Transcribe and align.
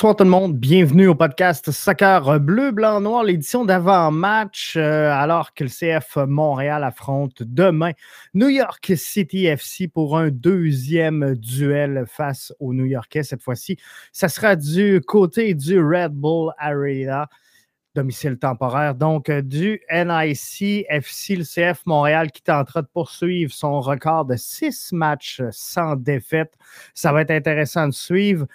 Bonsoir 0.00 0.16
tout 0.16 0.24
le 0.24 0.30
monde, 0.30 0.56
bienvenue 0.56 1.08
au 1.08 1.14
podcast 1.14 1.70
Soccer 1.72 2.40
Bleu, 2.40 2.70
Blanc, 2.70 3.02
Noir, 3.02 3.22
l'édition 3.22 3.66
d'avant-match, 3.66 4.78
euh, 4.78 5.10
alors 5.12 5.52
que 5.52 5.64
le 5.64 5.68
CF 5.68 6.16
Montréal 6.26 6.84
affronte 6.84 7.42
demain 7.42 7.90
New 8.32 8.48
York 8.48 8.92
City 8.96 9.44
FC 9.44 9.88
pour 9.88 10.16
un 10.16 10.30
deuxième 10.30 11.34
duel 11.34 12.04
face 12.06 12.50
aux 12.60 12.72
New 12.72 12.86
Yorkais. 12.86 13.24
Cette 13.24 13.42
fois-ci, 13.42 13.76
ça 14.10 14.30
sera 14.30 14.56
du 14.56 15.02
côté 15.06 15.52
du 15.52 15.78
Red 15.78 16.12
Bull 16.12 16.50
Arena, 16.56 17.28
domicile 17.94 18.38
temporaire, 18.38 18.94
donc 18.94 19.30
du 19.30 19.82
NIC 19.92 20.86
FC, 20.88 21.36
le 21.36 21.44
CF 21.44 21.84
Montréal 21.84 22.32
qui 22.32 22.42
tentera 22.42 22.80
de 22.80 22.88
poursuivre 22.90 23.52
son 23.52 23.82
record 23.82 24.24
de 24.24 24.36
six 24.36 24.92
matchs 24.92 25.42
sans 25.50 25.94
défaite. 25.94 26.54
Ça 26.94 27.12
va 27.12 27.20
être 27.20 27.32
intéressant 27.32 27.86
de 27.86 27.92
suivre. 27.92 28.46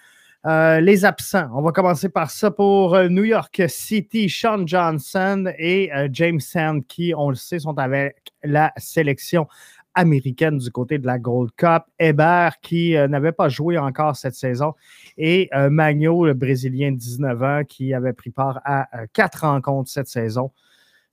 Euh, 0.46 0.80
les 0.80 1.06
absents, 1.06 1.50
on 1.56 1.62
va 1.64 1.72
commencer 1.72 2.08
par 2.08 2.30
ça 2.30 2.52
pour 2.52 2.94
euh, 2.94 3.08
New 3.08 3.24
York 3.24 3.64
City, 3.68 4.30
Sean 4.30 4.68
Johnson 4.68 5.52
et 5.58 5.92
euh, 5.92 6.08
James 6.12 6.40
Sand, 6.40 6.86
qui, 6.86 7.16
on 7.18 7.30
le 7.30 7.36
sait, 7.36 7.58
sont 7.58 7.80
avec 7.80 8.32
la 8.44 8.72
sélection 8.78 9.48
américaine 9.96 10.60
du 10.60 10.70
côté 10.70 11.00
de 11.00 11.08
la 11.08 11.18
Gold 11.18 11.50
Cup. 11.58 11.86
Hébert, 11.98 12.60
qui 12.62 12.92
n'avait 12.92 13.32
pas 13.32 13.50
joué 13.50 13.80
encore 13.80 14.16
cette 14.18 14.36
saison, 14.36 14.74
et 15.18 15.50
Magno, 15.70 16.26
le 16.26 16.34
Brésilien 16.34 16.92
de 16.92 16.98
19 16.98 17.44
ans, 17.44 17.62
qui 17.66 17.94
avait 17.94 18.12
pris 18.12 18.30
part 18.30 18.60
à 18.66 18.88
quatre 19.14 19.48
rencontres 19.48 19.90
cette 19.90 20.10
saison, 20.10 20.52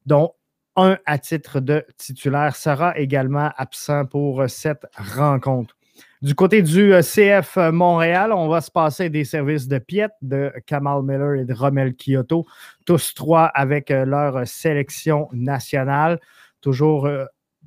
dont 0.05 0.33
un 0.75 0.99
à 1.07 1.19
titre 1.19 1.61
de 1.61 1.87
titulaire, 1.97 2.57
sera 2.57 2.99
également 2.99 3.53
absent 3.57 4.05
pour 4.05 4.43
cette 4.51 4.85
rencontre. 4.97 5.77
Du 6.23 6.37
côté 6.37 6.63
du 6.63 6.95
euh, 6.95 7.03
CF 7.03 7.59
euh, 7.59 7.73
Montréal, 7.73 8.33
on 8.33 8.47
va 8.47 8.61
se 8.61 8.71
passer 8.71 9.11
des 9.11 9.25
services 9.25 9.67
de 9.67 9.79
Piet, 9.79 10.09
de 10.23 10.53
Kamal 10.67 11.03
Miller 11.03 11.35
et 11.35 11.45
de 11.45 11.53
Romel 11.53 11.95
Kyoto, 11.97 12.47
tous 12.87 13.13
trois 13.15 13.47
avec 13.47 13.91
euh, 13.91 14.05
leur 14.05 14.47
sélection 14.47 15.29
nationale, 15.33 16.21
toujours 16.61 17.09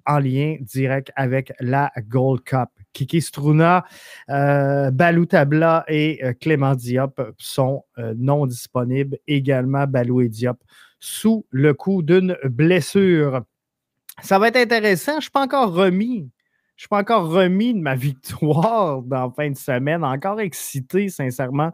en 0.05 0.19
lien 0.19 0.55
direct 0.61 1.11
avec 1.17 1.51
la 1.59 1.91
Gold 2.07 2.43
Cup. 2.43 2.69
Kiki 2.93 3.21
Struna, 3.21 3.83
Balou 4.29 5.25
Tabla 5.25 5.83
et 5.89 6.21
Clément 6.39 6.75
Diop 6.75 7.19
sont 7.37 7.83
non 8.15 8.45
disponibles. 8.45 9.17
Également, 9.27 9.85
Balou 9.85 10.21
et 10.21 10.29
Diop 10.29 10.63
sous 11.01 11.45
le 11.49 11.73
coup 11.73 12.03
d'une 12.03 12.37
blessure. 12.45 13.41
Ça 14.21 14.39
va 14.39 14.47
être 14.47 14.55
intéressant. 14.55 15.13
Je 15.13 15.17
ne 15.17 15.21
suis 15.23 15.31
pas 15.31 15.43
encore 15.43 15.73
remis 15.73 16.29
je 16.75 16.81
suis 16.81 16.89
pas 16.89 16.99
encore 16.99 17.29
remis 17.29 17.73
de 17.73 17.79
ma 17.79 17.95
victoire 17.95 19.01
dans 19.01 19.27
la 19.27 19.31
fin 19.31 19.49
de 19.49 19.57
semaine, 19.57 20.03
encore 20.03 20.41
excité, 20.41 21.09
sincèrement, 21.09 21.71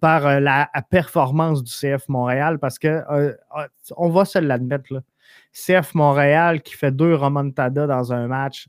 par 0.00 0.26
euh, 0.26 0.40
la, 0.40 0.70
performance 0.90 1.62
du 1.64 1.72
CF 1.72 2.08
Montréal 2.08 2.58
parce 2.58 2.78
que, 2.78 2.88
euh, 2.88 3.34
euh, 3.56 3.66
on 3.96 4.10
va 4.10 4.24
se 4.24 4.38
l'admettre, 4.38 5.02
CF 5.52 5.94
Montréal 5.94 6.62
qui 6.62 6.74
fait 6.74 6.92
deux 6.92 7.14
remontadas 7.14 7.86
dans 7.86 8.12
un 8.12 8.28
match, 8.28 8.68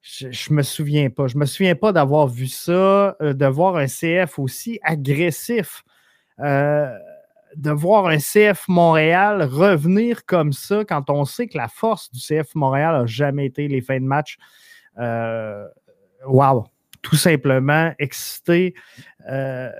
je, 0.00 0.26
ne 0.26 0.56
me 0.56 0.62
souviens 0.62 1.10
pas. 1.10 1.26
Je 1.28 1.36
me 1.36 1.46
souviens 1.46 1.74
pas 1.74 1.92
d'avoir 1.92 2.26
vu 2.26 2.48
ça, 2.48 3.16
de 3.20 3.46
voir 3.46 3.76
un 3.76 3.86
CF 3.86 4.38
aussi 4.38 4.80
agressif. 4.82 5.84
de 6.38 7.70
voir 7.70 8.06
un 8.06 8.18
CF 8.18 8.66
Montréal 8.66 9.42
revenir 9.42 10.24
comme 10.26 10.52
ça 10.52 10.84
quand 10.84 11.08
on 11.10 11.24
sait 11.24 11.46
que 11.46 11.56
la 11.56 11.68
force 11.68 12.10
du 12.10 12.18
CF 12.18 12.54
Montréal 12.54 13.00
n'a 13.00 13.06
jamais 13.06 13.46
été 13.46 13.68
les 13.68 13.80
fins 13.80 14.00
de 14.00 14.06
match 14.06 14.38
wow! 14.96 16.66
Tout 17.02 17.16
simplement 17.16 17.92
excité. 17.98 18.74
Euh, 19.28 19.70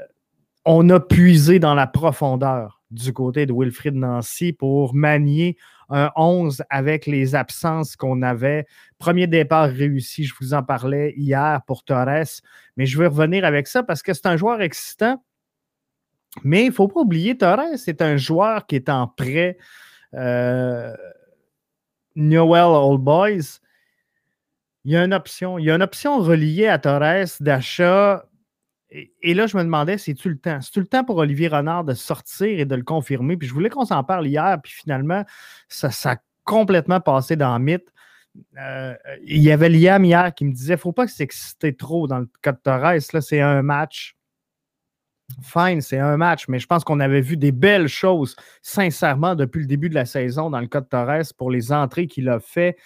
on 0.65 0.89
a 0.91 1.01
puisé 1.01 1.59
dans 1.59 1.75
la 1.75 1.87
profondeur 1.87 2.83
du 2.91 3.13
côté 3.13 3.47
de 3.47 3.53
Wilfrid 3.53 3.95
Nancy 3.95 4.53
pour 4.53 4.95
manier 4.95 5.57
un 5.89 6.11
11 6.17 6.63
avec 6.71 7.07
les 7.07 7.35
absences 7.35 7.97
qu'on 7.97 8.23
avait. 8.23 8.67
Premier 8.99 9.27
départ 9.27 9.69
réussi, 9.69 10.25
je 10.25 10.35
vous 10.41 10.55
en 10.55 10.63
parlais 10.63 11.15
hier 11.17 11.61
pour 11.67 11.85
Torres, 11.85 12.41
mais 12.77 12.87
je 12.87 12.99
vais 12.99 13.07
revenir 13.07 13.45
avec 13.45 13.67
ça 13.67 13.83
parce 13.83 14.03
que 14.03 14.13
c'est 14.13 14.27
un 14.27 14.37
joueur 14.37 14.63
excitant. 14.63 15.23
Mais 16.45 16.65
il 16.65 16.69
ne 16.69 16.73
faut 16.73 16.89
pas 16.89 17.01
oublier, 17.01 17.37
Torres, 17.37 17.77
c'est 17.77 18.01
un 18.01 18.17
joueur 18.17 18.67
qui 18.67 18.77
est 18.77 18.89
en 18.89 19.07
prêt. 19.07 19.59
Euh, 20.15 20.95
Newell 22.15 22.75
Old 22.75 23.01
Boys, 23.01 23.61
il 24.85 24.93
y 24.93 24.97
a 24.97 25.05
une 25.05 25.15
option. 25.15 25.59
Il 25.59 25.65
y 25.65 25.71
a 25.71 25.75
une 25.75 25.83
option 25.83 26.19
reliée 26.19 26.69
à 26.69 26.79
Torres 26.79 27.27
d'achat. 27.41 28.27
Et, 29.23 29.33
là, 29.33 29.47
je 29.47 29.57
me 29.57 29.63
demandais, 29.63 29.97
c'est-tu 29.97 30.29
le 30.29 30.37
temps? 30.37 30.61
C'est-tu 30.61 30.81
le 30.81 30.87
temps 30.87 31.03
pour 31.03 31.17
Olivier 31.17 31.49
Renard 31.49 31.85
de 31.85 31.95
sortir 31.95 32.61
et 32.61 32.67
de 32.67 32.75
le 32.75 32.83
confirmer? 32.83 33.39
Puis 33.39 33.49
je 33.49 33.55
voulais 33.55 33.71
qu'on 33.71 33.87
s'en 33.87 34.05
parle 34.05 34.27
hier, 34.27 34.59
puis 34.63 34.73
finalement, 34.73 35.25
ça, 35.69 35.89
a 36.11 36.17
complètement 36.45 37.01
passé 37.01 37.37
dans 37.37 37.57
le 37.57 37.65
mythe. 37.65 37.89
Euh, 38.59 38.95
il 39.25 39.43
y 39.43 39.51
avait 39.51 39.71
Liam 39.71 40.05
hier 40.05 40.35
qui 40.35 40.45
me 40.45 40.53
disait 40.53 40.75
ne 40.75 40.79
faut 40.79 40.93
pas 40.93 41.07
s'exciter 41.07 41.75
trop 41.75 42.07
dans 42.07 42.19
le 42.19 42.29
cas 42.43 42.53
de 42.53 42.59
Torres. 42.59 42.95
Là, 43.13 43.21
c'est 43.23 43.41
un 43.41 43.63
match 43.63 44.15
fine, 45.43 45.81
c'est 45.81 45.99
un 45.99 46.17
match, 46.17 46.49
mais 46.49 46.59
je 46.59 46.67
pense 46.67 46.85
qu'on 46.85 47.01
avait 47.01 47.21
vu 47.21 47.37
des 47.37 47.53
belles 47.53 47.89
choses, 47.89 48.37
sincèrement, 48.61 49.35
depuis 49.35 49.61
le 49.61 49.67
début 49.67 49.89
de 49.89 49.95
la 49.95 50.05
saison 50.05 50.51
dans 50.51 50.61
le 50.61 50.67
cas 50.67 50.81
de 50.81 50.87
Torres 50.87 51.33
pour 51.37 51.51
les 51.51 51.73
entrées 51.73 52.07
qu'il 52.07 52.29
a 52.29 52.41
fait 52.41 52.77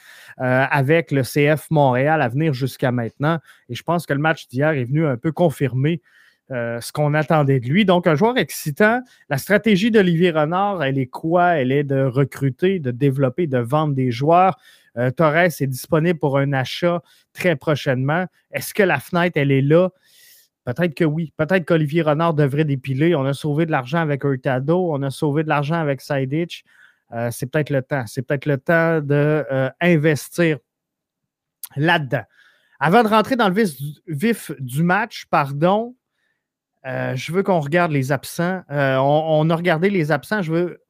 euh, 0.41 0.65
avec 0.71 1.11
le 1.11 1.23
CF 1.23 1.71
Montréal 1.71 2.23
à 2.23 2.29
venir 2.29 2.53
jusqu'à 2.53 2.93
maintenant. 2.93 3.39
Et 3.69 3.75
je 3.75 3.83
pense 3.83 4.07
que 4.07 4.12
le 4.12 4.21
match 4.21 4.49
d'hier 4.49 4.71
est 4.71 4.84
venu 4.84 5.07
un 5.07 5.17
peu 5.17 5.33
confirmer 5.33 6.01
euh, 6.53 6.81
ce 6.81 6.93
qu'on 6.93 7.12
attendait 7.15 7.59
de 7.59 7.67
lui. 7.67 7.84
Donc, 7.84 8.07
un 8.07 8.15
joueur 8.15 8.39
excitant. 8.39 9.01
La 9.28 9.37
stratégie 9.37 9.91
d'Olivier 9.91 10.31
Renard, 10.31 10.84
elle 10.84 10.97
est 10.99 11.07
quoi? 11.07 11.57
Elle 11.57 11.73
est 11.73 11.83
de 11.83 12.05
recruter, 12.05 12.78
de 12.78 12.93
développer, 12.93 13.49
de 13.49 13.59
vendre 13.59 13.95
des 13.95 14.13
joueurs. 14.13 14.57
Euh, 14.97 15.11
Torres 15.11 15.37
est 15.61 15.67
disponible 15.67 16.19
pour 16.19 16.39
un 16.39 16.53
achat 16.53 17.03
très 17.33 17.57
prochainement. 17.57 18.27
Est-ce 18.53 18.75
que 18.75 18.84
la 18.84 19.01
fenêtre, 19.01 19.37
elle 19.37 19.51
est 19.51 19.61
là? 19.61 19.91
Peut-être 20.66 20.94
que 20.94 21.04
oui. 21.04 21.32
Peut-être 21.37 21.65
qu'Olivier 21.65 22.03
Renard 22.03 22.34
devrait 22.34 22.65
dépiler. 22.65 23.15
On 23.15 23.25
a 23.25 23.32
sauvé 23.32 23.66
de 23.66 23.71
l'argent 23.71 24.00
avec 24.00 24.25
Hurtado. 24.25 24.93
On 24.93 25.00
a 25.03 25.10
sauvé 25.10 25.44
de 25.44 25.49
l'argent 25.49 25.77
avec 25.77 26.00
Sidich. 26.00 26.65
Euh, 27.12 27.31
c'est 27.31 27.47
peut-être 27.47 27.71
le 27.71 27.82
temps. 27.82 28.04
C'est 28.09 28.22
peut-être 28.22 28.47
le 28.47 28.59
temps 28.59 29.00
d'investir 29.00 30.56
euh, 30.56 31.77
là-dedans. 31.77 32.24
Avant 32.80 33.04
de 33.04 33.09
rentrer 33.09 33.36
dans 33.36 33.48
le 33.48 33.54
vif, 34.09 34.51
du 34.59 34.83
match, 34.83 35.27
pardon, 35.30 35.95
euh, 36.84 37.15
je 37.15 37.30
veux 37.30 37.45
qu'on 37.45 37.60
regarde 37.60 37.92
les 37.92 38.10
absents. 38.10 38.62
on, 38.69 39.48
a 39.48 39.54
regardé 39.54 39.89
les 39.89 40.10
absents. 40.10 40.42
Je 40.42 40.53
veux. 40.53 40.83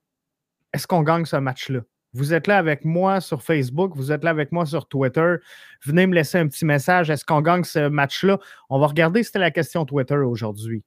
Est-ce 0.72 0.86
qu'on 0.86 1.02
gagne 1.02 1.26
ce 1.26 1.36
match-là? 1.36 1.80
Vous 2.16 2.32
êtes 2.32 2.46
là 2.46 2.56
avec 2.56 2.86
moi 2.86 3.20
sur 3.20 3.42
Facebook, 3.42 3.92
vous 3.94 4.10
êtes 4.10 4.24
là 4.24 4.30
avec 4.30 4.50
moi 4.50 4.64
sur 4.64 4.88
Twitter. 4.88 5.34
Venez 5.84 6.06
me 6.06 6.14
laisser 6.14 6.38
un 6.38 6.48
petit 6.48 6.64
message. 6.64 7.10
Est-ce 7.10 7.26
qu'on 7.26 7.42
gagne 7.42 7.62
ce 7.62 7.88
match-là? 7.88 8.38
On 8.70 8.78
va 8.78 8.86
regarder, 8.86 9.22
c'était 9.22 9.38
la 9.38 9.50
question 9.50 9.84
Twitter 9.84 10.16
aujourd'hui. 10.16 10.82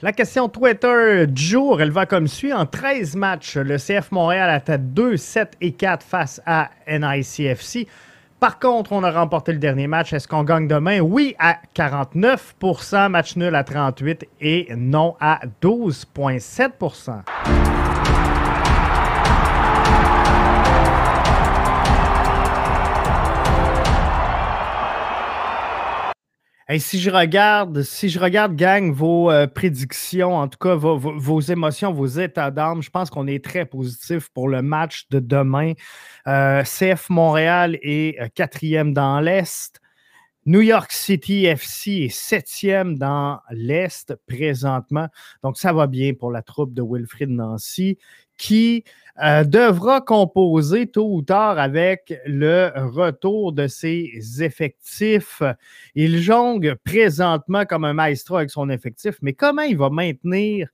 La 0.00 0.12
question 0.12 0.48
Twitter 0.48 1.26
du 1.28 1.42
jour, 1.42 1.82
elle 1.82 1.90
va 1.90 2.06
comme 2.06 2.28
suit. 2.28 2.54
En 2.54 2.64
13 2.64 3.14
matchs, 3.16 3.58
le 3.58 3.76
CF 3.76 4.10
Montréal 4.10 4.48
a 4.48 4.60
tête 4.60 4.94
2, 4.94 5.18
7 5.18 5.52
et 5.60 5.72
4 5.72 6.02
face 6.02 6.40
à 6.46 6.70
NICFC. 6.88 7.88
Par 8.40 8.58
contre, 8.58 8.92
on 8.92 9.02
a 9.02 9.10
remporté 9.10 9.52
le 9.52 9.58
dernier 9.58 9.86
match. 9.86 10.12
Est-ce 10.12 10.28
qu'on 10.28 10.44
gagne 10.44 10.68
demain? 10.68 11.00
Oui, 11.00 11.34
à 11.38 11.56
49% 11.74 13.08
match 13.08 13.36
nul 13.36 13.54
à 13.54 13.64
38 13.64 14.28
et 14.40 14.68
non 14.76 15.16
à 15.20 15.40
12,7 15.62 17.93
Si 26.78 26.98
je 26.98 27.10
regarde, 27.10 27.82
si 27.82 28.08
je 28.08 28.18
regarde, 28.18 28.56
gang, 28.56 28.90
vos 28.90 29.30
euh, 29.30 29.46
prédictions, 29.46 30.34
en 30.34 30.48
tout 30.48 30.56
cas 30.58 30.74
vos, 30.74 31.40
émotions, 31.40 31.92
vos 31.92 32.06
états 32.06 32.50
d'âme, 32.50 32.82
je 32.82 32.88
pense 32.88 33.10
qu'on 33.10 33.26
est 33.26 33.44
très 33.44 33.66
positif 33.66 34.30
pour 34.30 34.48
le 34.48 34.62
match 34.62 35.06
de 35.10 35.20
demain. 35.20 35.74
Euh, 36.26 36.62
CF 36.62 37.10
Montréal 37.10 37.78
est 37.82 38.18
euh, 38.18 38.28
quatrième 38.34 38.94
dans 38.94 39.20
l'Est. 39.20 39.78
New 40.46 40.62
York 40.62 40.90
City 40.92 41.44
FC 41.44 41.90
est 41.90 42.08
septième 42.08 42.96
dans 42.96 43.40
l'Est 43.50 44.14
présentement. 44.26 45.08
Donc, 45.42 45.58
ça 45.58 45.74
va 45.74 45.86
bien 45.86 46.14
pour 46.14 46.30
la 46.30 46.40
troupe 46.40 46.72
de 46.72 46.82
Wilfrid 46.82 47.28
Nancy 47.28 47.98
qui 48.38 48.84
euh, 49.22 49.44
devra 49.44 50.00
composer 50.00 50.86
tôt 50.86 51.14
ou 51.14 51.22
tard 51.22 51.58
avec 51.58 52.14
le 52.26 52.70
retour 52.76 53.52
de 53.52 53.66
ses 53.66 54.10
effectifs. 54.40 55.42
Il 55.94 56.20
jongle 56.20 56.76
présentement 56.76 57.64
comme 57.64 57.84
un 57.84 57.94
maestro 57.94 58.36
avec 58.36 58.50
son 58.50 58.70
effectif, 58.70 59.16
mais 59.22 59.32
comment 59.32 59.62
il 59.62 59.76
va 59.76 59.90
maintenir 59.90 60.68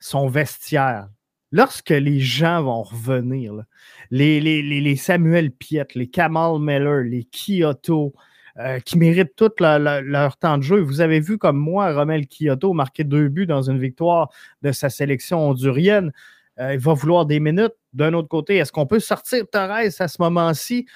son 0.00 0.28
vestiaire? 0.28 1.08
lorsque 1.52 1.90
les 1.90 2.20
gens 2.20 2.62
vont 2.62 2.82
revenir, 2.82 3.64
les, 4.10 4.96
Samuel 4.96 5.50
Piet, 5.50 5.86
les 5.94 6.08
Kamal 6.08 6.58
Miller, 6.60 7.02
les 7.04 7.24
Kyoto, 7.24 8.14
euh, 8.58 8.78
qui 8.80 8.96
méritent 8.98 9.36
tout 9.36 9.52
leur 9.58 10.36
temps 10.38 10.58
de 10.58 10.62
jeu. 10.62 10.80
Vous 10.80 11.00
avez 11.00 11.20
vu 11.20 11.36
comme 11.36 11.58
moi, 11.58 11.92
Romel 11.92 12.26
Kyoto 12.26 12.72
marquer 12.72 13.04
deux 13.04 13.28
buts 13.28 13.46
dans 13.46 13.70
une 13.70 13.78
victoire 13.78 14.30
de 14.62 14.72
sa 14.72 14.88
sélection 14.88 15.48
hondurienne. 15.48 16.12
Euh, 16.58 16.74
il 16.74 16.80
va 16.80 16.94
vouloir 16.94 17.26
des 17.26 17.40
minutes. 17.40 17.74
D'un 17.92 18.14
autre 18.14 18.28
côté, 18.28 18.56
est-ce 18.56 18.72
qu'on 18.72 18.86
peut 18.86 19.00
sortir 19.00 19.44
Torres 19.50 19.70
à 19.70 20.08
ce 20.08 20.22
moment-ci? 20.22 20.86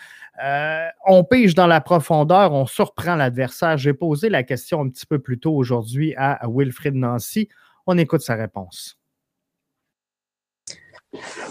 Euh, 0.43 0.87
on 1.07 1.25
pige 1.25 1.55
dans 1.55 1.67
la 1.67 1.81
profondeur, 1.81 2.53
on 2.53 2.67
surprend 2.67 3.17
l'adversaire. 3.17 3.77
J'ai 3.77 3.93
posé 3.93 4.29
la 4.29 4.43
question 4.43 4.81
un 4.83 4.89
petit 4.89 5.07
peu 5.07 5.19
plus 5.19 5.39
tôt 5.39 5.55
aujourd'hui 5.55 6.15
à 6.17 6.41
Wilfrid 6.49 6.95
Nancy. 6.95 7.49
On 7.87 7.99
écoute 7.99 8.23
sa 8.23 8.37
réponse. 8.37 9.01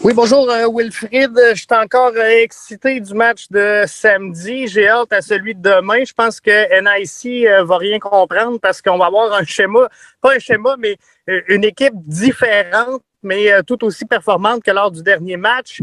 Oui, 0.05 0.13
bonjour 0.13 0.49
euh, 0.49 0.67
Wilfrid. 0.73 1.31
Je 1.35 1.55
suis 1.55 1.67
encore 1.71 2.13
euh, 2.15 2.43
excité 2.43 3.01
du 3.01 3.13
match 3.13 3.49
de 3.49 3.83
samedi. 3.85 4.67
J'ai 4.67 4.87
hâte 4.87 5.11
à 5.11 5.21
celui 5.21 5.53
de 5.53 5.61
demain. 5.61 6.05
Je 6.05 6.13
pense 6.13 6.39
que 6.39 6.49
NIC 6.79 7.45
euh, 7.45 7.65
va 7.65 7.77
rien 7.77 7.99
comprendre 7.99 8.57
parce 8.61 8.81
qu'on 8.81 8.97
va 8.97 9.07
avoir 9.07 9.33
un 9.33 9.43
schéma, 9.43 9.89
pas 10.21 10.35
un 10.35 10.39
schéma, 10.39 10.77
mais 10.79 10.97
une 11.49 11.65
équipe 11.65 11.93
différente, 11.95 13.01
mais 13.23 13.63
tout 13.63 13.83
aussi 13.83 14.05
performante 14.05 14.63
que 14.63 14.71
lors 14.71 14.91
du 14.91 15.03
dernier 15.03 15.37
match. 15.37 15.81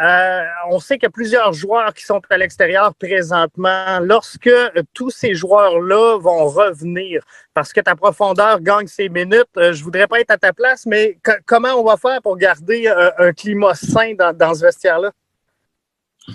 Euh, 0.00 0.42
on 0.70 0.78
sait 0.78 0.96
qu'il 0.96 1.04
y 1.04 1.06
a 1.06 1.10
plusieurs 1.10 1.52
joueurs 1.52 1.92
qui 1.92 2.04
sont 2.04 2.20
à 2.30 2.38
l'extérieur 2.38 2.94
présentement. 2.94 4.00
Lorsque 4.00 4.50
tous 4.94 5.10
ces 5.10 5.34
joueurs-là 5.34 6.18
vont 6.18 6.46
revenir, 6.46 7.22
parce 7.52 7.72
que 7.72 7.80
ta 7.80 7.94
profondeur 7.94 8.60
gagne 8.60 8.86
ses 8.86 9.08
minutes, 9.08 9.44
euh, 9.56 9.72
je 9.72 9.84
voudrais 9.84 10.06
pas 10.06 10.20
être 10.20 10.30
à 10.30 10.38
ta 10.38 10.52
place, 10.52 10.86
mais 10.86 11.18
comment 11.46 11.74
on 11.76 11.84
va 11.84 11.96
faire 11.96 12.22
pour 12.22 12.36
garder 12.38 12.86
euh, 12.86 13.10
un 13.18 13.32
climat 13.32 13.74
sain 13.74 14.14
dans, 14.14 14.54
ce 14.54 14.62
vestiaire-là? 14.62 15.12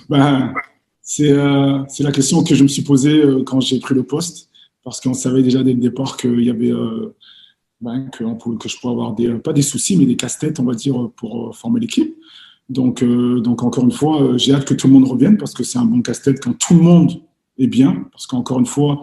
Ben, 0.10 0.54
c'est 1.02 1.34
la 1.34 2.12
question 2.12 2.44
que 2.44 2.54
je 2.54 2.62
me 2.62 2.68
suis 2.68 2.84
posée 2.84 3.24
quand 3.46 3.60
j'ai 3.62 3.80
pris 3.80 3.96
le 3.96 4.04
poste, 4.04 4.50
parce 4.84 5.02
qu'on 5.02 5.14
savait 5.14 5.42
déjà 5.42 5.64
dès 5.64 5.74
le 5.74 5.80
départ 5.80 6.18
qu'il 6.18 6.44
y 6.44 6.50
avait 6.50 6.74
ben, 7.80 8.10
que, 8.10 8.24
je 8.68 8.80
pourrais 8.80 8.94
avoir 8.94 9.16
pas 9.44 9.54
des 9.54 9.62
soucis, 9.62 9.98
mais 9.98 10.06
des 10.06 10.16
casse-têtes, 10.16 10.60
on 10.60 10.64
va 10.64 10.74
dire, 10.74 11.12
pour 11.16 11.56
former 11.56 11.80
l'équipe. 11.80 12.16
Donc, 12.70 13.02
euh, 13.02 13.40
donc 13.40 13.64
encore 13.64 13.86
une 13.86 13.92
fois, 13.92 14.22
euh, 14.22 14.38
j'ai 14.38 14.54
hâte 14.54 14.66
que 14.66 14.74
tout 14.74 14.88
le 14.88 14.94
monde 14.94 15.08
revienne 15.08 15.38
parce 15.38 15.54
que 15.54 15.64
c'est 15.64 15.78
un 15.78 15.86
bon 15.86 16.02
casse-tête 16.02 16.44
quand 16.44 16.54
tout 16.58 16.74
le 16.74 16.82
monde 16.82 17.12
est 17.58 17.68
bien. 17.68 18.06
Parce 18.12 18.28
qu'encore 18.28 18.60
une 18.60 18.66
fois, 18.66 19.02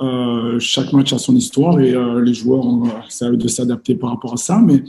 euh, 0.00 0.58
chaque 0.58 0.92
match 0.92 1.12
a 1.12 1.18
son 1.18 1.36
histoire 1.36 1.80
et 1.80 1.94
les 2.22 2.34
joueurs, 2.34 2.64
ça 3.08 3.30
de 3.30 3.48
s'adapter 3.48 3.94
par 3.94 4.10
rapport 4.10 4.32
à 4.32 4.36
ça. 4.36 4.58
Mais 4.58 4.82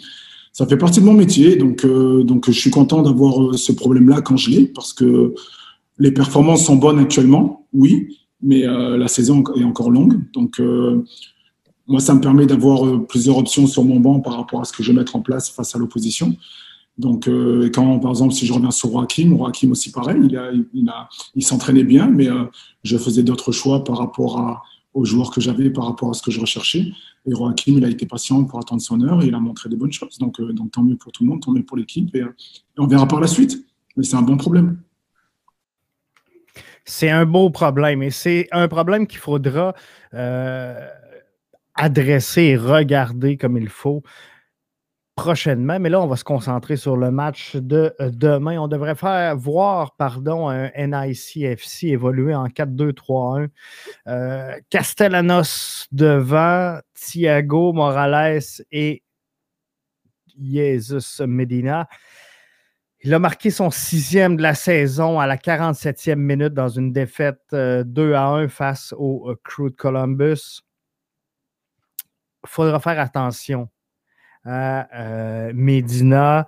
ça 0.54 0.66
fait 0.66 0.78
partie 0.78 1.02
de 1.02 1.06
mon 1.06 1.14
métier. 1.14 1.58
Donc, 1.58 1.86
donc 1.86 2.46
je 2.50 2.60
suis 2.60 2.72
content 2.72 3.02
d'avoir 3.02 3.56
ce 3.58 3.72
problème-là 3.72 4.22
quand 4.22 4.38
je 4.38 4.52
l'ai 4.52 4.66
parce 4.68 4.94
que 4.94 5.34
les 5.98 6.12
performances 6.12 6.66
sont 6.66 6.76
bonnes 6.76 7.00
actuellement, 7.00 7.68
oui, 7.74 8.20
mais 8.42 8.62
la 8.62 9.08
saison 9.08 9.44
est 9.56 9.64
encore 9.64 9.92
longue. 9.92 10.22
Donc, 10.34 10.62
moi, 11.88 12.00
ça 12.00 12.14
me 12.14 12.22
permet 12.22 12.46
d'avoir 12.46 13.06
plusieurs 13.06 13.38
options 13.38 13.68
sur 13.68 13.84
mon 13.84 14.00
banc 14.00 14.20
par 14.20 14.38
rapport 14.38 14.62
à 14.62 14.66
ce 14.66 14.74
que 14.74 14.82
je 14.82 14.92
vais 14.92 14.98
mettre 14.98 15.16
en 15.16 15.22
place 15.22 15.50
face 15.50 15.76
à 15.76 15.80
l'opposition. 15.80 16.36
Donc, 16.98 17.28
euh, 17.28 17.70
quand, 17.74 18.00
par 18.00 18.12
exemple, 18.12 18.34
si 18.34 18.46
je 18.46 18.54
reviens 18.54 18.72
sur 18.72 18.90
Joachim, 18.92 19.36
Joachim 19.38 19.72
aussi 19.72 19.92
pareil, 19.92 20.18
il, 20.24 20.38
a, 20.38 20.52
il, 20.74 20.90
a, 20.90 21.10
il 21.36 21.44
s'entraînait 21.44 21.84
bien, 21.84 22.08
mais 22.08 22.30
euh, 22.30 22.46
je 22.84 22.98
faisais 22.98 23.24
d'autres 23.24 23.52
choix 23.52 23.84
par 23.84 23.98
rapport 23.98 24.64
aux 24.94 25.04
joueurs 25.04 25.32
que 25.32 25.42
j'avais, 25.42 25.70
par 25.70 25.86
rapport 25.86 26.10
à 26.10 26.14
ce 26.14 26.22
que 26.22 26.32
je 26.32 26.40
recherchais. 26.40 26.86
Et 27.26 27.32
Joachim, 27.32 27.74
il 27.78 27.84
a 27.84 27.90
été 27.90 28.06
patient 28.06 28.46
pour 28.46 28.60
attendre 28.60 28.82
son 28.82 29.02
heure 29.02 29.22
et 29.24 29.28
il 29.28 29.36
a 29.36 29.40
montré 29.40 29.68
des 29.68 29.76
bonnes 29.76 29.92
choses. 29.92 30.18
Donc, 30.20 30.40
euh, 30.40 30.54
donc 30.54 30.72
tant 30.72 30.84
mieux 30.84 30.96
pour 30.96 31.12
tout 31.12 31.24
le 31.24 31.30
monde, 31.30 31.42
tant 31.42 31.52
mieux 31.52 31.64
pour 31.64 31.76
l'équipe. 31.76 32.16
Et, 32.16 32.24
on 32.78 32.88
verra 32.88 33.08
par 33.08 33.20
la 33.20 33.28
suite. 33.28 33.66
Mais 33.98 34.04
c'est 34.04 34.16
un 34.16 34.22
bon 34.22 34.38
problème. 34.38 34.78
C'est 36.86 37.10
un 37.10 37.26
beau 37.26 37.50
problème 37.50 38.04
et 38.04 38.12
c'est 38.12 38.48
un 38.52 38.68
problème 38.68 39.08
qu'il 39.08 39.18
faudra 39.18 39.74
adresser 41.76 42.44
et 42.44 42.58
regarder 42.58 43.38
comme 43.38 43.58
il 43.58 43.70
faut 43.70 44.04
prochainement. 45.16 45.80
Mais 45.80 45.90
là, 45.90 46.02
on 46.02 46.08
va 46.08 46.18
se 46.18 46.24
concentrer 46.24 46.76
sur 46.76 46.98
le 46.98 47.10
match 47.10 47.56
de 47.56 47.94
euh, 48.02 48.10
demain. 48.12 48.60
On 48.60 48.68
devrait 48.68 48.96
faire 48.96 49.36
voir, 49.36 49.96
pardon, 49.96 50.50
un 50.50 50.70
NICFC 50.76 51.86
évoluer 51.86 52.36
en 52.36 52.48
4-2-3-1. 52.48 53.48
Euh, 54.08 54.60
Castellanos 54.70 55.88
devant, 55.92 56.80
Thiago 56.94 57.74
Morales 57.74 58.62
et 58.72 59.04
Jesus 60.38 61.26
Medina. 61.26 61.88
Il 63.02 63.14
a 63.14 63.20
marqué 63.20 63.52
son 63.52 63.70
sixième 63.70 64.36
de 64.36 64.42
la 64.42 64.56
saison 64.56 65.20
à 65.20 65.28
la 65.28 65.38
47e 65.38 66.16
minute 66.16 66.54
dans 66.54 66.70
une 66.70 66.92
défaite 66.92 67.40
2 67.52 67.56
euh, 67.56 68.18
à 68.18 68.26
1 68.26 68.48
face 68.50 68.94
au 68.98 69.34
Crew 69.44 69.70
de 69.70 69.76
Columbus. 69.76 70.62
Il 72.46 72.50
faudra 72.50 72.80
faire 72.80 73.00
attention 73.00 73.70
à 74.46 74.88
euh, 74.94 75.52
Medina. 75.54 76.46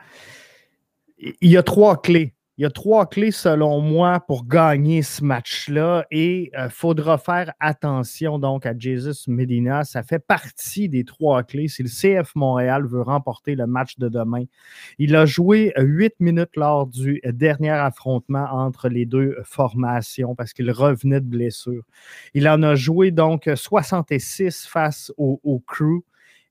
Il 1.17 1.49
y 1.49 1.57
a 1.57 1.63
trois 1.63 2.01
clés. 2.01 2.36
Il 2.59 2.63
y 2.63 2.65
a 2.65 2.71
trois 2.71 3.05
clés, 3.05 3.29
selon 3.29 3.81
moi, 3.81 4.19
pour 4.19 4.47
gagner 4.47 5.03
ce 5.03 5.23
match-là 5.23 6.07
et 6.09 6.49
il 6.51 6.59
euh, 6.59 6.69
faudra 6.71 7.19
faire 7.19 7.53
attention 7.59 8.39
donc 8.39 8.65
à 8.65 8.73
Jesus 8.75 9.27
Medina. 9.29 9.83
Ça 9.83 10.01
fait 10.01 10.17
partie 10.17 10.89
des 10.89 11.03
trois 11.03 11.43
clés 11.43 11.67
si 11.67 11.83
le 11.83 11.89
CF 11.89 12.33
Montréal 12.33 12.87
veut 12.87 13.03
remporter 13.03 13.53
le 13.53 13.67
match 13.67 13.99
de 13.99 14.09
demain. 14.09 14.45
Il 14.97 15.15
a 15.15 15.27
joué 15.27 15.71
huit 15.77 16.15
minutes 16.19 16.55
lors 16.55 16.87
du 16.87 17.21
dernier 17.25 17.69
affrontement 17.69 18.47
entre 18.51 18.89
les 18.89 19.05
deux 19.05 19.37
formations 19.43 20.33
parce 20.33 20.51
qu'il 20.51 20.71
revenait 20.71 21.21
de 21.21 21.27
blessure. 21.27 21.83
Il 22.33 22.49
en 22.49 22.63
a 22.63 22.73
joué 22.73 23.11
donc 23.11 23.47
66 23.53 24.65
face 24.65 25.13
au, 25.17 25.61
crew 25.67 26.03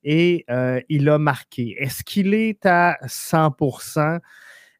et 0.04 0.44
euh, 0.50 0.80
il 0.88 1.08
a 1.08 1.18
marqué. 1.18 1.74
Est-ce 1.80 2.04
qu'il 2.04 2.32
est 2.32 2.64
à 2.64 2.96
100 3.08 3.56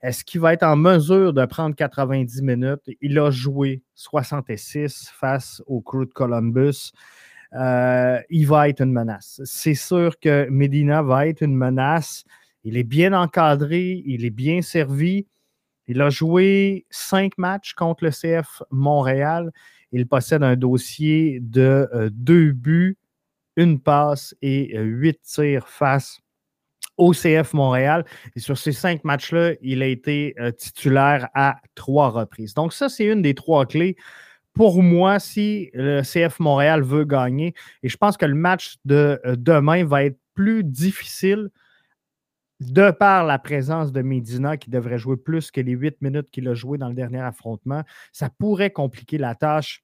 Est-ce 0.02 0.24
qu'il 0.24 0.40
va 0.40 0.52
être 0.52 0.62
en 0.62 0.76
mesure 0.76 1.32
de 1.32 1.44
prendre 1.46 1.74
90 1.74 2.42
minutes? 2.42 2.90
Il 3.00 3.18
a 3.18 3.30
joué 3.30 3.82
66 3.94 5.10
face 5.14 5.62
au 5.66 5.80
Crew 5.80 6.06
de 6.06 6.12
Columbus. 6.12 6.92
Euh, 7.54 8.20
il 8.28 8.46
va 8.46 8.68
être 8.68 8.82
une 8.82 8.92
menace. 8.92 9.40
C'est 9.44 9.74
sûr 9.74 10.18
que 10.18 10.48
Medina 10.50 11.02
va 11.02 11.26
être 11.26 11.42
une 11.42 11.56
menace. 11.56 12.24
Il 12.64 12.76
est 12.76 12.84
bien 12.84 13.12
encadré, 13.12 14.02
il 14.04 14.24
est 14.24 14.30
bien 14.30 14.60
servi. 14.62 15.26
Il 15.86 16.02
a 16.02 16.10
joué 16.10 16.84
cinq 16.90 17.38
matchs 17.38 17.74
contre 17.74 18.04
le 18.04 18.10
CF 18.10 18.62
Montréal. 18.70 19.52
Il 19.92 20.06
possède 20.06 20.42
un 20.42 20.56
dossier 20.56 21.38
de 21.40 21.88
euh, 21.94 22.10
deux 22.12 22.52
buts, 22.52 22.98
une 23.56 23.80
passe 23.80 24.34
et 24.42 24.76
euh, 24.76 24.82
huit 24.82 25.20
tirs 25.22 25.68
face 25.68 26.20
au 26.96 27.12
CF 27.12 27.52
Montréal. 27.52 28.04
Et 28.34 28.40
sur 28.40 28.56
ces 28.58 28.72
cinq 28.72 29.04
matchs-là, 29.04 29.52
il 29.62 29.82
a 29.82 29.86
été 29.86 30.34
euh, 30.38 30.50
titulaire 30.50 31.28
à 31.34 31.56
trois 31.74 32.10
reprises. 32.10 32.54
Donc, 32.54 32.72
ça, 32.72 32.88
c'est 32.88 33.06
une 33.06 33.22
des 33.22 33.34
trois 33.34 33.66
clés 33.66 33.96
pour 34.52 34.82
moi 34.82 35.18
si 35.18 35.70
le 35.74 36.02
CF 36.02 36.40
Montréal 36.40 36.82
veut 36.82 37.04
gagner. 37.04 37.54
Et 37.82 37.88
je 37.88 37.96
pense 37.96 38.16
que 38.16 38.26
le 38.26 38.34
match 38.34 38.76
de 38.84 39.20
euh, 39.24 39.36
demain 39.36 39.84
va 39.84 40.04
être 40.04 40.18
plus 40.34 40.64
difficile 40.64 41.50
de 42.60 42.90
par 42.90 43.24
la 43.24 43.38
présence 43.38 43.92
de 43.92 44.00
Medina 44.00 44.56
qui 44.56 44.70
devrait 44.70 44.98
jouer 44.98 45.18
plus 45.18 45.50
que 45.50 45.60
les 45.60 45.72
huit 45.72 46.00
minutes 46.00 46.30
qu'il 46.30 46.48
a 46.48 46.54
joué 46.54 46.78
dans 46.78 46.88
le 46.88 46.94
dernier 46.94 47.20
affrontement. 47.20 47.82
Ça 48.12 48.30
pourrait 48.30 48.70
compliquer 48.70 49.18
la 49.18 49.34
tâche 49.34 49.82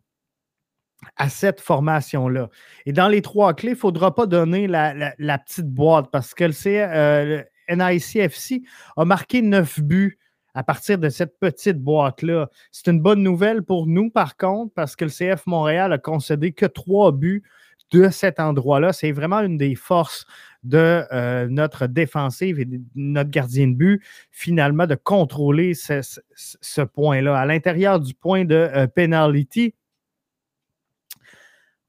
à 1.16 1.28
cette 1.28 1.61
formation-là. 1.61 2.49
Et 2.87 2.92
dans 2.92 3.09
les 3.09 3.23
trois 3.23 3.54
clés, 3.54 3.71
il 3.71 3.75
ne 3.75 3.78
faudra 3.78 4.14
pas 4.14 4.26
donner 4.26 4.66
la, 4.66 5.38
petite 5.38 5.68
boîte 5.68 6.11
parce 6.11 6.35
que 6.35 6.44
le, 6.44 6.52
euh, 6.66 7.42
NICFC 7.68 8.62
a 8.97 9.04
marqué 9.04 9.42
neuf 9.42 9.80
buts 9.80 10.18
à 10.54 10.62
partir 10.62 10.99
de 10.99 11.09
cette 11.09 11.38
petite 11.38 11.78
boîte-là. 11.78 12.50
C'est 12.71 12.90
une 12.90 13.00
bonne 13.00 13.23
nouvelle 13.23 13.62
pour 13.62 13.87
nous, 13.87 14.11
par 14.11 14.37
contre, 14.37 14.73
parce 14.75 14.97
que 14.97 15.04
le 15.06 15.11
CF 15.11 15.47
Montréal 15.47 15.92
a 15.92 15.99
concédé 15.99 16.52
que 16.52 16.66
trois 16.66 17.12
buts 17.12 17.42
de 17.90 18.09
cet 18.09 18.40
endroit-là. 18.40 18.92
C'est 18.92 19.12
vraiment 19.12 19.40
une 19.40 19.56
des 19.56 19.75
forces 19.75 20.26
de 20.62 21.04
euh, 21.12 21.47
notre 21.49 21.87
défensive 21.87 22.61
et 22.61 22.64
de 22.64 22.80
notre 22.94 23.30
gardien 23.30 23.68
de 23.68 23.75
but, 23.75 24.02
finalement, 24.30 24.87
de 24.87 24.94
contrôler 24.94 25.75
ce, 25.75 26.80
point-là. 26.82 27.37
À 27.37 27.47
l'intérieur 27.47 28.00
du 28.00 28.14
point 28.14 28.44
de 28.44 28.54
euh, 28.54 28.87
penalty, 28.87 29.75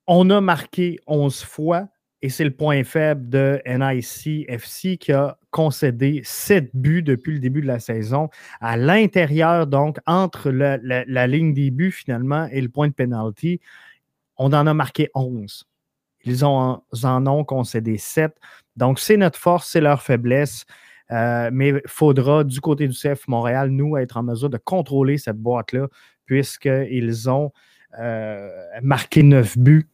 on 0.07 0.29
a 0.29 0.41
marqué 0.41 0.99
11 1.07 1.43
fois 1.43 1.87
et 2.21 2.29
c'est 2.29 2.45
le 2.45 2.55
point 2.55 2.83
faible 2.85 3.29
de 3.29 3.61
NIC 3.65 4.45
FC 4.49 4.97
qui 4.97 5.11
a 5.11 5.37
concédé 5.51 6.21
7 6.23 6.69
buts 6.73 7.03
depuis 7.03 7.33
le 7.33 7.39
début 7.39 7.61
de 7.61 7.67
la 7.67 7.79
saison. 7.79 8.29
À 8.61 8.77
l'intérieur, 8.77 9.67
donc, 9.67 9.97
entre 10.05 10.49
la, 10.49 11.27
ligne 11.27 11.53
des 11.53 11.69
buts 11.69 11.91
finalement 11.91 12.47
et 12.49 12.61
le 12.61 12.69
point 12.69 12.87
de 12.87 12.93
pénalty, 12.93 13.59
on 14.37 14.53
en 14.53 14.67
a 14.67 14.73
marqué 14.73 15.09
11. 15.13 15.65
Ils, 16.23 16.45
en 16.45 16.81
ont 17.03 17.43
concédé 17.43 17.97
7. 17.97 18.33
Donc, 18.77 18.99
c'est 18.99 19.17
notre 19.17 19.37
force, 19.37 19.69
c'est 19.69 19.81
leur 19.81 20.01
faiblesse. 20.01 20.63
mais 21.09 21.69
il 21.69 21.81
faudra, 21.87 22.45
du 22.45 22.61
côté 22.61 22.87
du 22.87 22.95
CF 22.97 23.27
Montréal, 23.27 23.69
nous, 23.69 23.97
être 23.97 24.15
en 24.15 24.23
mesure 24.23 24.49
de 24.49 24.57
contrôler 24.57 25.17
cette 25.17 25.39
boîte-là, 25.39 25.89
puisqu'ils 26.25 27.29
ont 27.29 27.51
marqué 28.81 29.23
neuf 29.23 29.57
buts 29.57 29.89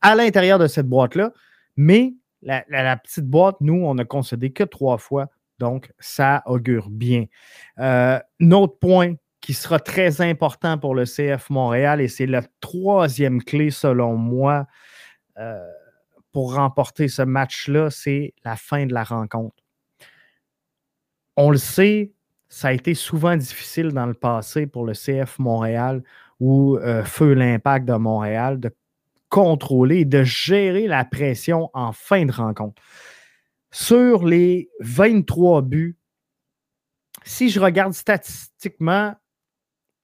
à 0.00 0.14
l'intérieur 0.14 0.58
de 0.58 0.66
cette 0.66 0.88
boîte-là. 0.88 1.32
Mais 1.76 2.14
la, 2.42 2.96
petite 2.96 3.26
boîte, 3.26 3.56
nous, 3.60 3.84
on 3.84 3.94
n'a 3.94 4.04
concédé 4.04 4.50
que 4.50 4.64
trois 4.64 4.98
fois. 4.98 5.28
Donc, 5.58 5.90
ça 5.98 6.42
augure 6.46 6.88
bien. 6.88 7.24
Euh, 7.78 8.20
autre 8.52 8.78
point 8.78 9.14
qui 9.40 9.54
sera 9.54 9.78
très 9.78 10.20
important 10.20 10.78
pour 10.78 10.94
le 10.94 11.04
CF 11.04 11.50
Montréal, 11.50 12.00
et 12.00 12.08
c'est 12.08 12.26
la 12.26 12.42
troisième 12.60 13.42
clé, 13.42 13.70
selon 13.70 14.16
moi, 14.16 14.66
euh, 15.38 15.66
pour 16.32 16.54
remporter 16.54 17.08
ce 17.08 17.22
match-là, 17.22 17.90
c'est 17.90 18.34
la 18.44 18.56
fin 18.56 18.86
de 18.86 18.92
la 18.92 19.04
rencontre. 19.04 19.56
On 21.36 21.50
le 21.50 21.56
sait, 21.56 22.12
ça 22.48 22.68
a 22.68 22.72
été 22.72 22.94
souvent 22.94 23.36
difficile 23.36 23.92
dans 23.92 24.06
le 24.06 24.14
passé 24.14 24.66
pour 24.66 24.84
le 24.84 24.92
CF 24.92 25.38
Montréal 25.38 26.02
ou 26.40 26.76
euh, 26.76 27.04
Feu 27.04 27.32
l'Impact 27.32 27.86
de 27.86 27.94
Montréal 27.94 28.58
de 28.60 28.74
contrôler, 29.28 30.04
de 30.04 30.22
gérer 30.22 30.86
la 30.86 31.04
pression 31.04 31.70
en 31.74 31.92
fin 31.92 32.24
de 32.24 32.32
rencontre. 32.32 32.80
Sur 33.70 34.24
les 34.24 34.70
23 34.80 35.62
buts, 35.62 35.98
si 37.24 37.50
je 37.50 37.60
regarde 37.60 37.92
statistiquement 37.92 39.14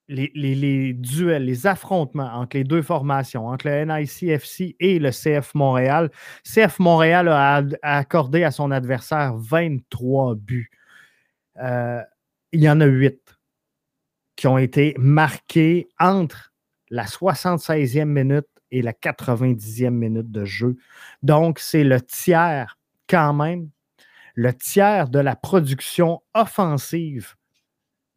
les, 0.09 0.93
duels, 0.93 1.45
les 1.45 1.67
affrontements 1.67 2.31
entre 2.35 2.59
les 2.59 2.65
deux 2.65 2.83
formations, 2.83 3.47
entre 3.47 3.69
le 3.69 3.85
NICFC 3.85 4.77
et 4.79 4.99
le 4.99 5.11
CF 5.11 5.55
Montréal, 5.55 6.11
CF 6.45 6.79
Montréal 6.79 7.29
a, 7.29 7.63
accordé 7.83 8.45
à 8.45 8.51
son 8.51 8.71
adversaire 8.71 9.35
23 9.37 10.35
buts. 10.35 10.71
Euh, 11.63 12.03
il 12.53 12.63
y 12.63 12.69
en 12.69 12.81
a 12.81 12.87
8 12.87 13.19
qui 14.37 14.47
ont 14.47 14.59
été 14.59 14.95
marqués 14.99 15.89
entre 15.99 16.53
la 16.91 17.05
76e 17.05 18.05
minute 18.05 18.47
et 18.75 18.83
la 18.83 18.93
90e 18.93 19.91
minute 19.91 20.33
de 20.33 20.45
jeu. 20.45 20.77
Donc, 21.23 21.61
c'est 21.61 21.85
le 21.85 22.01
tiers 22.01 22.77
quand 23.09 23.33
même, 23.33 23.71
le 24.35 24.53
tiers 24.53 25.09
de 25.09 25.21
la 25.21 25.37
production 25.37 26.23
offensive 26.35 27.35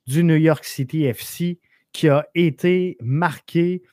du 0.08 0.24
New 0.24 0.36
York 0.36 0.66
City 0.66 1.04
FC 1.04 1.60
qui 1.94 2.10
a 2.10 2.26
été 2.34 2.98
marqué 3.02 3.84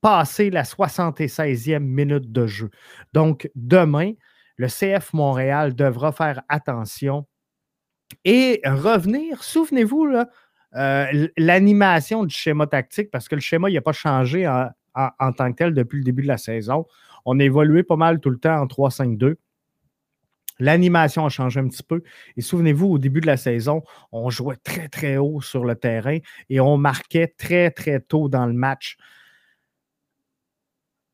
passé 0.00 0.50
la 0.50 0.64
76e 0.64 1.78
minute 1.78 2.32
de 2.32 2.48
jeu. 2.48 2.70
Donc, 3.12 3.48
demain, 3.54 4.12
le 4.56 4.66
CF 4.66 5.12
Montréal 5.12 5.76
devra 5.76 6.10
faire 6.10 6.42
attention 6.48 7.28
et 8.24 8.60
revenir. 8.64 9.44
Souvenez-vous, 9.44 10.08
euh, 10.74 11.28
l'animation 11.36 12.24
du 12.24 12.34
schéma 12.34 12.66
tactique, 12.66 13.10
parce 13.12 13.28
que 13.28 13.36
le 13.36 13.40
schéma 13.40 13.70
n'a 13.70 13.80
pas 13.80 13.92
changé 13.92 14.48
en, 14.48 14.68
en, 14.94 15.32
tant 15.32 15.52
que 15.52 15.56
tel 15.56 15.74
depuis 15.74 15.98
le 15.98 16.04
début 16.04 16.22
de 16.22 16.28
la 16.28 16.38
saison. 16.38 16.86
On 17.24 17.38
a 17.38 17.44
évolué 17.44 17.82
pas 17.82 17.96
mal 17.96 18.20
tout 18.20 18.30
le 18.30 18.38
temps 18.38 18.60
en 18.60 18.66
3-5-2. 18.66 19.36
L'animation 20.58 21.26
a 21.26 21.28
changé 21.28 21.60
un 21.60 21.68
petit 21.68 21.82
peu. 21.82 22.02
Et 22.36 22.40
souvenez-vous, 22.40 22.86
au 22.86 22.98
début 22.98 23.20
de 23.20 23.26
la 23.26 23.36
saison, 23.36 23.82
on 24.12 24.30
jouait 24.30 24.56
très, 24.62 24.88
très 24.88 25.16
haut 25.16 25.40
sur 25.40 25.64
le 25.64 25.74
terrain 25.74 26.18
et 26.48 26.60
on 26.60 26.76
marquait 26.76 27.34
très, 27.36 27.70
très 27.70 28.00
tôt 28.00 28.28
dans 28.28 28.46
le 28.46 28.52
match. 28.52 28.96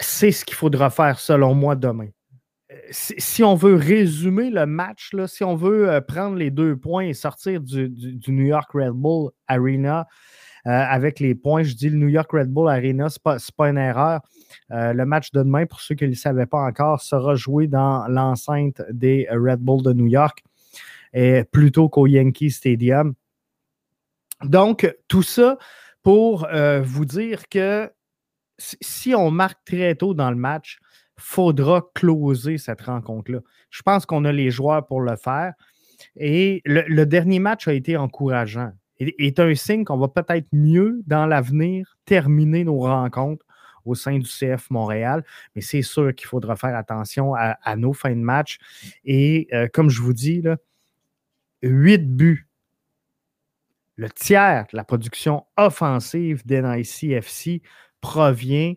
C'est 0.00 0.32
ce 0.32 0.44
qu'il 0.44 0.56
faudra 0.56 0.90
faire, 0.90 1.18
selon 1.18 1.54
moi, 1.54 1.76
demain. 1.76 2.08
Si 2.90 3.42
on 3.42 3.54
veut 3.54 3.74
résumer 3.74 4.50
le 4.50 4.66
match, 4.66 5.14
si 5.26 5.42
on 5.42 5.56
veut 5.56 5.90
euh, 5.90 6.00
prendre 6.02 6.36
les 6.36 6.50
deux 6.50 6.76
points 6.76 7.04
et 7.04 7.14
sortir 7.14 7.60
du 7.62 8.20
New 8.28 8.44
York 8.44 8.70
Red 8.72 8.92
Bull 8.92 9.30
Arena 9.46 10.06
avec 10.70 11.20
les 11.20 11.34
points. 11.34 11.62
Je 11.62 11.74
dis 11.74 11.88
le 11.88 11.96
New 11.96 12.08
York 12.08 12.30
Red 12.32 12.48
Bull 12.48 12.68
Arena, 12.68 13.08
ce 13.08 13.18
n'est 13.24 13.36
pas, 13.56 13.68
une 13.68 13.78
erreur. 13.78 14.20
Euh, 14.70 14.92
le 14.92 15.06
match 15.06 15.32
de 15.32 15.42
demain, 15.42 15.66
pour 15.66 15.80
ceux 15.80 15.94
qui 15.94 16.04
ne 16.04 16.10
le 16.10 16.14
savaient 16.14 16.46
pas 16.46 16.60
encore, 16.60 17.00
sera 17.00 17.34
joué 17.34 17.66
dans 17.66 18.06
l'enceinte 18.08 18.82
des 18.90 19.28
Red 19.30 19.60
Bull 19.60 19.82
de 19.82 19.92
New 19.92 20.06
York 20.06 20.42
plutôt 21.50 21.88
qu'au 21.88 22.06
Yankee 22.06 22.50
Stadium. 22.50 23.14
Donc, 24.44 24.94
tout 25.08 25.22
ça 25.22 25.58
pour 26.02 26.46
euh, 26.46 26.80
vous 26.80 27.04
dire 27.04 27.48
que 27.48 27.90
si 28.58 29.14
on 29.14 29.30
marque 29.30 29.64
très 29.64 29.94
tôt 29.94 30.14
dans 30.14 30.30
le 30.30 30.36
match, 30.36 30.78
faudra 31.16 31.88
closer 31.94 32.58
cette 32.58 32.82
rencontre-là. 32.82 33.40
Je 33.70 33.82
pense 33.82 34.06
qu'on 34.06 34.24
a 34.24 34.32
les 34.32 34.50
joueurs 34.50 34.86
pour 34.86 35.00
le 35.00 35.16
faire. 35.16 35.54
Et 36.16 36.62
le, 36.64 37.04
dernier 37.04 37.40
match 37.40 37.66
a 37.66 37.72
été 37.72 37.96
encourageant 37.96 38.70
est 39.00 39.40
un 39.40 39.54
signe 39.54 39.84
qu'on 39.84 39.98
va 39.98 40.08
peut-être 40.08 40.48
mieux 40.52 41.02
dans 41.06 41.26
l'avenir 41.26 41.96
terminer 42.04 42.64
nos 42.64 42.78
rencontres 42.78 43.44
au 43.84 43.94
sein 43.94 44.18
du 44.18 44.28
CF 44.28 44.70
Montréal. 44.70 45.24
Mais 45.54 45.62
c'est 45.62 45.82
sûr 45.82 46.14
qu'il 46.14 46.26
faudra 46.26 46.56
faire 46.56 46.76
attention 46.76 47.34
à, 47.34 47.76
nos 47.76 47.92
fins 47.92 48.14
de 48.14 48.20
match. 48.20 48.58
Et 49.04 49.48
euh, 49.52 49.68
comme 49.72 49.88
je 49.88 50.02
vous 50.02 50.12
dis, 50.12 50.42
là, 50.42 50.56
8 51.62 52.16
buts. 52.16 52.46
Le 53.96 54.08
tiers 54.10 54.66
de 54.72 54.76
la 54.76 54.84
production 54.84 55.44
offensive 55.56 56.46
d'NICFC 56.46 57.62
provient 58.00 58.74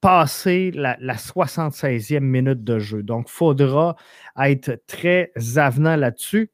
passer 0.00 0.70
la, 0.70 0.96
la, 1.00 1.16
76e 1.16 2.20
minute 2.20 2.64
de 2.64 2.78
jeu. 2.78 3.02
Donc, 3.02 3.26
il 3.28 3.32
faudra 3.32 3.96
être 4.38 4.80
très 4.86 5.30
avenant 5.56 5.96
là-dessus. 5.96 6.50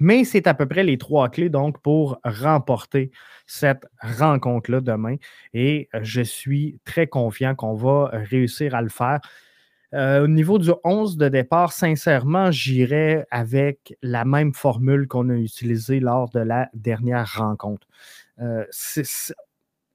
Mais 0.00 0.24
c'est 0.24 0.46
à 0.46 0.54
peu 0.54 0.66
près 0.66 0.82
les 0.82 0.98
trois 0.98 1.28
clés 1.28 1.48
donc 1.48 1.78
pour 1.80 2.18
remporter 2.24 3.10
cette 3.46 3.86
rencontre-là 4.00 4.80
demain. 4.80 5.16
Et 5.54 5.88
je 6.00 6.22
suis 6.22 6.78
très 6.84 7.06
confiant 7.06 7.54
qu'on 7.54 7.74
va 7.74 8.10
réussir 8.12 8.74
à 8.74 8.82
le 8.82 8.88
faire. 8.88 9.20
Euh, 9.94 10.24
au 10.24 10.28
niveau 10.28 10.58
du 10.58 10.70
11 10.84 11.16
de 11.16 11.28
départ, 11.28 11.72
sincèrement, 11.72 12.50
j'irai 12.50 13.24
avec 13.30 13.96
la 14.02 14.24
même 14.24 14.52
formule 14.52 15.06
qu'on 15.06 15.30
a 15.30 15.34
utilisée 15.34 16.00
lors 16.00 16.28
de 16.30 16.40
la 16.40 16.68
dernière 16.74 17.36
rencontre. 17.36 17.86
Euh, 18.40 18.64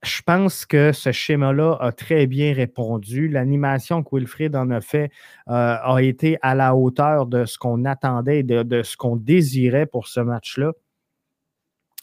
je 0.02 0.20
pense 0.22 0.66
que 0.66 0.92
ce 0.92 1.12
schéma-là 1.12 1.76
a 1.80 1.92
très 1.92 2.26
bien 2.26 2.54
répondu. 2.54 3.28
L'animation 3.28 4.02
que 4.02 4.16
Wilfried 4.16 4.56
en 4.56 4.70
a 4.70 4.80
fait 4.80 5.10
euh, 5.48 5.76
a 5.80 6.02
été 6.02 6.38
à 6.42 6.54
la 6.54 6.74
hauteur 6.74 7.26
de 7.26 7.44
ce 7.44 7.56
qu'on 7.56 7.84
attendait, 7.84 8.42
de, 8.42 8.62
de 8.64 8.82
ce 8.82 8.96
qu'on 8.96 9.16
désirait 9.16 9.86
pour 9.86 10.08
ce 10.08 10.20
match-là. 10.20 10.72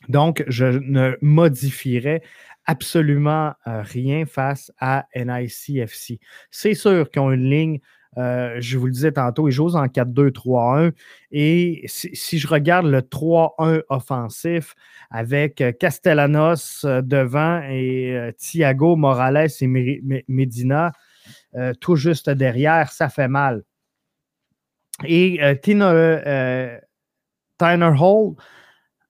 Donc, 0.08 0.46
je 0.48 0.66
ne 0.66 1.18
modifierai 1.22 2.24
absolument 2.66 3.54
euh, 3.68 3.82
rien 3.82 4.26
face 4.26 4.72
à 4.80 5.06
NICFC. 5.14 6.20
C'est 6.52 6.76
sûr 6.76 7.10
qu'ils 7.10 7.22
ont 7.22 7.32
une 7.32 7.50
ligne 7.50 7.80
euh, 8.18 8.58
je 8.60 8.78
vous 8.78 8.88
le 8.88 8.92
disais 8.92 9.12
tantôt, 9.12 9.48
ils 9.48 9.52
jouent 9.52 9.76
en 9.76 9.86
4-2-3-1. 9.86 10.94
Et 11.32 11.84
si, 11.88 12.40
je 12.40 12.48
regarde 12.48 12.88
le 12.88 13.02
3-1 13.02 13.84
offensif 13.90 14.76
avec 15.12 15.62
euh, 15.62 15.72
Castellanos 15.72 16.84
euh, 16.86 17.02
devant 17.02 17.62
et 17.70 18.32
Thiago 18.38 18.96
Morales 18.96 19.50
et 19.62 19.68
Medina 20.28 20.92
tout 21.80 21.96
juste 21.96 22.30
derrière, 22.30 22.92
ça 22.92 23.10
fait 23.10 23.28
mal. 23.28 23.64
Et 25.06 25.40
Tyner 25.62 25.86
Hall 27.60 28.36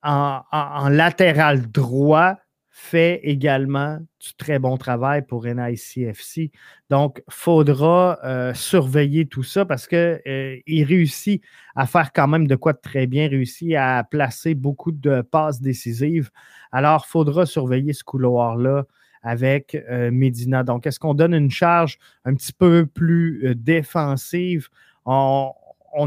en, 0.03 0.89
latéral 0.89 1.69
droit 1.71 2.35
fait 2.79 3.19
également 3.23 3.99
du 4.19 4.33
très 4.37 4.57
bon 4.57 4.77
travail 4.77 5.21
pour 5.21 5.45
NICFC. 5.45 6.49
Donc, 6.89 7.21
faudra 7.29 8.17
euh, 8.23 8.53
surveiller 8.53 9.25
tout 9.27 9.43
ça 9.43 9.65
parce 9.65 9.85
qu'il 9.85 9.97
euh, 9.97 10.59
réussit 10.67 11.43
à 11.75 11.85
faire 11.85 12.13
quand 12.13 12.27
même 12.27 12.47
de 12.47 12.55
quoi 12.55 12.71
de 12.71 12.79
très 12.81 13.05
bien, 13.05 13.27
réussit 13.27 13.75
à 13.75 14.03
placer 14.09 14.55
beaucoup 14.55 14.93
de 14.93 15.21
passes 15.21 15.61
décisives. 15.61 16.31
Alors, 16.71 17.05
faudra 17.05 17.45
surveiller 17.45 17.91
ce 17.91 18.03
couloir-là 18.03 18.85
avec 19.21 19.75
euh, 19.75 20.09
Medina. 20.09 20.63
Donc, 20.63 20.87
est-ce 20.87 20.99
qu'on 20.99 21.13
donne 21.13 21.33
une 21.33 21.51
charge 21.51 21.99
un 22.23 22.33
petit 22.33 22.53
peu 22.53 22.85
plus 22.85 23.55
défensive? 23.55 24.69
On, 25.05 25.51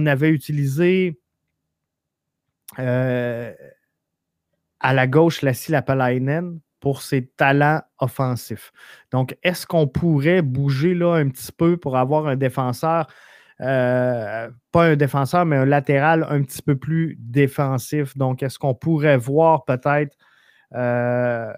avait 0.06 0.30
utilisé 0.30 1.18
à 4.82 4.92
la 4.92 5.06
gauche 5.06 5.42
Lassie 5.42 5.72
Lapalainen 5.72 6.60
pour 6.80 7.00
ses 7.00 7.26
talents 7.26 7.80
offensifs. 8.00 8.72
Donc, 9.12 9.36
est-ce 9.44 9.66
qu'on 9.66 9.86
pourrait 9.86 10.42
bouger 10.42 10.94
là 10.94 11.14
un 11.14 11.28
petit 11.28 11.52
peu 11.52 11.76
pour 11.76 11.96
avoir 11.96 12.26
un 12.26 12.34
défenseur, 12.34 13.06
euh, 13.60 14.50
pas 14.72 14.84
un 14.86 14.96
défenseur, 14.96 15.46
mais 15.46 15.56
un 15.56 15.64
latéral 15.64 16.26
un 16.28 16.42
petit 16.42 16.60
peu 16.60 16.74
plus 16.74 17.16
défensif? 17.20 18.16
Donc, 18.18 18.42
est-ce 18.42 18.58
qu'on 18.58 18.74
pourrait 18.74 19.16
voir 19.16 19.64
peut-être 19.64 20.16
euh, 20.74 21.52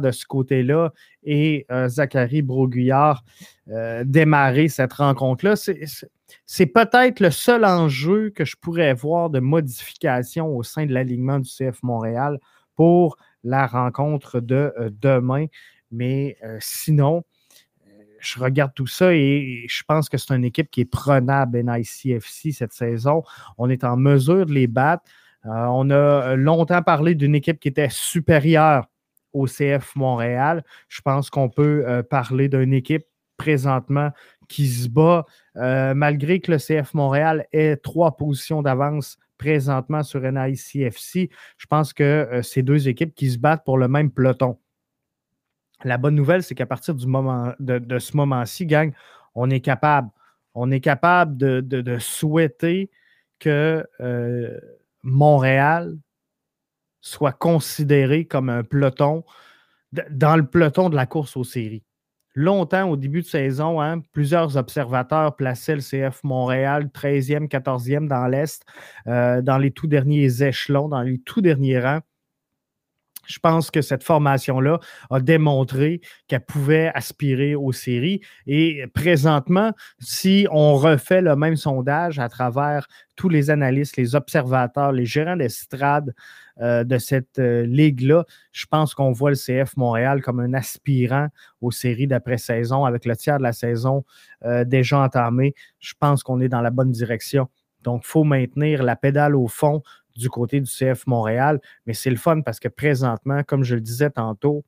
de 0.00 0.10
ce 0.12 0.24
côté-là 0.26 0.92
et 1.24 1.66
euh, 1.72 1.88
Zachary 1.88 2.40
Broguillard 2.40 3.24
démarrer 4.04 4.68
cette 4.68 4.92
rencontre-là? 4.92 5.56
Peut-être 6.66 7.20
le 7.20 7.30
seul 7.30 7.64
enjeu 7.64 8.30
que 8.30 8.44
je 8.44 8.56
pourrais 8.56 8.94
voir 8.94 9.30
de 9.30 9.40
modification 9.40 10.56
au 10.56 10.62
sein 10.62 10.86
de 10.86 10.92
l'alignement 10.92 11.38
du 11.38 11.50
CF 11.50 11.82
Montréal 11.82 12.38
pour 12.74 13.16
la 13.42 13.66
rencontre 13.66 14.40
de 14.40 14.72
euh, 14.78 14.90
demain. 14.90 15.46
Mais 15.90 16.36
euh, 16.44 16.56
sinon, 16.60 17.24
je 18.18 18.40
regarde 18.40 18.72
tout 18.74 18.86
ça 18.86 19.14
et 19.14 19.66
je 19.68 19.82
pense 19.86 20.08
que 20.08 20.16
c'est 20.16 20.34
une 20.34 20.44
équipe 20.44 20.70
qui 20.70 20.80
est 20.80 20.90
prenable 20.90 21.62
NICFC 21.62 22.52
cette 22.52 22.72
saison. 22.72 23.22
On 23.58 23.68
est 23.68 23.84
en 23.84 23.96
mesure 23.96 24.46
de 24.46 24.52
les 24.52 24.66
battre. 24.66 25.04
Euh, 25.44 25.50
on 25.50 25.90
a 25.90 26.34
longtemps 26.34 26.82
parlé 26.82 27.14
d'une 27.14 27.34
équipe 27.34 27.60
qui 27.60 27.68
était 27.68 27.90
supérieure 27.90 28.86
au 29.34 29.46
CF 29.46 29.94
Montréal. 29.94 30.64
Je 30.88 31.02
pense 31.02 31.28
qu'on 31.28 31.50
peut 31.50 32.02
parler 32.08 32.48
d'une 32.48 32.72
équipe 32.72 33.04
présentement 33.36 34.10
qui 34.48 34.68
se 34.68 34.88
bat, 34.88 35.24
euh, 35.56 35.94
malgré 35.94 36.40
que 36.40 36.52
le 36.52 36.58
CF 36.58 36.94
Montréal 36.94 37.46
ait 37.52 37.76
trois 37.76 38.16
positions 38.16 38.62
d'avance 38.62 39.18
présentement 39.38 40.02
sur 40.02 40.20
NICFC. 40.20 41.30
Je 41.58 41.66
pense 41.66 41.92
que 41.92 42.02
euh, 42.02 42.42
c'est 42.42 42.62
deux 42.62 42.88
équipes 42.88 43.14
qui 43.14 43.30
se 43.30 43.38
battent 43.38 43.64
pour 43.64 43.78
le 43.78 43.88
même 43.88 44.10
peloton. 44.10 44.58
La 45.82 45.98
bonne 45.98 46.14
nouvelle, 46.14 46.42
c'est 46.42 46.54
qu'à 46.54 46.66
partir 46.66 46.94
du 46.94 47.06
moment, 47.06 47.52
de, 47.58 47.98
ce 47.98 48.16
moment-ci, 48.16 48.66
gang, 48.66 48.92
on 49.34 49.50
est 49.50 49.60
capable. 49.60 50.08
On 50.54 50.70
est 50.70 50.80
capable 50.80 51.36
de, 51.36 51.98
souhaiter 51.98 52.90
que 53.40 53.86
euh, 54.00 54.58
Montréal 55.02 55.98
soit 57.00 57.32
considéré 57.32 58.24
comme 58.24 58.48
un 58.48 58.62
peloton, 58.62 59.24
dans 60.10 60.36
le 60.36 60.46
peloton 60.46 60.88
de 60.88 60.96
la 60.96 61.06
course 61.06 61.36
aux 61.36 61.44
séries 61.44 61.84
longtemps 62.34 62.88
au 62.90 62.96
début 62.96 63.22
de 63.22 63.26
saison, 63.26 63.80
hein, 63.80 64.00
plusieurs 64.12 64.56
observateurs 64.56 65.36
plaçaient 65.36 65.76
le 65.76 65.80
CF 65.82 66.22
Montréal 66.24 66.90
13e, 66.92 67.48
14e 67.48 68.08
dans 68.08 68.26
l'Est, 68.26 68.62
euh, 69.06 69.42
dans 69.42 69.58
les 69.58 69.70
tout 69.70 69.86
derniers 69.86 70.42
échelons, 70.42 70.88
dans 70.88 71.02
les 71.02 71.18
tout 71.18 71.40
derniers 71.40 71.80
rangs. 71.80 72.00
Je 73.26 73.38
pense 73.38 73.70
que 73.70 73.82
cette 73.82 74.02
formation-là 74.02 74.78
a 75.10 75.20
démontré 75.20 76.00
qu'elle 76.28 76.44
pouvait 76.44 76.90
aspirer 76.94 77.54
aux 77.54 77.72
séries. 77.72 78.20
Et 78.46 78.84
présentement, 78.94 79.72
si 79.98 80.46
on 80.50 80.74
refait 80.74 81.22
le 81.22 81.36
même 81.36 81.56
sondage 81.56 82.18
à 82.18 82.28
travers 82.28 82.86
tous 83.16 83.28
les 83.28 83.50
analystes, 83.50 83.96
les 83.96 84.14
observateurs, 84.14 84.92
les 84.92 85.06
gérants 85.06 85.36
d'estrade 85.36 86.14
euh, 86.60 86.84
de 86.84 86.98
cette 86.98 87.38
euh, 87.38 87.64
ligue-là, 87.66 88.24
je 88.52 88.66
pense 88.66 88.94
qu'on 88.94 89.12
voit 89.12 89.30
le 89.30 89.36
CF 89.36 89.76
Montréal 89.76 90.22
comme 90.22 90.40
un 90.40 90.54
aspirant 90.54 91.28
aux 91.60 91.70
séries 91.70 92.06
d'après-saison 92.06 92.84
avec 92.84 93.04
le 93.04 93.16
tiers 93.16 93.38
de 93.38 93.42
la 93.42 93.52
saison 93.52 94.04
euh, 94.44 94.64
déjà 94.64 94.98
entamé. 94.98 95.54
Je 95.80 95.94
pense 95.98 96.22
qu'on 96.22 96.40
est 96.40 96.48
dans 96.48 96.60
la 96.60 96.70
bonne 96.70 96.90
direction. 96.90 97.48
Donc, 97.82 98.02
il 98.04 98.08
faut 98.08 98.24
maintenir 98.24 98.82
la 98.82 98.96
pédale 98.96 99.36
au 99.36 99.46
fond 99.46 99.82
du 100.16 100.30
côté 100.30 100.60
du 100.60 100.70
CF 100.70 101.06
Montréal. 101.06 101.60
Mais 101.86 101.94
c'est 101.94 102.10
le 102.10 102.16
fun 102.16 102.40
parce 102.40 102.60
que 102.60 102.68
présentement, 102.68 103.42
comme 103.42 103.64
je 103.64 103.74
le 103.74 103.80
disais 103.80 104.10
tantôt, 104.10 104.64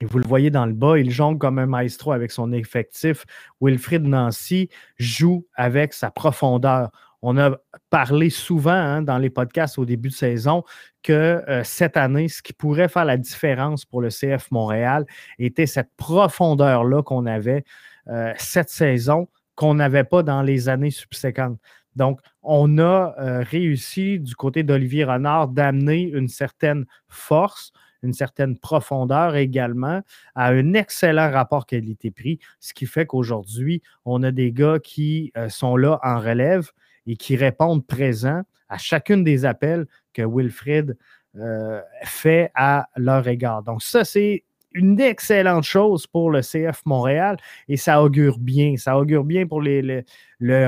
et 0.00 0.04
vous 0.04 0.18
le 0.18 0.26
voyez 0.26 0.50
dans 0.50 0.66
le 0.66 0.74
bas, 0.74 0.98
il 0.98 1.10
jongle 1.10 1.38
comme 1.38 1.58
un 1.58 1.66
maestro 1.66 2.12
avec 2.12 2.30
son 2.30 2.52
effectif. 2.52 3.24
Wilfried 3.60 4.02
Nancy 4.02 4.68
joue 4.98 5.46
avec 5.54 5.94
sa 5.94 6.10
profondeur. 6.10 6.90
On 7.22 7.38
a 7.38 7.56
parlé 7.88 8.28
souvent 8.28 8.72
hein, 8.72 9.02
dans 9.02 9.18
les 9.18 9.30
podcasts 9.30 9.78
au 9.78 9.86
début 9.86 10.10
de 10.10 10.14
saison 10.14 10.64
que 11.02 11.42
euh, 11.48 11.64
cette 11.64 11.96
année, 11.96 12.28
ce 12.28 12.42
qui 12.42 12.52
pourrait 12.52 12.88
faire 12.88 13.06
la 13.06 13.16
différence 13.16 13.84
pour 13.84 14.02
le 14.02 14.10
CF 14.10 14.50
Montréal 14.50 15.06
était 15.38 15.66
cette 15.66 15.90
profondeur-là 15.96 17.02
qu'on 17.02 17.24
avait 17.24 17.64
euh, 18.08 18.32
cette 18.36 18.68
saison, 18.68 19.28
qu'on 19.54 19.74
n'avait 19.74 20.04
pas 20.04 20.22
dans 20.22 20.42
les 20.42 20.68
années 20.68 20.90
subséquentes. 20.90 21.58
Donc, 21.96 22.20
on 22.42 22.78
a 22.78 23.14
euh, 23.18 23.42
réussi 23.42 24.20
du 24.20 24.36
côté 24.36 24.62
d'Olivier 24.62 25.04
Renard 25.04 25.48
d'amener 25.48 26.02
une 26.02 26.28
certaine 26.28 26.84
force, 27.08 27.72
une 28.02 28.12
certaine 28.12 28.58
profondeur 28.58 29.34
également 29.34 30.02
à 30.34 30.48
un 30.48 30.74
excellent 30.74 31.30
rapport 31.30 31.66
qualité-prix, 31.66 32.38
ce 32.60 32.74
qui 32.74 32.86
fait 32.86 33.06
qu'aujourd'hui, 33.06 33.82
on 34.04 34.22
a 34.22 34.30
des 34.30 34.52
gars 34.52 34.78
qui 34.78 35.32
euh, 35.36 35.48
sont 35.48 35.76
là 35.76 35.98
en 36.02 36.20
relève 36.20 36.70
et 37.06 37.16
qui 37.16 37.34
répondent 37.36 37.84
présents 37.86 38.42
à 38.68 38.78
chacune 38.78 39.24
des 39.24 39.44
appels 39.44 39.86
que 40.12 40.22
Wilfred 40.22 40.96
euh, 41.36 41.80
fait 42.02 42.50
à 42.54 42.88
leur 42.96 43.26
égard. 43.28 43.62
Donc, 43.62 43.82
ça, 43.82 44.04
c'est 44.04 44.44
une 44.76 45.00
excellente 45.00 45.64
chose 45.64 46.06
pour 46.06 46.30
le 46.30 46.42
CF 46.42 46.82
Montréal 46.84 47.38
et 47.66 47.78
ça 47.78 48.02
augure 48.02 48.38
bien. 48.38 48.76
Ça 48.76 48.98
augure 48.98 49.24
bien 49.24 49.46
pour 49.46 49.62
le 49.62 50.04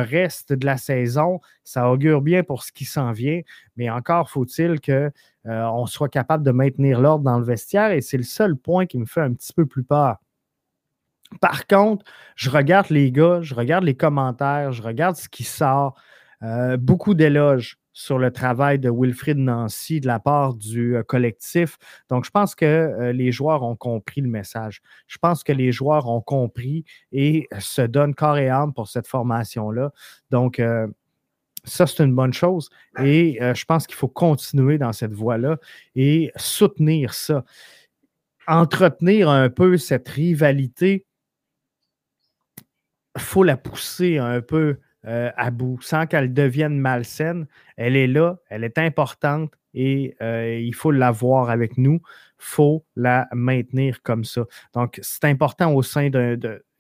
reste 0.03 0.55
de 0.55 0.65
la 0.65 0.79
saison. 0.79 1.41
Ça 1.63 1.91
augure 1.91 2.23
bien 2.23 2.43
pour 2.43 2.63
ce 2.63 2.73
qui 2.73 2.87
s'en 2.87 3.13
vient. 3.13 3.43
Mais 3.77 3.91
encore 3.91 4.31
faut-il 4.31 4.81
qu'on 4.81 5.11
euh, 5.47 5.87
soit 5.87 6.09
capable 6.09 6.43
de 6.43 6.51
maintenir 6.51 7.01
l'ordre 7.01 7.25
dans 7.25 7.39
le 7.39 7.45
vestiaire 7.45 7.93
et 7.93 8.01
c'est 8.01 8.17
le 8.17 8.23
seul 8.23 8.57
point 8.57 8.87
qui 8.87 8.99
me 8.99 9.07
fait 9.07 9.21
un 9.21 9.35
petit 9.35 9.53
peu 9.53 9.67
plus 9.67 9.85
peur. 9.85 10.17
Par 11.43 11.67
contre, 11.67 12.07
je 12.37 12.49
regarde 12.49 12.89
les 12.89 13.13
gars, 13.13 13.41
je 13.43 13.55
regarde 13.55 13.85
les 13.85 13.95
commentaires, 13.95 14.73
je 14.73 14.83
regarde 14.83 15.17
ce 15.17 15.29
qui 15.29 15.45
sort. 15.45 15.95
Euh, 16.43 16.79
beaucoup 16.79 17.13
d'éloges 17.13 17.78
sur 17.99 18.17
le 18.17 18.31
travail 18.31 18.79
de 18.79 18.89
Wilfrid 18.89 19.39
Nancy 19.39 19.99
de 19.99 20.07
la 20.07 20.21
part 20.21 20.55
du 20.55 20.95
euh, 20.95 21.03
collectif. 21.03 21.79
Donc, 22.09 22.25
je 22.25 22.31
pense 22.31 22.55
que 22.55 22.65
euh, 22.65 23.13
les 23.13 23.33
joueurs 23.33 23.65
ont 23.65 23.75
compris 23.75 24.21
le 24.21 24.29
message. 24.29 24.83
Je 25.09 25.19
pense 25.19 25.43
que 25.43 25.51
les 25.51 25.73
joueurs 25.73 26.09
ont 26.09 26.21
compris 26.21 26.85
et 27.11 27.49
se 27.59 27.83
donnent 27.83 28.15
corps 28.15 28.39
et 28.39 28.51
âme 28.51 28.73
pour 28.73 28.87
cette 28.87 29.09
formation-là. 29.09 29.91
Donc, 30.31 30.61
euh, 30.61 30.87
ça, 31.65 31.89
c'est 31.89 32.05
une 32.05 32.15
bonne 32.15 32.33
chose. 32.33 32.71
Et 33.03 33.41
je 33.41 33.65
pense 33.65 33.87
qu'il 33.89 33.97
faut 33.97 34.09
continuer 34.09 34.79
dans 34.79 34.93
cette 34.93 35.13
voie-là 35.13 35.59
et 35.97 36.31
soutenir 36.37 37.13
ça. 37.13 37.45
Entretenir 38.47 39.29
un 39.29 39.51
peu 39.51 39.77
cette 39.77 40.09
rivalité, 40.09 41.05
il 43.17 43.21
faut 43.21 43.43
la 43.43 43.57
pousser 43.57 44.19
un 44.19 44.41
peu 44.41 44.79
euh, 45.07 45.31
à 45.37 45.51
bout, 45.51 45.79
sans 45.81 46.07
qu'elle 46.07 46.33
devienne 46.33 46.79
malsaine. 46.79 47.47
Elle 47.77 47.97
est 47.97 48.09
là, 48.09 48.39
elle 48.51 48.65
est 48.65 48.79
importante 48.79 49.53
et 49.73 50.17
euh, 50.21 50.59
il 50.59 50.75
faut 50.75 50.91
l'avoir 50.91 51.51
avec 51.51 51.79
nous. 51.79 52.01
Il 52.41 52.45
faut 52.45 52.85
la 52.97 53.29
maintenir 53.33 54.03
comme 54.03 54.25
ça. 54.25 54.45
Donc, 54.75 54.99
c'est 55.03 55.25
important 55.25 55.73
au 55.73 55.83
sein 55.83 56.11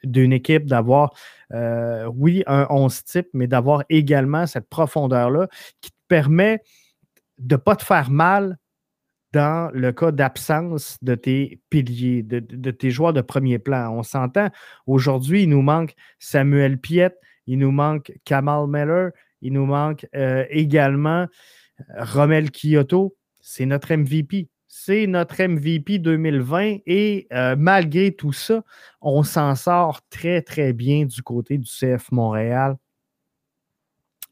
d'une 0.02 0.33
équipe 0.33 0.66
d'avoir, 0.66 1.14
euh, 1.52 2.07
oui, 2.14 2.42
un 2.46 2.66
11 2.70 3.04
type, 3.04 3.28
mais 3.35 3.46
d'avoir 3.46 3.85
également 3.88 4.46
cette 4.46 4.68
profondeur-là 4.68 5.48
qui 5.81 5.90
te 5.90 5.96
permet 6.09 6.61
de 7.38 7.54
ne 7.54 7.59
pas 7.61 7.76
te 7.76 7.85
faire 7.85 8.11
mal 8.11 8.59
dans 9.33 9.70
le 9.74 9.92
cas 9.92 10.11
d'absence 10.11 10.96
de 11.02 11.14
tes 11.14 11.61
piliers, 11.70 12.22
de, 12.22 12.70
tes 12.70 12.90
joueurs 12.90 13.12
de 13.12 13.20
premier 13.20 13.59
plan. 13.59 13.90
On 13.90 14.02
s'entend, 14.02 14.48
aujourd'hui, 14.87 15.42
il 15.42 15.50
nous 15.50 15.62
manque 15.62 15.94
Samuel 16.18 16.78
Piette, 16.78 17.20
il 17.48 17.58
nous 17.58 17.72
manque 17.72 18.12
Kamal 18.24 18.68
Meller. 18.68 19.08
Il 19.40 19.54
nous 19.54 19.64
manque 19.64 20.06
euh, 20.14 20.44
également 20.50 21.26
Romel 21.98 22.50
Kyoto. 22.50 23.16
C'est 23.40 23.66
notre 23.66 23.92
MVP. 23.94 24.48
C'est 24.68 25.06
notre 25.06 25.42
MVP 25.42 25.98
2020 25.98 26.80
et 26.87 27.26
euh, 27.32 27.56
malgré 27.58 28.12
tout 28.12 28.34
ça, 28.34 28.62
on 29.00 29.22
s'en 29.22 29.54
sort 29.54 30.02
très, 30.11 30.42
très 30.42 30.74
bien 30.74 31.06
du 31.06 31.22
côté 31.22 31.56
du 31.56 31.66
CF 31.66 32.12
Montréal. 32.12 32.76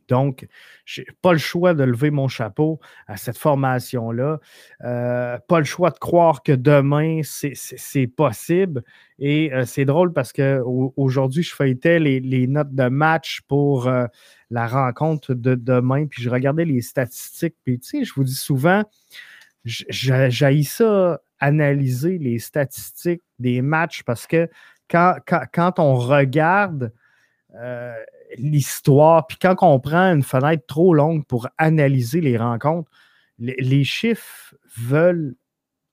Donc, 0.08 0.46
je 0.84 1.00
n'ai 1.00 1.06
pas 1.22 1.32
le 1.32 1.38
choix 1.38 1.74
de 1.74 1.84
lever 1.84 2.10
mon 2.10 2.28
chapeau 2.28 2.80
à 3.06 3.16
cette 3.16 3.38
formation-là. 3.38 4.40
Euh, 4.84 5.38
pas 5.48 5.58
le 5.58 5.64
choix 5.64 5.90
de 5.90 5.98
croire 5.98 6.42
que 6.42 6.52
demain, 6.52 7.20
c'est 7.22 8.06
possible. 8.06 8.82
Et 9.18 9.52
euh, 9.52 9.64
c'est 9.64 9.84
drôle 9.84 10.12
parce 10.12 10.32
qu'aujourd'hui, 10.32 11.42
je 11.42 11.54
feuilletais 11.54 11.98
les, 11.98 12.46
notes 12.46 12.74
de 12.74 12.88
match 12.88 13.40
pour 13.48 13.88
euh, 13.88 14.06
la 14.50 14.66
rencontre 14.66 15.34
de 15.34 15.54
demain, 15.54 16.06
puis 16.06 16.22
je 16.22 16.30
regardais 16.30 16.64
les 16.64 16.82
statistiques. 16.82 17.56
Puis, 17.64 17.80
tu 17.80 17.88
sais, 17.88 18.04
je 18.04 18.14
vous 18.14 18.24
dis 18.24 18.34
souvent, 18.34 18.84
j'ai 19.64 20.62
ça 20.62 21.20
analyser 21.38 22.18
les 22.18 22.38
statistiques 22.38 23.22
des 23.38 23.60
matchs 23.60 24.02
parce 24.04 24.26
que 24.26 24.48
quand 24.88 25.78
on 25.78 25.96
regarde 25.96 26.92
l'histoire. 28.38 29.26
Puis 29.26 29.38
quand 29.40 29.56
on 29.62 29.80
prend 29.80 30.12
une 30.12 30.22
fenêtre 30.22 30.64
trop 30.66 30.94
longue 30.94 31.24
pour 31.26 31.48
analyser 31.58 32.20
les 32.20 32.36
rencontres, 32.36 32.90
les, 33.38 33.84
chiffres 33.84 34.54
veulent 34.78 35.34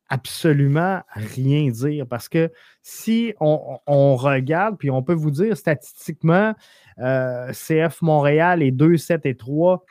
absolument 0.10 1.02
rien 1.14 1.70
dire 1.70 2.08
parce 2.08 2.30
que 2.30 2.52
si 2.82 3.34
on, 3.40 4.16
regarde, 4.16 4.78
puis 4.78 4.90
on 4.90 5.04
peut 5.04 5.14
vous 5.14 5.32
dire 5.32 5.58
statistiquement, 5.58 6.54
euh, 7.00 7.52
CF 7.52 8.02
Montréal 8.02 8.62
est 8.64 8.72
2, 8.72 8.98
7 8.98 9.26
et 9.26 9.36
3 9.36 9.86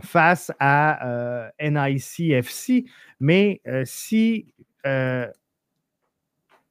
face 0.00 0.50
à 0.58 1.06
euh, 1.06 1.50
NICFC, 1.60 2.84
mais 3.20 3.60
euh, 3.66 3.82
si 3.84 4.54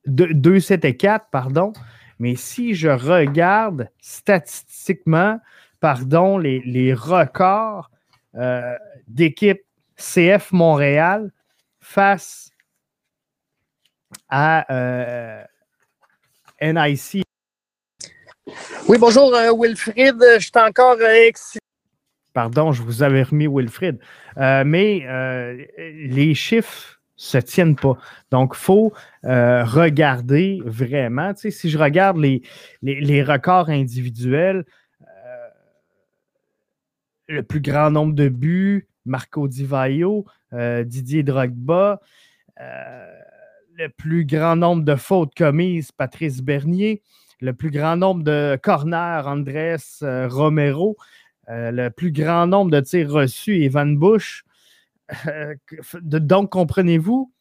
2, 0.05 0.59
7 0.59 0.85
et 0.85 0.97
4, 0.97 1.27
pardon, 1.31 1.73
Mais 2.21 2.35
si 2.35 2.75
je 2.75 2.87
regarde 2.87 3.89
statistiquement, 3.99 5.39
pardon, 5.79 6.37
les, 6.37 6.93
records 6.93 7.89
euh, 8.35 8.77
d'équipe 9.07 9.63
CF 9.97 10.51
Montréal 10.51 11.31
face 11.79 12.51
à 14.29 14.71
euh, 14.71 15.43
NIC. 16.61 17.23
Oui, 18.87 18.99
bonjour 18.99 19.35
Wilfried, 19.59 20.23
je 20.35 20.43
suis 20.43 20.51
encore 20.57 21.01
excité. 21.01 21.57
Pardon, 22.33 22.71
je 22.71 22.83
vous 22.83 23.01
avais 23.01 23.23
remis 23.23 23.47
Wilfried. 23.47 23.97
mais 24.37 25.07
les 25.77 26.35
chiffres 26.35 27.00
se 27.21 27.37
tiennent 27.37 27.75
pas. 27.75 27.97
Donc, 28.31 28.53
il 28.55 28.59
faut 28.59 28.93
euh, 29.25 29.63
regarder 29.63 30.59
vraiment. 30.65 31.35
Tu 31.35 31.41
sais, 31.41 31.51
si 31.51 31.69
je 31.69 31.77
regarde 31.77 32.17
les, 32.17 32.41
les, 32.81 33.21
records 33.21 33.69
individuels, 33.69 34.65
euh, 35.03 35.47
le 37.27 37.43
plus 37.43 37.61
grand 37.61 37.91
nombre 37.91 38.15
de 38.15 38.27
buts, 38.27 38.87
Marco 39.05 39.47
Di 39.47 39.65
Vaio, 39.65 40.25
euh, 40.53 40.83
Didier 40.83 41.21
Drogba, 41.21 42.01
le 42.57 43.87
plus 43.89 44.25
grand 44.25 44.55
nombre 44.55 44.83
de 44.83 44.95
fautes 44.95 45.35
commises, 45.35 45.91
Patrice 45.91 46.41
Bernier, 46.41 47.03
le 47.39 47.53
plus 47.53 47.69
grand 47.69 47.97
nombre 47.97 48.23
de 48.23 48.59
corners, 48.61 49.27
Andrés 49.27 49.75
Romero, 50.01 50.97
le 51.47 51.89
plus 51.89 52.11
grand 52.11 52.47
nombre 52.47 52.71
de 52.71 52.79
tirs 52.79 53.11
reçus, 53.11 53.63
Evan 53.63 53.97
Bush. 53.97 54.43
Donc, 56.01 56.51
comprenez-vous, 56.51 57.31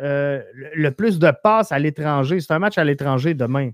euh, 0.00 0.42
le 0.74 0.90
plus 0.90 1.18
de 1.18 1.30
passes 1.42 1.72
à 1.72 1.78
l'étranger, 1.78 2.40
c'est 2.40 2.52
un 2.52 2.58
match 2.58 2.78
à 2.78 2.84
l'étranger 2.84 3.34
demain. 3.34 3.70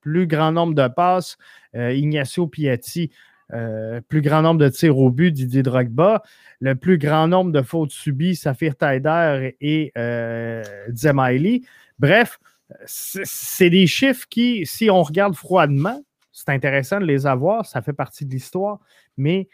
Plus 0.00 0.26
grand 0.26 0.52
nombre 0.52 0.74
de 0.74 0.88
passes, 0.88 1.36
euh, 1.74 1.92
Ignacio 1.92 2.46
Piatti, 2.46 3.10
euh, 3.54 4.00
plus 4.08 4.20
grand 4.20 4.42
nombre 4.42 4.60
de 4.60 4.68
tirs 4.68 4.98
au 4.98 5.10
but, 5.10 5.32
Didier 5.32 5.62
Drogba, 5.62 6.22
le 6.60 6.74
plus 6.74 6.98
grand 6.98 7.28
nombre 7.28 7.50
de 7.50 7.62
fautes 7.62 7.92
subies, 7.92 8.36
Safir 8.36 8.76
Taider 8.76 9.56
et 9.60 9.92
euh, 9.96 10.62
Bref, 11.98 12.38
c'est 12.84 13.70
des 13.70 13.86
chiffres 13.86 14.26
qui, 14.28 14.66
si 14.66 14.90
on 14.90 15.02
regarde 15.02 15.34
froidement, 15.34 16.02
c'est 16.30 16.50
intéressant 16.50 17.00
de 17.00 17.06
les 17.06 17.26
avoir, 17.26 17.64
ça 17.64 17.80
fait 17.80 17.94
partie 17.94 18.26
de 18.26 18.30
l'histoire, 18.30 18.78
mais 19.16 19.48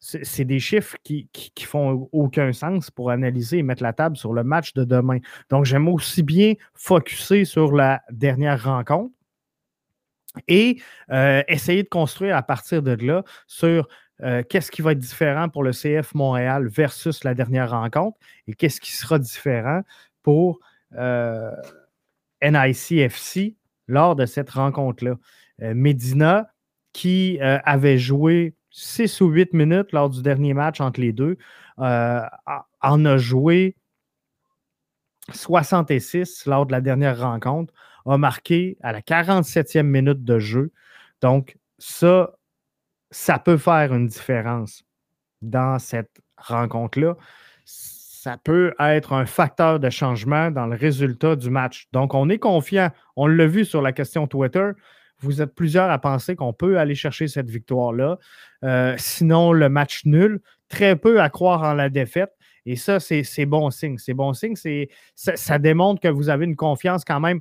c'est 0.00 0.44
des 0.46 0.58
chiffres 0.58 0.96
qui, 1.04 1.28
qui, 1.32 1.64
font 1.64 2.08
aucun 2.12 2.52
sens 2.52 2.90
pour 2.90 3.10
analyser 3.10 3.58
et 3.58 3.62
mettre 3.62 3.82
la 3.82 3.92
table 3.92 4.16
sur 4.16 4.32
le 4.32 4.42
match 4.42 4.72
de 4.72 4.84
demain. 4.84 5.18
Donc, 5.50 5.66
j'aime 5.66 5.88
aussi 5.88 6.22
bien 6.22 6.54
focuser 6.74 7.44
sur 7.44 7.72
la 7.72 8.00
dernière 8.10 8.64
rencontre 8.64 9.12
et 10.48 10.80
euh, 11.10 11.42
essayer 11.48 11.82
de 11.82 11.88
construire 11.88 12.36
à 12.36 12.42
partir 12.42 12.82
de 12.82 12.92
là 12.92 13.24
sur 13.46 13.88
euh, 14.22 14.42
qu'est-ce 14.48 14.70
qui 14.70 14.80
va 14.80 14.92
être 14.92 14.98
différent 14.98 15.48
pour 15.48 15.64
le 15.64 15.72
CF 15.72 16.14
Montréal 16.14 16.68
versus 16.68 17.24
la 17.24 17.34
dernière 17.34 17.70
rencontre 17.70 18.18
et 18.46 18.54
qu'est-ce 18.54 18.80
qui 18.80 18.92
sera 18.92 19.18
différent 19.18 19.82
pour 20.22 20.60
euh, 20.96 21.50
NICFC 22.42 23.56
lors 23.86 24.16
de 24.16 24.24
cette 24.26 24.50
rencontre-là. 24.50 25.16
Medina, 25.74 26.50
qui 26.94 27.38
avait 27.40 27.98
joué 27.98 28.54
6 28.70 29.20
ou 29.20 29.28
8 29.28 29.52
minutes 29.52 29.92
lors 29.92 30.10
du 30.10 30.22
dernier 30.22 30.54
match 30.54 30.80
entre 30.80 31.00
les 31.00 31.12
deux. 31.12 31.36
Euh, 31.78 32.22
en 32.82 33.04
a 33.04 33.16
joué 33.16 33.76
66 35.32 36.46
lors 36.46 36.66
de 36.66 36.72
la 36.72 36.80
dernière 36.80 37.20
rencontre, 37.20 37.72
a 38.06 38.18
marqué 38.18 38.76
à 38.82 38.92
la 38.92 39.00
47e 39.00 39.82
minute 39.82 40.24
de 40.24 40.38
jeu. 40.38 40.72
Donc, 41.20 41.56
ça, 41.78 42.32
ça 43.10 43.38
peut 43.38 43.56
faire 43.56 43.94
une 43.94 44.06
différence 44.06 44.84
dans 45.42 45.78
cette 45.78 46.20
rencontre-là. 46.36 47.16
Ça 47.64 48.36
peut 48.36 48.74
être 48.78 49.12
un 49.12 49.26
facteur 49.26 49.80
de 49.80 49.88
changement 49.88 50.50
dans 50.50 50.66
le 50.66 50.76
résultat 50.76 51.36
du 51.36 51.50
match. 51.50 51.88
Donc, 51.92 52.14
on 52.14 52.28
est 52.28 52.38
confiant. 52.38 52.90
On 53.16 53.26
l'a 53.26 53.46
vu 53.46 53.64
sur 53.64 53.80
la 53.80 53.92
question 53.92 54.26
Twitter. 54.26 54.72
Vous 55.20 55.42
êtes 55.42 55.54
plusieurs 55.54 55.90
à 55.90 55.98
penser 55.98 56.34
qu'on 56.34 56.52
peut 56.52 56.78
aller 56.78 56.94
chercher 56.94 57.28
cette 57.28 57.50
victoire-là. 57.50 58.18
Euh, 58.64 58.94
sinon, 58.98 59.52
le 59.52 59.68
match 59.68 60.04
nul, 60.04 60.40
très 60.68 60.96
peu 60.96 61.20
à 61.20 61.28
croire 61.28 61.62
en 61.62 61.74
la 61.74 61.90
défaite. 61.90 62.32
Et 62.66 62.76
ça, 62.76 63.00
c'est 63.00 63.46
bon 63.46 63.70
signe. 63.70 63.98
C'est 63.98 64.14
bon 64.14 64.32
signe. 64.32 64.54
Ça, 65.14 65.36
ça 65.36 65.58
démontre 65.58 66.00
que 66.00 66.08
vous 66.08 66.28
avez 66.28 66.44
une 66.44 66.56
confiance 66.56 67.04
quand 67.04 67.20
même 67.20 67.40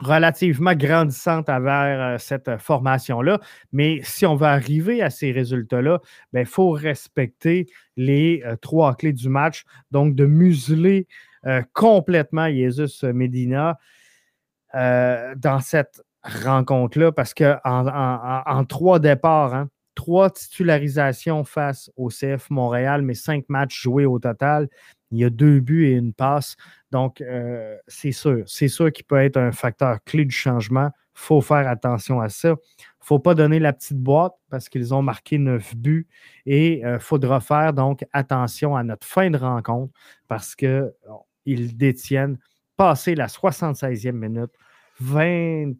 relativement 0.00 0.74
grandissante 0.74 1.48
envers 1.48 2.14
euh, 2.14 2.18
cette 2.18 2.58
formation-là. 2.58 3.40
Mais 3.72 4.00
si 4.02 4.26
on 4.26 4.34
veut 4.34 4.46
arriver 4.46 5.02
à 5.02 5.10
ces 5.10 5.30
résultats-là, 5.32 6.00
il 6.02 6.08
ben, 6.32 6.46
faut 6.46 6.70
respecter 6.70 7.66
les 7.96 8.42
euh, 8.44 8.56
trois 8.56 8.94
clés 8.94 9.12
du 9.12 9.28
match. 9.28 9.64
Donc, 9.90 10.14
de 10.14 10.26
museler 10.26 11.06
complètement 11.72 12.48
Jesus 12.48 13.04
Medina 13.12 13.76
dans 14.72 15.58
cette 15.60 16.00
rencontre-là 16.24 17.12
parce 17.12 17.34
qu'en 17.34 17.60
en, 17.64 18.64
trois 18.64 18.98
départs, 18.98 19.54
hein, 19.54 19.68
trois 19.94 20.30
titularisations 20.30 21.44
face 21.44 21.90
au 21.96 22.08
CF 22.08 22.50
Montréal, 22.50 23.02
mais 23.02 23.14
cinq 23.14 23.44
matchs 23.48 23.82
joués 23.82 24.06
au 24.06 24.18
total. 24.18 24.68
Il 25.10 25.18
y 25.18 25.24
a 25.24 25.30
deux 25.30 25.60
buts 25.60 25.86
et 25.86 25.92
une 25.92 26.14
passe. 26.14 26.56
Donc, 26.90 27.20
euh, 27.20 27.76
c'est 27.86 28.12
sûr, 28.12 28.44
c'est 28.46 28.68
sûr 28.68 28.90
qu'il 28.92 29.04
peut 29.04 29.16
être 29.18 29.36
un 29.36 29.52
facteur 29.52 30.02
clé 30.04 30.24
du 30.24 30.34
changement. 30.34 30.90
Il 31.14 31.20
faut 31.20 31.40
faire 31.42 31.68
attention 31.68 32.20
à 32.20 32.30
ça. 32.30 32.48
Il 32.48 32.52
ne 32.52 33.06
faut 33.06 33.18
pas 33.18 33.34
donner 33.34 33.58
la 33.58 33.74
petite 33.74 33.98
boîte 33.98 34.32
parce 34.48 34.68
qu'ils 34.68 34.94
ont 34.94 35.02
marqué 35.02 35.36
neuf 35.36 35.76
buts 35.76 36.06
et 36.46 36.78
il 36.78 36.84
euh, 36.84 36.98
faudra 36.98 37.40
faire 37.40 37.74
donc 37.74 38.06
attention 38.12 38.76
à 38.76 38.84
notre 38.84 39.06
fin 39.06 39.28
de 39.28 39.36
rencontre 39.36 39.92
parce 40.28 40.54
qu'ils 40.54 41.76
détiennent, 41.76 42.38
passé 42.76 43.14
la 43.14 43.26
76e 43.26 44.12
minute, 44.12 44.52
20, 45.00 45.72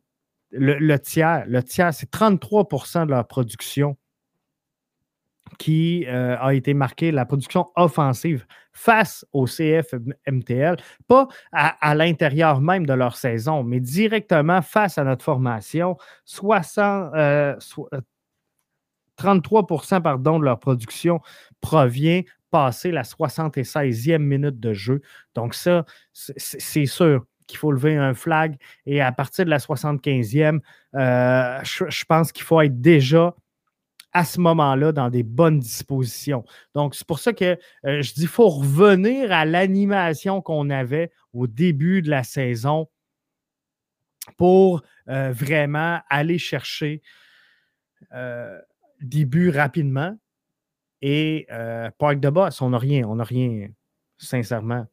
le, 0.53 0.97
tiers, 0.99 1.45
le 1.47 1.62
tiers, 1.62 1.95
c'est 1.95 2.11
33% 2.11 3.07
de 3.07 3.11
leur 3.11 3.27
production 3.27 3.97
qui 5.59 6.07
euh, 6.07 6.37
a 6.38 6.55
été 6.55 6.75
marquée, 6.75 7.11
la 7.11 7.27
production 7.27 7.69
offensive 7.77 8.47
face 8.73 9.27
au 9.33 9.47
CFMTL, 9.47 10.77
pas 11.09 11.29
à, 11.53 11.95
l'intérieur 11.95 12.61
même 12.61 12.87
de 12.87 12.95
leur 12.95 13.17
saison, 13.17 13.62
mais 13.62 13.81
directement 13.81 14.62
face 14.62 14.99
à 14.99 15.05
notre 15.05 15.25
formation. 15.25 15.97
60, 16.25 17.12
33 19.17 19.62
euh, 19.62 20.01
pardon, 20.01 20.38
de 20.38 20.45
leur 20.45 20.59
production 20.59 21.21
provient 21.61 22.23
passer 22.51 22.91
la 22.91 23.03
76e 23.03 24.19
minute 24.19 24.59
de 24.59 24.73
jeu. 24.73 25.01
Donc 25.35 25.55
ça, 25.55 25.85
c'est 26.12 26.87
sûr 26.87 27.25
qu'il 27.53 27.59
faut 27.59 27.71
lever 27.71 27.97
un 27.97 28.15
flag. 28.15 28.57
Et 28.87 29.01
à 29.01 29.12
partir 29.12 29.45
de 29.45 29.51
la 29.51 29.59
75e, 29.59 30.61
euh, 30.95 31.61
je, 31.62 32.05
pense 32.05 32.33
qu'il 32.33 32.45
faut 32.45 32.61
être 32.62 32.81
déjà 32.81 33.37
à 34.12 34.25
ce 34.25 34.41
moment-là 34.41 34.93
dans 34.93 35.11
des 35.11 35.23
bonnes 35.23 35.59
dispositions. 35.59 36.45
Donc, 36.75 36.95
c'est 36.95 37.07
pour 37.07 37.19
ça 37.19 37.33
que 37.33 37.59
euh, 37.87 38.03
je 38.03 38.15
dis 38.15 38.21
qu'il 38.21 38.29
faut 38.29 38.49
revenir 38.49 39.33
à 39.33 39.45
l'animation 39.45 40.41
qu'on 40.41 40.71
avait 40.71 41.11
au 41.33 41.47
début 41.47 42.03
de 42.03 42.11
la 42.11 42.23
saison 42.23 42.88
pour 44.38 44.83
euh, 45.09 45.33
vraiment 45.33 46.01
aller 46.09 46.38
chercher 46.38 47.03
des 49.01 49.25
buts 49.25 49.51
rapidement. 49.51 50.17
Et 51.03 51.47
Parc 51.99 52.21
de 52.21 52.29
Boss, 52.29 52.61
on 52.61 52.71
n'a 52.71 52.79
rien, 52.79 53.07
on 53.09 53.17
n'a 53.17 53.25
rien, 53.25 53.69
sincèrement 54.19 54.87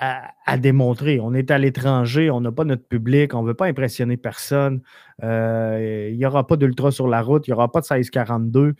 à, 0.00 0.56
démontrer. 0.56 1.20
On 1.20 1.34
est 1.34 1.50
à 1.50 1.58
l'étranger, 1.58 2.30
on 2.30 2.40
n'a 2.40 2.50
pas 2.50 2.64
notre 2.64 2.86
public, 2.86 3.34
on 3.34 3.42
ne 3.42 3.48
veut 3.48 3.54
pas 3.54 3.66
impressionner 3.66 4.16
personne. 4.16 4.80
Euh, 5.22 6.08
il 6.10 6.16
n'y 6.16 6.24
aura 6.24 6.46
pas 6.46 6.56
d'ultra 6.56 6.90
sur 6.90 7.06
la 7.06 7.20
route, 7.20 7.46
il 7.46 7.50
n'y 7.50 7.54
aura 7.54 7.70
pas 7.70 7.80
de 7.80 7.86
16-42. 7.86 8.74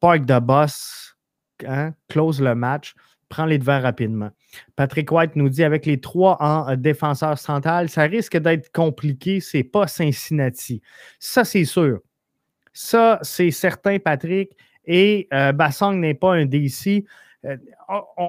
Park 0.00 0.24
de 0.24 0.38
boss, 0.40 1.16
hein, 1.66 1.92
close 2.08 2.40
le 2.40 2.56
match, 2.56 2.94
prends 3.28 3.46
les 3.46 3.58
devants 3.58 3.80
rapidement. 3.80 4.30
Patrick 4.74 5.10
White 5.12 5.36
nous 5.36 5.48
dit 5.48 5.62
avec 5.62 5.86
les 5.86 6.00
trois 6.00 6.36
en 6.40 6.74
défenseur 6.76 7.38
central, 7.38 7.88
ça 7.88 8.02
risque 8.02 8.36
d'être 8.36 8.72
compliqué, 8.72 9.40
c'est 9.40 9.64
pas 9.64 9.86
Cincinnati. 9.86 10.82
Ça, 11.20 11.44
c'est 11.44 11.64
sûr. 11.64 12.00
Ça, 12.72 13.20
c'est 13.22 13.50
certain, 13.52 13.98
Patrick. 13.98 14.56
Et 14.84 15.28
euh, 15.32 15.52
Bassang 15.52 15.94
n'est 15.94 16.14
pas 16.14 16.34
un 16.34 16.46
DC. 16.46 17.04
Euh, 17.44 17.56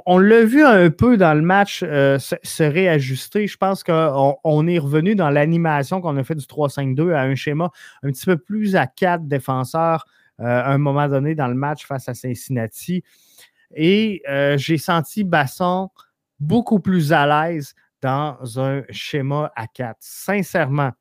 on, 0.05 0.19
l'a 0.19 0.43
vu 0.45 0.63
un 0.63 0.91
peu 0.91 1.17
dans 1.17 1.33
le 1.33 1.41
match 1.41 1.83
euh, 1.83 2.19
se, 2.19 2.63
réajuster. 2.63 3.47
Je 3.47 3.57
pense 3.57 3.83
qu'on 3.83 4.67
est 4.67 4.77
revenu 4.77 5.15
dans 5.15 5.31
l'animation 5.31 5.99
qu'on 5.99 6.15
a 6.17 6.23
fait 6.23 6.35
du 6.35 6.45
3-5-2 6.45 7.13
à 7.13 7.21
un 7.21 7.33
schéma 7.33 7.71
un 8.03 8.11
petit 8.11 8.25
peu 8.25 8.37
plus 8.37 8.75
à 8.75 8.85
quatre 8.85 9.27
défenseurs 9.27 10.05
euh, 10.39 10.43
à 10.45 10.69
un 10.69 10.77
moment 10.77 11.07
donné 11.07 11.33
dans 11.33 11.47
le 11.47 11.55
match 11.55 11.85
face 11.85 12.07
à 12.07 12.13
Cincinnati. 12.13 13.03
Et 13.75 14.23
j'ai 14.57 14.77
senti 14.77 15.23
Basson 15.23 15.89
beaucoup 16.39 16.79
plus 16.79 17.13
à 17.13 17.25
l'aise 17.27 17.75
dans 18.01 18.37
un 18.57 18.83
schéma 18.89 19.51
à 19.55 19.67
4. 19.67 19.97
Sincèrement, 19.99 20.91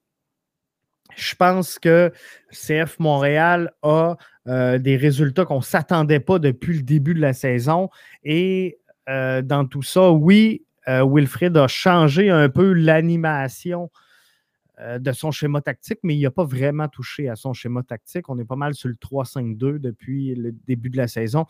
je 1.17 1.35
pense 1.35 1.79
que 1.79 2.13
CF 2.51 2.99
Montréal 2.99 3.73
a 3.83 4.17
euh, 4.47 4.79
des 4.79 4.97
résultats 4.97 5.45
qu'on 5.45 5.59
ne 5.59 5.63
s'attendait 5.63 6.21
pas 6.21 6.39
depuis 6.39 6.75
le 6.75 6.83
début 6.83 7.15
de 7.15 7.21
la 7.21 7.33
saison. 7.33 7.91
Et 8.25 8.79
euh, 9.09 9.43
dans 9.43 9.67
tout 9.67 9.83
ça, 9.83 10.11
oui, 10.13 10.65
euh, 10.89 11.05
Wilfred 11.07 11.57
a 11.57 11.69
changé 11.69 12.31
un 12.31 12.49
peu 12.49 12.73
l'animation 12.73 13.91
de 15.01 15.11
son 15.11 15.33
schéma 15.33 15.61
tactique, 15.61 15.99
mais 16.05 16.15
il 16.15 16.23
n'a 16.23 16.31
pas 16.31 16.45
vraiment 16.45 16.87
touché 16.87 17.29
à 17.29 17.35
son 17.35 17.53
schéma 17.53 17.83
tactique. 17.83 18.29
On 18.29 18.39
est 18.39 18.45
pas 18.45 18.55
mal 18.55 18.75
sur 18.75 18.89
le 18.89 18.95
3-5-2 18.95 19.81
depuis 19.81 20.37
le 20.37 20.53
début 20.53 20.89
de 20.89 20.97
la 20.97 21.09
saison. 21.09 21.47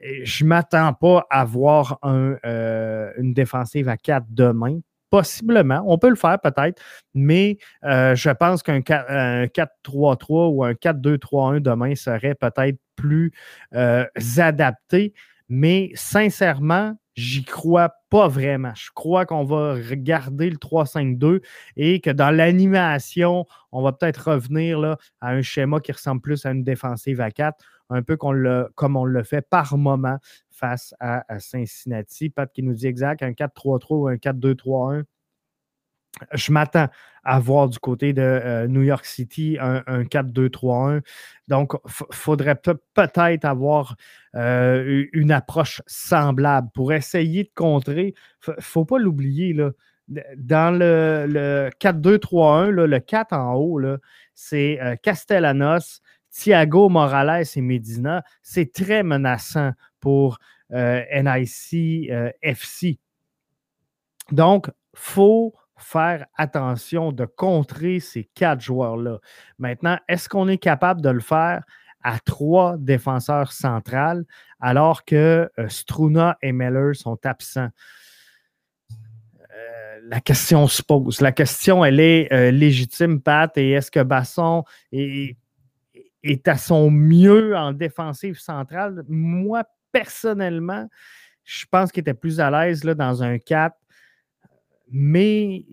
je 0.00 0.42
ne 0.42 0.48
m'attends 0.48 0.92
pas 0.92 1.24
à 1.30 1.44
voir 1.44 2.00
une 2.02 3.34
défensive 3.34 3.88
à 3.88 3.96
4 3.96 4.26
demain. 4.30 4.80
Possiblement, 5.10 5.82
on 5.86 5.98
peut 5.98 6.08
le 6.08 6.16
faire 6.16 6.40
peut-être, 6.40 6.82
mais 7.14 7.58
euh, 7.84 8.16
je 8.16 8.30
pense 8.30 8.62
qu'un 8.62 8.80
4-3-3 8.80 10.48
ou 10.50 10.64
un 10.64 10.72
4-2-3-1 10.72 11.60
demain 11.60 11.94
serait 11.94 12.34
peut-être 12.34 12.78
plus 12.96 13.32
euh, 13.74 14.04
adapté. 14.38 15.14
Mais 15.48 15.92
sincèrement, 15.94 16.96
j'y 17.14 17.44
crois 17.44 17.94
pas 18.10 18.28
vraiment. 18.28 18.72
Je 18.74 18.90
crois 18.94 19.26
qu'on 19.26 19.44
va 19.44 19.74
regarder 19.74 20.50
le 20.50 20.56
3-5-2 20.56 21.40
et 21.76 22.00
que 22.00 22.10
dans 22.10 22.30
l'animation, 22.30 23.46
on 23.72 23.82
va 23.82 23.92
peut-être 23.92 24.32
revenir 24.32 24.78
là, 24.78 24.98
à 25.20 25.30
un 25.30 25.42
schéma 25.42 25.80
qui 25.80 25.92
ressemble 25.92 26.20
plus 26.20 26.44
à 26.46 26.50
une 26.50 26.64
défensive 26.64 27.20
à 27.20 27.30
4, 27.30 27.56
un 27.90 28.02
peu 28.02 28.16
comme 28.16 28.96
on 28.96 29.04
le 29.04 29.22
fait 29.22 29.42
par 29.42 29.76
moment 29.78 30.18
face 30.56 30.94
à, 31.00 31.24
Cincinnati. 31.38 32.30
Pat 32.30 32.50
qui 32.52 32.62
nous 32.62 32.74
dit 32.74 32.86
exact, 32.86 33.22
un 33.22 33.32
4-3-3 33.32 33.84
ou 33.90 34.08
un 34.08 34.16
4-2-3-1 34.16 35.04
je 36.32 36.52
m'attends 36.52 36.88
à 37.24 37.40
voir 37.40 37.68
du 37.68 37.78
côté 37.78 38.12
de 38.12 38.22
euh, 38.22 38.68
New 38.68 38.82
York 38.82 39.04
City 39.04 39.58
un, 39.60 39.82
4-2-3-1. 40.04 41.02
Donc, 41.48 41.72
il 41.84 42.14
faudrait 42.14 42.54
peut-être 42.54 43.44
avoir 43.44 43.96
euh, 44.34 45.06
une 45.12 45.32
approche 45.32 45.82
semblable 45.86 46.68
pour 46.72 46.92
essayer 46.92 47.44
de 47.44 47.50
contrer. 47.54 48.14
Ne 48.46 48.54
faut 48.60 48.84
pas 48.84 48.98
l'oublier, 48.98 49.56
dans 50.36 50.78
le, 50.78 51.70
4-2-3-1, 51.80 52.68
le 52.68 52.98
4 53.00 53.32
en 53.32 53.54
haut, 53.54 53.80
c'est 54.34 54.80
euh, 54.80 54.94
Castellanos, 55.02 56.00
Thiago 56.36 56.88
Morales 56.88 57.46
et 57.54 57.60
Medina. 57.60 58.22
C'est 58.42 58.72
très 58.72 59.02
menaçant 59.02 59.72
pour 60.00 60.38
NIC 60.70 62.10
FC. 62.42 62.98
Donc, 64.32 64.68
il 64.68 64.98
faut 64.98 65.54
faire 65.76 66.26
attention 66.36 67.12
de 67.12 67.26
contrer 67.26 68.00
ces 68.00 68.24
quatre 68.34 68.60
joueurs-là. 68.60 69.18
Maintenant, 69.58 69.98
est-ce 70.08 70.28
qu'on 70.28 70.48
est 70.48 70.58
capable 70.58 71.02
de 71.02 71.10
le 71.10 71.20
faire 71.20 71.64
à 72.02 72.18
trois 72.20 72.76
défenseurs 72.78 73.52
centrales 73.52 74.24
alors 74.60 75.04
que 75.04 75.50
euh, 75.58 75.68
Struna 75.68 76.38
et 76.40 76.52
Meller 76.52 76.94
sont 76.94 77.18
absents? 77.24 77.68
Euh, 78.90 80.00
la 80.04 80.20
question 80.20 80.66
se 80.66 80.82
pose. 80.82 81.20
La 81.20 81.32
question, 81.32 81.84
elle 81.84 82.00
est 82.00 82.32
euh, 82.32 82.50
légitime, 82.50 83.20
Pat, 83.20 83.56
et 83.58 83.72
est-ce 83.72 83.90
que 83.90 84.02
Basson 84.02 84.64
est, 84.92 85.36
est, 86.30 86.48
à 86.48 86.56
son 86.56 86.90
mieux 86.90 87.56
en 87.56 87.72
défensive 87.72 88.38
centrale? 88.38 89.04
Moi, 89.08 89.64
personnellement, 89.92 90.88
je 91.44 91.64
pense 91.70 91.92
qu'il 91.92 92.00
était 92.02 92.14
plus 92.14 92.40
à 92.40 92.50
l'aise 92.50 92.82
dans 92.82 93.22
un 93.22 93.38
4 93.38 93.76
mais 94.88 95.64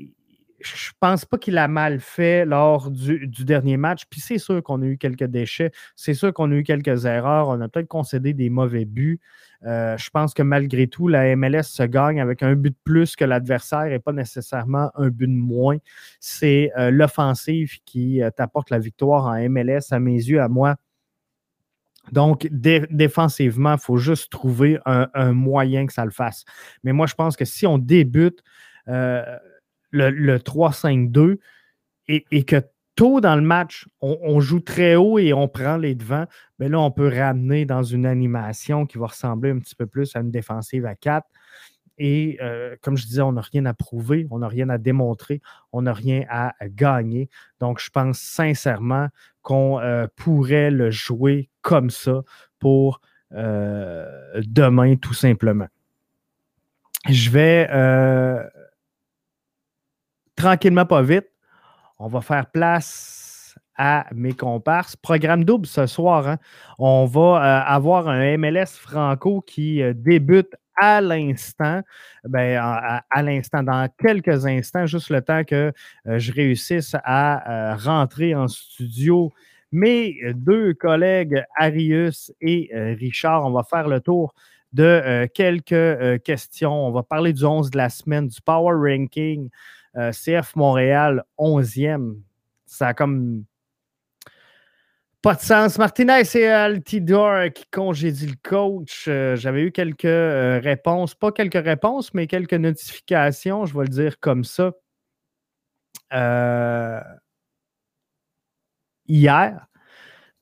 je 0.64 0.92
pense 1.00 1.26
pas 1.26 1.38
qu'il 1.38 1.58
a 1.58 1.68
mal 1.68 2.00
fait 2.00 2.46
lors 2.46 2.92
du, 2.92 3.28
dernier 3.28 3.78
match. 3.78 4.04
Puis 4.10 4.20
c'est 4.20 4.38
sûr 4.38 4.62
qu'on 4.64 4.82
a 4.82 4.86
eu 4.86 4.98
quelques 4.98 5.26
déchets, 5.26 5.72
c'est 5.96 6.14
sûr 6.14 6.34
qu'on 6.34 6.52
a 6.52 6.56
eu 6.56 6.64
quelques 6.64 7.06
erreurs, 7.06 7.50
on 7.50 7.62
a 7.62 7.68
peut-être 7.68 7.88
concédé 7.88 8.34
des 8.34 8.50
mauvais 8.50 8.86
buts. 8.86 9.20
Euh, 9.66 9.98
je 9.98 10.10
pense 10.10 10.34
que 10.34 10.44
malgré 10.44 10.88
tout, 10.88 11.08
la 11.08 11.36
MLS 11.36 11.64
se 11.64 11.84
gagne 11.84 12.20
avec 12.20 12.44
un 12.44 12.56
but 12.56 12.72
de 12.72 12.78
plus 12.84 13.16
que 13.16 13.26
l'adversaire 13.26 13.92
et 13.92 14.00
pas 14.00 14.12
nécessairement 14.12 14.92
un 14.96 15.10
but 15.10 15.28
de 15.28 15.36
moins. 15.36 15.78
C'est 16.20 16.72
euh, 16.78 16.92
l'offensive 16.92 17.80
qui 17.86 18.22
euh, 18.22 18.30
t'apporte 18.30 18.70
la 18.70 18.80
victoire 18.80 19.26
en 19.26 19.50
MLS, 19.50 19.92
à 19.92 20.00
mes 20.00 20.16
yeux, 20.16 20.42
à 20.42 20.50
moi. 20.50 20.76
Donc, 22.12 22.50
défensivement, 22.52 23.76
il 23.76 23.80
faut 23.80 23.96
juste 23.96 24.30
trouver 24.30 24.78
un 24.86 25.32
moyen 25.32 25.86
que 25.86 25.94
ça 25.94 26.04
le 26.04 26.12
fasse. 26.12 26.44
Mais 26.84 26.92
moi, 26.92 27.08
je 27.08 27.16
pense 27.16 27.38
que 27.38 27.46
si 27.46 27.66
on 27.66 27.78
débute 27.78 28.44
euh, 29.96 30.12
le, 30.12 30.40
3-5-2 30.40 31.38
et, 32.08 32.44
que 32.44 32.62
tôt 32.96 33.22
dans 33.22 33.36
le 33.36 33.42
match, 33.42 33.88
on, 34.02 34.40
joue 34.40 34.60
très 34.60 34.96
haut 34.96 35.18
et 35.18 35.34
on 35.34 35.48
prend 35.48 35.78
les 35.78 35.96
devants, 35.96 36.26
mais 36.60 36.70
là, 36.70 36.80
on 36.80 36.92
peut 36.92 37.08
ramener 37.08 37.66
dans 37.66 37.82
une 37.82 38.06
animation 38.06 38.86
qui 38.86 38.98
va 38.98 39.08
ressembler 39.08 39.52
un 39.52 39.60
petit 39.60 39.76
peu 39.76 39.88
plus 39.88 40.16
à 40.16 40.20
une 40.20 40.32
défensive 40.32 40.86
à 40.86 40.96
4. 40.96 41.26
Et 41.98 42.38
euh, 42.42 42.76
comme 42.82 42.98
je 42.98 43.06
disais, 43.06 43.22
on 43.22 43.34
n'a 43.34 43.42
rien 43.42 43.66
à 43.66 43.74
prouver, 43.74 44.28
on 44.32 44.40
n'a 44.40 44.48
rien 44.48 44.70
à 44.70 44.78
démontrer, 44.78 45.42
on 45.72 45.84
n'a 45.84 45.94
rien 45.94 46.26
à 46.30 46.54
gagner. 46.68 47.30
Donc, 47.60 47.80
je 47.80 47.90
pense 47.90 48.20
sincèrement 48.20 49.08
qu'on 49.44 49.80
euh, 49.80 50.08
pourrait 50.16 50.72
le 50.72 50.92
jouer 50.92 51.50
comme 51.62 51.90
ça 51.90 52.24
pour 52.60 53.02
demain, 53.32 54.96
tout 54.96 55.16
simplement. 55.16 55.68
Je 57.10 57.32
vais 57.32 57.68
tranquillement, 60.44 60.86
pas 60.86 61.02
vite, 61.02 61.28
on 62.00 62.08
va 62.08 62.20
faire 62.20 62.48
place 62.48 63.56
à 63.78 64.08
mes 64.14 64.34
comparses. 64.34 64.98
Programme 64.98 65.46
double 65.46 65.66
ce 65.66 65.86
soir. 65.86 66.28
Hein. 66.28 66.38
On 66.78 67.06
va 67.06 67.22
euh, 67.22 67.74
avoir 67.74 68.10
un 68.10 68.38
MLS 68.38 68.78
Franco 68.78 69.40
qui 69.40 69.82
euh, 69.82 69.94
débute 69.96 70.54
à 70.76 71.00
l'instant, 71.00 71.82
ben, 72.28 72.60
à, 72.60 73.22
l'instant, 73.22 73.64
dans 73.64 73.88
quelques 73.98 74.46
instants, 74.46 74.86
juste 74.86 75.12
le 75.12 75.22
temps 75.22 75.46
que 75.46 75.72
euh, 76.08 76.20
je 76.20 76.34
réussisse 76.34 76.94
à 77.06 77.76
rentrer 77.78 78.36
en 78.36 78.50
studio. 78.50 79.32
Mes 79.72 80.18
deux 80.34 80.74
collègues, 80.74 81.42
Arius 81.58 82.34
et 82.42 82.70
Richard, 83.00 83.46
on 83.46 83.52
va 83.52 83.64
faire 83.64 83.88
le 83.88 84.02
tour 84.02 84.34
de 84.74 85.28
quelques 85.34 86.22
questions. 86.24 86.88
On 86.88 86.92
va 86.92 87.02
parler 87.02 87.34
du 87.34 87.44
11 87.44 87.72
de 87.72 87.78
la 87.78 87.90
semaine, 87.90 88.28
du 88.28 88.42
Power 88.42 88.76
Ranking, 88.76 89.50
euh, 89.98 90.12
CF 90.12 90.56
Montréal, 90.56 91.24
11e. 91.38 92.16
Ça 92.66 92.90
a 92.90 92.94
comme 92.94 93.44
pas 95.22 95.36
de 95.36 95.42
sens. 95.42 95.78
Martinez 95.78 96.24
et 96.36 96.48
Altidor 96.48 97.52
qui 97.54 97.66
congédient 97.72 98.30
le 98.30 98.50
coach. 98.50 99.06
Euh, 99.08 99.36
j'avais 99.36 99.64
eu 99.64 99.72
quelques 99.72 100.06
euh, 100.06 100.60
réponses, 100.62 101.16
pas 101.16 101.32
quelques 101.32 101.64
réponses, 101.64 102.14
mais 102.14 102.28
quelques 102.28 102.54
notifications, 102.54 103.66
je 103.66 103.78
vais 103.78 103.84
le 103.86 103.90
dire 103.90 104.20
comme 104.20 104.44
ça. 104.44 104.74
hier, 109.08 109.68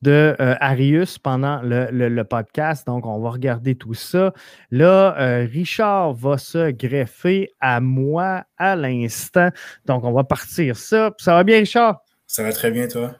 de 0.01 0.35
euh, 0.39 0.55
Arius 0.59 1.17
pendant 1.17 1.61
le, 1.63 2.23
podcast. 2.23 2.85
Donc, 2.87 3.05
on 3.05 3.19
va 3.19 3.29
regarder 3.29 3.75
tout 3.75 3.93
ça. 3.93 4.33
Là, 4.69 5.15
euh, 5.19 5.47
Richard 5.51 6.13
va 6.13 6.37
se 6.37 6.71
greffer 6.71 7.49
à 7.59 7.79
moi 7.79 8.45
à 8.57 8.75
l'instant. 8.75 9.49
Donc, 9.85 10.03
on 10.03 10.11
va 10.11 10.23
partir 10.23 10.75
ça. 10.75 11.11
Ça 11.17 11.35
va 11.35 11.43
bien, 11.43 11.59
Richard? 11.59 12.01
Ça 12.27 12.43
va 12.43 12.51
très 12.53 12.71
bien, 12.71 12.87
toi? 12.87 13.15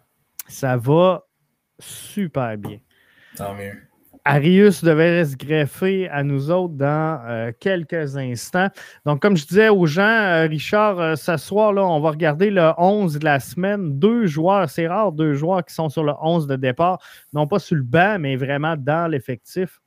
Ça 0.47 0.77
va 0.77 1.25
super 1.79 2.57
bien. 2.57 2.79
Tant 3.35 3.53
mieux. 3.53 3.90
Arius 4.23 4.83
devrait 4.83 5.25
se 5.25 5.35
greffer 5.35 6.07
à 6.09 6.23
nous 6.23 6.51
autres 6.51 6.75
dans 6.75 7.21
euh, 7.25 7.51
quelques 7.59 8.15
instants. 8.15 8.67
Donc, 9.05 9.19
comme 9.21 9.35
je 9.35 9.45
disais 9.45 9.69
aux 9.69 9.87
gens, 9.87 10.03
euh, 10.03 10.45
Richard, 10.45 10.99
euh, 10.99 11.15
ce 11.15 11.37
soir, 11.37 11.73
là, 11.73 11.83
on 11.83 11.99
va 11.99 12.11
regarder 12.11 12.51
le 12.51 12.71
11 12.77 13.17
de 13.17 13.25
la 13.25 13.39
semaine. 13.39 13.97
Deux 13.97 14.27
joueurs, 14.27 14.69
c'est 14.69 14.87
rare, 14.87 15.11
deux 15.11 15.33
joueurs 15.33 15.65
qui 15.65 15.73
sont 15.73 15.89
sur 15.89 16.03
le 16.03 16.13
11 16.21 16.45
de 16.45 16.55
départ, 16.55 16.99
non 17.33 17.47
pas 17.47 17.57
sur 17.57 17.75
le 17.75 17.83
banc, 17.83 18.17
mais 18.19 18.35
vraiment 18.35 18.75
dans 18.77 19.09
l'effectif. 19.09 19.81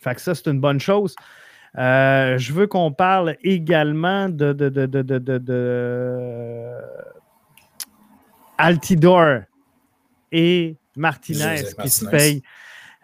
Fait 0.00 0.14
que 0.14 0.20
ça, 0.20 0.34
c'est 0.34 0.48
une 0.48 0.60
bonne 0.60 0.80
chose. 0.80 1.14
je 1.76 2.52
veux 2.52 2.66
qu'on 2.66 2.92
parle 2.92 3.36
également 3.42 4.28
de, 4.28 4.52
de, 4.52 4.68
Altidor 8.58 9.42
et 10.32 10.76
Martinez 10.96 11.62
qui 11.80 11.90
se 11.90 12.04
payent 12.06 12.42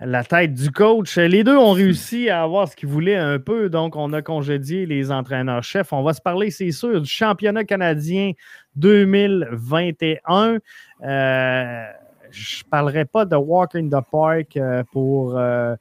la 0.00 0.24
tête 0.24 0.54
du 0.54 0.70
coach. 0.70 1.16
Les 1.16 1.44
deux 1.44 1.56
ont 1.56 1.72
réussi 1.72 2.28
à 2.28 2.42
avoir 2.42 2.68
ce 2.68 2.76
qu'ils 2.76 2.88
voulaient 2.88 3.16
un 3.16 3.38
peu, 3.38 3.68
donc 3.68 3.96
on 3.96 4.12
a 4.12 4.22
congédié 4.22 4.86
les 4.86 5.10
entraîneurs-chefs. 5.10 5.92
On 5.92 6.02
va 6.02 6.12
se 6.12 6.20
parler, 6.20 6.50
c'est 6.50 6.72
sûr, 6.72 7.00
du 7.00 7.08
championnat 7.08 7.64
canadien 7.64 8.32
2021. 8.76 10.58
Euh, 11.04 11.84
je 12.30 12.64
ne 12.64 12.68
parlerai 12.68 13.04
pas 13.04 13.24
de 13.24 13.36
Walk 13.36 13.76
in 13.76 13.88
the 13.88 14.04
Park 14.10 14.56
euh, 14.56 14.82
pour 14.92 15.38
euh, 15.38 15.76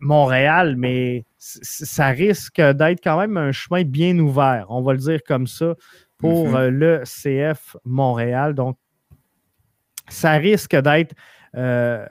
Montréal, 0.00 0.76
mais 0.76 1.24
ça 1.38 2.08
risque 2.08 2.60
d'être 2.60 3.02
quand 3.02 3.18
même 3.18 3.36
un 3.38 3.52
chemin 3.52 3.82
bien 3.84 4.18
ouvert, 4.18 4.66
on 4.68 4.82
va 4.82 4.92
le 4.92 4.98
dire 4.98 5.20
comme 5.26 5.46
ça, 5.46 5.74
pour 6.18 6.50
mm-hmm. 6.50 6.68
le 6.68 7.02
CF 7.04 7.76
Montréal. 7.84 8.54
Donc, 8.54 8.76
ça 10.08 10.32
risque 10.32 10.76
d'être 10.76 11.14
euh, 11.56 12.06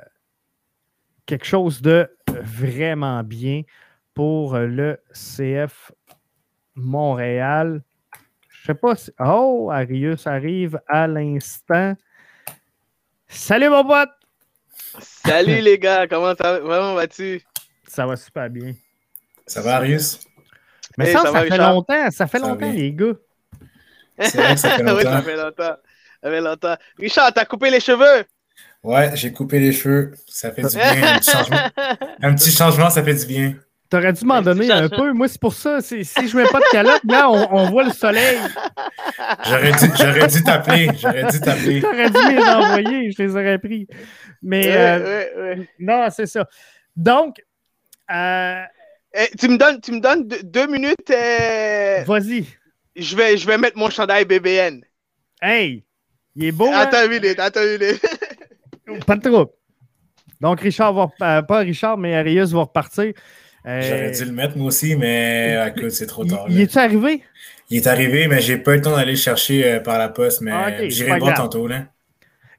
quelque 1.29 1.45
chose 1.45 1.79
de 1.79 2.09
vraiment 2.27 3.21
bien 3.21 3.61
pour 4.15 4.57
le 4.57 4.99
CF 5.13 5.91
Montréal. 6.73 7.83
Je 8.49 8.65
sais 8.65 8.73
pas 8.73 8.95
si. 8.95 9.11
Oh, 9.19 9.69
Arius 9.71 10.25
arrive 10.25 10.81
à 10.87 11.05
l'instant. 11.05 11.93
Salut 13.27 13.69
mon 13.69 13.85
pote! 13.85 14.09
Salut 14.99 15.61
les 15.61 15.77
gars, 15.77 16.07
comment, 16.07 16.33
vas-tu? 16.33 17.43
Ça 17.87 18.07
va 18.07 18.15
super 18.15 18.49
bien. 18.49 18.73
Ça 19.45 19.61
va, 19.61 19.75
Arius? 19.75 20.21
Mais 20.97 21.13
ça, 21.13 21.21
ça, 21.31 21.43
fait 21.43 21.57
longtemps, 21.57 22.09
ça 22.09 22.25
fait 22.25 22.39
longtemps, 22.39 22.71
les 22.71 22.91
gars. 22.91 23.13
C'est 24.19 24.35
vrai 24.35 24.55
que 24.55 24.59
ça 24.59 24.69
fait 24.71 24.83
longtemps. 24.83 24.97
oui, 24.97 25.03
ça 25.03 25.21
fait 25.21 25.37
longtemps. 25.37 25.75
Ça 26.23 26.29
fait 26.31 26.41
longtemps. 26.41 26.75
Richard, 26.97 27.33
t'as 27.33 27.45
coupé 27.45 27.69
les 27.69 27.79
cheveux? 27.79 28.25
Ouais, 28.83 29.11
j'ai 29.15 29.31
coupé 29.31 29.59
les 29.59 29.71
cheveux. 29.71 30.13
Ça 30.27 30.51
fait 30.51 30.61
du 30.61 30.75
bien. 30.75 31.15
Un 31.15 31.19
petit 31.19 31.31
changement, 31.31 31.57
un 32.21 32.35
petit 32.35 32.51
changement 32.51 32.89
ça 32.89 33.03
fait 33.03 33.15
du 33.15 33.25
bien. 33.25 33.55
T'aurais 33.89 34.13
dû 34.13 34.23
m'en 34.23 34.41
donner 34.41 34.71
un 34.71 34.87
peu. 34.87 35.13
Moi, 35.13 35.27
c'est 35.27 35.41
pour 35.41 35.53
ça. 35.53 35.81
Si 35.81 36.03
je 36.03 36.37
mets 36.37 36.45
pas 36.45 36.59
de 36.59 36.71
calotte, 36.71 37.01
là, 37.05 37.27
on, 37.31 37.71
voit 37.71 37.85
le 37.85 37.91
soleil. 37.91 38.37
J'aurais 39.47 39.71
dû, 39.71 40.37
dû 40.37 40.43
t'appeler. 40.43 40.91
J'aurais 40.95 41.23
dû 41.23 41.39
t'appeler. 41.39 41.81
T'aurais 41.81 42.09
dû 42.11 42.35
les 42.35 42.43
envoyer. 42.43 43.11
Je 43.11 43.23
les 43.23 43.31
aurais 43.31 43.57
pris. 43.57 43.87
Mais 44.43 44.65
euh, 44.67 45.55
non, 45.79 46.07
c'est 46.11 46.27
ça. 46.27 46.47
Donc, 46.95 47.37
euh, 48.11 48.63
eh, 49.15 49.35
tu, 49.39 49.49
me 49.49 49.57
donnes, 49.57 49.81
tu 49.81 49.91
me 49.91 49.99
donnes 49.99 50.27
deux, 50.27 50.67
minutes. 50.67 51.09
Euh, 51.09 52.03
Vas-y. 52.05 52.45
Je 52.95 53.15
vais, 53.15 53.37
je 53.37 53.47
vais 53.47 53.57
mettre 53.57 53.77
mon 53.77 53.89
chandail 53.89 54.25
BBN. 54.25 54.81
Hey, 55.41 55.83
il 56.35 56.45
est 56.45 56.51
beau. 56.51 56.67
Hein? 56.67 56.77
Attends 56.81 57.05
une 57.05 57.19
minute, 57.19 57.39
attends 57.39 57.63
une 57.63 57.79
minute. 57.79 58.05
Pas 59.05 59.15
de 59.15 59.29
trop. 59.29 59.55
Donc, 60.41 60.61
Richard 60.61 60.93
va, 60.93 61.41
pas 61.43 61.59
Richard, 61.59 61.97
mais 61.97 62.15
Arius 62.15 62.51
va 62.51 62.61
repartir. 62.61 63.13
J'aurais 63.65 64.11
dû 64.11 64.25
le 64.25 64.31
mettre 64.31 64.57
moi 64.57 64.67
aussi, 64.67 64.95
mais 64.95 65.57
écoute, 65.67 65.91
c'est 65.91 66.07
trop 66.07 66.25
tard. 66.25 66.45
Il, 66.49 66.61
est-tu 66.61 66.77
arrivé? 66.77 67.23
Il 67.69 67.77
est 67.77 67.87
arrivé, 67.87 68.27
mais 68.27 68.39
j'ai 68.39 68.57
pas 68.57 68.73
eu 68.73 68.75
le 68.77 68.81
temps 68.81 68.95
d'aller 68.95 69.11
le 69.11 69.17
chercher 69.17 69.79
par 69.83 69.97
la 69.97 70.09
poste, 70.09 70.41
mais 70.41 70.51
ah, 70.51 70.87
j'irai 70.87 71.19
voir 71.19 71.33
tantôt. 71.33 71.67
Là 71.67 71.87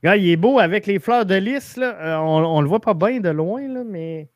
il 0.02 0.28
est 0.30 0.36
beau 0.36 0.58
avec 0.58 0.86
les 0.86 0.98
fleurs 0.98 1.26
de 1.26 1.34
lys. 1.34 1.76
Là. 1.76 1.96
Euh, 2.00 2.16
on, 2.18 2.58
ne 2.58 2.62
le 2.62 2.68
voit 2.68 2.80
pas 2.80 2.94
bien 2.94 3.20
de 3.20 3.28
loin, 3.28 3.66
là, 3.68 3.82
mais 3.84 4.28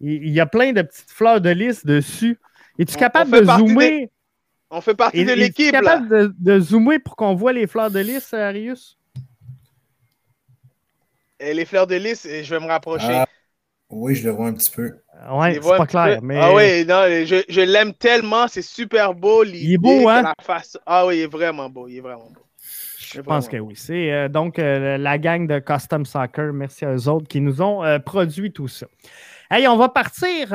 il, 0.00 0.30
y 0.30 0.40
a 0.40 0.46
plein 0.46 0.72
de 0.72 0.82
petites 0.82 1.10
fleurs 1.10 1.40
de 1.40 1.50
lys 1.50 1.84
dessus. 1.84 2.38
Es-tu 2.78 2.96
capable 2.96 3.30
de 3.30 3.44
zoomer? 3.44 4.10
On 4.70 4.80
fait 4.80 4.94
partie 4.94 5.24
de 5.24 5.32
l'équipe. 5.32 5.66
Es-tu 5.66 5.84
capable 5.84 6.32
de, 6.38 6.60
zoomer 6.60 6.98
pour 6.98 7.16
qu'on 7.16 7.34
voit 7.34 7.52
les 7.52 7.66
fleurs 7.66 7.90
de 7.90 8.00
lys, 8.00 8.32
Arius? 8.32 8.98
Les 11.42 11.64
fleurs 11.64 11.86
de 11.86 11.96
lys, 11.96 12.26
je 12.26 12.54
vais 12.54 12.60
me 12.60 12.68
rapprocher. 12.68 13.12
Ah, 13.12 13.26
oui, 13.90 14.14
je 14.14 14.24
le 14.24 14.30
vois 14.30 14.46
un 14.46 14.54
petit 14.54 14.70
peu. 14.70 14.90
Ouais, 15.30 15.58
c'est 15.60 15.76
pas 15.76 15.86
clair. 15.86 16.22
Mais... 16.22 16.38
Ah 16.40 16.54
oui, 16.54 16.84
non, 16.86 17.04
je, 17.24 17.42
je 17.48 17.60
l'aime 17.60 17.94
tellement, 17.94 18.48
c'est 18.48 18.62
super 18.62 19.14
beau. 19.14 19.44
Il 19.44 19.74
est 19.74 19.78
beau, 19.78 20.08
hein? 20.08 20.32
Ah 20.86 21.06
oui, 21.06 21.18
il 21.18 21.22
est 21.22 21.26
vraiment 21.26 21.68
beau, 21.68 21.88
il 21.88 21.98
est 21.98 22.00
vraiment 22.00 22.30
beau. 22.30 22.42
Je 23.14 23.20
pense 23.20 23.48
que 23.48 23.56
oui. 23.56 23.74
C'est 23.76 24.12
euh, 24.12 24.28
donc 24.28 24.58
euh, 24.58 24.96
la 24.96 25.18
gang 25.18 25.46
de 25.46 25.58
Custom 25.58 26.04
Soccer. 26.04 26.52
Merci 26.52 26.84
à 26.84 26.94
eux 26.94 27.08
autres 27.08 27.28
qui 27.28 27.40
nous 27.40 27.60
ont 27.60 27.84
euh, 27.84 27.98
produit 27.98 28.52
tout 28.52 28.68
ça. 28.68 28.86
Hey, 29.50 29.68
on 29.68 29.76
va 29.76 29.88
partir. 29.88 30.52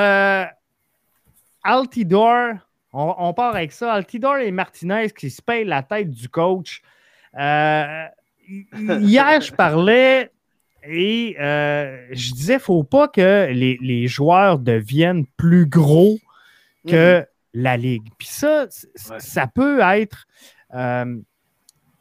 Altidor, 1.63 2.53
on, 2.93 3.33
part 3.33 3.55
avec 3.55 3.71
ça. 3.71 3.93
Altidor 3.93 4.37
et 4.37 4.51
Martinez 4.51 5.09
qui 5.11 5.29
se 5.29 5.41
payent 5.41 5.65
la 5.65 5.83
tête 5.83 6.09
du 6.09 6.29
coach. 6.29 6.81
hier, 7.35 8.01
je 8.47 9.51
parlais 9.53 10.31
et 10.87 11.35
je 11.37 12.33
disais, 12.33 12.53
il 12.53 12.57
ne 12.57 12.61
faut 12.61 12.83
pas 12.83 13.07
que 13.07 13.49
les, 13.51 14.07
joueurs 14.07 14.59
deviennent 14.59 15.25
plus 15.37 15.65
gros 15.65 16.17
que 16.87 17.19
mm-hmm. 17.19 17.25
la 17.53 17.77
Ligue. 17.77 18.07
Puis 18.17 18.27
ça, 18.27 18.67
ça 18.95 19.47
peut 19.47 19.79
être 19.81 20.25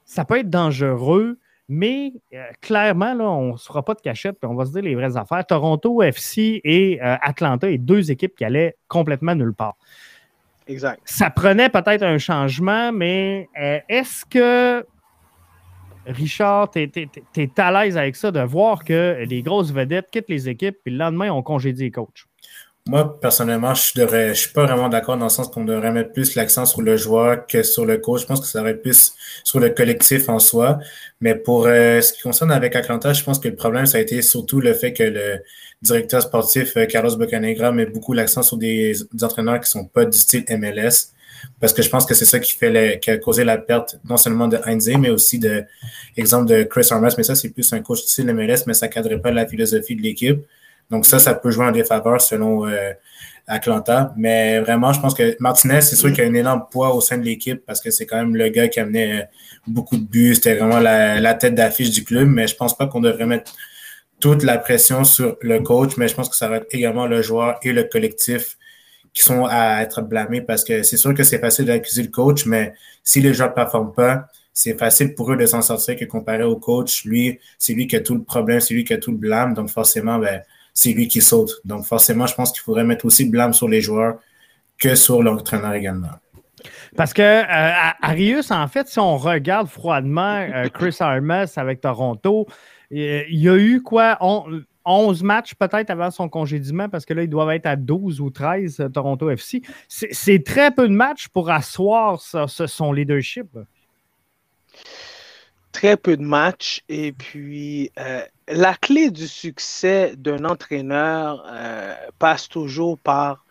ça 0.06 0.24
peut 0.24 0.38
être 0.38 0.48
dangereux, 0.48 1.38
mais 1.68 2.12
euh, 2.32 2.44
clairement, 2.62 3.12
là, 3.12 3.24
on 3.24 3.52
ne 3.52 3.56
se 3.56 3.66
fera 3.66 3.84
pas 3.84 3.94
de 3.94 4.00
cachette, 4.00 4.38
puis 4.40 4.48
on 4.48 4.54
va 4.54 4.64
se 4.64 4.72
dire 4.72 4.82
les 4.82 4.94
vraies 4.94 5.16
affaires. 5.16 5.44
Toronto 5.44 6.00
FC 6.00 6.60
et 6.64 7.02
euh, 7.02 7.16
Atlanta, 7.20 7.68
et 7.68 7.76
deux 7.76 8.10
équipes 8.10 8.36
qui 8.36 8.44
allaient 8.44 8.76
complètement 8.88 9.34
nulle 9.34 9.52
part. 9.52 9.76
Exact. 10.68 11.00
Ça 11.04 11.28
prenait 11.30 11.68
peut-être 11.68 12.02
un 12.02 12.18
changement, 12.18 12.92
mais 12.92 13.48
euh, 13.60 13.80
est-ce 13.88 14.24
que, 14.24 14.86
Richard, 16.06 16.70
tu 16.70 16.80
es, 16.80 17.50
à 17.56 17.84
l'aise 17.84 17.96
avec 17.96 18.16
ça 18.16 18.30
de 18.30 18.40
voir 18.40 18.84
que 18.84 19.24
les 19.28 19.42
grosses 19.42 19.72
vedettes 19.72 20.10
quittent 20.10 20.28
les 20.28 20.48
équipes, 20.48 20.76
puis 20.84 20.92
le 20.92 20.98
lendemain, 20.98 21.30
on 21.30 21.42
congédie 21.42 21.84
les 21.84 21.90
coachs? 21.90 22.26
Moi, 22.88 23.18
personnellement, 23.20 23.74
je 23.74 24.00
ne 24.00 24.32
suis 24.32 24.52
pas 24.52 24.64
vraiment 24.64 24.88
d'accord 24.88 25.16
dans 25.16 25.24
le 25.24 25.30
sens 25.30 25.48
qu'on 25.48 25.64
devrait 25.64 25.90
mettre 25.90 26.12
plus 26.12 26.36
l'accent 26.36 26.64
sur 26.66 26.82
le 26.82 26.96
joueur 26.96 27.44
que 27.48 27.64
sur 27.64 27.84
le 27.84 27.98
coach. 27.98 28.20
Je 28.20 28.26
pense 28.26 28.40
que 28.40 28.46
ça 28.46 28.60
devrait 28.60 28.74
être 28.74 28.82
plus 28.82 29.12
sur 29.42 29.58
le 29.58 29.70
collectif 29.70 30.28
en 30.28 30.38
soi. 30.38 30.78
Mais 31.20 31.34
pour 31.34 31.66
euh, 31.66 32.00
ce 32.00 32.12
qui 32.12 32.22
concerne 32.22 32.52
avec 32.52 32.76
Atlanta, 32.76 33.12
je 33.12 33.24
pense 33.24 33.40
que 33.40 33.48
le 33.48 33.56
problème, 33.56 33.86
ça 33.86 33.98
a 33.98 34.00
été 34.00 34.22
surtout 34.22 34.60
le 34.60 34.72
fait 34.72 34.92
que 34.92 35.02
le 35.02 35.40
directeur 35.82 36.22
sportif, 36.22 36.76
euh, 36.76 36.86
Carlos 36.86 37.16
Bocanegra, 37.16 37.72
met 37.72 37.86
beaucoup 37.86 38.12
l'accent 38.12 38.44
sur 38.44 38.56
des, 38.56 38.94
entraîneurs 39.20 39.60
qui 39.60 39.68
sont 39.68 39.86
pas 39.86 40.04
du 40.04 40.16
style 40.16 40.44
MLS. 40.48 41.12
Parce 41.60 41.72
que 41.72 41.82
je 41.82 41.88
pense 41.88 42.06
que 42.06 42.14
c'est 42.14 42.24
ça 42.24 42.38
qui 42.38 42.52
fait 42.52 42.98
qui 43.00 43.10
a 43.10 43.18
causé 43.18 43.44
la 43.44 43.58
perte 43.58 43.98
non 44.08 44.16
seulement 44.16 44.48
de 44.48 44.58
Heinze, 44.64 44.90
mais 44.98 45.10
aussi 45.10 45.38
de 45.38 45.64
exemple 46.16 46.46
de 46.46 46.62
Chris 46.64 46.86
Armas. 46.90 47.14
Mais 47.16 47.24
ça, 47.24 47.34
c'est 47.34 47.50
plus 47.50 47.72
un 47.72 47.80
coach 47.80 48.00
style 48.00 48.32
MLS, 48.32 48.64
mais 48.66 48.74
ça 48.74 48.88
cadre 48.88 49.16
pas 49.16 49.30
la 49.30 49.46
philosophie 49.46 49.96
de 49.96 50.02
l'équipe. 50.02 50.40
Donc 50.90 51.06
ça, 51.06 51.18
ça 51.18 51.34
peut 51.34 51.50
jouer 51.50 51.66
en 51.66 51.72
défaveur 51.72 52.20
selon 52.20 52.66
euh, 52.66 52.92
Atlanta. 53.46 54.12
Mais 54.16 54.60
vraiment, 54.60 54.92
je 54.92 55.00
pense 55.00 55.14
que 55.14 55.36
Martinez, 55.40 55.80
c'est 55.80 55.96
sûr 55.96 56.12
qu'il 56.12 56.24
a 56.24 56.26
un 56.26 56.34
énorme 56.34 56.64
poids 56.70 56.94
au 56.94 57.00
sein 57.00 57.18
de 57.18 57.24
l'équipe 57.24 57.64
parce 57.66 57.80
que 57.80 57.90
c'est 57.90 58.06
quand 58.06 58.16
même 58.16 58.36
le 58.36 58.48
gars 58.48 58.68
qui 58.68 58.80
amenait 58.80 59.20
euh, 59.20 59.24
beaucoup 59.66 59.96
de 59.96 60.04
buts. 60.04 60.34
C'était 60.34 60.54
vraiment 60.54 60.78
la, 60.78 61.34
tête 61.34 61.54
d'affiche 61.54 61.90
du 61.90 62.04
club. 62.04 62.28
Mais 62.28 62.46
je 62.46 62.56
pense 62.56 62.76
pas 62.76 62.86
qu'on 62.86 63.00
devrait 63.00 63.26
mettre 63.26 63.54
toute 64.20 64.42
la 64.42 64.58
pression 64.58 65.04
sur 65.04 65.36
le 65.42 65.60
coach, 65.60 65.96
mais 65.96 66.08
je 66.08 66.14
pense 66.14 66.28
que 66.28 66.36
ça 66.36 66.48
va 66.48 66.56
être 66.56 66.66
également 66.70 67.06
le 67.06 67.20
joueur 67.20 67.58
et 67.62 67.72
le 67.72 67.84
collectif 67.84 68.56
qui 69.16 69.22
sont 69.22 69.46
à 69.46 69.80
être 69.80 70.02
blâmés 70.02 70.42
parce 70.42 70.62
que 70.62 70.82
c'est 70.82 70.98
sûr 70.98 71.14
que 71.14 71.24
c'est 71.24 71.38
facile 71.38 71.64
d'accuser 71.64 72.02
le 72.02 72.10
coach, 72.10 72.44
mais 72.44 72.74
si 73.02 73.22
les 73.22 73.32
joueurs 73.32 73.48
ne 73.48 73.54
performent 73.54 73.94
pas, 73.94 74.26
c'est 74.52 74.78
facile 74.78 75.14
pour 75.14 75.32
eux 75.32 75.38
de 75.38 75.46
s'en 75.46 75.62
sortir 75.62 75.96
que 75.96 76.04
comparé 76.04 76.42
au 76.42 76.56
coach. 76.56 77.06
Lui, 77.06 77.40
c'est 77.56 77.72
lui 77.72 77.86
qui 77.86 77.96
a 77.96 78.00
tout 78.00 78.14
le 78.14 78.22
problème, 78.22 78.60
c'est 78.60 78.74
lui 78.74 78.84
qui 78.84 78.92
a 78.92 78.98
tout 78.98 79.12
le 79.12 79.16
blâme. 79.16 79.54
Donc 79.54 79.70
forcément, 79.70 80.18
ben, 80.18 80.42
c'est 80.74 80.92
lui 80.92 81.08
qui 81.08 81.22
saute. 81.22 81.62
Donc, 81.64 81.86
forcément, 81.86 82.26
je 82.26 82.34
pense 82.34 82.52
qu'il 82.52 82.60
faudrait 82.60 82.84
mettre 82.84 83.06
aussi 83.06 83.24
blâme 83.24 83.54
sur 83.54 83.68
les 83.68 83.80
joueurs 83.80 84.18
que 84.78 84.94
sur 84.94 85.22
l'entraîneur 85.22 85.72
également. 85.72 86.10
Parce 86.94 87.14
que 87.14 87.22
euh, 87.22 87.92
Arius, 88.02 88.50
en 88.50 88.68
fait, 88.68 88.86
si 88.86 88.98
on 88.98 89.16
regarde 89.16 89.68
froidement 89.68 90.46
euh, 90.54 90.68
Chris 90.68 90.96
Armas 91.00 91.54
avec 91.56 91.80
Toronto, 91.80 92.46
il 92.90 93.24
y 93.30 93.48
a 93.48 93.56
eu 93.56 93.82
quoi? 93.82 94.18
11 94.86 95.22
matchs 95.22 95.54
peut-être 95.54 95.90
avant 95.90 96.10
son 96.10 96.28
congédiement, 96.28 96.88
parce 96.88 97.04
que 97.04 97.12
là, 97.12 97.22
ils 97.24 97.28
doivent 97.28 97.50
être 97.50 97.66
à 97.66 97.76
12 97.76 98.20
ou 98.20 98.30
13 98.30 98.80
euh, 98.80 98.88
Toronto 98.88 99.28
FC. 99.28 99.62
C'est 99.88 100.44
très 100.44 100.70
peu 100.70 100.88
de 100.88 100.94
matchs 100.94 101.28
pour 101.28 101.50
asseoir 101.50 102.20
son 102.20 102.92
leadership. 102.92 103.48
Très 105.72 105.96
peu 105.96 106.16
de 106.16 106.22
matchs. 106.22 106.82
Et 106.88 107.12
puis, 107.12 107.90
la 108.48 108.74
clé 108.74 109.10
du 109.10 109.26
succès 109.26 110.14
d'un 110.16 110.44
entraîneur 110.44 111.44
euh, 111.50 111.94
passe 112.18 112.48
toujours 112.48 112.98
par 112.98 113.44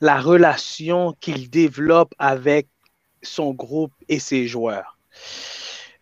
la 0.00 0.20
relation 0.20 1.14
qu'il 1.20 1.50
développe 1.50 2.14
avec 2.18 2.66
son 3.22 3.52
groupe 3.52 3.92
et 4.08 4.18
ses 4.18 4.46
joueurs. 4.46 4.98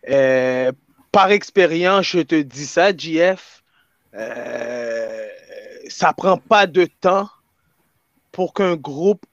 Euh, 0.09 0.71
par 1.11 1.31
expérience, 1.31 2.07
je 2.07 2.19
te 2.19 2.41
dis 2.41 2.65
ça, 2.65 2.95
JF, 2.95 3.58
euh, 4.15 5.27
ça 5.87 6.13
prend 6.13 6.37
pas 6.37 6.67
de 6.67 6.85
temps 6.85 7.29
pour 8.31 8.53
qu'un 8.53 8.75
groupe 8.75 9.25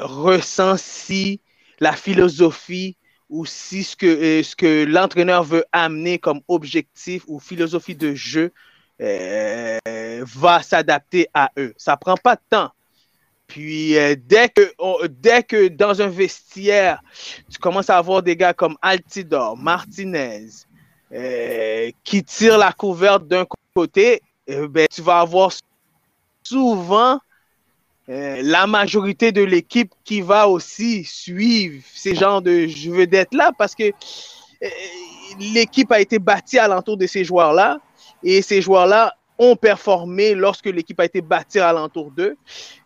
ressent 0.00 0.76
si 0.76 1.40
la 1.80 1.92
philosophie 1.92 2.96
ou 3.28 3.44
si 3.44 3.84
ce 3.84 3.96
que, 3.96 4.42
euh, 4.64 4.86
l'entraîneur 4.86 5.44
veut 5.44 5.64
amener 5.72 6.18
comme 6.18 6.40
objectif 6.48 7.24
ou 7.26 7.38
philosophie 7.38 7.94
de 7.94 8.14
jeu 8.14 8.52
euh, 9.00 9.78
va 10.24 10.62
s'adapter 10.62 11.28
à 11.34 11.50
eux. 11.58 11.74
Ça 11.76 11.96
prend 11.96 12.16
pas 12.16 12.36
de 12.36 12.40
temps. 12.50 12.70
Puis 13.46 13.96
euh, 13.96 14.14
dès, 14.18 14.48
que, 14.48 15.06
dès 15.06 15.42
que 15.42 15.68
dans 15.68 16.02
un 16.02 16.08
vestiaire, 16.08 17.02
tu 17.50 17.58
commences 17.58 17.90
à 17.90 17.98
avoir 17.98 18.22
des 18.22 18.36
gars 18.36 18.52
comme 18.52 18.76
Altidor, 18.82 19.56
Martinez, 19.56 20.48
qui 22.04 22.24
tirent 22.24 22.58
la 22.58 22.72
couverte 22.72 23.26
d'un 23.26 23.46
côté, 23.74 24.22
ben, 24.46 24.86
tu 24.90 25.02
vas 25.02 25.20
avoir 25.20 25.52
souvent 26.42 27.18
euh, 28.08 28.40
la 28.42 28.66
majorité 28.66 29.32
de 29.32 29.42
l'équipe 29.42 29.92
qui 30.02 30.22
va 30.22 30.48
aussi 30.48 31.04
suivre 31.04 31.84
ces 31.94 32.14
genres 32.14 32.40
de 32.40 32.66
je 32.66 32.90
veux 32.90 33.06
d'être 33.06 33.34
là 33.34 33.52
parce 33.58 33.74
que 33.74 33.92
l'équipe 35.38 35.92
a 35.92 36.00
été 36.00 36.18
bâtie 36.18 36.58
alentour 36.58 36.96
de 36.96 37.06
ces 37.06 37.22
joueurs-là 37.22 37.78
et 38.22 38.40
ces 38.40 38.62
joueurs-là 38.62 39.14
ont 39.38 39.56
performé 39.56 40.34
lorsque 40.34 40.66
l'équipe 40.66 40.98
a 40.98 41.04
été 41.04 41.20
bâtie 41.20 41.60
alentour 41.60 42.10
d'eux. 42.10 42.36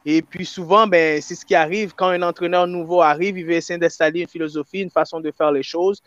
Et 0.04 0.20
puis 0.20 0.44
souvent, 0.44 0.86
ben, 0.86 1.22
c'est 1.22 1.34
ce 1.34 1.46
qui 1.46 1.54
arrive 1.54 1.94
quand 1.94 2.08
un 2.08 2.20
entraîneur 2.22 2.66
nouveau 2.66 3.00
arrive, 3.00 3.38
il 3.38 3.46
veut 3.46 3.52
essayer 3.52 3.78
d'installer 3.78 4.20
une 4.22 4.28
philosophie, 4.28 4.80
une 4.80 4.90
façon 4.90 5.20
de 5.20 5.30
faire 5.30 5.52
les 5.52 5.62
choses. 5.62 6.02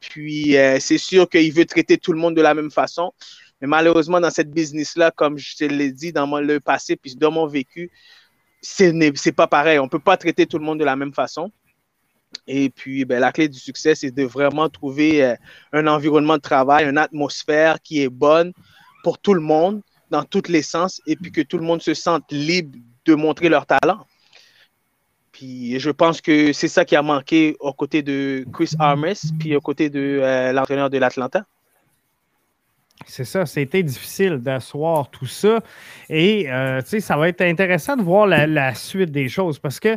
Puis 0.00 0.56
euh, 0.56 0.78
c'est 0.80 0.98
sûr 0.98 1.28
qu'il 1.28 1.52
veut 1.52 1.66
traiter 1.66 1.98
tout 1.98 2.12
le 2.12 2.18
monde 2.18 2.34
de 2.34 2.42
la 2.42 2.54
même 2.54 2.70
façon. 2.70 3.12
Mais 3.60 3.66
malheureusement, 3.66 4.20
dans 4.20 4.30
cette 4.30 4.50
business-là, 4.50 5.10
comme 5.10 5.38
je 5.38 5.56
te 5.56 5.64
l'ai 5.64 5.92
dit 5.92 6.12
dans 6.12 6.26
le 6.40 6.60
passé, 6.60 6.96
puis 6.96 7.14
dans 7.14 7.30
mon 7.30 7.46
vécu, 7.46 7.90
ce 8.62 8.84
n'est 8.84 9.12
pas 9.32 9.46
pareil. 9.46 9.78
On 9.78 9.84
ne 9.84 9.88
peut 9.88 9.98
pas 9.98 10.16
traiter 10.16 10.46
tout 10.46 10.58
le 10.58 10.64
monde 10.64 10.78
de 10.78 10.84
la 10.84 10.96
même 10.96 11.12
façon. 11.12 11.52
Et 12.46 12.70
puis, 12.70 13.04
ben, 13.04 13.20
la 13.20 13.32
clé 13.32 13.48
du 13.48 13.58
succès, 13.58 13.94
c'est 13.94 14.10
de 14.10 14.24
vraiment 14.24 14.68
trouver 14.68 15.24
euh, 15.24 15.34
un 15.72 15.86
environnement 15.86 16.36
de 16.36 16.42
travail, 16.42 16.88
une 16.88 16.98
atmosphère 16.98 17.80
qui 17.82 18.02
est 18.02 18.08
bonne 18.08 18.52
pour 19.02 19.18
tout 19.18 19.34
le 19.34 19.40
monde, 19.40 19.82
dans 20.10 20.24
tous 20.24 20.48
les 20.48 20.62
sens, 20.62 21.00
et 21.06 21.16
puis 21.16 21.32
que 21.32 21.40
tout 21.40 21.58
le 21.58 21.64
monde 21.64 21.82
se 21.82 21.94
sente 21.94 22.30
libre 22.30 22.78
de 23.04 23.14
montrer 23.14 23.48
leur 23.48 23.66
talent. 23.66 24.06
Je 25.40 25.90
pense 25.90 26.20
que 26.20 26.52
c'est 26.52 26.68
ça 26.68 26.84
qui 26.84 26.96
a 26.96 27.02
manqué 27.02 27.56
aux 27.60 27.72
côtés 27.72 28.02
de 28.02 28.44
Chris 28.52 28.72
Armes, 28.78 29.14
puis 29.38 29.56
aux 29.56 29.60
côtés 29.60 29.88
de 29.88 30.20
euh, 30.22 30.52
l'entraîneur 30.52 30.90
de 30.90 30.98
l'Atlanta. 30.98 31.44
C'est 33.06 33.24
ça, 33.24 33.46
c'était 33.46 33.82
difficile 33.82 34.38
d'asseoir 34.38 35.10
tout 35.10 35.26
ça. 35.26 35.60
Et 36.08 36.50
euh, 36.50 36.80
ça 36.82 37.16
va 37.16 37.28
être 37.28 37.40
intéressant 37.40 37.96
de 37.96 38.02
voir 38.02 38.26
la, 38.26 38.74
suite 38.74 39.10
des 39.10 39.28
choses 39.28 39.58
parce 39.58 39.80
que 39.80 39.96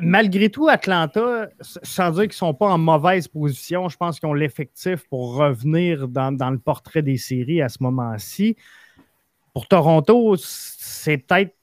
malgré 0.00 0.50
tout, 0.50 0.68
Atlanta, 0.68 1.48
sans 1.60 2.10
dire 2.10 2.22
qu'ils 2.22 2.28
ne 2.28 2.34
sont 2.34 2.54
pas 2.54 2.68
en 2.68 2.78
mauvaise 2.78 3.28
position, 3.28 3.88
je 3.88 3.96
pense 3.96 4.20
qu'ils 4.20 4.28
ont 4.28 4.34
l'effectif 4.34 5.06
pour 5.08 5.36
revenir 5.36 6.08
dans, 6.08 6.50
le 6.50 6.58
portrait 6.58 7.02
des 7.02 7.16
séries 7.16 7.62
à 7.62 7.68
ce 7.68 7.82
moment-ci. 7.82 8.56
Pour 9.54 9.66
Toronto, 9.66 10.36
c'est 10.38 11.18
peut-être 11.18 11.54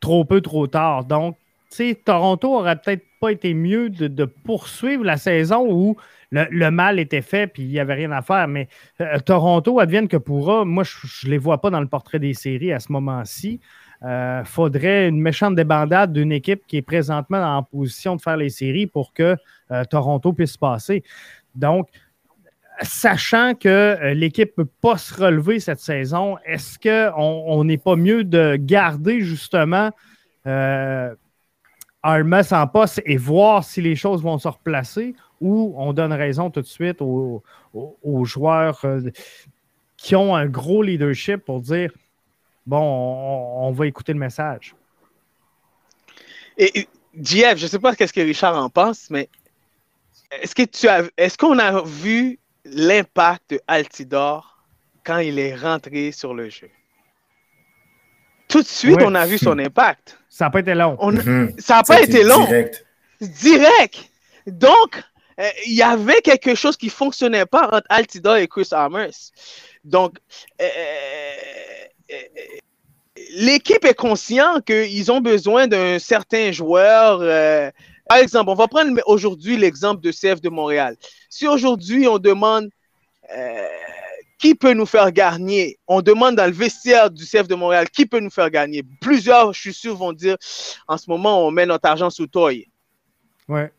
trop 0.00 0.24
peu, 0.24 0.40
trop 0.40 0.66
tard. 0.66 1.04
Donc, 1.04 1.36
Toronto 2.04 2.54
aurait 2.54 2.76
peut-être 2.76 3.04
pas 3.20 3.30
été 3.30 3.54
mieux 3.54 3.90
de, 3.90 4.24
poursuivre 4.24 5.04
la 5.04 5.16
saison 5.16 5.66
où 5.70 5.96
le, 6.30 6.70
mal 6.70 6.98
était 6.98 7.22
fait 7.22 7.46
puis 7.46 7.62
il 7.62 7.68
n'y 7.68 7.80
avait 7.80 7.94
rien 7.94 8.10
à 8.12 8.22
faire. 8.22 8.48
Mais 8.48 8.68
euh, 9.00 9.18
Toronto, 9.18 9.78
advienne 9.78 10.08
que 10.08 10.16
pourra, 10.16 10.64
moi, 10.64 10.84
je 10.84 11.26
ne 11.26 11.30
les 11.30 11.38
vois 11.38 11.60
pas 11.60 11.70
dans 11.70 11.80
le 11.80 11.86
portrait 11.86 12.18
des 12.18 12.34
séries 12.34 12.72
à 12.72 12.80
ce 12.80 12.90
moment-ci. 12.92 13.60
Euh, 14.02 14.42
faudrait 14.44 15.08
une 15.08 15.20
méchante 15.20 15.54
débandade 15.54 16.14
d'une 16.14 16.32
équipe 16.32 16.66
qui 16.66 16.78
est 16.78 16.82
présentement 16.82 17.42
en 17.42 17.62
position 17.62 18.16
de 18.16 18.22
faire 18.22 18.38
les 18.38 18.48
séries 18.48 18.86
pour 18.86 19.12
que 19.12 19.36
euh, 19.70 19.84
Toronto 19.84 20.32
puisse 20.32 20.56
passer. 20.56 21.04
Donc, 21.54 21.88
sachant 22.82 23.54
que 23.54 24.12
l'équipe 24.14 24.56
ne 24.56 24.64
peut 24.64 24.70
pas 24.80 24.96
se 24.96 25.14
relever 25.14 25.60
cette 25.60 25.80
saison, 25.80 26.36
est-ce 26.44 26.78
qu'on 26.78 27.64
n'est 27.64 27.78
pas 27.78 27.96
mieux 27.96 28.24
de 28.24 28.56
garder 28.56 29.20
justement 29.20 29.90
Armas 32.02 32.48
en 32.52 32.66
poste 32.66 33.02
et 33.04 33.16
voir 33.16 33.64
si 33.64 33.82
les 33.82 33.94
choses 33.94 34.22
vont 34.22 34.38
se 34.38 34.48
replacer 34.48 35.14
ou 35.40 35.74
on 35.76 35.92
donne 35.92 36.12
raison 36.12 36.50
tout 36.50 36.62
de 36.62 36.66
suite 36.66 37.00
aux, 37.00 37.42
joueurs 38.24 38.80
euh, 38.84 39.00
qui 39.96 40.16
ont 40.16 40.34
un 40.34 40.46
gros 40.46 40.82
leadership 40.82 41.44
pour 41.44 41.60
dire 41.60 41.92
bon, 42.66 42.78
on, 42.78 43.70
va 43.72 43.86
écouter 43.86 44.12
le 44.12 44.18
message? 44.18 44.74
Et 46.56 46.88
Jeff, 47.20 47.58
je 47.58 47.64
ne 47.64 47.68
sais 47.68 47.78
pas 47.78 47.92
ce 47.94 48.12
que 48.12 48.20
Richard 48.20 48.56
en 48.56 48.68
pense, 48.68 49.08
mais 49.10 49.28
est-ce 50.42 50.54
que 50.54 50.62
est-ce 51.16 51.38
qu'on 51.38 51.58
a 51.58 51.82
vu 51.82 52.38
l'impact 52.64 53.50
de 53.50 53.60
Altidor 53.66 54.64
quand 55.04 55.18
il 55.18 55.38
est 55.38 55.54
rentré 55.54 56.12
sur 56.12 56.34
le 56.34 56.48
jeu? 56.50 56.70
Tout 58.48 58.62
de 58.62 58.66
suite, 58.66 59.00
on 59.02 59.14
a 59.14 59.26
vu 59.26 59.38
son 59.38 59.58
impact. 59.58 60.18
Ça 60.28 60.46
n'a 60.46 60.50
pas 60.50 60.60
été 60.60 60.74
long. 60.74 60.98
Mhm. 61.00 61.54
Ça 61.58 61.76
n'a 61.76 61.82
pas 61.84 62.02
été 62.02 62.24
long. 62.24 62.44
Direct. 62.44 62.86
Direct. 63.20 64.10
Donc, 64.46 65.02
euh, 65.38 65.48
il 65.66 65.74
y 65.74 65.82
avait 65.82 66.20
quelque 66.20 66.54
chose 66.54 66.76
qui 66.76 66.86
ne 66.86 66.90
fonctionnait 66.90 67.46
pas 67.46 67.68
entre 67.72 67.86
Altidor 67.88 68.36
et 68.36 68.48
Chris 68.48 68.68
Armers. 68.72 69.14
Donc, 69.84 70.18
euh, 70.60 70.68
euh, 72.12 72.16
l'équipe 73.36 73.84
est 73.84 73.94
consciente 73.94 74.64
qu'ils 74.64 75.10
ont 75.12 75.20
besoin 75.20 75.66
d'un 75.66 75.98
certain 75.98 76.52
joueur. 76.52 77.20
Par 78.10 78.18
exemple, 78.18 78.50
on 78.50 78.54
va 78.54 78.66
prendre 78.66 79.00
aujourd'hui 79.06 79.56
l'exemple 79.56 80.00
de 80.00 80.10
CF 80.10 80.40
de 80.40 80.48
Montréal. 80.48 80.96
Si 81.28 81.46
aujourd'hui 81.46 82.08
on 82.08 82.18
demande 82.18 82.68
qui 84.36 84.56
peut 84.56 84.72
nous 84.72 84.86
faire 84.86 85.12
gagner 85.12 85.78
On 85.86 86.02
demande 86.02 86.34
dans 86.34 86.46
le 86.46 86.50
vestiaire 86.50 87.08
du 87.08 87.24
CF 87.24 87.46
de 87.46 87.54
Montréal 87.54 87.88
qui 87.88 88.06
peut 88.06 88.18
nous 88.18 88.30
faire 88.30 88.50
gagner? 88.50 88.82
Plusieurs, 89.00 89.52
je 89.52 89.60
suis 89.60 89.72
sûr, 89.72 89.94
vont 89.94 90.12
dire 90.12 90.36
en 90.88 90.98
ce 90.98 91.08
moment, 91.08 91.46
on 91.46 91.52
met 91.52 91.66
notre 91.66 91.88
argent 91.88 92.10
sous 92.10 92.26
Toy. 92.26 92.66
Ouais. 93.46 93.70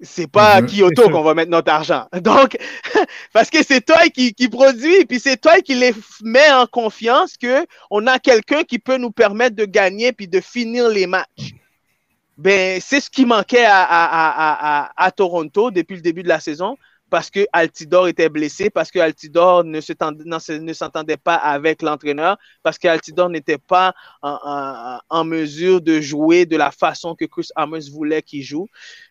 C'est 0.00 0.26
pas 0.26 0.60
mhm. 0.60 0.66
Kyoto 0.66 1.08
qu'on 1.10 1.22
va 1.22 1.34
mettre 1.34 1.52
notre 1.52 1.70
argent. 1.70 2.08
Donc, 2.22 2.58
parce 3.32 3.50
que 3.50 3.62
c'est 3.62 3.82
toi 3.82 4.08
qui, 4.12 4.34
qui 4.34 4.48
produit, 4.48 5.04
puis 5.04 5.20
c'est 5.20 5.36
toi 5.36 5.60
qui 5.60 5.76
les 5.76 5.94
met 6.22 6.50
en 6.50 6.66
confiance 6.66 7.36
que 7.36 7.64
on 7.88 8.08
a 8.08 8.18
quelqu'un 8.18 8.64
qui 8.64 8.80
peut 8.80 8.96
nous 8.96 9.12
permettre 9.12 9.54
de 9.54 9.64
gagner 9.64 10.12
puis 10.12 10.26
de 10.26 10.40
finir 10.40 10.88
les 10.88 11.06
matchs. 11.06 11.54
Ben, 12.36 12.80
c'est 12.80 13.00
ce 13.00 13.10
qui 13.10 13.26
manquait 13.26 13.66
à, 13.66 15.10
Toronto 15.16 15.70
depuis 15.70 15.96
le 15.96 16.02
début 16.02 16.22
de 16.22 16.28
la 16.28 16.40
saison 16.40 16.76
parce 17.10 17.30
que 17.30 17.46
Altidor 17.52 18.08
était 18.08 18.28
blessé, 18.28 18.70
parce 18.70 18.90
que 18.90 18.98
Altidor 18.98 19.62
ne 19.62 19.80
s'entendait 20.72 21.16
pas 21.16 21.36
avec 21.36 21.80
l'entraîneur, 21.80 22.36
parce 22.64 22.76
que 22.76 22.88
Altidor 22.88 23.28
n'était 23.28 23.58
pas 23.58 23.94
en, 24.22 25.24
mesure 25.24 25.80
de 25.80 26.00
jouer 26.00 26.44
de 26.44 26.56
la 26.56 26.72
façon 26.72 27.14
que 27.14 27.24
Chris 27.24 27.50
Amos 27.54 27.88
voulait 27.92 28.22
qu'il 28.22 28.42
joue, 28.42 28.66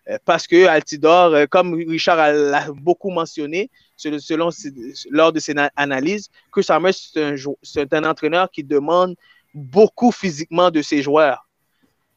euh, 0.09 0.17
parce 0.26 0.47
que 0.47 0.65
Altidor, 0.65 1.34
euh, 1.34 1.45
comme 1.45 1.76
Richard 1.76 2.17
l'a 2.34 2.67
beaucoup 2.74 3.09
mentionné, 3.09 3.71
selon, 3.95 4.49
lors 5.09 5.32
de 5.32 5.39
ses 5.39 5.55
analyses, 5.78 6.30
Chris 6.51 6.65
Amos, 6.67 7.13
c'est 7.61 7.93
un 7.93 8.03
entraîneur 8.03 8.51
qui 8.51 8.65
demande 8.65 9.15
beaucoup 9.53 10.11
physiquement 10.11 10.71
de 10.71 10.82
ses 10.82 11.01
joueurs. 11.01 11.47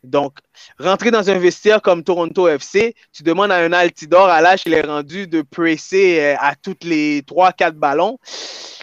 Donc, 0.06 0.38
rentrer 0.78 1.10
dans 1.10 1.28
un 1.28 1.38
vestiaire 1.38 1.82
comme 1.82 2.02
Toronto 2.02 2.48
FC, 2.48 2.94
tu 3.12 3.22
demandes 3.22 3.52
à 3.52 3.56
un 3.56 3.72
Altidor 3.72 4.28
à 4.28 4.40
l'âge 4.40 4.62
qu'il 4.62 4.74
est 4.74 4.82
rendu 4.82 5.26
de 5.26 5.42
presser 5.42 6.20
euh, 6.20 6.34
à 6.38 6.54
toutes 6.54 6.84
les 6.84 7.22
3-4 7.22 7.72
ballons. 7.72 8.18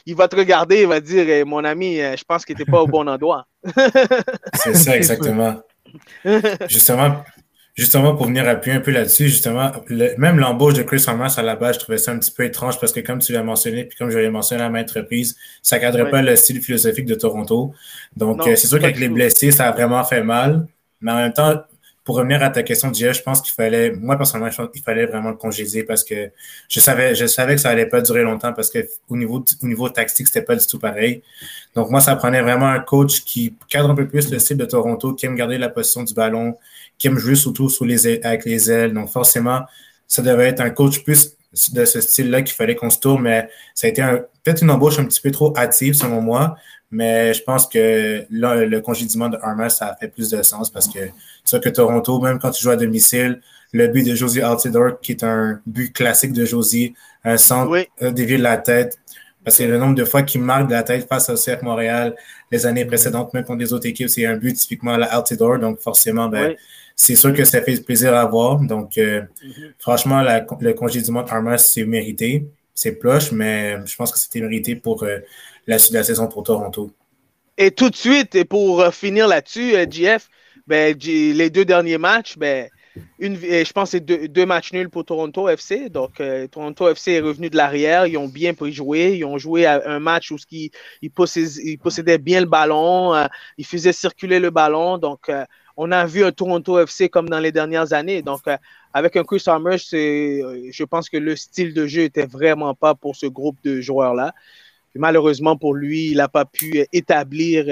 Il 0.05 0.15
va 0.15 0.27
te 0.27 0.35
regarder, 0.35 0.81
il 0.81 0.87
va 0.87 0.99
dire 0.99 1.27
eh, 1.29 1.43
Mon 1.43 1.63
ami, 1.63 1.99
euh, 1.99 2.15
je 2.17 2.23
pense 2.23 2.45
que 2.45 2.53
tu 2.53 2.59
n'es 2.59 2.65
pas 2.65 2.81
au 2.81 2.87
bon 2.87 3.07
endroit. 3.07 3.45
C'est 4.53 4.75
ça, 4.75 4.97
exactement. 4.97 5.61
justement, 6.67 7.23
justement, 7.75 8.15
pour 8.15 8.27
venir 8.27 8.47
appuyer 8.47 8.77
un 8.77 8.81
peu 8.81 8.91
là-dessus, 8.91 9.29
justement, 9.29 9.71
même 9.89 10.39
l'embauche 10.39 10.73
de 10.75 10.83
Chris 10.83 11.03
Thomas 11.05 11.33
à 11.37 11.41
la 11.41 11.55
base, 11.55 11.75
je 11.75 11.79
trouvais 11.79 11.97
ça 11.97 12.11
un 12.11 12.19
petit 12.19 12.31
peu 12.31 12.43
étrange 12.43 12.79
parce 12.79 12.91
que, 12.91 12.99
comme 12.99 13.19
tu 13.19 13.33
l'as 13.33 13.43
mentionné, 13.43 13.85
puis 13.85 13.97
comme 13.97 14.09
je 14.09 14.17
l'ai 14.17 14.29
mentionné 14.29 14.63
à 14.63 14.69
maintes 14.69 14.91
reprises, 14.91 15.35
ça 15.61 15.77
ne 15.77 15.81
cadrait 15.81 16.09
pas 16.09 16.21
le 16.21 16.35
style 16.35 16.61
philosophique 16.61 17.05
de 17.05 17.15
Toronto. 17.15 17.73
Donc, 18.15 18.47
euh, 18.47 18.55
c'est 18.55 18.67
sûr 18.67 18.79
qu'avec 18.79 18.99
les 18.99 19.09
blessés, 19.09 19.51
ça 19.51 19.67
a 19.67 19.71
vraiment 19.71 20.03
fait 20.03 20.23
mal. 20.23 20.67
Mais 21.03 21.11
en 21.11 21.17
même 21.17 21.33
temps, 21.33 21.61
pour 22.03 22.17
revenir 22.17 22.43
à 22.43 22.49
ta 22.49 22.63
question, 22.63 22.91
Dieu, 22.91 23.13
je 23.13 23.21
pense 23.21 23.41
qu'il 23.41 23.53
fallait, 23.53 23.91
moi 23.91 24.17
personnellement, 24.17 24.67
qu'il 24.67 24.81
fallait 24.81 25.05
vraiment 25.05 25.29
le 25.29 25.37
congédier 25.37 25.83
parce 25.83 26.03
que 26.03 26.31
je 26.67 26.79
savais, 26.81 27.15
je 27.15 27.25
savais 27.25 27.55
que 27.55 27.61
ça 27.61 27.69
allait 27.69 27.85
pas 27.85 28.01
durer 28.01 28.23
longtemps 28.23 28.51
parce 28.51 28.69
que 28.69 28.79
au 29.07 29.15
niveau, 29.15 29.43
au 29.61 29.67
niveau 29.67 29.87
tactique, 29.89 30.27
c'était 30.27 30.41
pas 30.41 30.55
du 30.55 30.65
tout 30.65 30.79
pareil. 30.79 31.23
Donc 31.75 31.89
moi, 31.89 32.01
ça 32.01 32.15
prenait 32.15 32.41
vraiment 32.41 32.67
un 32.67 32.79
coach 32.79 33.21
qui 33.21 33.55
cadre 33.69 33.89
un 33.89 33.95
peu 33.95 34.07
plus 34.07 34.29
le 34.31 34.39
style 34.39 34.57
de 34.57 34.65
Toronto, 34.65 35.13
qui 35.13 35.25
aime 35.25 35.35
garder 35.35 35.57
la 35.57 35.69
position 35.69 36.03
du 36.03 36.13
ballon, 36.13 36.57
qui 36.97 37.07
aime 37.07 37.17
jouer 37.17 37.35
surtout 37.35 37.69
sous 37.69 37.85
les, 37.85 38.21
avec 38.25 38.43
les 38.43 38.69
ailes. 38.69 38.93
Donc 38.93 39.09
forcément, 39.09 39.61
ça 40.07 40.21
devait 40.21 40.49
être 40.49 40.59
un 40.59 40.71
coach 40.71 41.03
plus 41.03 41.37
de 41.71 41.85
ce 41.85 42.01
style-là 42.01 42.41
qu'il 42.41 42.55
fallait 42.55 42.75
qu'on 42.75 42.89
se 42.89 42.99
tourne, 42.99 43.21
mais 43.21 43.47
ça 43.75 43.87
a 43.87 43.89
été 43.89 44.01
peut-être 44.43 44.61
une 44.61 44.71
embauche 44.71 44.99
un 44.99 45.05
petit 45.05 45.21
peu 45.21 45.31
trop 45.31 45.55
hâtive 45.55 45.93
selon 45.93 46.19
moi. 46.19 46.57
Mais 46.93 47.33
je 47.33 47.43
pense 47.43 47.67
que 47.67 48.23
là, 48.29 48.63
le 48.65 48.81
congédiement 48.81 49.27
de 49.27 49.37
Armas, 49.41 49.69
ça 49.69 49.87
a 49.87 49.95
fait 49.95 50.07
plus 50.07 50.29
de 50.29 50.41
sens 50.43 50.69
parce 50.69 50.87
que 50.87 50.99
c'est 51.43 51.61
que 51.61 51.69
Toronto, 51.69 52.21
même 52.21 52.39
quand 52.39 52.51
tu 52.51 52.63
joues 52.63 52.69
à 52.69 52.75
domicile, 52.75 53.41
le 53.73 53.87
but 53.87 54.05
de 54.05 54.13
Josie 54.13 54.41
Altidore, 54.41 54.99
qui 55.01 55.13
est 55.13 55.23
un 55.23 55.59
but 55.65 55.91
classique 55.91 56.33
de 56.33 56.45
Josie, 56.45 56.93
un 57.23 57.37
centre 57.37 57.71
oui. 57.71 57.87
dévié 58.11 58.37
de 58.37 58.43
la 58.43 58.57
tête, 58.57 58.99
parce 59.43 59.57
que 59.57 59.63
le 59.63 59.77
nombre 59.77 59.95
de 59.95 60.05
fois 60.05 60.21
qu'il 60.21 60.41
marque 60.41 60.67
de 60.67 60.73
la 60.73 60.83
tête 60.83 61.07
face 61.07 61.29
au 61.29 61.35
CF 61.35 61.61
Montréal 61.63 62.15
les 62.51 62.65
années 62.65 62.85
précédentes, 62.85 63.33
même 63.33 63.43
contre 63.43 63.59
les 63.59 63.73
autres 63.73 63.87
équipes, 63.87 64.09
c'est 64.09 64.25
un 64.25 64.37
but 64.37 64.53
typiquement 64.53 64.93
à 64.93 64.97
la 64.97 65.07
Altidore. 65.07 65.57
Donc, 65.59 65.79
forcément, 65.79 66.29
ben, 66.29 66.55
c'est 66.95 67.15
sûr 67.15 67.33
que 67.33 67.43
ça 67.43 67.61
fait 67.61 67.83
plaisir 67.83 68.13
à 68.13 68.25
voir. 68.25 68.59
Donc, 68.59 68.97
euh, 68.97 69.21
mm-hmm. 69.21 69.71
franchement, 69.79 70.21
le 70.21 70.73
congédiement 70.73 71.23
de 71.23 71.29
Armas, 71.29 71.57
c'est 71.57 71.83
mérité. 71.83 72.45
C'est 72.75 72.93
ploche, 72.93 73.31
mais 73.31 73.77
je 73.85 73.95
pense 73.95 74.11
que 74.11 74.17
c'était 74.17 74.41
mérité 74.41 74.75
pour 74.75 75.03
euh, 75.03 75.19
la 75.67 75.79
suite 75.79 75.93
de 75.93 75.97
la 75.97 76.03
saison 76.03 76.27
pour 76.27 76.43
Toronto. 76.43 76.91
Et 77.57 77.71
tout 77.71 77.89
de 77.89 77.95
suite, 77.95 78.35
et 78.35 78.45
pour 78.45 78.85
finir 78.93 79.27
là-dessus, 79.27 79.75
GF, 79.89 80.29
ben, 80.67 80.97
les 80.97 81.49
deux 81.49 81.65
derniers 81.65 81.97
matchs, 81.97 82.37
ben, 82.37 82.69
je 83.19 83.71
pense 83.71 83.91
que 83.91 83.97
c'est 83.97 84.27
deux, 84.27 84.45
matchs 84.45 84.73
nuls 84.73 84.89
pour 84.89 85.05
Toronto 85.05 85.49
FC. 85.49 85.89
Donc, 85.89 86.19
euh, 86.19 86.47
Toronto 86.47 86.89
FC 86.89 87.13
est 87.13 87.19
revenu 87.21 87.49
de 87.49 87.57
l'arrière. 87.57 88.05
Ils 88.05 88.17
ont 88.17 88.27
bien 88.27 88.53
joué. 88.69 89.17
Ils 89.17 89.25
ont 89.25 89.37
joué 89.37 89.65
à 89.65 89.81
un 89.85 89.99
match 89.99 90.31
où 90.31 90.37
ils, 90.51 91.11
possédaient, 91.11 92.17
bien 92.17 92.41
le 92.41 92.45
ballon. 92.45 93.13
Euh, 93.15 93.25
ils 93.57 93.65
faisaient 93.65 93.93
circuler 93.93 94.39
le 94.39 94.51
ballon. 94.51 94.97
Donc, 94.97 95.29
euh, 95.29 95.43
on 95.75 95.91
a 95.91 96.05
vu 96.05 96.23
un 96.23 96.31
Toronto 96.31 96.79
FC 96.79 97.09
comme 97.09 97.29
dans 97.29 97.39
les 97.39 97.51
dernières 97.51 97.93
années. 97.93 98.21
Donc, 98.21 98.41
avec 98.93 99.15
un 99.15 99.23
Chris 99.23 99.39
Summers, 99.39 99.79
je 99.79 100.83
pense 100.83 101.09
que 101.09 101.17
le 101.17 101.35
style 101.35 101.73
de 101.73 101.87
jeu 101.87 102.03
était 102.03 102.27
vraiment 102.27 102.75
pas 102.75 102.93
pour 102.93 103.15
ce 103.15 103.25
groupe 103.25 103.57
de 103.63 103.81
joueurs-là. 103.81 104.33
Malheureusement 104.95 105.57
pour 105.57 105.73
lui, 105.73 106.11
il 106.11 106.17
n'a 106.17 106.27
pas 106.27 106.45
pu 106.45 106.85
établir 106.91 107.65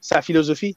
sa 0.00 0.20
philosophie. 0.20 0.76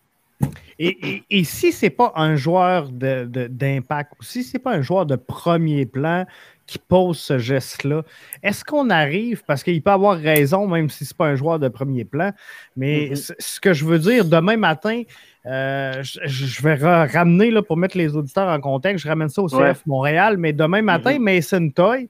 Et, 0.77 1.23
et, 1.29 1.43
si 1.45 1.71
ce 1.71 1.85
n'est 1.85 1.89
pas 1.89 2.11
un 2.15 2.35
joueur 2.35 2.89
d'impact, 2.89 4.13
ou 4.19 4.23
si 4.23 4.43
ce 4.43 4.53
n'est 4.53 4.61
pas 4.61 4.73
un 4.73 4.81
joueur 4.81 5.05
de 5.05 5.15
premier 5.15 5.85
plan 5.85 6.25
qui 6.67 6.79
pose 6.79 7.17
ce 7.17 7.37
geste-là, 7.37 8.03
est-ce 8.43 8.65
qu'on 8.65 8.89
arrive, 8.89 9.43
parce 9.45 9.63
qu'il 9.63 9.81
peut 9.81 9.91
avoir 9.91 10.17
raison, 10.17 10.67
même 10.67 10.89
si 10.89 11.05
ce 11.05 11.13
n'est 11.13 11.17
pas 11.17 11.27
un 11.27 11.35
joueur 11.35 11.59
de 11.59 11.69
premier 11.69 12.03
plan, 12.03 12.31
mais 12.75 13.11
mm-hmm. 13.11 13.35
ce 13.39 13.59
que 13.61 13.71
je 13.71 13.85
veux 13.85 13.99
dire, 13.99 14.25
demain 14.25 14.57
matin, 14.57 15.03
euh, 15.45 16.03
je, 16.03 16.61
vais 16.61 16.75
ramener, 16.75 17.51
là, 17.51 17.61
pour 17.61 17.77
mettre 17.77 17.97
les 17.97 18.17
auditeurs 18.17 18.49
en 18.49 18.59
contexte, 18.59 19.05
je 19.05 19.09
ramène 19.09 19.29
ça 19.29 19.41
au 19.41 19.47
CF 19.47 19.85
Montréal, 19.85 20.37
mais 20.37 20.51
demain 20.51 20.81
matin, 20.81 21.17
mm-hmm. 21.17 21.35
Mason 21.35 21.69
Toy 21.69 22.09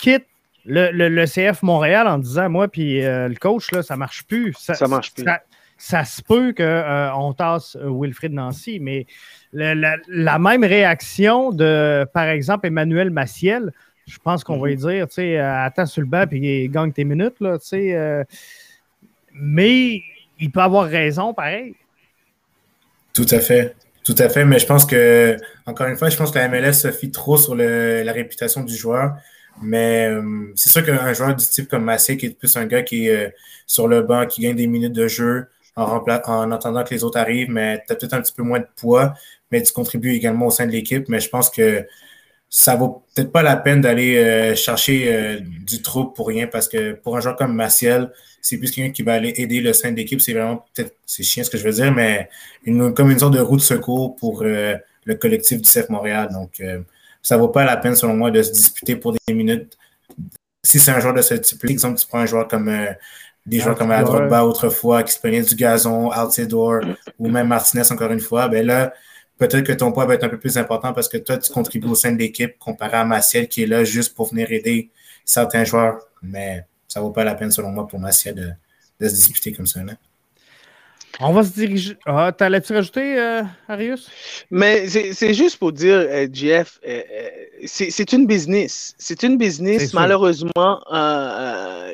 quitte 0.00 0.26
le, 0.66 1.24
CF 1.26 1.62
Montréal 1.62 2.08
en 2.08 2.18
disant, 2.18 2.48
moi, 2.48 2.68
puis 2.68 3.04
euh, 3.04 3.28
le 3.28 3.34
coach, 3.36 3.70
là, 3.72 3.82
ça 3.82 3.96
marche 3.96 4.24
plus. 4.24 4.54
Ça, 4.58 4.74
ça 4.74 4.88
marche 4.88 5.12
plus 5.14 5.24
ça 5.76 6.04
se 6.04 6.22
peut 6.22 6.54
qu'on 6.56 6.62
euh, 6.62 7.32
tasse 7.36 7.76
euh, 7.76 7.90
Wilfried 7.90 8.32
Nancy, 8.32 8.78
mais 8.80 9.06
la, 9.52 10.38
même 10.38 10.64
réaction 10.64 11.50
de, 11.50 12.06
par 12.14 12.24
exemple, 12.28 12.68
Emmanuel 12.68 13.10
Maciel, 13.10 13.72
je 14.06 14.16
pense 14.18 14.44
qu'on 14.44 14.58
va 14.58 14.68
lui 14.68 14.76
mhm. 14.76 14.80
dire, 14.80 15.08
tu 15.08 15.14
sais, 15.14 15.38
attends 15.38 15.86
sur 15.86 16.00
le 16.00 16.06
banc 16.06 16.24
et 16.30 16.68
gagne 16.68 16.92
tes 16.92 17.04
minutes, 17.04 17.40
là, 17.40 17.58
tu 17.58 17.66
sais. 17.66 18.26
mais 19.34 20.00
il 20.38 20.50
peut 20.50 20.60
avoir 20.60 20.86
raison, 20.86 21.34
pareil. 21.34 21.74
Tout 23.12 23.26
à 23.30 23.40
fait. 23.40 23.74
Tout 24.04 24.16
à 24.18 24.28
fait, 24.28 24.44
mais 24.44 24.58
je 24.58 24.66
pense 24.66 24.84
que, 24.86 25.36
encore 25.66 25.86
une 25.86 25.96
fois, 25.96 26.08
je 26.08 26.16
pense 26.16 26.30
que 26.30 26.38
la 26.38 26.48
MLS 26.48 26.74
se 26.74 26.90
fie 26.90 27.10
trop 27.10 27.36
sur 27.36 27.54
la 27.54 28.12
réputation 28.12 28.62
du 28.62 28.74
joueur. 28.74 29.16
Mais 29.62 30.10
c'est 30.56 30.68
sûr 30.68 30.84
qu'un 30.84 31.12
joueur 31.12 31.34
du 31.34 31.44
type 31.44 31.68
comme 31.68 31.84
Massé, 31.84 32.16
qui 32.16 32.26
est 32.26 32.38
plus 32.38 32.56
un 32.56 32.66
gars 32.66 32.82
qui 32.82 33.08
est 33.08 33.34
sur 33.66 33.88
le 33.88 34.02
banc, 34.02 34.26
qui 34.26 34.42
gagne 34.42 34.56
des 34.56 34.66
minutes 34.66 34.92
de 34.92 35.08
jeu, 35.08 35.46
en, 35.76 36.50
attendant 36.50 36.84
que 36.84 36.94
les 36.94 37.04
autres 37.04 37.18
arrivent, 37.18 37.50
mais 37.50 37.82
tu 37.86 37.92
as 37.92 37.96
peut-être 37.96 38.14
un 38.14 38.20
petit 38.20 38.32
peu 38.32 38.42
moins 38.42 38.60
de 38.60 38.66
poids, 38.76 39.14
mais 39.50 39.62
tu 39.62 39.72
contribues 39.72 40.12
également 40.12 40.46
au 40.46 40.50
sein 40.50 40.66
de 40.66 40.72
l'équipe. 40.72 41.08
Mais 41.08 41.20
je 41.20 41.28
pense 41.28 41.50
que 41.50 41.86
ça 42.48 42.76
vaut 42.76 43.04
peut-être 43.14 43.32
pas 43.32 43.42
la 43.42 43.56
peine 43.56 43.80
d'aller 43.80 44.16
euh, 44.16 44.54
chercher 44.54 45.12
euh, 45.12 45.40
du 45.40 45.82
trouble 45.82 46.12
pour 46.12 46.28
rien 46.28 46.46
parce 46.46 46.68
que 46.68 46.92
pour 46.92 47.16
un 47.16 47.20
joueur 47.20 47.36
comme 47.36 47.54
Maciel, 47.54 48.12
c'est 48.40 48.58
plus 48.58 48.70
quelqu'un 48.70 48.92
qui 48.92 49.02
va 49.02 49.14
aller 49.14 49.34
aider 49.36 49.60
le 49.60 49.72
sein 49.72 49.90
de 49.90 49.96
l'équipe. 49.96 50.20
C'est 50.20 50.34
vraiment 50.34 50.64
peut-être, 50.74 50.94
c'est 51.06 51.24
chiant 51.24 51.42
ce 51.42 51.50
que 51.50 51.58
je 51.58 51.64
veux 51.64 51.72
dire, 51.72 51.92
mais 51.92 52.28
une, 52.64 52.94
comme 52.94 53.10
une 53.10 53.18
sorte 53.18 53.34
de 53.34 53.40
roue 53.40 53.56
de 53.56 53.62
secours 53.62 54.14
pour 54.16 54.42
euh, 54.42 54.76
le 55.04 55.14
collectif 55.16 55.60
du 55.60 55.68
CF 55.68 55.88
Montréal. 55.88 56.28
Donc, 56.32 56.62
ça 57.24 57.36
vaut 57.36 57.48
pas 57.48 57.64
la 57.64 57.76
peine, 57.76 57.96
selon 57.96 58.14
moi, 58.14 58.30
de 58.30 58.42
se 58.42 58.52
disputer 58.52 58.94
pour 58.94 59.16
des 59.26 59.34
minutes. 59.34 59.76
Si 60.62 60.78
c'est 60.78 60.92
un 60.92 61.00
joueur 61.00 61.14
de 61.14 61.22
ce 61.22 61.34
type-là, 61.34 61.70
exemple, 61.70 61.98
tu 61.98 62.06
prends 62.06 62.20
un 62.20 62.26
joueur 62.26 62.46
comme 62.46 62.70
des 63.46 63.60
joueurs 63.60 63.76
comme 63.76 63.88
Drogba 63.88 64.44
autrefois 64.44 65.02
qui 65.02 65.12
se 65.12 65.18
prenaient 65.18 65.42
du 65.42 65.54
gazon, 65.54 66.10
Altidore 66.10 66.80
ou 67.18 67.28
même 67.28 67.48
Martinez 67.48 67.90
encore 67.90 68.10
une 68.12 68.20
fois, 68.20 68.48
ben 68.48 68.64
là, 68.64 68.92
peut-être 69.38 69.66
que 69.66 69.72
ton 69.72 69.92
poids 69.92 70.06
va 70.06 70.14
être 70.14 70.24
un 70.24 70.28
peu 70.28 70.38
plus 70.38 70.56
important 70.56 70.92
parce 70.92 71.08
que 71.08 71.18
toi, 71.18 71.38
tu 71.38 71.52
contribues 71.52 71.88
au 71.88 71.94
sein 71.94 72.12
de 72.12 72.18
l'équipe 72.18 72.58
comparé 72.58 72.96
à 72.96 73.04
Maciel 73.04 73.48
qui 73.48 73.62
est 73.62 73.66
là 73.66 73.84
juste 73.84 74.14
pour 74.14 74.30
venir 74.30 74.50
aider 74.50 74.90
certains 75.24 75.64
joueurs. 75.64 75.98
Mais 76.22 76.66
ça 76.88 77.00
ne 77.00 77.04
vaut 77.04 77.10
pas 77.10 77.24
la 77.24 77.34
peine, 77.34 77.50
selon 77.50 77.70
moi, 77.70 77.86
pour 77.86 77.98
Maciel 77.98 78.56
de, 79.00 79.08
se 79.08 79.14
disputer 79.14 79.52
comme 79.52 79.66
ça. 79.66 79.80
On 81.20 81.32
va 81.32 81.44
se 81.44 81.52
diriger. 81.52 81.96
Ah, 82.06 82.32
t'allais-tu 82.36 82.72
rajouter, 82.72 83.18
euh, 83.18 83.42
Arius? 83.68 84.10
Mais 84.50 84.88
c'est 84.88 85.34
juste 85.34 85.58
pour 85.58 85.72
dire, 85.72 85.94
euh, 85.94 86.26
Jeff, 86.32 86.80
euh, 86.86 87.02
c'est 87.66 88.12
une 88.12 88.26
business. 88.26 88.94
C'est 88.98 89.22
une 89.22 89.38
business. 89.38 89.94
Malheureusement, 89.94 90.80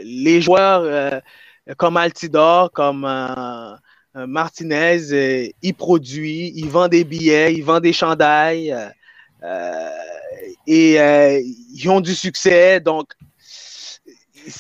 les 0.03 0.41
joueurs 0.41 1.21
comme 1.77 1.97
Altidor, 1.97 2.73
comme 2.73 3.07
Martinez, 4.15 5.53
ils 5.63 5.75
produisent, 5.75 6.53
ils 6.57 6.69
vendent 6.69 6.91
des 6.91 7.05
billets, 7.05 7.55
ils 7.55 7.65
vendent 7.65 7.83
des 7.83 7.93
chandails 7.93 8.75
et 10.67 10.95
ils 10.97 11.89
ont 11.89 12.01
du 12.01 12.15
succès. 12.15 12.81
Donc, 12.81 13.13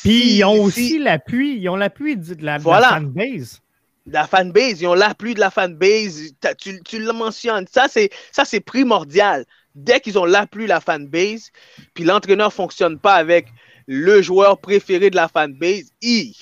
puis 0.02 0.36
ils 0.36 0.44
ont 0.44 0.62
aussi 0.62 0.98
l'appui, 0.98 1.56
ils 1.56 1.68
ont 1.70 1.76
l'appui 1.76 2.16
de 2.16 2.44
la, 2.44 2.58
de 2.58 2.64
la 2.64 2.80
fanbase 2.82 3.62
la 4.06 4.26
fanbase, 4.26 4.80
ils 4.80 4.86
ont 4.86 4.94
l'appui 4.94 5.34
de 5.34 5.40
la 5.40 5.50
fanbase, 5.50 6.32
tu, 6.58 6.82
tu 6.82 6.98
le 6.98 7.12
mentionnes, 7.12 7.66
ça 7.70 7.86
c'est 7.88 8.60
primordial. 8.60 9.44
Dès 9.74 10.00
qu'ils 10.00 10.18
ont 10.18 10.24
l'appui 10.24 10.64
de 10.64 10.68
la 10.68 10.80
fanbase, 10.80 11.50
puis 11.94 12.04
l'entraîneur 12.04 12.48
ne 12.48 12.52
fonctionne 12.52 12.98
pas 12.98 13.14
avec 13.14 13.46
le 13.86 14.20
joueur 14.22 14.58
préféré 14.58 15.10
de 15.10 15.16
la 15.16 15.28
fanbase, 15.28 15.92
il, 16.00 16.34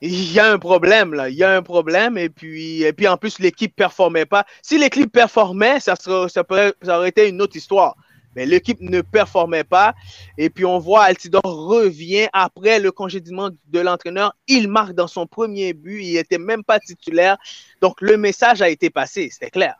il 0.00 0.32
y 0.32 0.38
a 0.38 0.52
un 0.52 0.58
problème 0.58 1.14
là, 1.14 1.28
il 1.28 1.36
y 1.36 1.44
a 1.44 1.56
un 1.56 1.62
problème 1.62 2.16
et 2.16 2.28
puis, 2.28 2.82
et 2.82 2.92
puis 2.92 3.08
en 3.08 3.16
plus 3.16 3.38
l'équipe 3.38 3.74
performait 3.74 4.26
pas. 4.26 4.46
Si 4.62 4.78
l'équipe 4.78 5.10
performait, 5.10 5.80
ça, 5.80 5.96
ça, 5.96 6.28
ça 6.28 6.98
aurait 6.98 7.08
été 7.08 7.28
une 7.28 7.42
autre 7.42 7.56
histoire 7.56 7.96
mais 8.36 8.46
l'équipe 8.46 8.80
ne 8.80 9.00
performait 9.00 9.64
pas. 9.64 9.94
Et 10.36 10.50
puis 10.50 10.64
on 10.64 10.78
voit 10.78 11.04
Altidor 11.04 11.42
revient 11.44 12.28
après 12.32 12.78
le 12.78 12.92
congédiement 12.92 13.50
de 13.50 13.80
l'entraîneur. 13.80 14.34
Il 14.46 14.68
marque 14.68 14.92
dans 14.92 15.08
son 15.08 15.26
premier 15.26 15.72
but. 15.72 16.02
Il 16.02 16.14
n'était 16.14 16.38
même 16.38 16.64
pas 16.64 16.78
titulaire. 16.78 17.36
Donc 17.80 18.00
le 18.00 18.16
message 18.16 18.62
a 18.62 18.68
été 18.68 18.90
passé, 18.90 19.30
c'est 19.32 19.50
clair. 19.50 19.74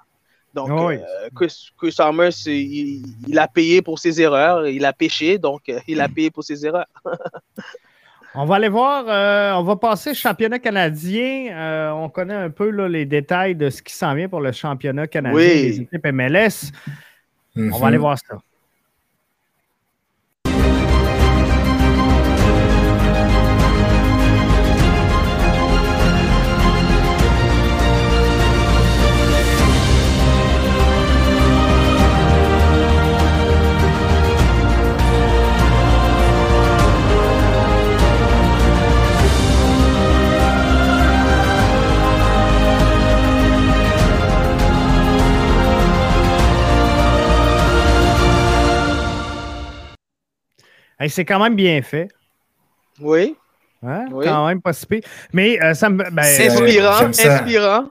Donc 0.55 0.69
ah 0.71 0.89
euh, 0.89 1.29
Chris, 1.37 1.93
Summers, 1.93 2.47
il, 2.47 3.39
a 3.39 3.47
payé 3.49 3.83
pour 3.83 3.99
ses 3.99 4.21
erreurs. 4.21 4.67
Il 4.67 4.85
a 4.85 4.93
péché, 4.93 5.39
donc 5.39 5.69
euh, 5.69 5.79
il 5.87 6.01
a 6.01 6.09
payé 6.09 6.31
pour 6.31 6.43
ses 6.43 6.65
erreurs. 6.65 6.87
On 8.35 8.45
va 8.45 8.57
aller 8.57 8.69
voir, 8.69 9.07
euh, 9.09 9.53
on 9.55 9.65
va 9.65 9.75
passer 9.75 10.15
championnat 10.15 10.59
canadien. 10.59 11.91
on 11.95 12.09
connaît 12.11 12.35
un 12.35 12.51
peu 12.51 12.69
les 12.69 13.07
détails 13.07 13.57
de 13.57 13.71
ce 13.71 13.83
qui 13.83 13.93
s'en 13.93 14.15
vient 14.15 14.29
pour 14.29 14.41
le 14.41 14.53
championnat 14.53 15.07
canadien 15.07 15.39
des 15.39 15.81
équipes 15.81 16.07
MLS. 16.13 16.71
On 17.59 17.79
va 17.79 17.89
aller 17.89 17.99
mhm. 17.99 18.03
voir 18.03 18.19
c'est 51.07 51.25
quand 51.25 51.41
même 51.41 51.55
bien 51.55 51.81
fait. 51.83 52.09
Oui. 53.01 53.37
Hein? 53.87 54.07
Quand 54.11 54.47
même 54.49 54.61
pas 54.61 54.73
si 54.73 54.87
Mais 55.33 55.63
euh, 55.63 55.75
ça 55.75 55.89
me. 55.89 56.03
Ben, 56.11 56.23
inspirant, 56.23 57.07
inspirant. 57.07 57.85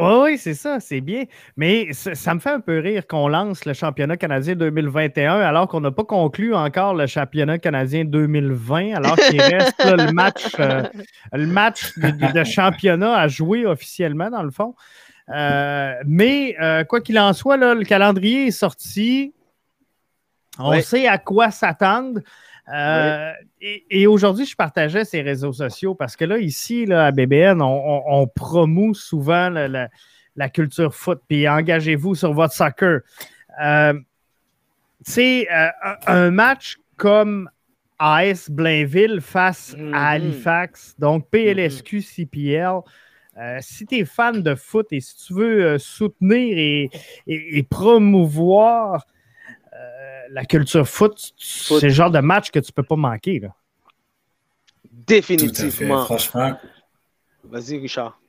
Oui, 0.00 0.38
c'est 0.38 0.54
ça, 0.54 0.78
c'est 0.80 1.00
bien. 1.00 1.24
Mais 1.56 1.92
ça, 1.92 2.34
me 2.34 2.40
fait 2.40 2.50
un 2.50 2.60
peu 2.60 2.78
rire 2.78 3.06
qu'on 3.06 3.26
lance 3.26 3.64
le 3.64 3.72
championnat 3.72 4.16
canadien 4.16 4.54
2021 4.54 5.40
alors 5.40 5.66
qu'on 5.66 5.80
n'a 5.80 5.90
pas 5.90 6.04
conclu 6.04 6.54
encore 6.54 6.94
le 6.94 7.06
championnat 7.06 7.58
canadien 7.58 8.04
2020, 8.04 8.94
alors 8.94 9.16
qu'il 9.16 9.40
reste 9.40 9.82
le 9.84 10.12
match, 10.12 10.54
euh, 10.60 10.82
le 11.32 11.46
match 11.46 11.98
de, 11.98 12.44
championnat 12.44 13.16
à 13.16 13.28
jouer 13.28 13.66
officiellement, 13.66 14.30
dans 14.30 14.42
le 14.42 14.50
fond. 14.50 14.74
Euh, 15.30 15.94
mais 16.06 16.56
quoi 16.88 17.00
qu'il 17.00 17.18
en 17.18 17.32
soit, 17.32 17.56
le 17.56 17.84
calendrier 17.84 18.48
est 18.48 18.52
sorti. 18.52 19.32
On 20.58 20.80
sait 20.80 21.06
à 21.06 21.18
quoi 21.18 21.50
s'attendre. 21.50 22.20
Euh, 22.74 23.32
et, 23.60 24.06
aujourd'hui, 24.06 24.44
je 24.44 24.54
partageais 24.54 25.04
ces 25.04 25.22
réseaux 25.22 25.52
sociaux 25.52 25.94
parce 25.94 26.16
que 26.16 26.24
là, 26.26 26.38
ici, 26.38 26.84
là, 26.84 27.06
à 27.06 27.12
BBN, 27.12 27.62
on, 27.62 28.02
on, 28.06 28.26
promoue 28.26 28.92
souvent 28.94 29.48
la, 29.48 30.48
culture 30.50 30.94
foot. 30.94 31.20
Puis 31.28 31.48
engagez-vous 31.48 32.14
sur 32.14 32.32
votre 32.34 32.52
soccer. 32.54 33.00
C'est 35.02 35.48
euh, 35.50 35.66
euh, 35.86 35.94
un 36.06 36.30
match 36.30 36.76
comme 36.96 37.48
AS 37.98 38.50
Blainville 38.50 39.20
face 39.20 39.74
à 39.74 39.78
Mhm. 39.82 39.94
Halifax. 39.94 40.94
Donc, 40.98 41.28
PLSQ, 41.30 42.02
CPL. 42.02 42.80
Euh, 43.40 43.58
si 43.60 43.86
tu 43.86 43.96
es 43.98 44.04
fan 44.04 44.42
de 44.42 44.54
foot 44.56 44.88
et 44.90 45.00
si 45.00 45.16
tu 45.26 45.32
veux 45.34 45.64
euh, 45.64 45.78
soutenir 45.78 46.58
et, 46.58 46.90
et- 47.28 47.58
et 47.58 47.62
promouvoir 47.62 48.94
euh, 48.94 48.98
la 50.30 50.44
culture 50.44 50.86
foot, 50.88 51.32
c'est 51.38 51.82
le 51.82 51.88
genre 51.88 52.10
de 52.10 52.20
match 52.20 52.50
que 52.50 52.58
tu 52.58 52.72
peux 52.72 52.82
pas 52.82 52.96
manquer. 52.96 53.40
Là. 53.40 53.48
Tout 53.48 53.54
à 55.14 55.22
fait. 55.22 55.36
Définitivement. 55.36 56.04
Franchement, 56.04 56.58
Vas-y, 57.44 57.78
Richard. 57.78 58.20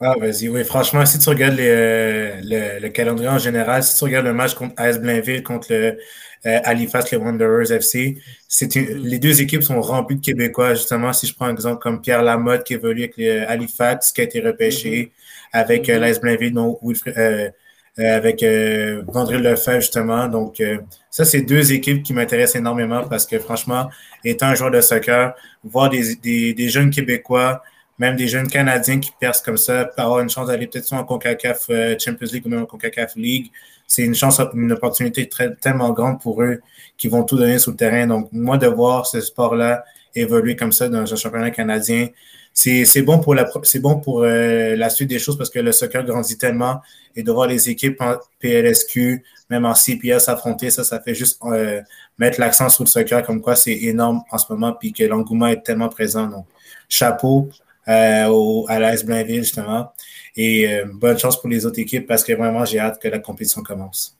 Ah, 0.00 0.14
vas-y, 0.18 0.48
oui. 0.48 0.64
Franchement, 0.64 1.04
si 1.06 1.18
tu 1.18 1.28
regardes 1.28 1.54
les, 1.56 1.68
euh, 1.68 2.40
le, 2.42 2.80
le 2.80 2.88
calendrier 2.90 3.28
en 3.30 3.38
général, 3.38 3.82
si 3.82 3.96
tu 3.96 4.04
regardes 4.04 4.26
le 4.26 4.32
match 4.34 4.54
contre 4.54 4.74
AS 4.76 4.98
Blainville, 5.00 5.42
contre 5.42 5.68
le 5.72 5.98
euh, 6.46 6.60
Halifax, 6.64 7.10
les 7.10 7.16
Wanderers 7.16 7.72
FC, 7.72 8.18
c'est 8.46 8.74
une- 8.76 8.98
les 8.98 9.18
deux 9.18 9.40
équipes 9.40 9.62
sont 9.62 9.80
remplies 9.80 10.16
de 10.16 10.20
Québécois. 10.20 10.74
Justement, 10.74 11.12
si 11.12 11.26
je 11.26 11.34
prends 11.34 11.46
un 11.46 11.52
exemple 11.52 11.78
comme 11.80 12.00
Pierre 12.02 12.22
Lamotte 12.22 12.64
qui 12.64 12.74
évolue 12.74 13.02
avec 13.04 13.16
les 13.16 13.28
euh, 13.30 13.48
Halifax, 13.48 14.12
qui 14.12 14.20
a 14.20 14.24
été 14.24 14.40
repêché, 14.40 15.12
avec 15.52 15.88
euh, 15.88 15.98
l'AS 15.98 16.20
Blainville, 16.20 16.52
donc 16.52 16.78
Wilfred- 16.82 17.16
euh, 17.16 17.20
euh, 17.46 17.50
avec 17.96 18.42
euh, 18.42 19.02
Vandré 19.06 19.38
Lefebvre, 19.38 19.80
justement. 19.80 20.26
Donc, 20.26 20.60
euh, 20.60 20.78
ça, 21.10 21.24
c'est 21.24 21.42
deux 21.42 21.72
équipes 21.72 22.02
qui 22.02 22.12
m'intéressent 22.12 22.56
énormément 22.56 23.04
parce 23.08 23.26
que, 23.26 23.38
franchement, 23.38 23.88
étant 24.24 24.46
un 24.46 24.54
joueur 24.54 24.70
de 24.70 24.80
soccer, 24.80 25.34
voir 25.62 25.90
des, 25.90 26.16
des, 26.16 26.54
des 26.54 26.68
jeunes 26.68 26.90
Québécois, 26.90 27.62
même 27.98 28.16
des 28.16 28.26
jeunes 28.26 28.48
Canadiens 28.48 28.98
qui 28.98 29.12
percent 29.20 29.42
comme 29.42 29.56
ça, 29.56 29.90
avoir 29.96 30.20
une 30.20 30.28
chance 30.28 30.48
d'aller 30.48 30.66
peut-être 30.66 30.86
soit 30.86 30.98
en 30.98 31.04
CONCACAF 31.04 31.66
euh, 31.70 31.96
Champions 31.98 32.28
League 32.32 32.46
ou 32.46 32.48
même 32.48 32.62
en 32.62 32.66
CONCACAF 32.66 33.14
League, 33.14 33.50
c'est 33.86 34.02
une 34.02 34.14
chance, 34.14 34.40
une 34.54 34.72
opportunité 34.72 35.28
tellement 35.60 35.92
grande 35.92 36.20
pour 36.20 36.42
eux 36.42 36.60
qui 36.96 37.08
vont 37.08 37.22
tout 37.22 37.36
donner 37.36 37.58
sur 37.58 37.70
le 37.70 37.76
terrain. 37.76 38.06
Donc, 38.06 38.28
moi, 38.32 38.58
de 38.58 38.66
voir 38.66 39.06
ce 39.06 39.20
sport-là 39.20 39.84
évoluer 40.14 40.56
comme 40.56 40.72
ça 40.72 40.88
dans 40.88 41.12
un 41.12 41.16
championnat 41.16 41.50
canadien, 41.50 42.08
c'est 42.54 43.02
bon 43.02 43.18
pour 43.18 43.34
la 43.34 43.50
bon 43.80 44.00
pour 44.00 44.22
euh, 44.22 44.76
la 44.76 44.88
suite 44.88 45.08
des 45.08 45.18
choses 45.18 45.36
parce 45.36 45.50
que 45.50 45.58
le 45.58 45.72
soccer 45.72 46.04
grandit 46.04 46.38
tellement 46.38 46.80
et 47.16 47.22
de 47.24 47.32
voir 47.32 47.48
les 47.48 47.68
équipes 47.68 48.00
en 48.00 48.16
PLSQ, 48.38 49.24
même 49.50 49.64
en 49.64 49.74
CPS 49.74 50.26
s'affronter, 50.26 50.70
ça, 50.70 50.84
ça 50.84 51.00
fait 51.00 51.14
juste 51.14 51.40
euh, 51.44 51.80
mettre 52.16 52.38
l'accent 52.40 52.68
sur 52.68 52.84
le 52.84 52.88
soccer 52.88 53.24
comme 53.24 53.40
quoi 53.40 53.56
c'est 53.56 53.74
énorme 53.74 54.22
en 54.30 54.38
ce 54.38 54.46
moment 54.52 54.72
puis 54.72 54.92
que 54.92 55.02
l'engouement 55.02 55.48
est 55.48 55.62
tellement 55.62 55.88
présent. 55.88 56.26
Donc, 56.28 56.46
chapeau 56.88 57.48
euh, 57.88 58.26
au, 58.28 58.66
à 58.68 58.78
l'AS 58.78 59.04
Blainville, 59.04 59.42
justement. 59.42 59.92
Et 60.36 60.68
bonne 60.94 61.18
chance 61.18 61.40
pour 61.40 61.48
les 61.48 61.64
autres 61.64 61.78
équipes 61.78 62.08
parce 62.08 62.24
que 62.24 62.32
vraiment, 62.32 62.64
j'ai 62.64 62.80
hâte 62.80 63.00
que 63.00 63.06
la 63.06 63.20
compétition 63.20 63.62
commence. 63.62 64.16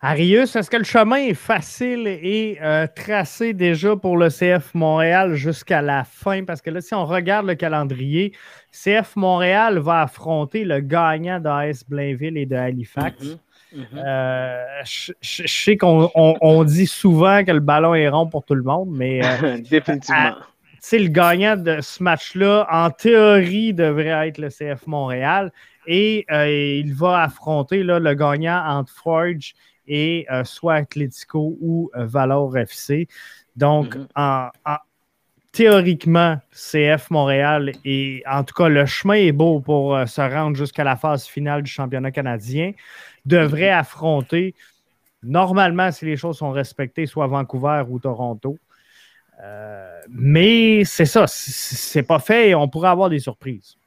Arius, 0.00 0.54
est-ce 0.54 0.70
que 0.70 0.76
le 0.76 0.84
chemin 0.84 1.16
est 1.16 1.34
facile 1.34 2.06
et 2.06 2.58
euh, 2.62 2.86
tracé 2.94 3.52
déjà 3.52 3.96
pour 3.96 4.16
le 4.16 4.28
CF 4.28 4.72
Montréal 4.74 5.34
jusqu'à 5.34 5.82
la 5.82 6.04
fin? 6.04 6.44
Parce 6.44 6.62
que 6.62 6.70
là, 6.70 6.80
si 6.80 6.94
on 6.94 7.04
regarde 7.04 7.46
le 7.46 7.56
calendrier, 7.56 8.32
CF 8.70 9.16
Montréal 9.16 9.78
va 9.78 10.02
affronter 10.02 10.64
le 10.64 10.78
gagnant 10.80 11.40
d'AS 11.40 11.82
Blainville 11.88 12.36
et 12.36 12.46
de 12.46 12.54
Halifax. 12.54 13.24
Mhm. 13.24 13.38
Mhm. 13.74 13.84
Euh, 13.98 14.64
je, 14.84 15.12
je- 15.20 15.42
je 15.46 15.46
sais 15.64 15.76
qu'on 15.76 16.08
on- 16.14 16.36
on 16.40 16.64
dit 16.64 16.86
souvent 16.86 17.44
que 17.44 17.50
le 17.50 17.60
ballon 17.60 17.94
est 17.94 18.08
rond 18.08 18.26
pour 18.26 18.44
tout 18.44 18.54
le 18.54 18.62
monde, 18.62 18.88
mais 18.92 19.20
euh, 19.24 19.58
Définitivement. 19.70 20.36
le 20.92 21.08
gagnant 21.08 21.56
de 21.56 21.80
ce 21.82 22.02
match-là, 22.02 22.66
en 22.70 22.90
théorie, 22.90 23.74
devrait 23.74 24.28
être 24.28 24.38
le 24.38 24.48
CF 24.48 24.86
Montréal. 24.86 25.52
Et 25.86 26.24
euh, 26.30 26.48
il 26.84 26.94
va 26.94 27.22
affronter 27.22 27.82
là, 27.82 27.98
le 27.98 28.14
gagnant 28.14 28.62
entre 28.64 28.92
Forge 28.92 29.54
et 29.88 30.26
euh, 30.30 30.44
soit 30.44 30.74
Atletico 30.74 31.56
ou 31.60 31.90
euh, 31.96 32.06
Valor 32.06 32.56
FC. 32.58 33.08
Donc, 33.56 33.96
Mhm. 33.96 34.08
en, 34.14 34.48
en- 34.66 34.76
théoriquement, 35.50 36.36
CF 36.52 37.10
Montréal 37.10 37.72
et 37.84 38.22
en 38.30 38.44
tout 38.44 38.54
cas, 38.54 38.68
le 38.68 38.86
chemin 38.86 39.14
est 39.14 39.32
beau 39.32 39.60
pour 39.60 39.96
euh, 39.96 40.06
se 40.06 40.20
rendre 40.20 40.56
jusqu'à 40.56 40.84
la 40.84 40.96
phase 40.96 41.26
finale 41.26 41.62
du 41.62 41.70
championnat 41.70 42.10
canadien. 42.12 42.72
Devrait 43.24 43.70
affronter, 43.70 44.54
normalement, 45.22 45.90
si 45.90 46.04
les 46.04 46.16
choses 46.16 46.38
sont 46.38 46.50
respectées, 46.50 47.06
soit 47.06 47.26
Vancouver 47.26 47.84
ou 47.88 47.98
Toronto. 47.98 48.58
Euh, 49.42 50.00
mais 50.10 50.84
c'est 50.84 51.06
ça, 51.06 51.24
c'est 51.26 52.02
pas 52.02 52.18
fait 52.18 52.50
et 52.50 52.54
on 52.54 52.68
pourrait 52.68 52.88
avoir 52.90 53.08
des 53.08 53.20
surprises. 53.20 53.77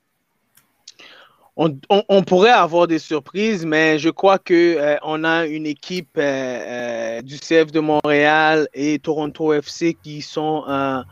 On, 1.58 1.78
on- 1.89 2.04
on 2.08 2.24
pourrait 2.24 2.49
avoir 2.52 2.88
des 2.88 2.99
surprises, 2.99 3.66
mais 3.66 3.99
je 3.99 4.10
crois 4.10 4.39
que 4.39 4.54
euh, 4.78 4.95
on 5.04 5.24
a 5.24 5.45
une 5.45 5.66
équipe 5.66 6.18
euh, 6.18 6.22
euh, 6.22 7.22
du 7.22 7.38
CF 7.38 7.72
de 7.72 7.80
Montréal 7.82 8.68
et 8.74 8.99
Toronto 8.99 9.54
FC 9.54 9.95
qui 10.02 10.22
sont 10.22 10.64
un 10.68 11.04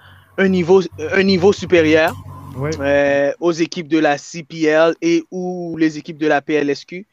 niveau 0.48 0.82
un 1.14 1.24
niveau 1.24 1.52
supérieur 1.52 2.16
aux 3.42 3.52
équipes 3.52 3.88
de 3.90 4.00
la 4.00 4.18
CPL 4.18 4.96
et 5.02 5.24
ou 5.32 5.76
les 5.78 5.98
équipes 5.98 6.18
de 6.18 6.28
la 6.28 6.42
PLSQ. 6.42 7.06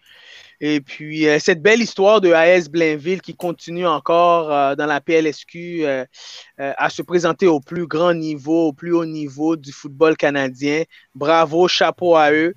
Et 0.61 0.81
puis, 0.81 1.29
euh, 1.29 1.39
cette 1.39 1.61
belle 1.61 1.83
histoire 1.83 2.21
de 2.21 2.33
AS 2.33 2.69
Blainville 2.69 3.21
qui 3.21 3.35
continue 3.35 3.87
encore 3.87 4.51
euh, 4.53 4.75
dans 4.75 4.87
la 4.87 5.01
PLSQ 5.01 5.85
euh, 5.85 6.05
à 6.57 6.89
se 6.89 7.03
présenter 7.03 7.47
au 7.47 7.61
plus 7.61 7.87
grand 7.87 8.15
niveau, 8.15 8.69
au 8.69 8.73
plus 8.73 8.93
haut 8.93 9.05
niveau 9.05 9.57
du 9.57 9.73
football 9.73 10.17
canadien. 10.17 10.85
Bravo, 11.15 11.69
chapeau 11.69 12.17
à 12.17 12.33
eux. 12.33 12.55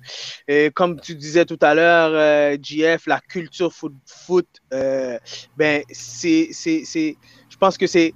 Et 0.48 0.70
comme 0.70 0.98
tu 1.00 1.14
disais 1.14 1.44
tout 1.44 1.58
à 1.60 1.74
l'heure, 1.74 2.56
JF, 2.62 3.06
la 3.06 3.20
culture 3.20 3.72
foot, 3.72 4.46
ben, 4.70 5.82
c'est, 5.90 6.50
je 6.52 7.56
pense 7.58 7.76
que 7.76 7.86
c'est, 7.86 8.14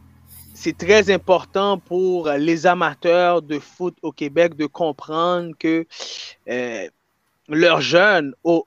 c'est 0.55 0.76
très 0.76 1.11
important 1.11 1.78
pour 1.78 2.30
les 2.30 2.66
amateurs 2.66 3.43
de 3.43 3.59
foot 3.59 3.97
au 4.03 4.12
Québec 4.12 4.55
de 4.55 4.66
comprendre 4.66 5.53
que 5.59 5.87
leurs 7.49 7.80
jeunes 7.80 8.35
au- 8.43 8.66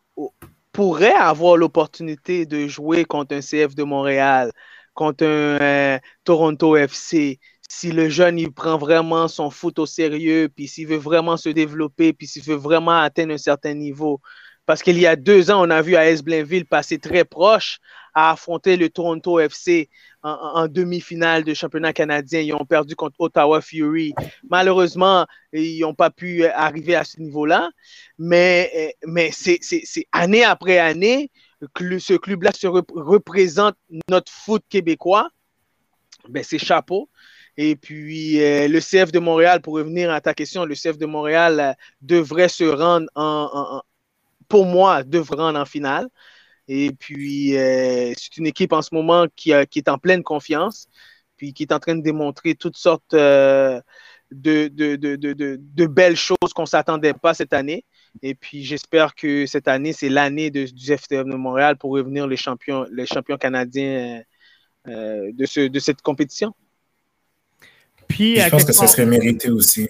pourraient 0.77 1.11
avoir 1.11 1.57
l'opportunité 1.57 2.45
de 2.45 2.67
jouer 2.67 3.03
contre 3.03 3.35
un 3.35 3.41
CF 3.41 3.73
de 3.73 3.81
Montréal, 3.81 4.51
contre 4.93 5.23
un 5.25 5.59
euh, 5.59 5.99
Toronto 6.23 6.75
FC. 6.77 7.39
Si 7.67 7.91
le 7.91 8.09
jeune 8.09 8.37
il 8.37 8.53
prend 8.53 8.77
vraiment 8.77 9.27
son 9.27 9.49
foot 9.49 9.79
au 9.79 9.87
sérieux, 9.87 10.49
puis 10.55 10.67
s'il 10.67 10.85
veut 10.85 10.97
vraiment 10.97 11.35
se 11.35 11.49
développer, 11.49 12.13
puis 12.13 12.27
s'il 12.27 12.43
veut 12.43 12.53
vraiment 12.57 12.99
atteindre 12.99 13.33
un 13.33 13.39
certain 13.39 13.73
niveau. 13.73 14.21
Parce 14.67 14.83
qu'il 14.83 14.99
y 14.99 15.07
a 15.07 15.15
deux 15.15 15.49
ans, 15.49 15.65
on 15.65 15.69
a 15.71 15.81
vu 15.81 15.95
AS 15.95 16.21
Blainville 16.21 16.65
passer 16.65 16.99
très 16.99 17.23
proche 17.25 17.79
à 18.13 18.31
affronter 18.31 18.77
le 18.77 18.89
Toronto 18.89 19.39
FC 19.39 19.89
en, 20.23 20.67
demi-finale 20.67 21.43
de 21.45 21.53
championnat 21.53 21.93
canadien. 21.93 22.41
Ils 22.41 22.53
ont 22.53 22.65
perdu 22.65 22.95
contre 22.95 23.15
Ottawa 23.19 23.61
Fury. 23.61 24.13
Malheureusement, 24.49 25.25
ils 25.53 25.79
n'ont 25.79 25.93
pas 25.93 26.09
pu 26.09 26.45
arriver 26.45 26.95
à 26.95 27.05
ce 27.05 27.19
niveau-là. 27.21 27.69
Mais, 28.19 28.69
euh, 28.75 29.07
mais 29.07 29.29
c'est 29.31 29.59
année 30.11 30.43
après 30.43 30.79
année 30.79 31.31
que 31.73 31.97
ce 31.97 32.13
club-là 32.15 32.51
se 32.53 32.67
rep- 32.67 32.91
représente 32.93 33.75
notre 34.09 34.31
foot 34.31 34.63
québécois. 34.69 35.29
Ben, 36.27 36.43
c'est 36.43 36.59
chapeau. 36.59 37.09
Et 37.55 37.75
puis, 37.75 38.43
euh, 38.43 38.67
le 38.67 38.79
CF 38.81 39.11
de 39.11 39.19
Montréal, 39.19 39.61
pour 39.61 39.75
revenir 39.75 40.11
à 40.11 40.19
ta 40.21 40.33
question, 40.33 40.65
le 40.65 40.75
CF 40.75 40.97
de 40.97 41.05
Montréal 41.05 41.59
euh, 41.59 41.73
devrait 42.01 42.49
se 42.49 42.65
rendre 42.65 43.07
en, 43.15 43.49
en- 43.53 43.77
en- 43.77 43.81
pour 44.47 44.65
moi, 44.65 45.03
devrait 45.03 45.37
rendre 45.37 45.59
en 45.59 45.65
finale. 45.65 46.07
Et 46.67 46.91
puis, 46.91 47.57
euh, 47.57 48.13
c'est 48.17 48.37
une 48.37 48.47
équipe 48.47 48.73
en 48.73 48.81
ce 48.81 48.93
moment 48.93 49.25
qui, 49.35 49.53
a- 49.53 49.65
qui 49.65 49.79
est 49.79 49.89
en 49.89 49.97
pleine 49.97 50.23
confiance, 50.23 50.87
puis 51.37 51.53
qui 51.53 51.63
est 51.63 51.71
en 51.71 51.79
train 51.79 51.95
de 51.95 52.01
démontrer 52.01 52.55
toutes 52.55 52.75
sortes 52.77 53.13
euh, 53.13 53.79
de, 54.31 54.67
de, 54.67 54.95
de, 54.97 55.15
de, 55.15 55.31
de- 55.33 55.59
de 55.61 55.85
belles 55.87 56.17
choses 56.17 56.51
qu'on 56.53 56.63
ne 56.63 56.67
s'attendait 56.67 57.13
pas 57.13 57.33
cette 57.33 57.53
année. 57.53 57.85
Et 58.21 58.35
puis, 58.35 58.63
j'espère 58.65 59.15
que 59.15 59.45
cette 59.45 59.67
année, 59.67 59.93
c'est 59.93 60.09
l'année 60.09 60.49
du 60.51 60.67
FTM 60.97 61.29
de 61.29 61.35
Montréal 61.35 61.77
pour 61.77 61.91
revenir 61.91 62.27
les 62.27 62.35
champions, 62.37 62.85
les 62.91 63.05
champions 63.05 63.37
canadiens 63.37 64.21
euh, 64.87 65.31
de, 65.33 65.45
ce, 65.45 65.67
de 65.67 65.79
cette 65.79 66.01
compétition. 66.01 66.53
Puis, 68.07 68.33
Puis 68.33 68.41
à 68.41 68.45
je 68.45 68.49
pense 68.51 68.65
que 68.65 68.73
ça 68.73 68.81
part- 68.81 68.89
serait 68.89 69.05
mérité 69.05 69.49
aussi. 69.49 69.87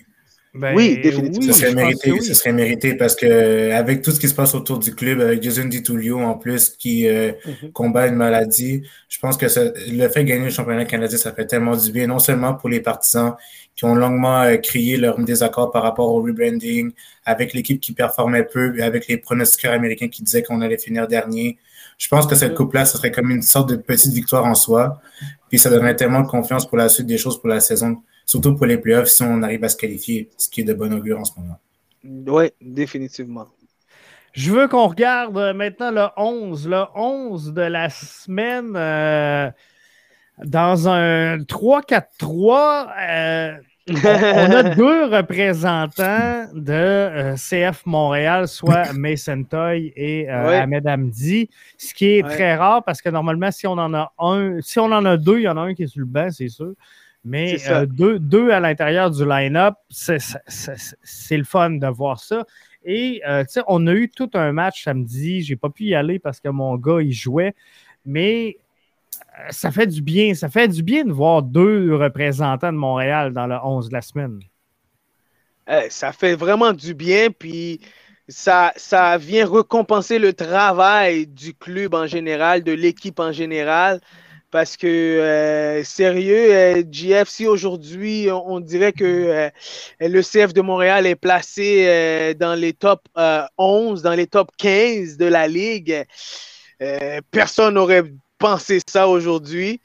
Ben, 0.57 0.75
Oui, 0.75 0.99
définitivement. 1.01 1.53
Ce 1.53 1.59
serait 1.59 1.73
mérité, 1.73 2.11
oui. 2.11 2.21
ce 2.21 2.33
serait 2.33 2.51
mérité 2.53 2.95
parce 2.95 3.15
que 3.15 3.71
avec 3.71 4.01
tout 4.01 4.11
ce 4.11 4.19
qui 4.19 4.27
se 4.27 4.33
passe 4.33 4.53
autour 4.55 4.79
du 4.79 4.93
club, 4.95 5.21
avec 5.21 5.41
Jason 5.43 5.65
DiTullio 5.65 6.19
en 6.19 6.33
plus 6.35 6.69
qui 6.69 7.07
euh, 7.07 7.31
Mhm. 7.45 7.71
combat 7.71 8.07
une 8.07 8.15
maladie, 8.15 8.83
je 9.09 9.19
pense 9.19 9.37
que 9.37 9.47
ça- 9.47 9.65
le 9.89 10.07
fait 10.09 10.23
de 10.23 10.29
gagner 10.29 10.45
le 10.45 10.49
championnat 10.49 10.85
canadien, 10.85 11.17
ça 11.17 11.31
fait 11.31 11.45
tellement 11.45 11.75
du 11.77 11.91
bien, 11.91 12.07
non 12.07 12.19
seulement 12.19 12.53
pour 12.53 12.69
les 12.69 12.79
partisans 12.81 13.35
qui 13.75 13.85
ont 13.85 13.95
longuement 13.95 14.41
euh, 14.41 14.57
crié 14.57 14.97
leur 14.97 15.19
désaccord 15.19 15.71
par 15.71 15.83
rapport 15.83 16.09
au 16.13 16.21
rebranding, 16.21 16.91
avec 17.25 17.53
l'équipe 17.53 17.79
qui 17.79 17.93
performait 17.93 18.43
peu, 18.43 18.73
avec 18.81 19.07
les 19.07 19.17
pronostiqueurs 19.17 19.73
américains 19.73 20.07
qui 20.07 20.23
disaient 20.23 20.43
qu'on 20.43 20.61
allait 20.61 20.77
finir 20.77 21.07
dernier. 21.07 21.57
Je 21.99 22.07
pense 22.07 22.27
que 22.27 22.35
cette 22.35 22.51
Mhm. 22.51 22.57
coupe-là, 22.57 22.85
ce 22.85 22.97
serait 22.97 23.11
comme 23.11 23.31
une 23.31 23.41
sorte 23.41 23.69
de 23.69 23.75
petite 23.75 24.13
victoire 24.13 24.45
en 24.45 24.55
soi. 24.55 24.99
Puis 25.49 25.57
ça 25.59 25.69
donnerait 25.69 25.95
tellement 25.95 26.21
de 26.21 26.27
confiance 26.27 26.67
pour 26.67 26.77
la 26.77 26.89
suite 26.89 27.07
des 27.07 27.17
choses 27.17 27.39
pour 27.39 27.49
la 27.49 27.59
saison, 27.59 27.97
surtout 28.27 28.53
pour 28.55 28.67
les 28.67 28.77
playoffs 28.77 29.07
si 29.07 29.23
on 29.23 29.41
arrive 29.41 29.63
à 29.63 29.69
se 29.69 29.77
qualifier, 29.77 30.29
ce 30.37 30.49
qui 30.49 30.61
est 30.61 30.65
de 30.65 30.73
bon 30.75 30.93
augure 30.93 31.19
en 31.19 31.25
ce 31.25 31.31
moment. 31.39 31.59
Oui, 32.03 32.51
définitivement. 32.61 33.47
Je 34.33 34.51
veux 34.51 34.67
qu'on 34.67 34.87
regarde 34.87 35.35
euh, 35.37 35.53
maintenant 35.53 35.89
le 35.89 36.05
11. 36.15 36.67
Le 36.67 36.83
11 36.93 37.53
de 37.53 37.61
la 37.61 37.89
semaine. 37.89 38.73
euh, 38.75 39.49
Dans 40.43 40.87
un 40.87 41.37
3-4-3, 41.39 42.87
euh, 43.09 43.57
on, 43.89 44.51
a 44.51 44.63
deux 44.75 45.05
représentants 45.05 46.47
de 46.53 46.73
euh, 46.73 47.35
CF 47.35 47.83
Montréal, 47.87 48.47
soit 48.47 48.93
Mason 48.97 49.43
Toy 49.43 49.91
et 49.95 50.29
euh, 50.29 50.61
Ahmed 50.61 50.85
Hamdi, 50.87 51.49
ce 51.77 51.93
qui 51.95 52.05
est 52.19 52.23
très 52.23 52.55
rare 52.55 52.83
parce 52.83 53.01
que 53.01 53.09
normalement, 53.09 53.49
si 53.49 53.65
on 53.65 53.71
en 53.71 53.93
a 53.95 54.13
un, 54.19 54.59
si 54.61 54.77
on 54.79 54.91
en 54.91 55.05
a 55.05 55.17
deux, 55.17 55.39
il 55.39 55.43
y 55.43 55.47
en 55.47 55.57
a 55.57 55.61
un 55.61 55.73
qui 55.73 55.83
est 55.83 55.87
sur 55.87 56.01
le 56.01 56.05
banc, 56.05 56.29
c'est 56.29 56.49
sûr. 56.49 56.73
Mais 57.27 57.57
deux, 57.87 58.19
deux, 58.19 58.51
à 58.51 58.59
l'intérieur 58.59 59.11
du 59.11 59.25
line-up, 59.27 59.75
c'est 59.89 60.17
le 61.37 61.43
fun 61.43 61.71
de 61.71 61.87
voir 61.87 62.19
ça. 62.19 62.45
Et 62.85 63.21
on 63.67 63.85
a 63.87 63.93
eu 63.93 64.09
tout 64.09 64.29
un 64.33 64.53
match 64.53 64.83
samedi. 64.85 65.41
J'ai 65.41 65.57
pas 65.57 65.69
pu 65.69 65.83
y 65.83 65.95
aller 65.95 66.19
parce 66.19 66.39
que 66.39 66.49
mon 66.49 66.75
gars, 66.77 67.01
il 67.01 67.11
jouait. 67.11 67.53
Mais 68.05 68.57
ça 69.49 69.71
fait 69.71 69.87
du 69.87 70.01
bien. 70.01 70.33
Ça 70.33 70.49
fait 70.49 70.69
du 70.69 70.83
bien 70.83 71.03
de 71.03 71.11
voir 71.11 71.43
deux 71.43 71.93
représentants 71.95 72.71
de 72.71 72.77
Montréal 72.77 73.33
dans 73.33 73.45
le 73.45 73.57
11 73.61 73.89
de 73.89 73.93
la 73.93 74.01
semaine. 74.01 74.39
Ça 75.89 76.13
fait 76.13 76.35
vraiment 76.35 76.71
du 76.71 76.93
bien, 76.93 77.27
puis 77.29 77.81
ça, 78.29 78.71
ça 78.77 79.17
vient 79.17 79.45
récompenser 79.45 80.17
le 80.17 80.31
travail 80.31 81.27
du 81.27 81.53
club 81.53 81.93
en 81.93 82.07
général, 82.07 82.63
de 82.63 82.71
l'équipe 82.71 83.19
en 83.19 83.33
général. 83.33 83.99
Parce 84.57 84.75
que, 84.75 84.87
euh, 84.87 85.83
sérieux, 85.83 86.51
euh, 86.51 86.83
GFC 86.91 87.45
aujourd'hui, 87.45 88.27
on, 88.31 88.59
dirait 88.59 88.91
que 88.91 89.03
euh, 89.05 89.49
le 89.99 90.21
CF 90.23 90.51
de 90.51 90.61
Montréal 90.61 91.05
est 91.05 91.13
placé 91.13 92.33
dans 92.39 92.55
les 92.55 92.73
top 92.73 93.07
11, 93.59 94.01
dans 94.01 94.15
les 94.15 94.25
top 94.25 94.49
15 94.57 95.17
de 95.17 95.25
la 95.25 95.47
Ligue. 95.47 96.03
personne 97.29 97.75
n'aurait 97.75 98.05
penser 98.39 98.79
ça 98.89 99.07
aujourd'hui. 99.07 99.79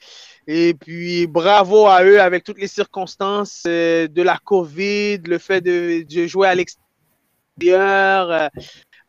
Et 0.47 0.73
puis, 0.73 1.27
bravo 1.27 1.85
à 1.85 2.03
eux 2.03 2.19
avec 2.19 2.43
toutes 2.43 2.57
les 2.57 2.67
circonstances 2.67 3.65
euh, 3.67 4.07
de 4.07 4.23
la 4.23 4.39
COVID, 4.43 5.19
le 5.27 5.37
fait 5.37 5.61
de, 5.61 6.03
jouer 6.25 6.47
à 6.47 6.55
l'extérieur. 6.55 8.31
Euh, 8.31 8.47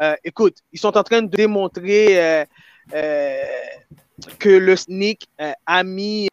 euh, 0.02 0.14
écoute, 0.24 0.58
ils 0.72 0.78
sont 0.78 0.94
en 0.98 1.02
train 1.02 1.22
de 1.22 1.34
démontrer 1.34 2.46
que 4.38 4.48
le 4.48 4.76
SNIC 4.76 5.28
a 5.66 5.84
mis 5.84 6.28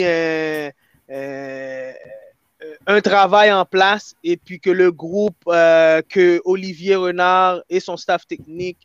un 2.87 3.01
travail 3.01 3.51
en 3.51 3.65
place 3.65 4.15
et 4.23 4.37
puis 4.37 4.59
que 4.59 4.69
le 4.69 4.91
groupe, 4.91 5.43
que 5.45 6.41
Olivier 6.45 6.95
Renard 6.95 7.61
et 7.69 7.79
son 7.79 7.97
staff 7.97 8.27
technique 8.27 8.77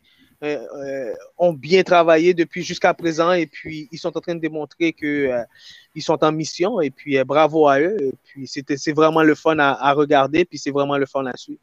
euh, 0.43 0.59
euh, 0.75 1.13
ont 1.39 1.51
bien 1.51 1.81
travaillé 1.81 2.35
depuis 2.35 2.61
jusqu'à 2.61 2.93
présent 2.93 3.31
et 3.31 3.47
puis 3.47 3.89
ils 3.91 3.97
sont 3.97 4.15
en 4.15 4.21
train 4.21 4.35
de 4.35 4.39
démontrer 4.39 4.93
qu'ils 4.93 5.31
euh, 5.31 5.43
sont 5.99 6.23
en 6.23 6.31
mission 6.31 6.79
et 6.79 6.91
puis 6.91 7.17
bravo 7.23 7.67
à 7.67 7.79
eux. 7.79 7.97
Et 7.99 8.13
puis 8.23 8.47
c'est 8.47 8.91
vraiment 8.91 9.23
le 9.23 9.33
fun 9.33 9.57
à, 9.57 9.93
regarder 9.93 10.45
puis 10.45 10.59
c'est 10.59 10.69
vraiment 10.69 10.95
le 10.95 11.07
fun 11.07 11.25
à 11.25 11.35
suivre. 11.35 11.59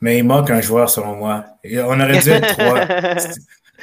Mais 0.00 0.18
il 0.18 0.24
manque 0.24 0.50
un 0.50 0.60
joueur 0.60 0.90
selon 0.90 1.14
moi. 1.14 1.44
On 1.64 2.00
aurait 2.00 2.18
dû 2.18 2.30
être 2.30 2.48
trois. 2.48 2.80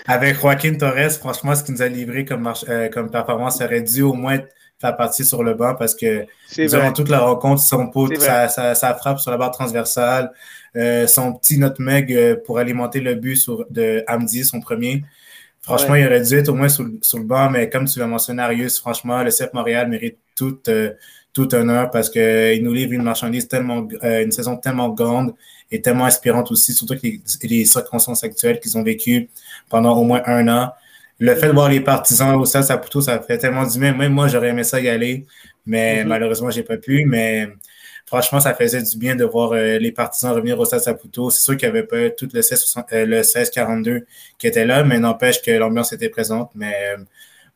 Avec 0.08 0.40
Joaquin 0.40 0.76
Torres, 0.76 1.12
franchement, 1.12 1.56
ce 1.56 1.64
qu'il 1.64 1.76
nous 1.76 1.82
a 1.82 1.88
livré 1.88 2.26
comme, 2.26 2.52
comme 2.94 3.10
performance 3.10 3.62
aurait 3.62 3.82
dû 3.82 4.02
au 4.02 4.14
moins 4.14 4.40
faire 4.82 4.98
partie 4.98 5.24
sur 5.24 5.44
le 5.44 5.54
banc 5.54 5.76
parce 5.76 5.96
que 5.96 6.26
durant 6.56 6.92
toute 6.92 7.10
la 7.10 7.20
rencontre, 7.20 7.62
son 7.62 7.90
pot, 7.90 8.14
ça, 8.16 8.96
frappe 9.00 9.20
sur 9.20 9.32
la 9.32 9.38
barre 9.38 9.52
transversale. 9.52 10.32
Euh, 10.76 11.06
son 11.06 11.34
petit 11.34 11.60
nutmeg 11.60 12.12
euh, 12.12 12.36
pour 12.44 12.58
alimenter 12.58 13.00
le 13.00 13.14
but 13.14 13.36
sur, 13.36 13.66
de 13.70 14.04
Hamdi, 14.08 14.44
son 14.44 14.60
premier. 14.60 15.04
Franchement, 15.62 15.94
il 15.94 16.06
aurait 16.06 16.24
dû 16.24 16.34
être 16.36 16.50
au 16.50 16.56
moins 16.56 16.68
sur, 16.68 16.84
le 16.84 17.24
banc, 17.24 17.52
mais 17.52 17.70
comme 17.70 17.86
tu 17.86 18.00
l'as 18.00 18.08
mentionné, 18.08 18.42
Arius, 18.42 18.80
franchement, 18.80 19.22
le 19.24 19.30
CF 19.30 19.54
Montréal 19.54 19.88
mérite 19.88 20.18
tout, 20.36 20.58
euh, 20.68 20.92
tout 21.32 21.54
honneur 21.54 21.92
parce 21.92 22.10
qu'il 22.10 22.64
nous 22.64 22.74
livre 22.74 22.94
une 22.94 23.04
marchandise 23.04 23.48
tellement, 23.48 23.88
une 24.02 24.32
saison 24.32 24.58
tellement 24.58 24.90
grande 24.90 25.36
et 25.74 25.82
tellement 25.82 26.06
inspirante 26.06 26.52
aussi, 26.52 26.72
surtout 26.72 26.96
que 26.96 27.08
les, 27.48 27.66
circonstances 27.66 28.24
actuelles 28.24 28.60
qu'ils 28.60 28.78
ont 28.78 28.84
vécues 28.84 29.28
pendant 29.70 29.98
au 29.98 30.04
moins 30.04 30.22
un 30.28 30.48
an. 30.48 30.72
Le 31.18 31.36
fait 31.36 31.48
de 31.48 31.52
voir 31.52 31.68
les 31.68 31.80
partisans 31.80 32.36
au 32.36 32.46
Stade 32.46 32.66
Saputo, 32.66 33.02
ça 33.02 33.20
fait 33.20 33.40
tellement 33.40 33.66
du 33.66 33.80
bien. 33.80 33.92
Même 33.94 34.14
moi, 34.14 34.28
j'aurais 34.28 34.50
aimé 34.50 34.64
ça 34.64 34.80
y 34.80 34.88
aller, 34.88 35.26
mais 35.66 36.04
mm-hmm. 36.04 36.08
malheureusement, 36.08 36.52
j'ai 36.52 36.62
pas 36.62 36.78
pu. 36.78 37.06
Mais 37.06 37.50
franchement, 38.06 38.40
ça 38.40 38.54
faisait 38.54 38.84
du 38.84 38.98
bien 38.98 39.16
de 39.16 39.26
voir 39.26 39.54
euh, 39.54 39.80
les 39.80 39.92
partisans 39.92 40.32
revenir 40.32 40.60
au 40.60 40.66
Stade 40.66 40.82
Saputo. 40.82 41.32
C'est 41.32 41.42
sûr 41.42 41.58
qu'il 41.58 41.72
n'y 41.72 41.76
avait 41.76 41.88
pas 41.88 42.12
tout 42.12 42.30
le 42.32 42.42
16-42 42.42 43.90
euh, 43.90 44.00
qui 44.38 44.46
était 44.46 44.66
là, 44.66 44.84
mais 44.84 45.00
n'empêche 45.00 45.42
que 45.42 45.50
l'ambiance 45.50 45.92
était 45.92 46.10
présente. 46.10 46.52
Mais 46.54 46.76
euh, 46.96 47.04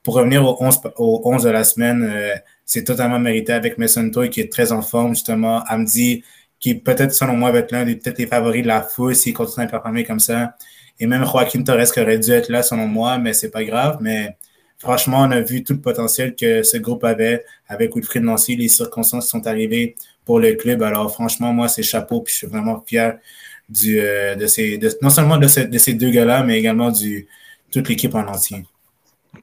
pour 0.01 0.15
revenir 0.15 0.43
au 0.43 0.57
11, 0.59 0.80
au 0.97 1.22
11 1.24 1.43
de 1.43 1.49
la 1.49 1.63
semaine, 1.63 2.32
c'est 2.65 2.84
totalement 2.84 3.20
mérité 3.20 3.53
avec 3.53 3.78
Mason 3.78 4.09
Toy 4.09 4.32
qui 4.32 4.41
est 4.41 4.51
très 4.51 4.72
en 4.72 4.82
forme, 4.82 5.13
justement. 5.13 5.63
Amdi, 5.68 6.24
qui 6.60 6.76
peut-être, 6.76 7.14
selon 7.14 7.36
moi, 7.36 7.51
va 7.51 7.60
être 7.60 7.72
l'un 7.72 7.86
des 7.86 7.95
peut-être 7.95 8.18
les 8.18 8.28
favoris 8.28 8.64
de 8.64 8.68
la 8.68 8.82
foule 8.82 9.16
s'il 9.16 9.34
continue 9.34 9.66
à 9.66 9.70
performer 9.70 10.03
comme 10.03 10.20
ça. 10.20 10.55
Et 10.99 11.05
même 11.05 11.24
Joaquin 11.26 11.64
Torres 11.64 11.91
qui 11.91 11.99
aurait 11.99 12.20
dû 12.20 12.32
être 12.32 12.49
là, 12.49 12.64
selon 12.64 12.88
moi, 12.88 13.18
mais 13.20 13.34
c'est 13.34 13.51
pas 13.51 13.64
grave. 13.64 13.97
Mais 14.01 14.36
franchement, 14.80 15.22
on 15.22 15.32
a 15.32 15.41
vu 15.41 15.64
tout 15.64 15.74
le 15.74 15.82
potentiel 15.82 16.36
que 16.36 16.64
ce 16.64 16.78
groupe 16.78 17.03
avait 17.03 17.45
avec 17.68 17.95
Wilfried 17.95 18.24
Nancy. 18.24 18.55
Les 18.55 18.68
circonstances 18.68 19.30
sont 19.30 19.45
arrivées 19.45 19.95
pour 20.26 20.39
le 20.39 20.53
club. 20.53 20.82
Alors, 20.82 21.12
franchement, 21.12 21.53
moi, 21.53 21.68
c'est 21.68 21.84
chapeau, 21.84 22.22
puis 22.22 22.34
je 22.34 22.39
suis 22.39 22.47
vraiment 22.47 22.84
fier 22.86 23.18
du, 23.70 23.99
euh, 23.99 24.36
de 24.36 24.47
ces, 24.47 24.80
non 25.01 25.10
seulement 25.10 25.38
de, 25.38 25.47
ces 25.47 25.93
deux 25.93 26.10
gars-là, 26.10 26.43
mais 26.43 26.58
également 26.58 26.91
de 26.91 27.26
toute 27.72 27.88
l'équipe 27.88 28.16
en 28.16 28.26
entier. 28.28 28.66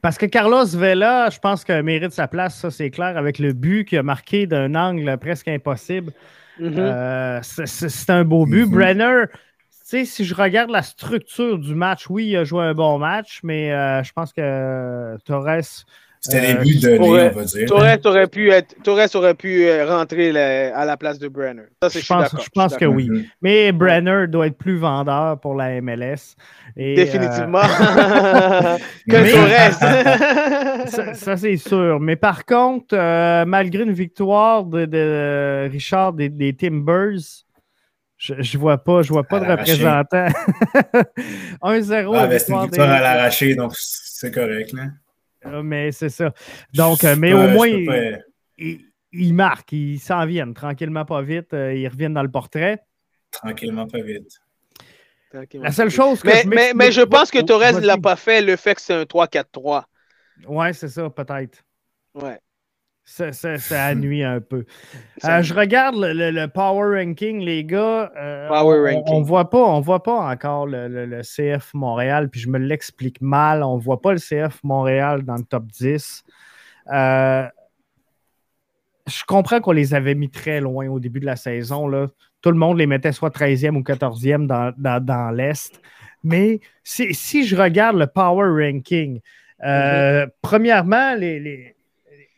Parce 0.01 0.17
que 0.17 0.25
Carlos 0.25 0.65
Vela, 0.65 1.29
je 1.29 1.39
pense 1.39 1.63
qu'il 1.63 1.81
mérite 1.83 2.11
sa 2.11 2.27
place, 2.27 2.59
ça 2.59 2.69
c'est 2.69 2.89
clair, 2.89 3.17
avec 3.17 3.39
le 3.39 3.53
but 3.53 3.85
qu'il 3.85 3.97
a 3.97 4.03
marqué 4.03 4.45
d'un 4.45 4.75
angle 4.75 5.17
presque 5.17 5.47
impossible. 5.47 6.11
Mm-hmm. 6.59 6.79
Euh, 6.79 7.39
c'est 7.43 8.09
un 8.09 8.23
beau 8.23 8.45
but. 8.45 8.65
Mm-hmm. 8.65 8.69
Brenner, 8.69 9.23
si 9.83 10.25
je 10.25 10.33
regarde 10.33 10.71
la 10.71 10.81
structure 10.81 11.59
du 11.59 11.75
match, 11.75 12.09
oui, 12.09 12.27
il 12.27 12.37
a 12.37 12.43
joué 12.43 12.63
un 12.63 12.73
bon 12.73 12.97
match, 12.97 13.39
mais 13.43 13.71
euh, 13.71 14.03
je 14.03 14.11
pense 14.13 14.33
que 14.33 15.17
Torres 15.25 15.85
c'était 16.25 16.41
les 16.41 16.55
buts 16.55 16.79
de 16.79 16.97
on 16.99 17.13
va 17.13 17.43
dire. 17.43 17.67
Torres 17.67 17.99
aurait 18.05 18.27
pu, 18.27 18.49
être, 18.49 18.75
Torres 18.83 19.13
aurait 19.13 19.35
pu 19.35 19.67
euh, 19.67 19.85
rentrer 19.85 20.29
à 20.71 20.83
la 20.83 20.97
place 20.97 21.19
de 21.19 21.27
Brenner. 21.27 21.65
Ça, 21.83 21.89
je, 21.89 22.05
pense, 22.05 22.35
je 22.43 22.49
pense 22.49 22.75
que 22.75 22.85
oui. 22.85 23.09
Mm-hmm. 23.09 23.25
Mais 23.43 23.71
Brenner 23.71 24.25
doit 24.27 24.47
être 24.47 24.57
plus 24.57 24.77
vendeur 24.77 25.39
pour 25.39 25.53
la 25.53 25.79
MLS. 25.81 26.35
Définitivement. 26.75 27.59
Euh, 27.59 28.77
que 29.09 29.31
Torres. 30.87 31.15
ça, 31.15 31.37
c'est 31.37 31.57
sûr. 31.57 31.99
Mais 31.99 32.15
par 32.15 32.43
contre, 32.45 32.95
euh, 32.97 33.45
malgré 33.45 33.83
une 33.83 33.93
victoire 33.93 34.63
de, 34.63 35.69
Richard 35.71 36.13
des, 36.13 36.55
Timbers, 36.57 37.19
je, 38.17 38.33
ne 38.33 38.57
vois 38.57 38.79
pas, 38.79 39.03
je 39.03 39.09
vois 39.09 39.25
pas 39.25 39.39
de 39.39 39.45
représentant. 39.45 40.25
1-0. 41.61 42.15
Ah, 42.15 42.25
ben, 42.25 42.39
c'est 42.39 42.51
une 42.51 42.61
victoire 42.63 42.89
à 42.89 43.01
l'arraché, 43.01 43.53
donc 43.53 43.73
c'est 43.75 44.33
correct. 44.33 44.73
Là. 44.73 44.85
Mais 45.63 45.91
c'est 45.91 46.09
ça. 46.09 46.33
Donc, 46.73 47.03
euh, 47.03 47.15
mais 47.17 47.33
au 47.33 47.47
moins, 47.49 47.67
ils 49.17 49.33
marquent, 49.33 49.71
ils 49.71 49.99
s'en 49.99 50.25
viennent 50.25 50.53
tranquillement, 50.53 51.05
pas 51.05 51.21
vite. 51.21 51.53
Euh, 51.53 51.73
ils 51.73 51.87
reviennent 51.87 52.13
dans 52.13 52.23
le 52.23 52.31
portrait. 52.31 52.83
Tranquillement, 53.31 53.87
pas 53.87 54.01
vite. 54.01 54.39
La 55.53 55.71
seule 55.71 55.89
chose 55.89 56.21
que 56.21 56.27
mais, 56.27 56.43
je 56.43 56.47
mais, 56.47 56.73
mais, 56.73 56.91
je 56.91 57.01
pense 57.01 57.29
que 57.29 57.41
Torres 57.41 57.73
ne 57.73 57.85
l'a 57.85 57.97
pas 57.97 58.15
fait, 58.15 58.41
le 58.41 58.55
fait 58.55 58.75
que 58.75 58.81
c'est 58.81 58.93
un 58.93 59.03
3-4-3. 59.03 59.83
Ouais, 60.47 60.71
c'est 60.73 60.87
ça, 60.87 61.09
peut-être. 61.09 61.63
Ouais. 62.13 62.39
Ça, 63.07 63.31
ça, 63.31 63.95
nuit 63.95 64.23
un 64.23 64.41
peu. 64.41 64.65
Euh, 65.23 65.41
je 65.43 65.53
regarde 65.53 65.95
le, 65.97 66.47
Power 66.47 66.99
Ranking, 66.99 67.39
les 67.39 67.63
gars. 67.63 68.11
Euh, 68.17 68.49
on, 68.51 69.19
ne 69.19 69.25
voit 69.25 69.49
pas, 69.51 69.63
on 69.63 69.79
voit 69.79 70.01
pas 70.01 70.27
encore 70.27 70.65
le, 70.65 71.21
CF 71.21 71.73
Montréal, 71.75 72.29
puis 72.29 72.41
je 72.41 72.49
me 72.49 72.57
l'explique 72.57 73.21
mal. 73.21 73.63
On 73.63 73.77
ne 73.77 73.81
voit 73.81 74.01
pas 74.01 74.11
le 74.11 74.17
CF 74.17 74.59
Montréal 74.63 75.23
dans 75.23 75.35
le 75.35 75.43
top 75.43 75.67
10. 75.67 76.23
Euh, 76.91 77.47
je 79.07 79.23
comprends 79.27 79.61
qu'on 79.61 79.71
les 79.71 79.93
avait 79.93 80.15
mis 80.15 80.31
très 80.31 80.59
loin 80.59 80.87
au 80.87 80.99
début 80.99 81.19
de 81.19 81.27
la 81.27 81.35
saison. 81.35 81.87
Là. 81.87 82.07
Tout 82.41 82.49
le 82.49 82.57
monde 82.57 82.79
les 82.79 82.87
mettait 82.87 83.11
soit 83.11 83.29
13e 83.29 83.75
ou 83.75 83.81
14e 83.81 84.47
dans, 84.47 85.31
l'Est. 85.31 85.79
Mais 86.23 86.59
si, 86.83 87.45
je 87.45 87.55
regarde 87.55 87.97
le 87.97 88.07
Power 88.07 88.65
Ranking, 88.65 89.21
mm-hmm. 89.63 90.29
premièrement, 90.41 91.13
les 91.13 91.39
les 91.39 91.74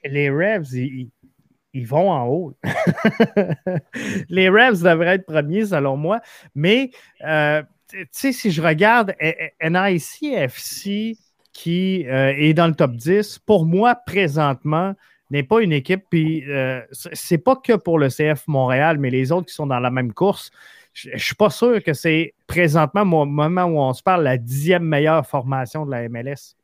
Revs, 0.05 0.73
ils, 0.73 1.85
vont 1.85 2.11
en 2.11 2.25
haut. 2.27 2.57
les 4.29 4.49
Revs 4.49 4.81
devraient 4.81 5.15
être 5.15 5.25
premiers, 5.25 5.67
selon 5.67 5.97
moi. 5.97 6.21
Mais, 6.55 6.91
euh, 7.25 7.61
tu 7.91 8.07
sais, 8.11 8.31
si 8.31 8.51
je 8.51 8.61
regarde 8.61 9.15
NICFC 9.61 11.17
qui 11.53 12.05
euh, 12.07 12.33
est 12.37 12.53
dans 12.53 12.67
le 12.67 12.75
top 12.75 12.95
10, 12.95 13.39
pour 13.39 13.65
moi, 13.65 13.95
présentement, 13.95 14.93
n'est 15.31 15.43
pas 15.43 15.61
une 15.61 15.73
équipe. 15.73 16.03
Puis, 16.09 16.43
euh, 16.49 16.81
c'est 16.91 17.37
pas 17.37 17.55
que 17.55 17.73
pour 17.73 17.99
le 17.99 18.09
CF 18.09 18.47
Montréal, 18.47 18.97
mais 18.99 19.09
les 19.09 19.31
autres 19.31 19.47
qui 19.47 19.53
sont 19.53 19.67
dans 19.67 19.79
la 19.79 19.91
même 19.91 20.13
course. 20.13 20.51
Je 20.93 21.11
ne 21.11 21.17
suis 21.17 21.35
pas 21.35 21.49
sûr 21.49 21.83
que 21.83 21.93
c'est 21.93 22.33
présentement, 22.47 23.01
au 23.01 23.25
moment 23.25 23.65
où 23.65 23.79
on 23.79 23.93
se 23.93 24.01
parle, 24.01 24.23
la 24.23 24.37
dixième 24.37 24.83
meilleure 24.83 25.25
formation 25.27 25.85
de 25.85 25.91
la 25.91 26.09
MLS. 26.09 26.56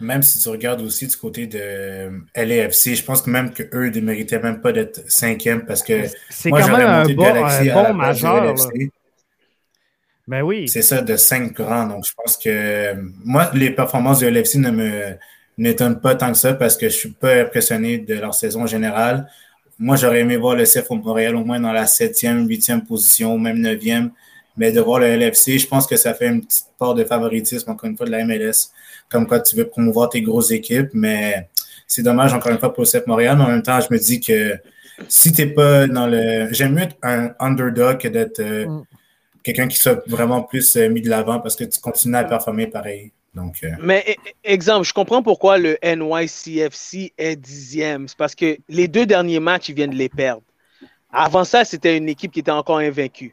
Même 0.00 0.22
si 0.22 0.38
tu 0.38 0.48
regardes 0.48 0.80
aussi 0.80 1.06
du 1.06 1.16
côté 1.16 1.46
de 1.46 2.10
LAFC, 2.36 2.94
je 2.94 3.02
pense 3.02 3.22
que 3.22 3.30
même 3.30 3.52
qu'eux 3.52 3.90
ne 3.90 4.00
méritaient 4.00 4.38
même 4.38 4.60
pas 4.60 4.72
d'être 4.72 5.02
cinquième 5.10 5.64
parce 5.66 5.82
que 5.82 6.04
c'est 6.30 6.50
quand 6.50 6.76
même 6.76 6.88
un 6.88 7.04
bon, 7.04 7.24
un 7.24 7.64
bon 7.64 7.94
majeur. 7.94 8.54
Ben 10.28 10.42
oui. 10.42 10.68
C'est 10.68 10.82
ça, 10.82 11.00
de 11.00 11.16
cinq 11.16 11.54
grands. 11.54 11.86
Donc, 11.86 12.04
je 12.06 12.12
pense 12.14 12.36
que 12.36 12.94
moi, 13.24 13.50
les 13.54 13.70
performances 13.70 14.20
de 14.20 14.26
LFC 14.26 14.58
ne 14.58 14.70
me 14.70 15.16
n'étonnent 15.56 16.00
pas 16.00 16.14
tant 16.14 16.30
que 16.30 16.38
ça 16.38 16.54
parce 16.54 16.76
que 16.76 16.88
je 16.88 16.94
suis 16.94 17.10
pas 17.10 17.40
impressionné 17.42 17.98
de 17.98 18.14
leur 18.14 18.34
saison 18.34 18.66
générale. 18.66 19.28
Moi, 19.78 19.96
j'aurais 19.96 20.20
aimé 20.20 20.36
voir 20.36 20.54
le 20.54 20.64
CF 20.64 20.90
Montréal 20.90 21.34
au 21.34 21.44
moins 21.44 21.60
dans 21.60 21.72
la 21.72 21.86
septième, 21.86 22.46
huitième 22.46 22.84
position, 22.84 23.38
même 23.38 23.58
neuvième. 23.58 24.10
Mais 24.58 24.72
de 24.72 24.80
voir 24.80 24.98
le 24.98 25.06
LFC, 25.06 25.58
je 25.58 25.66
pense 25.66 25.86
que 25.86 25.96
ça 25.96 26.14
fait 26.14 26.28
une 26.28 26.44
petite 26.44 26.66
part 26.78 26.94
de 26.94 27.04
favoritisme, 27.04 27.70
encore 27.70 27.88
une 27.88 27.96
fois, 27.96 28.06
de 28.06 28.10
la 28.10 28.24
MLS. 28.24 28.70
Comme 29.08 29.26
quoi 29.26 29.40
tu 29.40 29.56
veux 29.56 29.68
promouvoir 29.68 30.08
tes 30.08 30.20
grosses 30.20 30.50
équipes. 30.50 30.90
Mais 30.92 31.48
c'est 31.86 32.02
dommage, 32.02 32.34
encore 32.34 32.52
une 32.52 32.58
fois, 32.58 32.74
pour 32.74 32.84
le 32.84 32.88
CF 32.88 33.06
Montréal. 33.06 33.36
Mais 33.38 33.44
en 33.44 33.48
même 33.48 33.62
temps, 33.62 33.80
je 33.80 33.86
me 33.90 33.98
dis 33.98 34.20
que 34.20 34.58
si 35.08 35.32
tu 35.32 35.42
n'es 35.42 35.52
pas 35.52 35.86
dans 35.86 36.06
le. 36.06 36.48
J'aime 36.52 36.74
mieux 36.74 36.82
être 36.82 36.96
un 37.02 37.34
underdog 37.38 37.98
que 37.98 38.08
d'être 38.08 38.40
euh, 38.40 38.66
mm. 38.66 38.84
quelqu'un 39.42 39.68
qui 39.68 39.78
soit 39.78 40.02
vraiment 40.06 40.42
plus 40.42 40.76
euh, 40.76 40.88
mis 40.88 41.02
de 41.02 41.08
l'avant 41.08 41.40
parce 41.40 41.56
que 41.56 41.64
tu 41.64 41.80
continues 41.80 42.16
à 42.16 42.24
performer 42.24 42.66
pareil. 42.66 43.12
Donc, 43.34 43.56
euh, 43.62 43.68
Mais 43.80 44.04
e, 44.08 44.12
e, 44.12 44.14
exemple, 44.42 44.86
je 44.86 44.92
comprends 44.92 45.22
pourquoi 45.22 45.58
le 45.58 45.78
NYCFC 45.82 47.12
est 47.16 47.36
dixième. 47.36 48.08
C'est 48.08 48.16
parce 48.16 48.34
que 48.34 48.58
les 48.68 48.88
deux 48.88 49.06
derniers 49.06 49.40
matchs, 49.40 49.68
ils 49.68 49.74
viennent 49.74 49.90
de 49.90 49.96
les 49.96 50.08
perdre. 50.08 50.42
Avant 51.12 51.44
ça, 51.44 51.64
c'était 51.64 51.96
une 51.96 52.08
équipe 52.08 52.32
qui 52.32 52.40
était 52.40 52.50
encore 52.50 52.78
invaincue. 52.78 53.32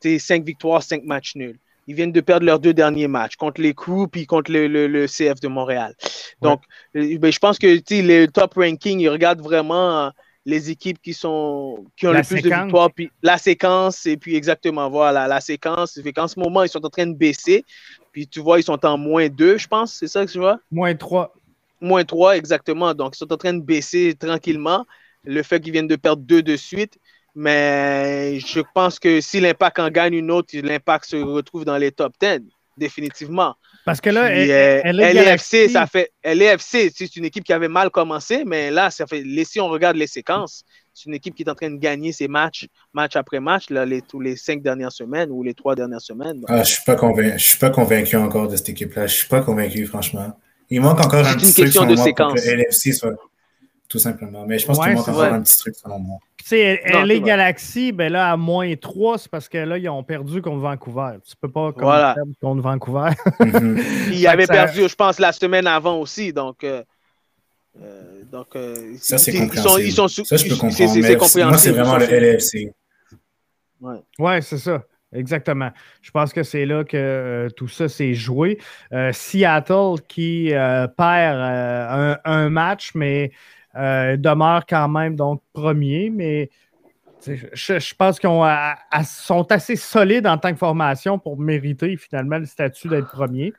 C'est 0.00 0.18
cinq 0.18 0.44
victoires, 0.44 0.82
cinq 0.82 1.04
matchs 1.04 1.34
nuls. 1.34 1.58
Ils 1.86 1.94
viennent 1.94 2.12
de 2.12 2.20
perdre 2.20 2.44
leurs 2.44 2.58
deux 2.58 2.74
derniers 2.74 3.08
matchs 3.08 3.36
contre 3.36 3.62
les 3.62 3.72
Crews 3.72 4.08
puis 4.08 4.26
contre 4.26 4.52
le, 4.52 4.66
le, 4.68 5.06
CF 5.06 5.40
de 5.40 5.48
Montréal. 5.48 5.94
Donc, 6.42 6.60
euh, 6.94 7.18
ben, 7.18 7.32
je 7.32 7.38
pense 7.38 7.58
que 7.58 7.66
le 7.66 8.26
top 8.26 8.54
ranking, 8.54 9.00
ils 9.00 9.08
regardent 9.08 9.40
vraiment 9.40 10.06
euh, 10.06 10.10
les 10.48 10.70
équipes 10.70 11.00
qui 11.00 11.14
sont 11.14 11.84
qui 11.96 12.06
ont 12.06 12.12
le 12.12 12.22
plus 12.22 12.42
de 12.42 12.48
victoires, 12.48 12.90
puis 12.90 13.10
la 13.22 13.38
séquence, 13.38 14.06
et 14.06 14.16
puis 14.16 14.36
exactement, 14.36 14.88
voilà, 14.90 15.28
la 15.28 15.40
séquence. 15.40 16.00
Fait 16.02 16.12
qu'en 16.12 16.28
ce 16.28 16.38
moment, 16.38 16.62
ils 16.62 16.68
sont 16.68 16.84
en 16.84 16.90
train 16.90 17.06
de 17.06 17.14
baisser. 17.14 17.64
Puis 18.12 18.26
tu 18.26 18.40
vois, 18.40 18.58
ils 18.58 18.62
sont 18.62 18.84
en 18.84 18.98
moins 18.98 19.28
2, 19.28 19.58
je 19.58 19.68
pense, 19.68 19.94
c'est 19.94 20.08
ça 20.08 20.24
que 20.24 20.30
tu 20.30 20.38
vois? 20.38 20.58
Moins 20.70 20.94
3. 20.94 21.34
Moins 21.80 22.04
3, 22.04 22.36
exactement. 22.36 22.94
Donc, 22.94 23.14
ils 23.14 23.18
sont 23.18 23.32
en 23.32 23.36
train 23.36 23.54
de 23.54 23.62
baisser 23.62 24.14
tranquillement. 24.14 24.86
Le 25.24 25.42
fait 25.42 25.60
qu'ils 25.60 25.72
viennent 25.72 25.86
de 25.86 25.96
perdre 25.96 26.22
deux 26.22 26.42
de 26.42 26.56
suite, 26.56 26.98
mais 27.38 28.40
je 28.40 28.60
pense 28.74 28.98
que 28.98 29.20
si 29.20 29.38
l'impact 29.38 29.78
en 29.78 29.90
gagne 29.90 30.14
une 30.14 30.32
autre, 30.32 30.48
l'impact 30.60 31.04
se 31.04 31.16
retrouve 31.16 31.64
dans 31.64 31.76
les 31.76 31.92
top 31.92 32.12
10, 32.20 32.40
définitivement. 32.76 33.54
Parce 33.84 34.00
que 34.00 34.10
là, 34.10 34.24
euh, 34.24 34.82
LFC, 34.84 35.68
ça 35.68 35.86
fait. 35.86 36.10
LFC, 36.24 36.90
c'est 36.92 37.14
une 37.14 37.24
équipe 37.24 37.44
qui 37.44 37.52
avait 37.52 37.68
mal 37.68 37.90
commencé, 37.90 38.42
mais 38.44 38.72
là, 38.72 38.90
ça 38.90 39.06
fait. 39.06 39.22
Si 39.44 39.60
on 39.60 39.68
regarde 39.68 39.96
les 39.96 40.08
séquences, 40.08 40.64
c'est 40.92 41.06
une 41.06 41.14
équipe 41.14 41.36
qui 41.36 41.44
est 41.44 41.48
en 41.48 41.54
train 41.54 41.70
de 41.70 41.76
gagner 41.76 42.10
ses 42.10 42.26
matchs, 42.26 42.66
match 42.92 43.14
après 43.14 43.38
match, 43.38 43.70
là, 43.70 43.86
les, 43.86 44.02
tous 44.02 44.18
les 44.18 44.34
cinq 44.34 44.60
dernières 44.60 44.92
semaines 44.92 45.30
ou 45.30 45.44
les 45.44 45.54
trois 45.54 45.76
dernières 45.76 46.00
semaines. 46.00 46.42
Ah, 46.48 46.56
je 46.56 46.60
ne 46.60 47.38
suis 47.38 47.58
pas 47.58 47.70
convaincu 47.70 48.16
encore 48.16 48.48
de 48.48 48.56
cette 48.56 48.70
équipe-là. 48.70 49.06
Je 49.06 49.12
ne 49.12 49.16
suis 49.16 49.28
pas 49.28 49.42
convaincu, 49.42 49.86
franchement. 49.86 50.36
Il 50.70 50.80
manque 50.80 50.98
encore 50.98 51.24
un 51.24 51.34
petit 51.36 51.54
truc 51.54 51.88
de 51.88 51.94
séquence. 51.94 52.32
pour 52.32 52.42
que 52.42 52.50
LFC 52.50 52.92
soit 52.92 53.14
tout 53.88 53.98
simplement. 53.98 54.44
Mais 54.46 54.58
je 54.58 54.66
pense 54.66 54.78
qu'il 54.78 54.92
manque 54.92 55.08
encore 55.08 55.22
un 55.22 55.42
petit 55.42 55.56
truc 55.56 55.74
selon 55.74 55.98
moi. 55.98 56.18
Tu 56.36 56.46
sais, 56.46 56.82
LA 56.86 57.18
Galaxy, 57.18 57.92
ben 57.92 58.12
là, 58.12 58.32
à 58.32 58.36
moins 58.36 58.74
3, 58.74 59.18
c'est 59.18 59.30
parce 59.30 59.48
que 59.48 59.58
là, 59.58 59.78
ils 59.78 59.88
ont 59.88 60.02
perdu 60.02 60.40
contre 60.42 60.58
Vancouver. 60.58 61.18
Tu 61.26 61.34
peux 61.40 61.50
pas 61.50 61.72
voilà. 61.76 62.14
contre 62.40 62.62
Vancouver. 62.62 63.10
Mhm. 63.40 63.82
Ils 64.12 64.26
avaient 64.26 64.46
perdu, 64.46 64.88
je 64.88 64.94
pense, 64.94 65.18
la 65.18 65.32
semaine 65.32 65.66
avant 65.66 65.98
aussi. 66.00 66.32
Donc, 66.32 66.64
euh, 66.64 66.82
euh, 67.82 68.22
donc 68.30 68.48
euh, 68.56 68.94
ça, 68.98 69.18
c'est 69.18 69.32
compréhensible. 69.32 69.86
Ils 69.86 69.92
sont, 69.92 70.08
ça, 70.08 70.36
je 70.36 70.48
peux 70.48 70.56
comprendre. 70.56 71.48
moi, 71.48 71.58
c'est 71.58 71.72
vraiment 71.72 71.96
le 71.96 72.06
LFC. 72.06 72.72
Ouais, 73.80 73.96
ouais 74.18 74.42
c'est 74.42 74.58
ça. 74.58 74.82
Exactement. 75.12 75.70
Je 76.02 76.10
pense 76.10 76.34
que 76.34 76.42
c'est 76.42 76.66
là 76.66 76.84
que 76.84 77.48
tout 77.56 77.68
ça 77.68 77.88
s'est 77.88 78.12
joué. 78.12 78.58
Seattle 79.12 80.02
qui 80.06 80.50
perd 80.50 81.38
un, 81.38 82.18
un, 82.24 82.50
match, 82.50 82.90
mais 82.94 83.32
euh, 83.74 84.16
demeure 84.16 84.64
quand 84.66 84.88
même 84.88 85.16
donc 85.16 85.42
premier, 85.52 86.10
mais 86.10 86.50
je, 87.24 87.94
pense 87.94 88.18
qu'ils 88.18 89.04
sont 89.04 89.52
assez 89.52 89.76
solides 89.76 90.26
en 90.26 90.38
tant 90.38 90.52
que 90.52 90.58
formation 90.58 91.18
pour 91.18 91.38
mériter 91.38 91.96
finalement 91.96 92.38
le 92.38 92.46
statut 92.46 92.88
d'être 92.88 93.10
premier. 93.10 93.52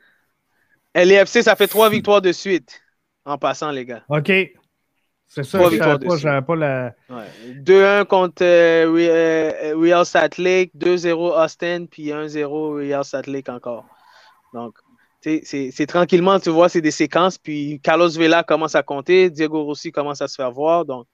LFC, 0.94 1.42
ça 1.42 1.54
fait 1.56 1.68
trois 1.68 1.88
victoires 1.88 2.22
de 2.22 2.32
suite 2.32 2.82
en 3.24 3.38
passant, 3.38 3.70
les 3.70 3.84
gars. 3.84 4.02
OK. 4.08 4.32
C'est 5.32 5.44
ça, 5.44 5.60
j'avais 5.70 6.42
pas, 6.42 6.56
la. 6.56 6.92
2-1 7.62 8.04
contre 8.06 8.42
euh, 8.42 8.92
euh, 8.98 9.76
Real 9.76 10.04
Salt 10.04 10.38
Lake, 10.38 10.72
2-0 10.76 11.44
Austin, 11.44 11.86
puis 11.88 12.08
1-0 12.08 12.74
Real 12.74 13.04
Salt 13.04 13.28
Lake 13.28 13.48
encore. 13.48 13.86
Donc, 14.52 14.74
c'est 15.20 15.86
tranquillement, 15.86 16.40
tu 16.40 16.50
vois, 16.50 16.68
c'est 16.68 16.80
des 16.80 16.90
séquences. 16.90 17.38
Puis 17.38 17.80
Carlos 17.82 18.10
Vela 18.10 18.42
commence 18.42 18.74
à 18.74 18.82
compter, 18.82 19.30
Diego 19.30 19.64
Rossi 19.64 19.92
commence 19.92 20.22
à 20.22 20.28
se 20.28 20.36
faire 20.36 20.50
voir. 20.50 20.84
Donc, 20.84 21.06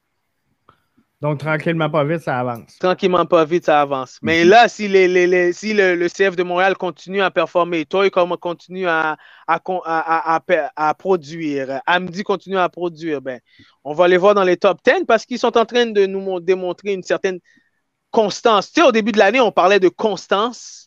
donc 1.22 1.38
tranquillement, 1.40 1.88
pas 1.88 2.04
vite, 2.04 2.20
ça 2.20 2.38
avance. 2.38 2.76
Tranquillement, 2.78 3.24
pas 3.24 3.46
vite, 3.46 3.64
ça 3.64 3.80
avance. 3.80 4.18
Mais 4.20 4.44
mhm. 4.44 4.50
là, 4.50 4.68
si, 4.68 4.86
les, 4.86 5.52
si 5.54 5.72
le, 5.72 6.08
CF 6.08 6.36
de 6.36 6.42
Montréal 6.42 6.76
continue 6.76 7.22
à 7.22 7.30
performer, 7.30 7.86
Toy 7.86 8.10
continue 8.10 8.86
à, 8.86 9.16
à, 9.46 9.60
à, 9.66 10.40
à, 10.76 10.94
produire, 10.94 11.80
Amdi 11.86 12.22
continue 12.22 12.58
à 12.58 12.68
produire, 12.68 13.22
ben, 13.22 13.40
on 13.82 13.94
va 13.94 14.08
les 14.08 14.18
voir 14.18 14.34
dans 14.34 14.44
les 14.44 14.58
top 14.58 14.78
10 14.84 15.04
parce 15.08 15.24
qu'ils 15.24 15.38
sont 15.38 15.56
en 15.56 15.64
train 15.64 15.86
de 15.86 16.04
nous 16.04 16.38
démontrer 16.38 16.92
une 16.92 17.02
certaine 17.02 17.40
constance. 18.10 18.70
Tu 18.70 18.82
sais, 18.82 18.86
au 18.86 18.92
début 18.92 19.12
de 19.12 19.18
l'année, 19.18 19.40
on 19.40 19.52
parlait 19.52 19.80
de 19.80 19.88
constance 19.88 20.85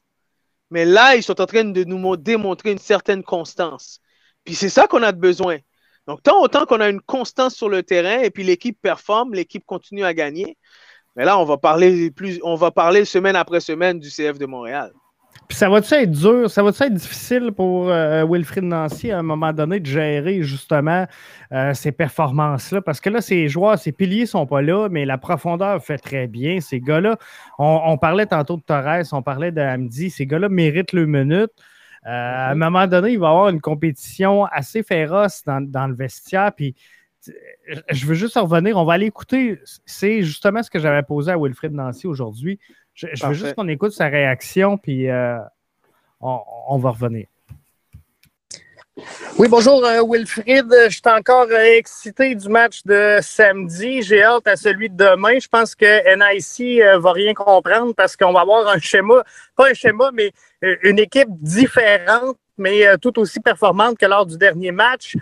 mais 0.72 0.86
là, 0.86 1.16
ils 1.16 1.24
sont 1.24 1.42
en 1.42 1.46
train 1.46 1.64
de 1.64 1.84
nous 1.84 2.18
démontrer 2.18 2.72
une 2.72 2.78
certaine 2.80 3.24
constance. 3.24 4.00
Puis 4.44 4.56
c'est 4.56 4.70
ça 4.70 4.88
qu'on 4.88 5.04
a 5.04 5.12
besoin. 5.12 5.58
Donc, 6.08 6.24
tant 6.24 6.42
autant 6.42 6.66
qu'on 6.66 6.80
a 6.80 6.90
une 6.90 7.02
constance 7.02 7.56
sur 7.56 7.70
le 7.70 7.84
terrain 7.84 8.20
et 8.22 8.32
puis 8.32 8.44
l'équipe 8.44 8.80
performe, 8.82 9.34
l'équipe 9.34 9.66
continue 9.66 10.04
à 10.04 10.14
gagner. 10.14 10.58
Mais 11.16 11.26
là, 11.26 11.38
on 11.38 11.46
va 11.46 11.58
parler 11.58 12.12
plus, 12.12 12.40
on 12.44 12.56
va 12.56 12.72
parler 12.72 13.06
semaine 13.06 13.36
après 13.36 13.60
semaine 13.60 14.00
du 14.00 14.10
CF 14.10 14.38
de 14.40 14.46
Montréal. 14.46 14.92
Puis 15.50 15.58
ça 15.58 15.68
va-tu 15.68 15.96
être 15.96 16.12
dur, 16.12 16.48
ça 16.48 16.62
va-tu 16.62 16.84
être 16.84 16.94
difficile 16.94 17.52
pour 17.52 17.90
euh, 17.90 18.24
Wilfried 18.24 18.64
Nancy 18.64 19.10
à 19.12 19.18
un 19.18 19.24
moment 19.24 19.52
donné 19.52 19.80
de 19.80 19.86
gérer 19.88 20.44
justement 20.44 21.08
euh, 21.52 21.74
ces 21.74 21.92
performances-là? 21.92 22.82
Parce 22.82 23.02
que 23.02 23.10
là, 23.10 23.20
ces 23.20 23.50
joueurs, 23.50 23.80
ces 23.80 23.92
piliers 23.92 24.28
sont 24.28 24.46
pas 24.46 24.62
là, 24.62 24.90
mais 24.92 25.06
la 25.06 25.18
profondeur 25.18 25.84
fait 25.84 25.98
très 25.98 26.28
bien. 26.28 26.60
Ces 26.60 26.80
gars-là, 26.80 27.18
on, 27.58 27.98
parlait 27.98 28.28
tantôt 28.28 28.58
de 28.58 28.62
Torres, 28.62 29.06
on 29.12 29.24
parlait 29.24 29.52
d'Amdi, 29.52 30.12
ces 30.12 30.28
gars-là 30.28 30.50
méritent 30.50 30.94
le 30.94 31.08
minute. 31.08 31.52
Euh, 32.06 32.10
à 32.10 32.52
un 32.52 32.56
moment 32.56 32.86
donné, 32.86 33.14
il 33.14 33.20
va 33.20 33.28
y 33.28 33.30
avoir 33.32 33.50
une 33.50 33.60
compétition 33.60 34.46
assez 34.46 34.84
féroce 34.84 35.42
dans, 35.48 35.62
dans 35.62 35.88
le 35.88 35.96
vestiaire. 35.96 36.54
Puis 36.56 36.76
je 37.90 38.06
veux 38.06 38.16
juste 38.16 38.38
revenir, 38.38 38.78
on 38.78 38.86
va 38.86 38.94
aller 38.94 39.08
écouter. 39.08 39.60
C'est 39.86 40.22
justement 40.22 40.64
ce 40.64 40.70
que 40.70 40.80
j'avais 40.80 41.04
posé 41.04 41.32
à 41.32 41.38
Wilfried 41.38 41.74
Nancy 41.74 42.08
aujourd'hui. 42.08 42.60
Je, 43.00 43.26
veux 43.26 43.34
juste 43.34 43.56
qu'on 43.56 43.68
écoute 43.70 43.94
sa 43.94 44.08
réaction, 44.08 44.78
puis 44.78 45.10
euh, 45.10 45.38
on, 46.20 46.78
va 46.78 46.90
revenir. 46.90 47.28
Oui, 49.38 49.48
bonjour 49.48 49.86
euh, 49.86 50.02
Wilfried. 50.06 50.68
Je 50.70 50.90
suis 50.90 51.02
encore 51.06 51.48
euh, 51.50 51.78
excité 51.78 52.36
du 52.36 52.50
match 52.50 52.84
de 52.84 53.20
samedi. 53.22 54.02
J'ai 54.02 54.22
hâte 54.22 54.48
à 54.48 54.58
celui 54.58 54.90
de 54.90 54.98
demain. 54.98 55.40
Je 55.40 55.48
pense 55.48 55.76
que 55.76 55.86
NIC 55.86 56.82
ne 56.82 56.98
va 56.98 57.14
rien 57.14 57.34
comprendre 57.34 57.94
parce 57.96 58.18
qu'on 58.18 58.34
va 58.34 58.42
avoir 58.42 58.68
un 58.68 58.80
schéma, 58.80 59.24
pas 59.56 59.70
un 59.70 59.74
schéma, 59.74 60.12
mais 60.14 60.34
une 60.84 61.00
équipe 61.00 61.30
différente, 61.30 62.36
mais 62.58 62.98
tout 62.98 63.18
aussi 63.18 63.40
performante 63.40 63.98
que 63.98 64.08
lors 64.08 64.26
du 64.26 64.38
dernier 64.38 64.74
match. 64.74 65.16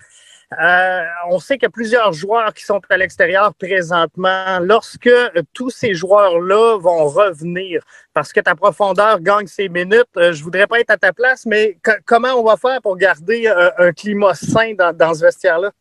Euh, 0.53 1.03
on 1.29 1.39
sait 1.39 1.55
qu'il 1.55 1.63
y 1.63 1.65
a 1.65 1.69
plusieurs 1.69 2.13
joueurs 2.13 2.53
qui 2.53 2.63
sont 2.63 2.79
à 2.89 2.97
l'extérieur 2.97 3.53
présentement. 3.53 4.59
Lorsque 4.61 5.09
tous 5.53 5.69
ces 5.69 5.93
joueurs-là 5.93 6.77
vont 6.77 7.07
revenir, 7.09 7.81
parce 8.13 8.31
que 8.31 8.39
ta 8.39 8.55
profondeur 8.55 9.19
gagne 9.19 9.47
ses 9.47 9.67
minutes, 9.67 10.05
euh, 10.15 10.31
je 10.31 10.41
voudrais 10.41 10.65
pas 10.65 10.79
être 10.79 10.91
à 10.91 10.97
ta 10.97 11.11
place, 11.11 11.45
mais 11.45 11.77
comment 12.05 12.33
on 12.37 12.43
va 12.43 12.55
faire 12.55 12.81
pour 12.81 12.95
garder 12.95 13.47
euh, 13.47 13.69
un 13.77 13.91
climat 13.91 14.35
sain 14.35 14.73
dans, 14.73 15.13
ce 15.13 15.21
vestiaire-là? 15.21 15.71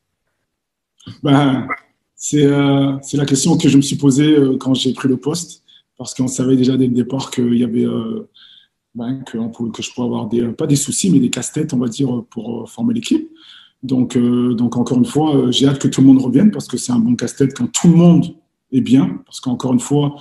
Ben, 1.22 1.68
c'est 2.16 2.48
la 2.48 3.24
question 3.24 3.56
que 3.56 3.68
je 3.68 3.76
me 3.76 3.82
suis 3.82 3.96
posée 3.96 4.36
quand 4.58 4.74
j'ai 4.74 4.92
pris 4.94 5.08
le 5.08 5.16
poste, 5.16 5.62
parce 5.96 6.12
qu'on 6.12 6.26
savait 6.26 6.56
déjà 6.56 6.76
dès 6.76 6.88
le 6.88 6.94
départ 6.94 7.30
qu'il 7.30 7.56
y 7.56 7.62
avait 7.62 7.86
ben, 8.96 9.22
que, 9.22 9.38
que, 9.70 9.82
je 9.82 9.92
pourrais 9.92 10.06
avoir 10.06 10.28
pas 10.56 10.66
des 10.66 10.74
soucis, 10.74 11.08
mais 11.08 11.20
des 11.20 11.30
casse-têtes, 11.30 11.72
on 11.72 11.78
va 11.78 11.86
dire, 11.86 12.24
pour 12.30 12.68
former 12.68 12.94
l'équipe. 12.94 13.30
Donc, 13.86 14.16
euh, 14.16 14.54
donc 14.54 14.76
encore 14.76 14.98
une 14.98 15.04
fois, 15.04 15.36
euh, 15.36 15.52
j'ai 15.52 15.66
hâte 15.66 15.78
que 15.78 15.88
tout 15.88 16.00
le 16.00 16.08
monde 16.08 16.20
revienne 16.20 16.50
parce 16.50 16.66
que 16.66 16.76
c'est 16.76 16.92
un 16.92 16.98
bon 16.98 17.14
casse-tête 17.14 17.56
quand 17.56 17.70
tout 17.72 17.88
le 17.88 17.94
monde 17.94 18.26
est 18.72 18.80
bien. 18.80 19.20
Parce 19.24 19.40
qu'encore 19.40 19.72
une 19.72 19.80
fois, 19.80 20.16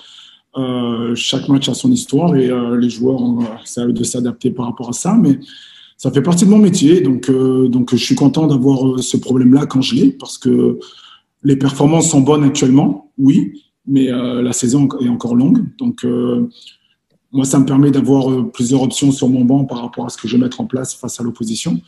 euh, 0.57 1.13
chaque 1.15 1.49
match 1.49 1.67
a 1.67 1.73
son 1.73 1.91
histoire 1.91 2.35
et 2.35 2.49
les 2.77 2.89
joueurs, 2.89 3.19
ça 3.65 3.83
a 3.83 3.87
de 3.87 4.03
s'adapter 4.03 4.51
par 4.51 4.67
rapport 4.67 4.89
à 4.89 4.93
ça. 4.93 5.15
Mais 5.15 5.39
ça 5.97 6.11
fait 6.11 6.21
partie 6.21 6.45
de 6.45 6.51
mon 6.51 6.59
métier. 6.59 7.01
Donc, 7.01 7.29
donc 7.29 7.91
je 7.91 8.03
suis 8.03 8.15
content 8.15 8.47
d'avoir 8.47 8.99
ce 8.99 9.17
problème-là 9.17 9.65
quand 9.65 9.81
je 9.81 9.95
l'ai 9.95 10.11
parce 10.11 10.37
que 10.37 10.79
les 11.43 11.55
performances 11.55 12.09
sont 12.09 12.21
bonnes 12.21 12.43
actuellement, 12.43 13.11
oui, 13.17 13.63
mais 13.87 14.05
la 14.07 14.53
saison 14.53 14.87
est 15.01 15.09
encore 15.09 15.35
longue. 15.35 15.65
Donc, 15.77 16.05
moi, 17.31 17.45
ça 17.45 17.59
me 17.59 17.65
permet 17.65 17.91
d'avoir 17.91 18.49
plusieurs 18.51 18.81
options 18.81 19.11
sur 19.11 19.27
mon 19.27 19.43
banc 19.43 19.65
par 19.65 19.81
rapport 19.81 20.05
à 20.05 20.09
ce 20.09 20.17
que 20.17 20.27
je 20.27 20.37
vais 20.37 20.43
mettre 20.43 20.61
en 20.61 20.65
place 20.65 20.93
face 20.93 21.19
à 21.19 21.23
l'opposition. 21.23 21.81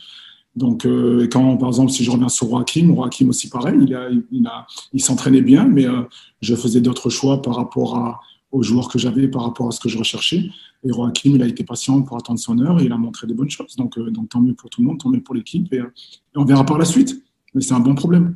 Donc, 0.58 0.84
euh, 0.84 1.28
quand, 1.30 1.56
par 1.56 1.68
exemple, 1.68 1.92
si 1.92 2.02
je 2.02 2.10
reviens 2.10 2.28
sur 2.28 2.48
Joachim, 2.50 2.92
Joachim 2.94 3.28
aussi 3.28 3.48
pareil, 3.48 3.78
il, 3.80 3.94
a, 3.94 4.08
il, 4.32 4.46
a, 4.46 4.66
il 4.92 5.00
s'entraînait 5.00 5.40
bien, 5.40 5.64
mais 5.64 5.86
euh, 5.86 6.02
je 6.40 6.54
faisais 6.56 6.80
d'autres 6.80 7.10
choix 7.10 7.40
par 7.40 7.54
rapport 7.54 7.96
à, 7.96 8.20
aux 8.50 8.64
joueurs 8.64 8.88
que 8.88 8.98
j'avais, 8.98 9.28
par 9.28 9.44
rapport 9.44 9.68
à 9.68 9.70
ce 9.70 9.78
que 9.78 9.88
je 9.88 9.96
recherchais. 9.96 10.50
Et 10.84 10.88
Joachim, 10.88 11.30
il 11.36 11.42
a 11.42 11.46
été 11.46 11.62
patient 11.62 12.02
pour 12.02 12.16
attendre 12.16 12.40
son 12.40 12.58
heure 12.58 12.80
et 12.80 12.84
il 12.84 12.92
a 12.92 12.96
montré 12.96 13.28
des 13.28 13.34
bonnes 13.34 13.50
choses. 13.50 13.76
Donc, 13.76 13.96
euh, 13.98 14.10
donc 14.10 14.30
tant 14.30 14.40
mieux 14.40 14.54
pour 14.54 14.68
tout 14.68 14.80
le 14.80 14.88
monde, 14.88 14.98
tant 14.98 15.10
mieux 15.10 15.22
pour 15.22 15.36
l'équipe. 15.36 15.72
Et, 15.72 15.80
on 16.34 16.44
verra 16.44 16.64
par 16.64 16.76
la 16.76 16.84
suite. 16.84 17.22
Mais 17.54 17.60
c'est 17.60 17.74
un 17.74 17.80
bon 17.80 17.94
problème. 17.94 18.34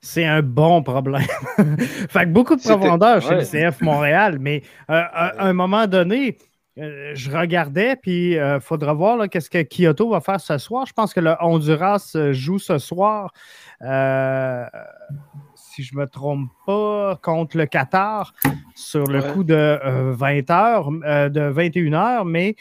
C'est 0.00 0.24
un 0.24 0.42
bon 0.42 0.82
problème. 0.82 1.22
fait 2.08 2.24
que 2.24 2.30
beaucoup 2.30 2.56
de 2.56 2.60
profondeur 2.60 3.22
chez 3.22 3.34
le 3.34 3.70
CF 3.70 3.80
Montréal, 3.80 4.38
mais 4.40 4.62
à 4.88 5.48
un 5.48 5.52
moment 5.52 5.86
donné, 5.86 6.36
euh, 6.38 6.47
je 6.78 7.30
regardais, 7.30 7.96
puis 7.96 8.32
il 8.32 8.38
euh, 8.38 8.60
faudra 8.60 8.92
voir 8.92 9.28
qu'est-ce 9.28 9.50
que 9.50 9.62
Kyoto 9.62 10.10
va 10.10 10.20
faire 10.20 10.40
ce 10.40 10.58
soir. 10.58 10.86
Je 10.86 10.92
pense 10.92 11.12
que 11.12 11.20
le 11.20 11.34
Honduras 11.40 12.12
euh, 12.14 12.32
joue 12.32 12.58
ce 12.58 12.78
soir, 12.78 13.32
si 13.80 15.82
je 15.82 15.94
ne 15.94 16.00
me 16.00 16.06
trompe 16.06 16.50
pas, 16.66 17.18
contre 17.22 17.56
le 17.56 17.66
Qatar 17.66 18.32
sur 18.74 19.04
le 19.04 19.22
coup 19.32 19.44
de 19.44 19.78
20 20.12 20.50
heures, 20.50 20.90
de 20.90 21.48
21 21.48 21.92
heures, 21.94 22.24
mais 22.24 22.56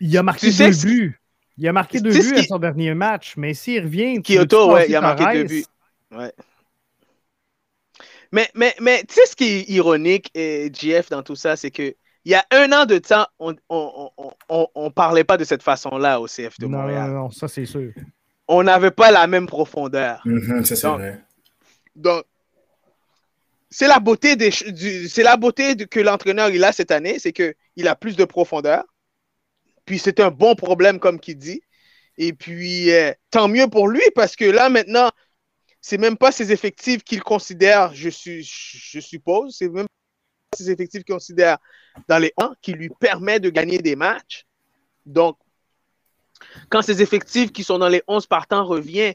il 0.00 0.18
a 0.18 0.22
marqué 0.22 0.50
deux 0.50 0.70
buts. 0.84 1.20
Il 1.58 1.66
a 1.66 1.72
marqué 1.72 2.00
deux 2.00 2.10
buts 2.10 2.36
à 2.36 2.42
son 2.42 2.58
dernier 2.58 2.94
match, 2.94 3.34
mais 3.36 3.54
s'il 3.54 3.82
revient. 3.82 4.22
Kyoto, 4.22 4.74
oui, 4.74 4.82
il 4.88 4.96
a 4.96 5.00
marqué 5.00 5.42
deux 5.42 5.44
buts. 5.44 5.64
Ouais. 6.14 6.32
Mais, 8.32 8.48
mais, 8.54 8.74
mais 8.80 9.04
tu 9.08 9.14
sais 9.14 9.26
ce 9.26 9.36
qui 9.36 9.44
est 9.44 9.70
ironique, 9.70 10.30
et 10.34 10.70
GF, 10.72 11.10
dans 11.10 11.22
tout 11.22 11.36
ça, 11.36 11.56
c'est 11.56 11.70
que 11.70 11.94
il 12.24 12.32
y 12.32 12.34
a 12.34 12.44
un 12.50 12.72
an 12.72 12.86
de 12.86 12.98
temps, 12.98 13.26
on 13.38 13.52
ne 13.52 13.56
on, 13.68 14.10
on, 14.48 14.66
on, 14.74 14.90
parlait 14.90 15.22
pas 15.22 15.36
de 15.36 15.44
cette 15.44 15.62
façon-là 15.62 16.20
au 16.20 16.26
CF 16.26 16.58
de 16.58 16.66
Montréal. 16.66 17.10
Non, 17.10 17.22
non, 17.22 17.30
ça 17.30 17.46
c'est 17.46 17.66
sûr. 17.66 17.92
On 18.48 18.64
n'avait 18.64 18.90
pas 18.90 19.12
la 19.12 19.28
même 19.28 19.46
profondeur. 19.46 20.22
Mm-hmm, 20.26 20.64
c'est 20.64 20.86
vrai. 20.88 21.20
Donc, 21.94 22.24
c'est 23.70 23.86
la 23.86 24.00
beauté, 24.00 24.34
des, 24.34 24.50
c'est 24.50 25.22
la 25.22 25.36
beauté 25.36 25.76
que 25.76 26.00
l'entraîneur 26.00 26.48
il 26.50 26.64
a 26.64 26.72
cette 26.72 26.90
année, 26.90 27.20
c'est 27.20 27.32
qu'il 27.32 27.86
a 27.86 27.94
plus 27.94 28.16
de 28.16 28.24
profondeur. 28.24 28.84
Puis 29.84 30.00
c'est 30.00 30.18
un 30.18 30.32
bon 30.32 30.56
problème, 30.56 30.98
comme 30.98 31.20
qu'il 31.20 31.38
dit. 31.38 31.62
Et 32.18 32.32
puis, 32.32 32.90
euh, 32.92 33.12
tant 33.30 33.46
mieux 33.46 33.68
pour 33.68 33.86
lui, 33.86 34.02
parce 34.14 34.34
que 34.34 34.46
là, 34.46 34.68
maintenant, 34.68 35.10
c'est 35.86 35.98
même 35.98 36.16
pas 36.16 36.32
ses 36.32 36.50
effectifs 36.50 37.04
qu'il 37.04 37.22
considère, 37.22 37.94
je, 37.94 38.08
suis, 38.08 38.42
je 38.42 38.98
suppose, 38.98 39.54
c'est 39.56 39.68
même 39.68 39.86
pas 40.50 40.56
ses 40.56 40.68
effectifs 40.68 41.04
qu'il 41.04 41.14
considère 41.14 41.58
dans 42.08 42.18
les 42.18 42.32
1 42.38 42.54
qui 42.60 42.72
lui 42.72 42.88
permet 42.88 43.38
de 43.38 43.50
gagner 43.50 43.78
des 43.78 43.94
matchs. 43.94 44.46
Donc, 45.04 45.38
quand 46.70 46.82
ses 46.82 47.02
effectifs 47.02 47.52
qui 47.52 47.62
sont 47.62 47.78
dans 47.78 47.86
les 47.88 48.02
11 48.08 48.26
partants 48.26 48.64
reviennent, 48.64 49.14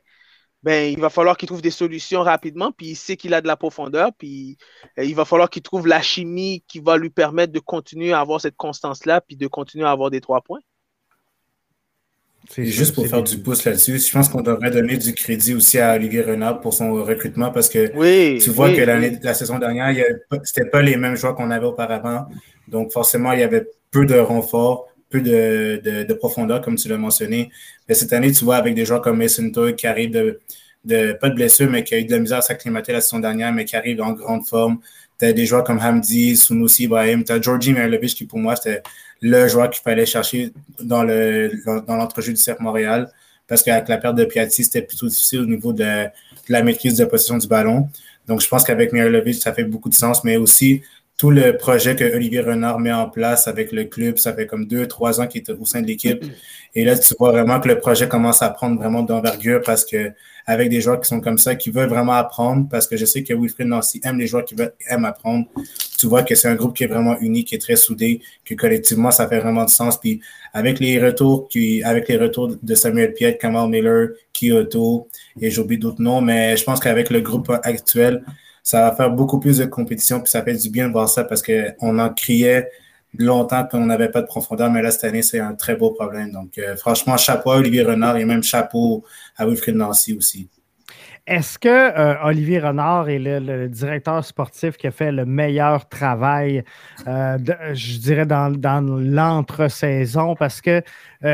ben, 0.63 0.89
il 0.89 1.01
va 1.01 1.09
falloir 1.09 1.35
qu'il 1.35 1.47
trouve 1.47 1.61
des 1.61 1.71
solutions 1.71 2.21
rapidement, 2.21 2.71
puis 2.71 2.87
il 2.87 2.95
sait 2.95 3.17
qu'il 3.17 3.33
a 3.33 3.41
de 3.41 3.47
la 3.47 3.57
profondeur, 3.57 4.11
puis 4.17 4.57
euh, 4.97 5.03
il 5.03 5.13
va 5.13 5.25
falloir 5.25 5.49
qu'il 5.49 5.63
trouve 5.63 5.87
la 5.87 6.01
chimie 6.01 6.63
qui 6.69 6.79
va 6.79 6.95
lui 6.95 7.09
permettre 7.09 7.51
de 7.51 7.59
continuer 7.59 8.13
à 8.13 8.21
avoir 8.21 8.39
cette 8.39 8.55
constance-là, 8.55 9.19
puis 9.19 9.35
de 9.35 9.47
continuer 9.47 9.83
à 9.83 9.91
avoir 9.91 10.09
des 10.09 10.21
trois 10.21 10.39
points. 10.39 10.61
C'est 12.49 12.65
juste 12.65 12.95
pour 12.95 13.07
faire 13.07 13.23
du 13.23 13.37
pouce 13.37 13.63
là-dessus, 13.63 13.99
je 13.99 14.11
pense 14.11 14.27
qu'on 14.27 14.41
devrait 14.41 14.71
donner 14.71 14.97
du 14.97 15.13
crédit 15.13 15.53
aussi 15.53 15.79
à 15.79 15.93
Olivier 15.93 16.21
Renard 16.21 16.59
pour 16.59 16.73
son 16.73 16.91
recrutement 17.03 17.51
parce 17.51 17.69
que 17.69 18.39
tu 18.39 18.49
vois 18.49 18.73
que 18.73 18.81
l'année, 18.81 19.17
la 19.21 19.33
saison 19.33 19.57
dernière, 19.57 19.93
ce 19.95 20.37
n'était 20.37 20.69
pas 20.69 20.81
les 20.81 20.97
mêmes 20.97 21.15
joueurs 21.15 21.35
qu'on 21.35 21.51
avait 21.51 21.65
auparavant. 21.65 22.25
Donc, 22.67 22.91
forcément, 22.91 23.31
il 23.33 23.39
y 23.39 23.43
avait 23.43 23.67
peu 23.91 24.05
de 24.05 24.17
renfort, 24.17 24.87
peu 25.09 25.21
de, 25.21 26.13
profondeur, 26.13 26.61
comme 26.61 26.75
tu 26.75 26.87
l'as 26.87 26.97
mentionné. 26.97 27.51
Mais 27.87 27.93
cette 27.93 28.13
année, 28.13 28.31
tu 28.31 28.43
vois, 28.43 28.55
avec 28.55 28.73
des 28.73 28.85
joueurs 28.85 29.01
comme 29.01 29.17
Mason 29.17 29.51
Toy 29.51 29.75
qui 29.75 29.85
arrivent 29.85 30.11
de, 30.83 31.13
pas 31.13 31.29
de 31.29 31.35
blessure, 31.35 31.69
mais 31.69 31.83
qui 31.83 31.93
a 31.93 31.99
eu 31.99 32.05
de 32.05 32.11
la 32.11 32.19
misère 32.19 32.39
à 32.39 32.41
s'acclimater 32.41 32.93
la 32.93 33.01
saison 33.01 33.19
dernière, 33.19 33.53
mais 33.53 33.65
qui 33.65 33.75
arrivent 33.75 34.01
en 34.01 34.13
grande 34.13 34.47
forme. 34.47 34.79
Tu 35.19 35.25
as 35.25 35.33
des 35.33 35.45
joueurs 35.45 35.63
comme 35.63 35.79
Hamdi, 35.79 36.35
Sunusi 36.35 36.85
Ibrahim, 36.85 37.23
tu 37.23 37.31
as 37.31 37.39
Georgie 37.39 37.73
Merlovich 37.73 38.15
qui, 38.15 38.25
pour 38.25 38.39
moi, 38.39 38.55
c'était 38.55 38.81
le 39.21 39.47
joueur 39.47 39.69
qu'il 39.69 39.81
fallait 39.81 40.05
chercher 40.05 40.51
dans 40.81 41.03
le 41.03 41.51
dans 41.87 41.95
l'entrejeu 41.95 42.33
du 42.33 42.39
CF 42.39 42.59
Montréal. 42.59 43.11
Parce 43.47 43.63
qu'avec 43.63 43.89
la 43.89 43.97
perte 43.97 44.15
de 44.15 44.23
Piatti, 44.23 44.63
c'était 44.63 44.81
plutôt 44.81 45.07
difficile 45.07 45.41
au 45.41 45.45
niveau 45.45 45.73
de, 45.73 46.07
la 46.47 46.63
maîtrise 46.63 46.97
de 46.97 47.03
possession 47.05 47.37
du 47.37 47.47
ballon. 47.47 47.89
Donc, 48.27 48.39
je 48.39 48.47
pense 48.47 48.63
qu'avec 48.63 48.93
Mihailovic, 48.93 49.35
ça 49.35 49.51
fait 49.51 49.65
beaucoup 49.65 49.89
de 49.89 49.93
sens, 49.93 50.23
mais 50.23 50.37
aussi 50.37 50.81
tout 51.17 51.29
le 51.29 51.57
projet 51.57 51.95
que 51.95 52.15
Olivier 52.15 52.39
Renard 52.39 52.79
met 52.79 52.91
en 52.91 53.09
place 53.09 53.47
avec 53.47 53.71
le 53.71 53.83
club, 53.83 54.17
ça 54.17 54.33
fait 54.33 54.47
comme 54.47 54.65
deux, 54.65 54.87
trois 54.87 55.19
ans 55.21 55.27
qu'il 55.27 55.41
est 55.41 55.51
au 55.51 55.65
sein 55.65 55.81
de 55.81 55.87
l'équipe. 55.87 56.23
Et 56.73 56.85
là, 56.85 56.97
tu 56.97 57.13
vois 57.19 57.31
vraiment 57.31 57.59
que 57.59 57.67
le 57.67 57.77
projet 57.77 58.07
commence 58.07 58.41
à 58.41 58.49
prendre 58.49 58.79
vraiment 58.79 59.03
d'envergure 59.03 59.61
parce 59.63 59.85
que 59.85 60.13
avec 60.47 60.69
des 60.69 60.81
joueurs 60.81 60.99
qui 60.99 61.07
sont 61.07 61.21
comme 61.21 61.37
ça, 61.37 61.55
qui 61.55 61.69
veulent 61.69 61.89
vraiment 61.89 62.13
apprendre, 62.13 62.67
parce 62.69 62.87
que 62.87 62.97
je 62.97 63.05
sais 63.05 63.21
que 63.21 63.33
Wilfried 63.33 63.67
Nancy 63.67 64.01
aime 64.03 64.17
les 64.17 64.27
joueurs 64.27 64.45
qui 64.45 64.55
veulent, 64.55 64.73
aiment 64.87 65.05
apprendre. 65.05 65.45
Tu 66.01 66.07
vois 66.07 66.23
que 66.23 66.33
c'est 66.33 66.47
un 66.47 66.55
groupe 66.55 66.75
qui 66.75 66.83
est 66.83 66.87
vraiment 66.87 67.15
unique, 67.19 67.49
qui 67.49 67.55
est 67.55 67.59
très 67.59 67.75
soudé, 67.75 68.21
que 68.43 68.55
collectivement, 68.55 69.11
ça 69.11 69.27
fait 69.27 69.39
vraiment 69.39 69.65
de 69.65 69.69
sens. 69.69 69.99
Puis 69.99 70.19
avec 70.51 70.79
les 70.79 70.99
retours, 70.99 71.47
qui, 71.47 71.83
avec 71.83 72.07
les 72.07 72.17
retours 72.17 72.55
de 72.61 72.75
Samuel 72.75 73.13
Piet, 73.13 73.37
Kamal 73.37 73.69
Miller, 73.69 74.09
Kyoto, 74.33 75.07
et 75.39 75.51
j'oublie 75.51 75.77
d'autres 75.77 76.01
noms, 76.01 76.21
mais 76.21 76.57
je 76.57 76.63
pense 76.63 76.79
qu'avec 76.79 77.11
le 77.11 77.21
groupe 77.21 77.51
actuel, 77.63 78.23
ça 78.63 78.81
va 78.81 78.95
faire 78.95 79.11
beaucoup 79.11 79.39
plus 79.39 79.59
de 79.59 79.65
compétition, 79.65 80.19
puis 80.19 80.31
ça 80.31 80.41
fait 80.41 80.55
du 80.55 80.71
bien 80.71 80.87
de 80.87 80.91
voir 80.91 81.07
ça 81.07 81.23
parce 81.23 81.43
qu'on 81.43 81.99
en 81.99 82.09
criait 82.09 82.67
longtemps 83.17 83.65
qu'on 83.65 83.85
n'avait 83.85 84.09
pas 84.09 84.21
de 84.21 84.27
profondeur, 84.27 84.71
mais 84.71 84.81
là, 84.81 84.89
cette 84.89 85.03
année, 85.03 85.21
c'est 85.21 85.39
un 85.39 85.53
très 85.53 85.75
beau 85.75 85.91
problème. 85.91 86.31
Donc, 86.31 86.57
euh, 86.57 86.75
franchement, 86.77 87.15
chapeau 87.17 87.51
à 87.51 87.57
Olivier 87.57 87.83
Renard 87.83 88.17
et 88.17 88.25
même 88.25 88.41
chapeau 88.41 89.03
à 89.37 89.45
Wilfried 89.45 89.75
Nancy 89.75 90.15
aussi. 90.15 90.47
Est-ce 91.27 91.59
que 91.59 91.69
euh, 91.69 92.15
Olivier 92.23 92.59
Renard 92.59 93.09
est 93.09 93.19
le, 93.19 93.69
directeur 93.69 94.25
sportif 94.25 94.77
qui 94.77 94.87
a 94.87 94.91
fait 94.91 95.11
le 95.11 95.25
meilleur 95.25 95.87
travail, 95.87 96.63
euh, 97.07 97.37
je 97.73 97.97
dirais, 97.99 98.25
dans, 98.25 98.49
l'entre-saison? 98.81 100.35
Parce 100.35 100.61
que 100.61 100.81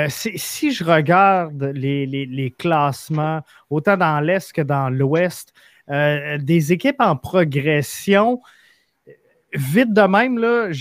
si, 0.10 0.72
je 0.72 0.84
regarde 0.84 1.64
les, 1.74 2.06
les, 2.06 2.52
classements, 2.52 3.42
autant 3.70 3.98
dans 3.98 4.20
l'Est 4.20 4.52
que 4.52 4.62
dans 4.62 4.90
l'Ouest, 4.90 5.54
des 5.90 6.74
équipes 6.74 7.00
en 7.00 7.16
progression, 7.16 8.42
vite 9.54 9.94
de 9.94 10.02
même, 10.02 10.72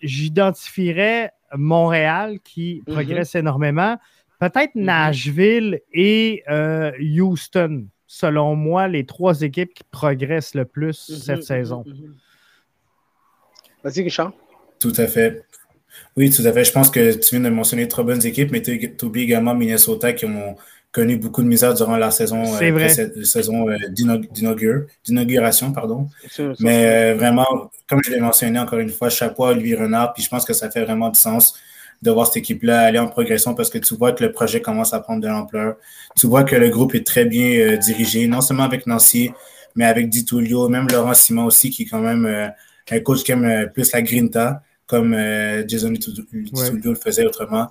j'identifierais 0.00 1.32
Montréal 1.54 2.38
qui 2.42 2.82
mhm. 2.86 2.94
progresse 2.94 3.34
énormément. 3.34 3.96
Peut-être 4.38 4.74
mhm. 4.74 4.84
Nashville 4.84 5.80
et 5.92 6.42
euh, 6.48 6.92
Houston, 7.00 7.86
selon 8.06 8.54
moi, 8.54 8.88
les 8.88 9.04
trois 9.04 9.42
équipes 9.42 9.74
qui 9.74 9.84
progressent 9.90 10.54
le 10.54 10.64
plus 10.64 11.08
mhm, 11.08 11.16
cette 11.16 11.42
saison. 11.42 11.84
Vas-y, 13.82 14.02
Richard. 14.02 14.32
Tout 14.78 14.92
à 14.96 15.06
fait. 15.06 15.44
Oui, 16.16 16.30
tout 16.30 16.42
à 16.46 16.52
fait. 16.52 16.64
Je 16.64 16.72
pense 16.72 16.90
que 16.90 17.14
tu 17.14 17.36
viens 17.36 17.48
de 17.48 17.54
mentionner 17.54 17.88
trois 17.88 18.04
bonnes 18.04 18.24
équipes, 18.24 18.50
mais 18.50 18.62
tu 18.62 18.96
oublies 19.02 19.22
également 19.22 19.54
Minnesota 19.54 20.12
qui 20.12 20.26
ont 20.26 20.56
connu 20.96 21.18
beaucoup 21.18 21.42
de 21.42 21.48
misère 21.48 21.74
durant 21.74 21.98
la 21.98 22.10
saison, 22.10 22.42
euh, 22.42 22.88
cette 22.88 23.24
saison 23.26 23.68
euh, 23.68 23.76
d'inauguration. 25.04 25.72
pardon. 25.72 26.08
Mais 26.60 27.12
euh, 27.12 27.14
vraiment, 27.14 27.70
comme 27.86 28.02
je 28.02 28.12
l'ai 28.12 28.20
mentionné 28.20 28.58
encore 28.58 28.78
une 28.78 28.88
fois, 28.88 29.10
chapeau 29.10 29.44
à 29.44 29.50
Olivier 29.50 29.76
Renard, 29.76 30.14
puis 30.14 30.22
je 30.22 30.30
pense 30.30 30.46
que 30.46 30.54
ça 30.54 30.70
fait 30.70 30.82
vraiment 30.82 31.10
du 31.10 31.20
sens 31.20 31.54
de 32.02 32.10
voir 32.10 32.26
cette 32.26 32.38
équipe-là 32.38 32.80
aller 32.82 32.98
en 32.98 33.08
progression 33.08 33.54
parce 33.54 33.70
que 33.70 33.78
tu 33.78 33.94
vois 33.96 34.12
que 34.12 34.24
le 34.24 34.32
projet 34.32 34.60
commence 34.60 34.92
à 34.92 35.00
prendre 35.00 35.22
de 35.22 35.28
l'ampleur. 35.28 35.76
Tu 36.16 36.26
vois 36.26 36.44
que 36.44 36.56
le 36.56 36.68
groupe 36.68 36.94
est 36.94 37.06
très 37.06 37.24
bien 37.24 37.76
dirigé, 37.76 38.26
non 38.26 38.40
seulement 38.40 38.64
avec 38.64 38.86
Nancy, 38.86 39.30
mais 39.74 39.84
avec 39.84 40.08
Di 40.08 40.24
même 40.70 40.86
Laurent 40.90 41.14
Simon 41.14 41.44
aussi, 41.44 41.70
qui 41.70 41.82
est 41.82 41.86
quand 41.86 42.00
même 42.00 42.52
un 42.90 43.00
coach 43.00 43.22
qui 43.22 43.32
aime 43.32 43.70
plus 43.72 43.92
la 43.92 44.02
grinta, 44.02 44.62
comme 44.86 45.14
Jason 45.66 45.92
Tullio 45.94 46.90
le 46.90 46.94
faisait 46.94 47.26
autrement. 47.26 47.70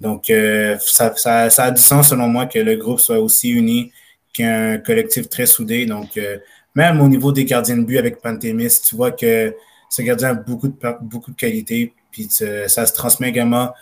Donc, 0.00 0.30
euh, 0.30 0.76
ça, 0.78 1.14
a 1.56 1.70
du 1.70 1.80
sens 1.80 2.10
selon 2.10 2.28
moi 2.28 2.46
que 2.46 2.58
le 2.58 2.76
groupe 2.76 3.00
soit 3.00 3.18
aussi 3.18 3.50
uni 3.50 3.92
qu'un 4.32 4.78
collectif 4.78 5.28
très 5.28 5.46
soudé. 5.46 5.86
Donc, 5.86 6.16
euh, 6.16 6.38
même 6.74 7.00
au 7.00 7.08
niveau 7.08 7.32
des 7.32 7.44
gardiens 7.44 7.78
de 7.78 7.84
but 7.84 7.98
avec 7.98 8.20
Pantémis, 8.20 8.80
tu 8.86 8.94
vois 8.94 9.10
que 9.12 9.54
ce 9.88 10.02
gardien 10.02 10.30
a 10.30 10.34
beaucoup 10.34 10.68
de, 10.68 10.74
beaucoup 11.00 11.30
de 11.30 11.36
qualité. 11.36 11.94
Puis 12.16 12.28
ça 12.30 12.86
se 12.86 12.94
transmet 12.94 13.28
également 13.28 13.74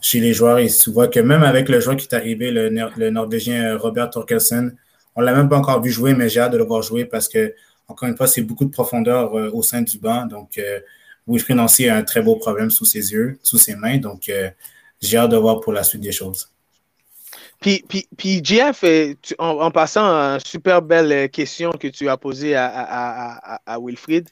chez 0.00 0.18
les 0.18 0.32
joueurs. 0.32 0.58
Et 0.58 0.68
tu 0.68 0.90
vois 0.90 1.08
que 1.08 1.20
même 1.20 1.42
avec 1.42 1.68
le 1.68 1.78
joueur 1.78 1.94
qui 1.94 2.06
est 2.06 2.14
arrivé, 2.14 2.50
le, 2.50 3.10
Norvégien 3.10 3.76
Robert 3.76 4.08
Torkelsen, 4.08 4.74
on 5.14 5.20
l'a 5.20 5.34
même 5.34 5.50
pas 5.50 5.58
encore 5.58 5.82
vu 5.82 5.90
jouer, 5.90 6.14
mais 6.14 6.30
j'ai 6.30 6.40
hâte 6.40 6.52
de 6.52 6.56
le 6.56 6.64
voir 6.64 6.80
jouer 6.80 7.04
parce 7.04 7.28
que, 7.28 7.54
encore 7.88 8.08
une 8.08 8.16
fois, 8.16 8.26
c'est 8.26 8.40
beaucoup 8.40 8.64
de 8.64 8.70
profondeur 8.70 9.36
euh, 9.36 9.50
au 9.52 9.62
sein 9.62 9.82
du 9.82 9.98
banc. 9.98 10.24
Donc, 10.24 10.58
Wilfried 11.26 11.58
Nancy 11.58 11.86
a 11.86 11.96
un 11.96 12.02
très 12.02 12.22
beau 12.22 12.36
problème 12.36 12.70
sous 12.70 12.86
ses 12.86 13.12
yeux, 13.12 13.38
sous 13.42 13.58
ses 13.58 13.76
mains. 13.76 13.98
Donc, 13.98 14.32
j'ai 15.02 15.16
hâte 15.18 15.30
de 15.30 15.36
voir 15.36 15.60
pour 15.60 15.74
la 15.74 15.82
suite 15.82 16.00
des 16.00 16.12
choses. 16.12 16.50
Puis, 17.60 17.84
puis, 17.86 18.08
puis 18.16 18.40
Jeff, 18.42 18.82
en, 19.38 19.70
passant, 19.70 20.02
une 20.02 20.40
super 20.40 20.80
belle 20.80 21.28
question 21.28 21.72
que 21.72 21.88
tu 21.88 22.08
as 22.08 22.16
posée 22.16 22.56
à, 22.56 23.60
à, 23.66 23.78
Wilfried. 23.78 24.30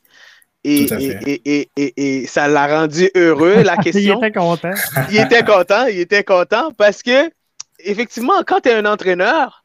Et, 0.62 0.86
et, 1.26 1.70
et, 1.76 1.92
et, 1.96 2.26
ça 2.26 2.46
l'a 2.46 2.66
rendu 2.66 3.10
heureux, 3.16 3.62
la 3.62 3.76
question. 3.82 4.20
il 4.20 4.26
était 4.26 4.38
content. 4.38 4.72
il 5.10 5.16
était 5.18 5.42
content, 5.42 5.86
il 5.86 6.00
était 6.00 6.24
content 6.24 6.70
parce 6.72 7.02
que, 7.02 7.30
effectivement, 7.78 8.42
quand 8.46 8.60
tu 8.60 8.68
es 8.68 8.74
un 8.74 8.84
entraîneur, 8.84 9.64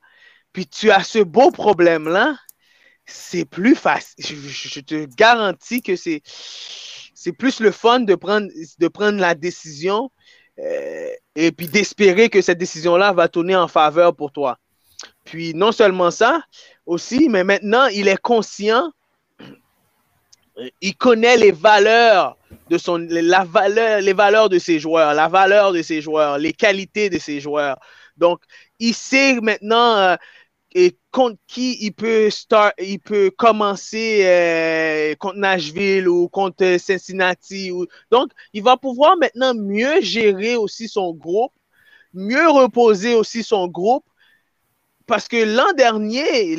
puis 0.54 0.66
tu 0.66 0.92
as 0.92 1.04
ce 1.04 1.20
beau 1.20 1.52
problème-là, 1.52 2.38
c'est 3.06 3.46
plus 3.46 3.76
facile. 3.76 4.16
Je, 4.18 4.80
te 4.80 5.06
garantis 5.16 5.82
que 5.82 5.96
c'est, 5.96 6.22
c'est 6.26 7.34
plus 7.34 7.60
le 7.60 7.72
fun 7.72 8.00
de 8.00 8.16
prendre, 8.16 8.48
de 8.80 8.88
prendre 8.88 9.20
la 9.20 9.36
décision 9.36 10.12
euh, 10.60 11.10
et 11.36 11.52
puis 11.52 11.68
d'espérer 11.68 12.30
que 12.30 12.42
cette 12.42 12.58
décision-là 12.58 13.12
va 13.12 13.28
tourner 13.28 13.56
en 13.56 13.68
faveur 13.68 14.16
pour 14.16 14.32
toi. 14.32 14.58
Puis 15.26 15.54
non 15.54 15.72
seulement 15.72 16.12
ça, 16.12 16.42
aussi, 16.86 17.28
mais 17.30 17.44
maintenant, 17.44 17.88
il 17.88 18.08
est 18.08 18.22
conscient, 18.22 18.92
il 20.82 20.96
connaît 20.96 21.38
les 21.38 21.52
valeurs 21.52 22.38
de 22.70 22.78
son, 22.78 22.98
la 23.10 23.44
valeur, 23.44 24.02
les 24.02 24.14
valeurs 24.14 24.50
de 24.50 24.60
ses 24.60 24.80
joueurs, 24.80 25.14
la 25.14 25.28
valeur 25.28 25.74
de 25.74 25.82
ses 25.82 26.02
joueurs, 26.02 26.38
les 26.38 26.54
qualités 26.54 27.10
de 27.10 27.20
ses 27.20 27.40
joueurs. 27.40 27.80
Donc, 28.18 28.42
il 28.80 28.94
sait 28.94 29.40
maintenant 29.42 29.98
euh, 29.98 30.16
contre 31.12 31.38
qui 31.48 31.78
il 31.82 31.92
peut 31.92 32.30
start, 32.30 32.74
il 32.80 33.00
peut 33.00 33.32
commencer 33.32 34.22
euh, 34.24 35.16
contre 35.16 35.38
Nashville 35.38 36.08
ou 36.08 36.28
contre 36.30 36.78
Cincinnati. 36.80 37.72
Ou... 37.72 37.86
Donc, 38.12 38.32
il 38.54 38.64
va 38.64 38.78
pouvoir 38.78 39.18
maintenant 39.18 39.54
mieux 39.54 40.02
gérer 40.02 40.56
aussi 40.56 40.88
son 40.88 41.14
groupe, 41.14 41.54
mieux 42.14 42.50
reposer 42.50 43.16
aussi 43.16 43.44
son 43.44 43.68
groupe, 43.68 44.06
parce 45.08 45.28
que 45.28 45.38
l'an 45.38 45.72
dernier, 45.78 46.56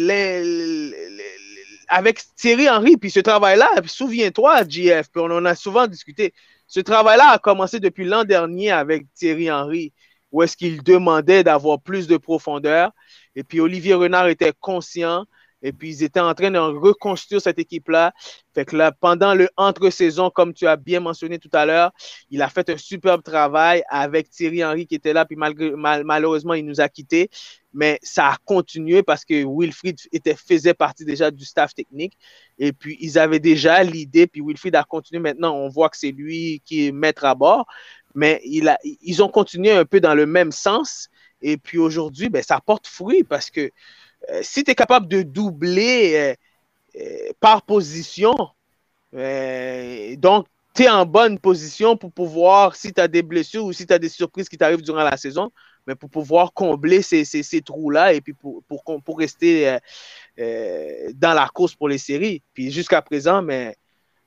avec 1.88 2.20
Thierry 2.36 2.68
Henry, 2.68 2.96
puis 2.96 3.10
ce 3.10 3.20
travail-là, 3.20 3.68
souviens-toi, 3.86 4.68
JF, 4.68 5.08
puis 5.10 5.22
on 5.22 5.30
en 5.30 5.44
a 5.44 5.54
souvent 5.54 5.86
discuté, 5.86 6.32
ce 6.66 6.80
travail-là 6.80 7.30
a 7.30 7.38
commencé 7.38 7.80
depuis 7.80 8.04
l'an 8.04 8.24
dernier 8.24 8.70
avec 8.70 9.06
Thierry 9.14 9.50
Henry, 9.50 9.92
où 10.32 10.42
est-ce 10.42 10.56
qu'il 10.56 10.82
demandait 10.82 11.44
d'avoir 11.44 11.80
plus 11.80 12.06
de 12.06 12.16
profondeur 12.16 12.92
et 13.36 13.44
puis 13.44 13.60
Olivier 13.60 13.94
Renard 13.94 14.28
était 14.28 14.52
conscient. 14.58 15.26
Et 15.62 15.72
puis 15.72 15.88
ils 15.88 16.02
étaient 16.02 16.20
en 16.20 16.34
train 16.34 16.50
de 16.50 16.58
reconstruire 16.58 17.40
cette 17.40 17.58
équipe-là. 17.58 18.12
Fait 18.54 18.64
que 18.64 18.76
là, 18.76 18.92
pendant 18.92 19.34
le 19.34 19.48
entre-saison, 19.56 20.30
comme 20.30 20.52
tu 20.52 20.66
as 20.66 20.76
bien 20.76 21.00
mentionné 21.00 21.38
tout 21.38 21.48
à 21.52 21.64
l'heure, 21.64 21.92
il 22.30 22.42
a 22.42 22.48
fait 22.48 22.68
un 22.70 22.76
superbe 22.76 23.22
travail 23.22 23.82
avec 23.88 24.28
Thierry 24.30 24.64
Henry 24.64 24.86
qui 24.86 24.94
était 24.94 25.12
là, 25.12 25.24
puis 25.24 25.36
malheureusement, 25.36 26.54
il 26.54 26.64
nous 26.64 26.80
a 26.80 26.88
quittés. 26.88 27.30
Mais 27.76 27.98
ça 28.02 28.28
a 28.30 28.36
continué 28.46 29.02
parce 29.02 29.26
que 29.26 29.44
Wilfried 29.46 29.98
faisait 30.48 30.72
partie 30.72 31.04
déjà 31.04 31.30
du 31.30 31.44
staff 31.44 31.74
technique. 31.74 32.16
Et 32.58 32.72
puis, 32.72 32.96
ils 33.00 33.18
avaient 33.18 33.38
déjà 33.38 33.82
l'idée, 33.84 34.26
puis 34.26 34.40
Wilfried 34.40 34.74
a 34.74 34.82
continué. 34.82 35.20
Maintenant, 35.20 35.54
on 35.54 35.68
voit 35.68 35.90
que 35.90 35.98
c'est 35.98 36.10
lui 36.10 36.62
qui 36.64 36.86
est 36.86 36.92
maître 36.92 37.26
à 37.26 37.34
bord. 37.34 37.66
Mais 38.14 38.40
ils 38.44 39.22
ont 39.22 39.28
continué 39.28 39.72
un 39.72 39.84
peu 39.84 40.00
dans 40.00 40.14
le 40.14 40.24
même 40.24 40.52
sens. 40.52 41.10
Et 41.42 41.58
puis 41.58 41.76
aujourd'hui, 41.76 42.30
ben, 42.30 42.42
ça 42.42 42.60
porte 42.64 42.86
fruit 42.86 43.24
parce 43.24 43.50
que 43.50 43.70
euh, 44.30 44.40
si 44.42 44.64
tu 44.64 44.70
es 44.70 44.74
capable 44.74 45.06
de 45.06 45.20
doubler 45.20 46.14
euh, 46.16 46.34
euh, 46.98 47.32
par 47.40 47.62
position, 47.62 48.34
donc 49.12 50.46
tu 50.74 50.82
es 50.82 50.88
en 50.88 51.04
bonne 51.04 51.38
position 51.38 51.96
pour 51.96 52.10
pouvoir, 52.10 52.74
si 52.74 52.92
tu 52.92 53.00
as 53.00 53.08
des 53.08 53.22
blessures 53.22 53.64
ou 53.64 53.72
si 53.72 53.86
tu 53.86 53.92
as 53.92 53.98
des 53.98 54.08
surprises 54.08 54.48
qui 54.48 54.56
t'arrivent 54.56 54.82
durant 54.82 55.02
la 55.02 55.16
saison, 55.18 55.50
mais 55.86 55.94
pour 55.94 56.10
pouvoir 56.10 56.52
combler 56.52 57.02
ces, 57.02 57.24
ces, 57.24 57.60
trous-là 57.60 58.12
et 58.12 58.20
puis 58.20 58.32
pour, 58.32 58.62
pour, 58.64 58.82
pour 59.02 59.18
rester 59.18 59.78
dans 60.36 61.34
la 61.34 61.48
course 61.52 61.74
pour 61.74 61.88
les 61.88 61.98
séries. 61.98 62.42
Puis 62.54 62.70
jusqu'à 62.70 63.02
présent, 63.02 63.42
mais 63.42 63.76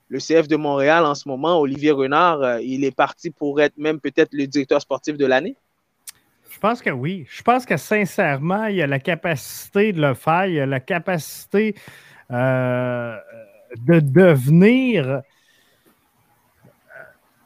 le 0.07 0.19
CF 0.19 0.47
de 0.47 0.55
Montréal 0.55 1.05
en 1.05 1.15
ce 1.15 1.27
moment, 1.27 1.59
Olivier 1.59 1.91
Renard, 1.91 2.59
il 2.61 2.83
est 2.83 2.95
parti 2.95 3.29
pour 3.29 3.61
être 3.61 3.77
même 3.77 3.99
peut-être 3.99 4.29
le 4.33 4.47
directeur 4.47 4.81
sportif 4.81 5.17
de 5.17 5.25
l'année. 5.25 5.55
Je 6.49 6.57
pense 6.57 6.81
que 6.81 6.89
oui. 6.89 7.25
Je 7.29 7.41
pense 7.41 7.65
que 7.65 7.77
sincèrement, 7.77 8.65
il 8.65 8.81
a 8.81 8.87
la 8.87 8.99
capacité 8.99 9.93
de 9.93 10.01
le 10.01 10.13
faire, 10.13 10.45
il 10.47 10.59
a 10.59 10.65
la 10.65 10.79
capacité 10.79 11.75
euh, 12.31 13.15
de 13.77 13.99
devenir, 13.99 15.07
euh, 15.07 15.19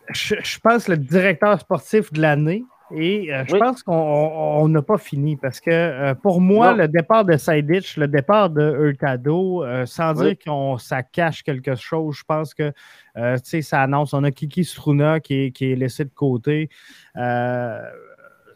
je, 0.09 0.59
pense, 0.59 0.87
le 0.87 0.97
directeur 0.97 1.59
sportif 1.59 2.11
de 2.13 2.21
l'année. 2.21 2.63
Et 2.95 3.33
euh, 3.33 3.43
je 3.47 3.55
pense 3.57 3.83
qu'on 3.83 4.67
n'a 4.67 4.81
pas 4.81 4.97
fini 4.97 5.35
parce 5.35 5.59
que 5.59 6.13
pour 6.13 6.41
moi, 6.41 6.73
le 6.73 6.87
départ 6.87 7.25
de 7.25 7.37
Saiditch, 7.37 7.97
le 7.97 8.07
départ 8.07 8.49
de 8.49 8.61
Hurtado, 8.61 9.63
sans 9.85 10.13
dire 10.13 10.35
qu'on 10.45 10.77
ça 10.77 11.03
cache 11.03 11.43
quelque 11.43 11.75
chose, 11.75 12.15
je 12.17 12.23
pense 12.27 12.53
que 12.53 12.71
ça 13.43 13.81
annonce. 13.81 14.13
On 14.13 14.23
a 14.23 14.31
Kiki 14.31 14.63
Struna 14.63 15.19
qui 15.19 15.51
qui 15.51 15.71
est 15.71 15.75
laissé 15.75 16.05
de 16.05 16.11
côté 16.13 16.69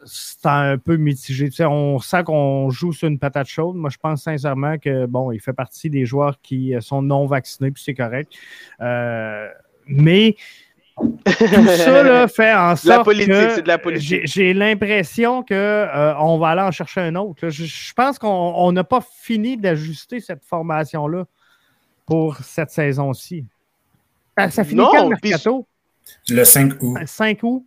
c'est 0.04 0.46
un 0.46 0.78
peu 0.78 0.96
mitigé. 0.96 1.50
on 1.64 1.98
sent 1.98 2.24
qu'on 2.24 2.70
joue 2.70 2.92
sur 2.92 3.08
une 3.08 3.18
patate 3.18 3.46
chaude. 3.46 3.76
Moi, 3.76 3.90
je 3.90 3.98
pense 3.98 4.22
sincèrement 4.22 4.78
que, 4.78 5.06
bon, 5.06 5.32
il 5.32 5.40
fait 5.40 5.52
partie 5.52 5.90
des 5.90 6.06
joueurs 6.06 6.40
qui 6.40 6.74
sont 6.80 7.02
non 7.02 7.26
vaccinés, 7.26 7.70
puis 7.70 7.82
c'est 7.82 7.94
correct. 7.94 8.32
Euh, 8.80 9.48
mais 9.86 10.36
tout 10.98 11.66
ça 11.76 12.28
fait 12.28 12.54
en 12.54 12.76
sorte 12.76 13.08
que 13.08 13.60
j'ai 14.24 14.54
l'impression 14.54 15.42
qu'on 15.42 15.54
euh, 15.54 16.38
va 16.38 16.48
aller 16.48 16.62
en 16.62 16.70
chercher 16.70 17.00
un 17.02 17.14
autre. 17.16 17.48
Je, 17.48 17.92
pense 17.94 18.18
qu'on 18.18 18.72
n'a 18.72 18.84
pas 18.84 19.00
fini 19.22 19.56
d'ajuster 19.56 20.20
cette 20.20 20.44
formation-là 20.44 21.24
pour 22.06 22.36
cette 22.38 22.70
saison-ci. 22.70 23.44
Ça, 24.36 24.50
ça 24.50 24.64
finit 24.64 24.82
quand 24.82 25.08
le 25.08 25.16
mercato? 25.22 25.66
Le 26.28 26.44
5 26.44 26.82
août. 26.82 26.98
5 27.04 27.42
août. 27.42 27.64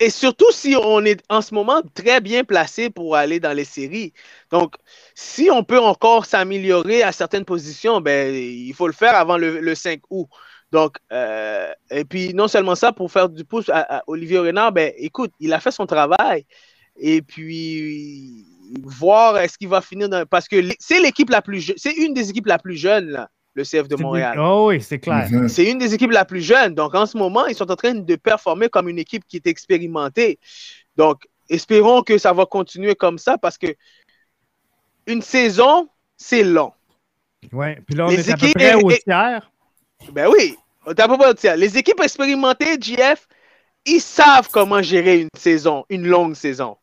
Et, 0.00 0.10
surtout 0.10 0.50
si 0.50 0.74
on 0.76 1.04
est 1.04 1.22
en 1.28 1.40
ce 1.40 1.54
moment 1.54 1.80
très 1.94 2.20
bien 2.20 2.44
placé 2.44 2.90
pour 2.90 3.14
aller 3.14 3.38
dans 3.38 3.52
les 3.52 3.64
séries. 3.64 4.12
Donc, 4.50 4.74
si 5.14 5.48
on 5.50 5.62
peut 5.62 5.78
encore 5.78 6.26
s'améliorer 6.26 7.02
à 7.02 7.12
certaines 7.12 7.44
positions, 7.44 8.00
ben, 8.00 8.34
il 8.34 8.72
faut 8.74 8.86
le 8.86 8.92
faire 8.92 9.14
avant 9.14 9.36
le, 9.36 9.74
5 9.74 10.00
août. 10.10 10.28
Donc, 10.74 10.96
euh, 11.12 11.72
et 11.88 12.04
puis 12.04 12.34
non 12.34 12.48
seulement 12.48 12.74
ça, 12.74 12.92
pour 12.92 13.08
faire 13.12 13.28
du 13.28 13.44
pouce 13.44 13.70
à, 13.72 14.02
Olivier 14.08 14.40
Renard, 14.40 14.72
ben, 14.72 14.92
écoute, 14.96 15.30
il 15.38 15.52
a 15.52 15.60
fait 15.60 15.70
son 15.70 15.86
travail. 15.86 16.44
Et 16.98 17.22
puis, 17.22 18.44
voir 18.82 19.38
est-ce 19.38 19.56
qu'il 19.56 19.68
va 19.68 19.80
finir 19.80 20.08
dans. 20.08 20.26
Parce 20.26 20.48
que 20.48 20.56
c'est 20.80 20.98
l'équipe 20.98 21.30
la 21.30 21.42
plus 21.42 21.72
c'est 21.76 21.92
une 21.92 22.12
des 22.12 22.28
équipes 22.28 22.46
la 22.46 22.58
plus 22.58 22.76
jeunes, 22.76 23.10
là 23.10 23.30
le 23.56 23.62
CF 23.62 23.86
de 23.86 23.94
Montréal. 23.94 24.36
Oh 24.36 24.66
oui, 24.70 24.82
c'est 24.82 24.98
clair. 24.98 25.28
Mhm. 25.30 25.48
C'est 25.48 25.70
une 25.70 25.78
des 25.78 25.94
équipes 25.94 26.10
la 26.10 26.24
plus 26.24 26.40
jeunes. 26.40 26.74
Donc, 26.74 26.92
en 26.96 27.06
ce 27.06 27.16
moment, 27.16 27.46
ils 27.46 27.54
sont 27.54 27.70
en 27.70 27.76
train 27.76 27.94
de 27.94 28.16
performer 28.16 28.68
comme 28.68 28.88
une 28.88 28.98
équipe 28.98 29.22
qui 29.28 29.36
est 29.36 29.46
expérimentée. 29.46 30.40
Donc, 30.96 31.28
espérons 31.48 32.02
que 32.02 32.18
ça 32.18 32.32
va 32.32 32.46
continuer 32.46 32.96
comme 32.96 33.16
ça 33.16 33.38
parce 33.38 33.56
que 33.56 33.68
une 35.06 35.22
saison, 35.22 35.88
c'est 36.16 36.42
long. 36.42 36.72
Oui, 37.52 37.76
puis 37.86 37.94
là, 37.94 38.06
on 38.06 38.10
est 38.10 38.28
à 38.28 38.36
peu 38.36 38.50
près 38.52 38.74
au 38.74 38.90
tiers. 38.90 39.52
Ben 40.10 40.28
oui, 40.28 40.56
au 40.86 41.34
tiers. 41.34 41.56
Les 41.56 41.78
équipes 41.78 42.00
expérimentées, 42.00 42.76
GF, 42.80 43.26
ils 43.86 44.00
savent 44.00 44.48
comment 44.50 44.82
gérer 44.82 45.20
une 45.20 45.28
saison, 45.36 45.84
une 45.88 46.06
longue 46.06 46.34
saison. 46.34 46.76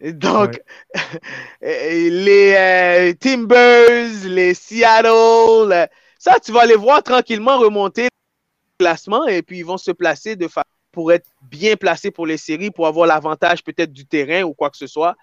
Donc, 0.00 0.60
les 1.62 2.54
euh, 2.56 3.12
Timbers, 3.14 4.26
les 4.26 4.54
Seattle, 4.54 5.88
ça, 6.18 6.38
tu 6.40 6.52
vas 6.52 6.66
les 6.66 6.76
voir 6.76 7.02
tranquillement 7.02 7.58
remonter 7.58 8.04
le 8.04 8.84
classement 8.84 9.26
et 9.26 9.42
puis 9.42 9.58
ils 9.58 9.64
vont 9.64 9.78
se 9.78 9.90
placer 9.90 10.36
de 10.36 10.48
pour 10.92 11.12
être 11.12 11.28
bien 11.42 11.76
placés 11.76 12.10
pour 12.10 12.26
les 12.26 12.38
séries, 12.38 12.70
pour 12.70 12.86
avoir 12.86 13.06
l'avantage 13.06 13.62
peut-être 13.62 13.92
du 13.92 14.06
terrain 14.06 14.42
ou 14.42 14.54
quoi 14.54 14.70
que 14.70 14.78
ce 14.78 14.86
soit. 14.86 15.14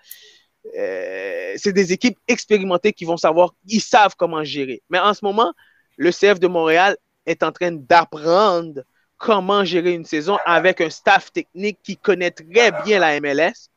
Euh, 0.77 1.53
c'est 1.57 1.73
des 1.73 1.91
équipes 1.91 2.17
expérimentées 2.27 2.93
qui 2.93 3.05
vont 3.05 3.17
savoir, 3.17 3.53
ils 3.67 3.81
savent 3.81 4.15
comment 4.15 4.43
gérer. 4.43 4.81
Mais 4.89 4.99
en 4.99 5.13
ce 5.13 5.25
moment, 5.25 5.51
le 5.97 6.11
CF 6.11 6.39
de 6.39 6.47
Montréal 6.47 6.95
est 7.25 7.43
en 7.43 7.51
train 7.51 7.71
d'apprendre 7.71 8.83
comment 9.17 9.63
gérer 9.63 9.93
une 9.93 10.05
saison 10.05 10.37
avec 10.45 10.81
un 10.81 10.89
staff 10.89 11.31
technique 11.31 11.79
qui 11.83 11.97
connaît 11.97 12.31
très 12.31 12.71
bien 12.83 12.99
la 12.99 13.19
MLS 13.19 13.69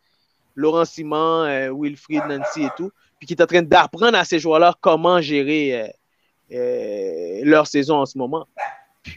Laurent 0.56 0.86
Simon, 0.86 1.44
euh, 1.44 1.70
Wilfried, 1.73 2.24
Nancy 2.27 2.64
et 2.64 2.70
tout, 2.77 2.90
puis 3.18 3.28
qui 3.28 3.35
est 3.35 3.43
en 3.43 3.47
train 3.47 3.62
d'apprendre 3.62 4.16
à 4.18 4.24
ces 4.24 4.39
joueurs-là 4.40 4.74
comment 4.81 5.20
gérer 5.20 5.82
euh, 5.82 5.86
euh, 6.52 7.40
leur 7.44 7.66
saison 7.66 7.98
en 7.98 8.06
ce 8.06 8.18
moment. 8.18 8.48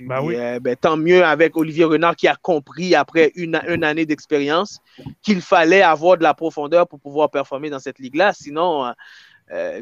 Ben 0.02 0.22
oui. 0.22 0.36
Ben, 0.62 0.76
tant 0.76 0.98
mieux 0.98 1.26
avec 1.26 1.58
Olivier 1.58 1.86
Renard 1.86 2.16
qui 2.16 2.28
a 2.28 2.36
compris 2.36 2.94
après 2.94 3.32
une, 3.34 3.56
année 3.56 4.06
d'expérience 4.06 4.80
qu'il 5.24 5.42
fallait 5.42 5.82
avoir 5.82 6.16
de 6.16 6.22
la 6.22 6.36
profondeur 6.36 6.88
pour 6.88 7.00
pouvoir 7.00 7.32
performer 7.32 7.72
dans 7.72 7.80
cette 7.80 7.98
ligue-là. 7.98 8.34
Sinon, 8.34 8.94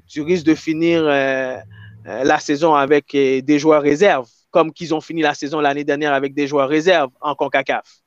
tu 0.08 0.22
risques 0.22 0.46
de 0.46 0.56
finir 0.56 1.04
la 1.04 2.40
saison 2.40 2.74
avec 2.74 3.12
des 3.12 3.60
joueurs 3.60 3.82
réserves 3.82 4.30
comme 4.58 4.74
qu'ils 4.74 4.96
ont 4.96 5.02
fini 5.02 5.22
la 5.22 5.36
saison 5.36 5.60
l'année 5.60 5.84
dernière 5.84 6.14
avec 6.14 6.34
des 6.34 6.48
joueurs 6.48 6.68
réserves 6.68 7.12
en 7.22 7.36
CONCACAF. 7.36 8.02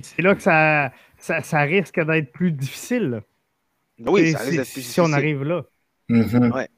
C'est 0.00 0.22
là 0.22 0.34
que 0.34 0.40
ça, 0.40 0.90
ça, 1.18 1.60
risque 1.60 2.00
d'être 2.00 2.32
plus 2.32 2.50
difficile. 2.52 3.20
Oui, 3.98 4.32
ça 4.32 4.38
risque 4.38 4.52
d'être 4.52 4.72
plus 4.72 4.80
difficile. 4.80 4.84
Si 4.84 5.00
on 5.02 5.12
arrive 5.12 5.44
là. 5.44 5.64
Mm-hmm. 6.08 6.54
ouais. 6.54 6.68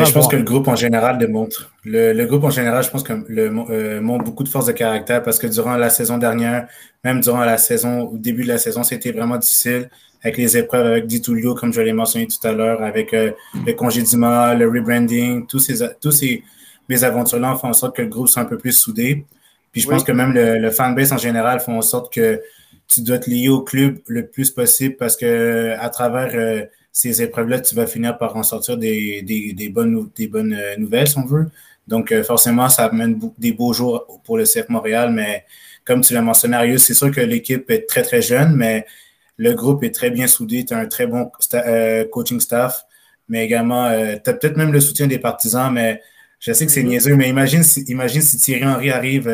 Mais 0.00 0.04
je 0.04 0.12
pense 0.12 0.28
que 0.28 0.36
le 0.36 0.42
groupe 0.42 0.68
en 0.68 0.76
général 0.76 1.16
démontre. 1.18 1.72
Le, 1.84 2.24
groupe 2.26 2.44
en 2.44 2.50
général, 2.50 2.84
je 2.84 2.90
pense 2.90 3.02
que 3.02 3.14
le, 3.28 3.50
euh, 3.70 4.00
montre 4.00 4.24
beaucoup 4.24 4.44
de 4.44 4.48
force 4.48 4.66
de 4.66 4.72
caractère 4.72 5.22
parce 5.22 5.38
que 5.38 5.46
durant 5.46 5.76
la 5.76 5.88
saison 5.88 6.18
dernière, 6.18 6.68
même 7.02 7.20
durant 7.20 7.44
la 7.44 7.56
saison, 7.56 8.02
au 8.02 8.18
début 8.18 8.42
de 8.42 8.48
la 8.48 8.58
saison, 8.58 8.82
c'était 8.82 9.10
vraiment 9.10 9.38
difficile 9.38 9.88
avec 10.22 10.36
les 10.36 10.56
épreuves 10.56 10.86
avec 10.86 11.06
Ditulio, 11.06 11.54
comme 11.54 11.72
je 11.72 11.80
l'ai 11.80 11.92
mentionné 11.92 12.26
tout 12.26 12.46
à 12.46 12.52
l'heure, 12.52 12.82
avec 12.82 13.14
euh, 13.14 13.30
le 13.66 13.72
congédiement, 13.72 14.52
le 14.52 14.68
rebranding, 14.68 15.46
tous 15.46 15.60
ces, 15.60 15.86
tous 16.00 16.10
ces 16.10 16.42
aventures-là 17.04 17.54
font 17.54 17.68
en 17.68 17.72
sorte 17.72 17.96
que 17.96 18.02
le 18.02 18.08
groupe 18.08 18.28
soit 18.28 18.42
un 18.42 18.46
peu 18.46 18.58
plus 18.58 18.72
soudé. 18.72 19.24
Puis 19.72 19.80
je 19.80 19.88
pense 19.88 20.04
que 20.04 20.12
même 20.12 20.32
le, 20.32 20.58
le 20.58 20.70
fanbase 20.70 21.12
en 21.12 21.18
général 21.18 21.60
font 21.60 21.78
en 21.78 21.82
sorte 21.82 22.12
que 22.12 22.40
tu 22.88 23.02
dois 23.02 23.18
te 23.18 23.30
lier 23.30 23.48
au 23.48 23.60
club 23.60 23.98
le 24.06 24.26
plus 24.26 24.50
possible 24.50 24.96
parce 24.96 25.16
que 25.16 25.74
à 25.78 25.88
travers 25.90 26.30
euh, 26.34 26.64
ces 26.98 27.22
épreuves-là, 27.22 27.60
tu 27.60 27.76
vas 27.76 27.86
finir 27.86 28.18
par 28.18 28.34
en 28.36 28.42
sortir 28.42 28.76
des, 28.76 29.22
des, 29.22 29.68
bonnes, 29.68 30.10
des 30.16 30.26
bonnes 30.26 30.52
euh, 30.52 30.76
nouvelles, 30.76 31.06
si 31.06 31.16
on 31.16 31.24
veut. 31.24 31.46
Donc, 31.86 32.10
euh, 32.10 32.24
forcément, 32.24 32.68
ça 32.68 32.86
amène 32.86 33.20
des 33.38 33.52
beaux 33.52 33.72
jours 33.72 34.20
pour 34.24 34.36
le 34.36 34.42
CF 34.44 34.68
Montréal, 34.68 35.12
mais 35.12 35.44
comme 35.84 36.00
tu 36.00 36.12
l'as 36.12 36.22
mentionné, 36.22 36.56
Arius, 36.56 36.82
c'est 36.82 36.94
sûr 36.94 37.12
que 37.12 37.20
l'équipe 37.20 37.70
est 37.70 37.88
très, 37.88 38.02
très 38.02 38.20
jeune, 38.20 38.56
mais 38.56 38.84
le 39.36 39.54
groupe 39.54 39.84
est 39.84 39.94
très 39.94 40.10
bien 40.10 40.26
soudé. 40.26 40.64
Tu 40.64 40.74
as 40.74 40.78
un 40.78 40.86
très 40.86 41.06
bon 41.06 41.30
euh, 41.54 42.04
coaching 42.08 42.40
staff, 42.40 42.84
mais 43.28 43.44
également, 43.44 43.88
tu 43.92 44.30
as 44.30 44.32
peut-être 44.34 44.56
même 44.56 44.72
le 44.72 44.80
soutien 44.80 45.06
des 45.06 45.20
partisans, 45.20 45.72
mais 45.72 46.02
je 46.40 46.52
sais 46.52 46.66
que 46.66 46.72
c'est 46.72 46.82
mm-hmm. 46.82 46.86
niaiseux, 46.86 47.14
mais 47.14 47.28
imagine 47.28 47.62
si, 47.62 47.82
imagine 47.82 48.22
si 48.22 48.38
Thierry 48.38 48.66
Henry 48.66 48.90
arrive 48.90 49.30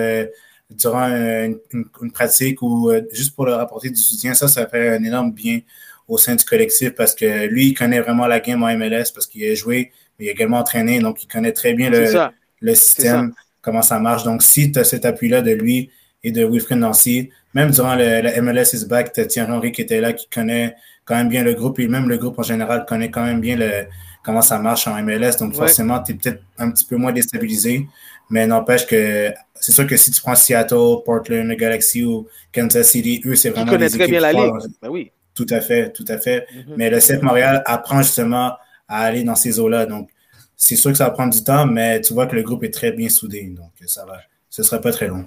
durant 0.68 1.06
une, 1.06 1.58
une, 2.02 2.12
pratique 2.12 2.60
ou 2.60 2.92
juste 3.10 3.34
pour 3.34 3.46
leur 3.46 3.58
apporter 3.58 3.88
du 3.88 3.96
soutien. 3.96 4.34
Ça, 4.34 4.48
ça 4.48 4.66
fait 4.66 4.90
un 4.96 5.02
énorme 5.02 5.32
bien 5.32 5.60
au 6.08 6.18
sein 6.18 6.34
du 6.34 6.44
collectif 6.44 6.90
parce 6.90 7.14
que 7.14 7.46
lui, 7.46 7.68
il 7.68 7.74
connaît 7.74 8.00
vraiment 8.00 8.26
la 8.26 8.40
game 8.40 8.62
en 8.62 8.76
MLS 8.76 9.12
parce 9.14 9.26
qu'il 9.26 9.44
a 9.44 9.54
joué, 9.54 9.92
mais 10.18 10.26
il 10.26 10.28
a 10.28 10.32
également 10.32 10.58
entraîné, 10.58 10.98
donc 11.00 11.22
il 11.22 11.26
connaît 11.26 11.52
très 11.52 11.74
bien 11.74 11.90
le, 11.90 12.12
le 12.60 12.74
système, 12.74 13.32
comment 13.62 13.82
ça 13.82 13.98
marche. 13.98 14.24
Donc, 14.24 14.42
si 14.42 14.70
tu 14.72 14.78
as 14.78 14.84
cet 14.84 15.04
appui-là 15.04 15.42
de 15.42 15.52
lui 15.52 15.90
et 16.22 16.32
de 16.32 16.44
Wilfred 16.44 16.78
Nancy, 16.78 17.30
même 17.54 17.70
durant 17.70 17.94
le, 17.94 18.40
MLS 18.40 18.74
is 18.74 18.86
back, 18.86 19.12
tu 19.12 19.20
as 19.20 19.26
Thierry 19.26 19.50
Henry 19.50 19.72
qui 19.72 19.82
était 19.82 20.00
là, 20.00 20.12
qui 20.12 20.28
connaît 20.28 20.74
quand 21.04 21.16
même 21.16 21.28
bien 21.28 21.42
le 21.42 21.54
groupe 21.54 21.78
et 21.80 21.88
même 21.88 22.08
le 22.08 22.16
groupe 22.16 22.38
en 22.38 22.42
général 22.42 22.86
connaît 22.86 23.10
quand 23.10 23.24
même 23.24 23.40
bien 23.40 23.56
le, 23.56 23.86
comment 24.24 24.42
ça 24.42 24.58
marche 24.58 24.86
en 24.86 25.02
MLS. 25.02 25.36
Donc, 25.38 25.54
forcément, 25.54 26.02
tu 26.02 26.12
es 26.12 26.14
peut-être 26.14 26.42
un 26.58 26.70
petit 26.70 26.84
peu 26.84 26.96
moins 26.96 27.12
déstabilisé, 27.12 27.86
mais 28.30 28.46
n'empêche 28.46 28.86
que 28.86 29.32
c'est 29.54 29.72
sûr 29.72 29.86
que 29.86 29.96
si 29.96 30.10
tu 30.10 30.20
prends 30.20 30.34
Seattle, 30.34 31.02
Portland, 31.04 31.50
Galaxy 31.52 32.04
ou 32.04 32.26
Kansas 32.52 32.90
City, 32.90 33.22
eux, 33.26 33.34
c'est 33.34 33.50
vraiment. 33.50 33.66
Ils 33.66 33.70
connaissent 33.70 33.92
très 33.92 34.08
bien 34.08 34.20
la 34.20 34.32
ligue. 34.32 34.52
Ben 34.82 34.88
oui. 34.88 35.12
Tout 35.34 35.46
à 35.50 35.60
fait, 35.60 35.92
tout 35.92 36.04
à 36.08 36.18
fait. 36.18 36.46
Mhm. 36.54 36.74
Mais 36.76 36.90
le 36.90 36.98
CF 36.98 37.22
Montréal 37.22 37.62
apprend 37.66 38.02
justement 38.02 38.54
à 38.88 39.02
aller 39.02 39.24
dans 39.24 39.34
ces 39.34 39.58
eaux-là. 39.58 39.86
Donc, 39.86 40.10
c'est 40.56 40.76
sûr 40.76 40.92
que 40.92 40.96
ça 40.96 41.04
va 41.04 41.10
prendre 41.10 41.32
du 41.32 41.42
temps, 41.42 41.66
mais 41.66 42.00
tu 42.00 42.14
vois 42.14 42.26
que 42.26 42.36
le 42.36 42.42
groupe 42.42 42.64
est 42.64 42.72
très 42.72 42.92
bien 42.92 43.08
soudé. 43.08 43.42
Donc, 43.44 43.72
ça 43.86 44.04
va. 44.04 44.18
Ce 44.50 44.62
ne 44.62 44.66
sera 44.66 44.80
pas 44.80 44.92
très 44.92 45.08
long. 45.08 45.24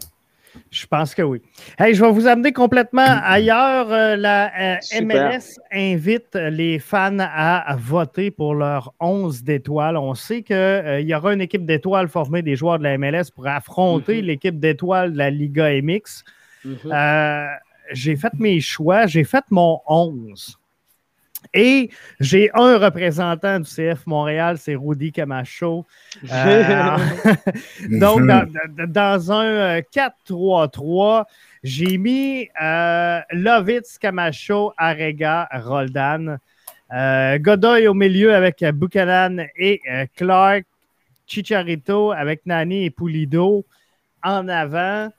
Je 0.72 0.86
pense 0.88 1.14
que 1.14 1.22
oui. 1.22 1.42
Hey, 1.78 1.94
je 1.94 2.04
vais 2.04 2.12
vous 2.12 2.28
amener 2.28 2.52
complètement 2.52 3.06
ailleurs. 3.24 3.92
Euh, 3.92 4.16
la 4.16 4.76
euh, 4.76 5.02
MLS 5.02 5.60
invite 5.72 6.36
les 6.36 6.80
fans 6.80 7.18
à, 7.20 7.76
voter 7.78 8.32
pour 8.32 8.56
leur 8.56 8.94
11 9.00 9.44
d'étoiles. 9.44 9.98
On 9.98 10.16
sait 10.16 10.42
qu'il 10.44 10.56
euh, 10.56 11.02
y 11.02 11.14
aura 11.14 11.34
une 11.34 11.42
équipe 11.42 11.66
d'étoiles 11.66 12.08
formée 12.08 12.42
des 12.42 12.56
joueurs 12.56 12.80
de 12.80 12.84
la 12.84 12.98
MLS 12.98 13.32
pour 13.34 13.48
affronter 13.48 14.22
mhm. 14.22 14.28
l'équipe 14.28 14.60
d'étoiles 14.60 15.14
de 15.14 15.18
la 15.18 15.30
Liga 15.30 15.70
MX. 15.82 16.24
J'ai 17.91 18.15
fait 18.15 18.34
mes 18.39 18.59
choix, 18.59 19.05
j'ai 19.07 19.23
fait 19.23 19.43
mon 19.49 19.81
11. 19.88 20.57
Et 21.53 21.89
j'ai 22.19 22.49
un 22.53 22.77
représentant 22.77 23.59
du 23.59 23.69
CF 23.69 24.05
Montréal, 24.05 24.57
c'est 24.57 24.76
Rudy 24.76 25.11
Camacho. 25.11 25.85
Euh, 26.31 26.97
donc, 27.89 28.22
dans, 28.88 29.31
un 29.31 29.80
4-3-3, 29.80 31.22
euh, 31.22 31.23
j'ai 31.64 31.97
mis 31.97 32.49
euh, 32.61 33.19
Lovitz, 33.31 33.97
Camacho, 33.97 34.73
Arega, 34.77 35.47
Roldan. 35.51 36.38
Godoy 36.89 37.88
au 37.88 37.93
milieu 37.93 38.34
avec 38.34 38.64
Buchanan 38.73 39.45
et 39.57 39.81
Clark. 40.15 40.65
Chicharito 41.26 42.14
avec 42.14 42.45
Nani 42.45 42.85
et 42.85 42.89
Pulido 42.89 43.65
en 44.23 44.47
avant. 44.47 45.09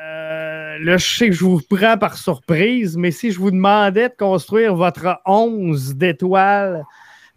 Euh, 0.00 0.78
là, 0.80 0.96
je 0.96 1.16
sais 1.16 1.28
que 1.28 1.34
je 1.34 1.44
vous 1.44 1.60
prends 1.68 1.98
par 1.98 2.16
surprise, 2.16 2.96
mais 2.96 3.10
si 3.10 3.32
je 3.32 3.38
vous 3.38 3.50
demandais 3.50 4.08
de 4.08 4.14
construire 4.14 4.74
votre 4.74 5.20
11 5.26 5.96
d'étoiles 5.96 6.84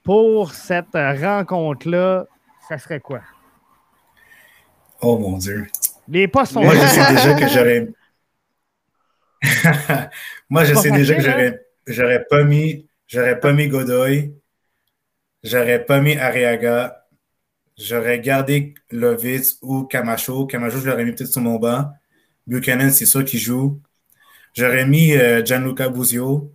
pour 0.02 0.54
cette 0.54 0.94
rencontre-là, 0.94 2.26
ça 2.70 2.78
serait 2.78 3.02
quoi? 3.02 3.22
Oh 5.02 5.18
mon 5.18 5.38
Dieu. 5.38 5.68
Les 6.08 6.30
postes 6.30 6.54
sont 6.54 6.64
Moi, 6.64 6.74
je 6.76 6.88
sais 6.88 7.14
déjà 7.14 7.34
que 7.34 7.48
j'aurais. 7.50 7.88
Moi, 10.50 10.64
je 10.64 10.74
sais 10.76 10.92
déjà 10.92 11.16
que 11.16 11.22
j'aurais, 11.22 11.48
hein? 11.48 11.58
j'aurais 11.86 12.24
pas 12.30 12.44
mis, 12.44 12.88
j'aurais 13.08 13.40
pas 13.42 13.52
mis 13.52 13.68
Godoy, 13.68 14.34
j'aurais 15.44 15.84
pas 15.84 16.00
mis 16.00 16.16
Ariaga, 16.16 17.08
j'aurais 17.78 18.22
gardé 18.22 18.74
Lovitz 18.90 19.58
ou 19.62 19.84
Camacho. 19.84 20.46
Camacho, 20.46 20.80
je 20.80 20.90
l'aurais 20.90 21.04
mis 21.04 21.12
peut-être 21.12 21.32
sur 21.32 21.42
mon 21.42 21.60
banc. 21.60 21.92
Buchanan, 22.48 22.92
c'est 22.92 23.06
ça 23.06 23.24
qui 23.24 23.40
joue. 23.40 23.80
J'aurais 24.54 24.86
mis 24.86 25.14
euh, 25.14 25.44
Gianluca 25.44 25.90
Buzio. 25.90 26.52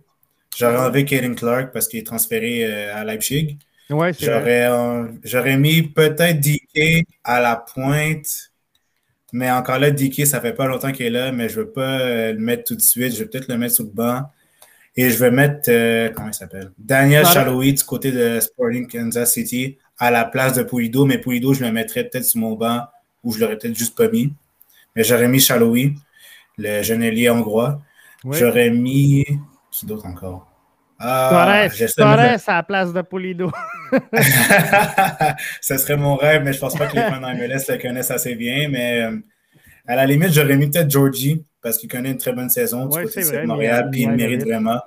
J'aurais 0.57 0.77
enlevé 0.77 1.05
Kaden 1.05 1.35
Clark 1.35 1.71
parce 1.71 1.87
qu'il 1.87 1.99
est 1.99 2.05
transféré 2.05 2.65
euh, 2.65 2.95
à 2.95 3.03
Leipzig. 3.03 3.57
Ouais, 3.89 4.11
j'aurais, 4.19 4.69
j'aurais 5.23 5.57
mis 5.57 5.81
peut-être 5.81 6.39
DK 6.39 7.05
à 7.23 7.39
la 7.39 7.55
pointe. 7.55 8.51
Mais 9.31 9.49
encore 9.51 9.79
là, 9.79 9.91
DK, 9.91 10.25
ça 10.25 10.41
fait 10.41 10.53
pas 10.53 10.67
longtemps 10.67 10.91
qu'il 10.91 11.07
est 11.07 11.11
là, 11.11 11.31
mais 11.31 11.49
je 11.49 11.59
ne 11.59 11.65
veux 11.65 11.71
pas 11.71 11.99
euh, 11.99 12.33
le 12.33 12.39
mettre 12.39 12.63
tout 12.65 12.75
de 12.75 12.81
suite. 12.81 13.13
Je 13.13 13.19
vais 13.19 13.25
peut-être 13.25 13.47
le 13.47 13.57
mettre 13.57 13.75
sur 13.75 13.83
le 13.83 13.91
banc. 13.91 14.23
Et 14.95 15.09
je 15.09 15.17
vais 15.17 15.31
mettre, 15.31 15.71
comment 16.13 16.27
il 16.27 16.33
s'appelle? 16.33 16.71
Daniel 16.77 17.25
Chaloui 17.25 17.73
du 17.73 17.83
côté 17.83 18.11
de 18.11 18.39
Sporting 18.39 18.87
Kansas 18.87 19.31
City 19.31 19.77
à 19.97 20.11
la 20.11 20.25
place 20.25 20.53
de 20.53 20.63
Pulido. 20.63 21.05
Mais 21.05 21.19
Pulido, 21.19 21.53
je 21.53 21.63
le 21.63 21.71
mettrais 21.71 22.03
peut-être 22.03 22.25
sur 22.25 22.39
mon 22.39 22.53
banc 22.53 22.81
ou 23.23 23.31
je 23.31 23.39
l'aurais 23.39 23.57
peut-être 23.57 23.77
juste 23.77 23.95
pas 23.95 24.09
mis. 24.09 24.33
J'aurais 25.03 25.27
mis 25.27 25.39
Chaloui, 25.39 25.95
le 26.57 26.81
jeune 26.81 27.03
ailier 27.03 27.29
hongrois. 27.29 27.81
J'aurais 28.31 28.69
mis. 28.69 29.25
Qui 29.71 29.85
d'autre 29.85 30.05
encore? 30.05 30.49
Ah, 31.01 31.69
Torres, 31.95 32.17
à 32.45 32.55
la 32.55 32.63
place 32.63 32.91
de 32.91 33.01
Polido. 33.01 33.49
Ce 35.61 35.77
serait 35.77 35.95
mon 35.95 36.15
rêve, 36.15 36.43
mais 36.43 36.51
je 36.51 36.59
pense 36.59 36.75
pas 36.75 36.87
que 36.87 36.95
les 36.95 37.03
fans 37.03 37.21
MLS 37.21 37.69
le 37.69 37.81
connaissent 37.81 38.11
assez 38.11 38.35
bien. 38.35 38.67
Mais 38.67 39.03
euh, 39.03 39.17
à 39.87 39.95
la 39.95 40.05
limite, 40.05 40.33
j'aurais 40.33 40.57
mis 40.57 40.69
peut-être 40.69 40.91
Georgie 40.91 41.45
parce 41.61 41.77
qu'il 41.77 41.89
connaît 41.89 42.11
une 42.11 42.17
très 42.17 42.33
bonne 42.33 42.49
saison 42.49 42.85
du 42.87 43.01
côté 43.01 43.21
de 43.21 43.45
Montréal, 43.45 43.87
puis 43.89 44.01
il 44.01 44.11
mérite 44.11 44.43
vraiment. 44.43 44.81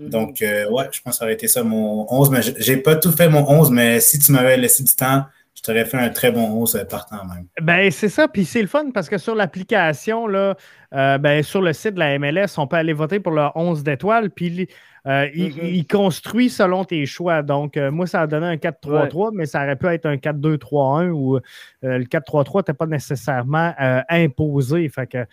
Mm-hmm. 0.00 0.08
Donc, 0.08 0.42
euh, 0.42 0.68
ouais, 0.70 0.86
je 0.90 1.00
pense 1.02 1.14
que 1.14 1.18
ça 1.18 1.24
aurait 1.24 1.34
été 1.34 1.46
ça 1.46 1.62
mon 1.62 2.06
11. 2.12 2.30
Mais 2.30 2.40
j'ai 2.58 2.76
pas 2.78 2.96
tout 2.96 3.12
fait 3.12 3.28
mon 3.28 3.48
11, 3.48 3.70
mais 3.70 4.00
si 4.00 4.18
tu 4.18 4.32
m'avais 4.32 4.56
laissé 4.56 4.82
du 4.82 4.92
temps, 4.92 5.24
je 5.58 5.62
t'aurais 5.64 5.84
fait 5.84 5.96
un 5.96 6.08
très 6.10 6.30
bon 6.30 6.44
11 6.62 6.86
partant 6.88 7.24
même. 7.24 7.46
Ben, 7.60 7.90
c'est 7.90 8.08
ça. 8.08 8.28
Puis 8.28 8.44
c'est 8.44 8.62
le 8.62 8.68
fun 8.68 8.92
parce 8.94 9.08
que 9.08 9.18
sur 9.18 9.34
l'application, 9.34 10.28
là, 10.28 10.56
euh, 10.94 11.18
ben, 11.18 11.42
sur 11.42 11.60
le 11.60 11.72
site 11.72 11.94
de 11.94 11.98
la 11.98 12.16
MLS, 12.16 12.58
on 12.58 12.68
peut 12.68 12.76
aller 12.76 12.92
voter 12.92 13.18
pour 13.18 13.32
le 13.32 13.44
11 13.56 13.82
d'étoiles. 13.82 14.30
Puis 14.30 14.68
euh, 15.06 15.26
mm-hmm. 15.26 15.64
il, 15.64 15.84
construit 15.88 16.48
selon 16.48 16.84
tes 16.84 17.04
choix. 17.06 17.42
Donc, 17.42 17.76
euh, 17.76 17.90
moi, 17.90 18.06
ça 18.06 18.20
a 18.20 18.26
donné 18.28 18.46
un 18.46 18.54
4-3-3, 18.54 19.30
mais 19.34 19.46
ça 19.46 19.64
aurait 19.64 19.74
pu 19.74 19.86
être 19.86 20.06
un 20.06 20.14
4-2-3-1 20.14 21.10
où 21.10 21.40
le 21.82 22.04
4-3-3 22.04 22.58
n'était 22.58 22.74
pas 22.74 22.86
nécessairement 22.86 23.74
imposé. 24.08 24.88
Fait 24.90 25.08
que 25.08 25.26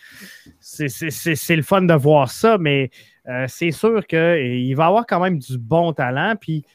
c'est 0.59 1.55
le 1.55 1.61
fun 1.61 1.83
de 1.83 1.93
voir 1.93 2.31
ça, 2.31 2.57
mais 2.57 2.89
c'est 3.47 3.71
sûr 3.71 4.07
qu'il 4.07 4.75
va 4.75 4.87
avoir 4.87 5.05
quand 5.05 5.19
même 5.19 5.37
du 5.37 5.59
bon 5.59 5.93
talent. 5.93 6.33
Puis 6.41 6.65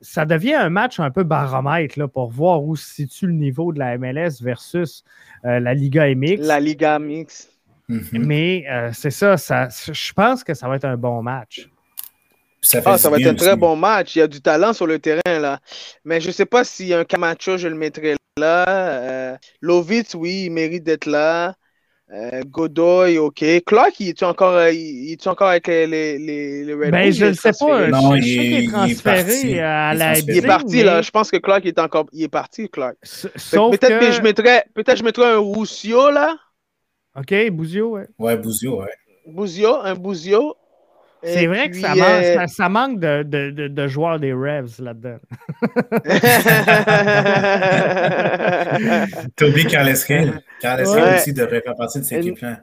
ça 0.00 0.24
devient 0.24 0.54
un 0.54 0.70
match 0.70 1.00
un 1.00 1.10
peu 1.10 1.22
baromètre 1.22 1.98
là, 1.98 2.08
pour 2.08 2.30
voir 2.30 2.62
où 2.62 2.76
se 2.76 2.86
situe 2.86 3.26
le 3.26 3.32
niveau 3.32 3.72
de 3.72 3.78
la 3.78 3.98
MLS 3.98 4.40
versus 4.40 5.04
euh, 5.44 5.60
la 5.60 5.74
Liga 5.74 6.06
MX. 6.14 6.38
La 6.38 6.60
Liga 6.60 6.98
MX. 6.98 7.48
Mhm. 7.88 8.26
Mais 8.26 8.64
euh, 8.70 8.90
c'est 8.94 9.10
ça, 9.10 9.36
ça, 9.36 9.68
je 9.68 10.12
pense 10.12 10.42
que 10.42 10.54
ça 10.54 10.68
va 10.68 10.76
être 10.76 10.86
un 10.86 10.96
bon 10.96 11.22
match. 11.22 11.68
Ça, 12.62 12.80
ah, 12.86 12.96
ça 12.96 13.10
va 13.10 13.18
être 13.18 13.26
un 13.26 13.34
très 13.34 13.56
bon 13.56 13.76
match. 13.76 14.16
Il 14.16 14.20
y 14.20 14.22
a 14.22 14.26
du 14.26 14.40
talent 14.40 14.72
sur 14.72 14.86
le 14.86 14.98
terrain, 14.98 15.38
là. 15.38 15.60
Mais 16.04 16.18
je 16.22 16.28
ne 16.28 16.32
sais 16.32 16.46
pas 16.46 16.64
si 16.64 16.94
un 16.94 17.04
Camacho, 17.04 17.58
je 17.58 17.68
le 17.68 17.74
mettrais 17.74 18.16
là. 18.38 18.64
Euh, 18.68 19.36
Lovitz, 19.60 20.14
oui, 20.14 20.44
il 20.46 20.50
mérite 20.50 20.82
d'être 20.82 21.04
là. 21.04 21.56
Euh, 22.12 22.42
Godoy, 22.46 23.16
OK. 23.18 23.42
Clark, 23.64 23.98
il 23.98 24.08
est 24.10 24.22
encore, 24.22 24.52
euh, 24.54 24.70
il 24.70 25.12
est 25.12 25.26
encore 25.26 25.48
avec 25.48 25.66
les, 25.66 25.86
les, 25.86 26.64
les 26.64 26.74
Red 26.74 26.90
Ben, 26.90 27.04
Bulls? 27.04 27.12
je 27.14 27.24
ne 27.24 27.30
est 27.30 27.34
sais 27.34 27.52
pas. 27.58 27.88
Non, 27.88 28.14
je, 28.16 28.20
je 28.20 28.26
il 28.28 28.34
sais 28.36 28.42
qu'il 28.42 28.52
est- 28.52 28.56
est 28.56 28.62
il 28.62 28.64
est 28.64 28.70
transféré 28.70 29.24
parti. 29.24 29.58
à 29.58 29.92
Il 29.92 29.96
est 29.96 29.98
la. 29.98 30.18
Il 30.18 30.36
est 30.36 30.46
parti, 30.46 30.76
mais- 30.76 30.82
là. 30.84 31.02
Je 31.02 31.10
pense 31.10 31.30
que 31.30 31.38
Clark 31.38 31.64
est 31.64 31.78
encore. 31.78 32.06
Il 32.12 32.22
est 32.22 32.28
parti, 32.28 32.68
Clark. 32.68 32.96
Peut-être 33.00 33.88
que... 33.88 34.06
que... 34.06 34.12
je 34.12 34.20
mettrais, 34.20 34.64
peut-être 34.74 34.98
je 34.98 35.02
mettrais 35.04 35.32
un 35.32 35.38
Roussio, 35.38 36.10
là. 36.10 36.36
OK, 37.18 37.34
Bouzio, 37.50 37.90
ouais. 37.92 38.06
Ouais, 38.18 38.36
Bouzio, 38.36 38.80
ouais. 38.82 38.92
Bouzio, 39.26 39.76
un 39.82 39.94
Bouzio. 39.94 40.56
C'est 41.24 41.46
vrai 41.46 41.70
que 41.70 41.76
ça, 41.80 41.94
manque, 41.94 42.22
euh, 42.22 42.34
ça, 42.34 42.46
ça 42.46 42.68
manque 42.68 43.00
de, 43.00 43.22
de, 43.22 43.50
de, 43.50 43.68
de 43.68 43.88
joueurs 43.88 44.20
des 44.20 44.32
Revs 44.32 44.80
là-dedans. 44.80 45.16
Oublié 49.40 49.64
Carles 49.66 49.94
Hill. 50.08 50.40
Carles 50.60 50.84
Ouais. 50.86 51.16
Aussi 51.16 51.32
devrait 51.32 51.60
faire 51.62 51.74
partie 51.76 52.00
de 52.00 52.04
cette 52.04 52.18
équipe-là. 52.20 52.60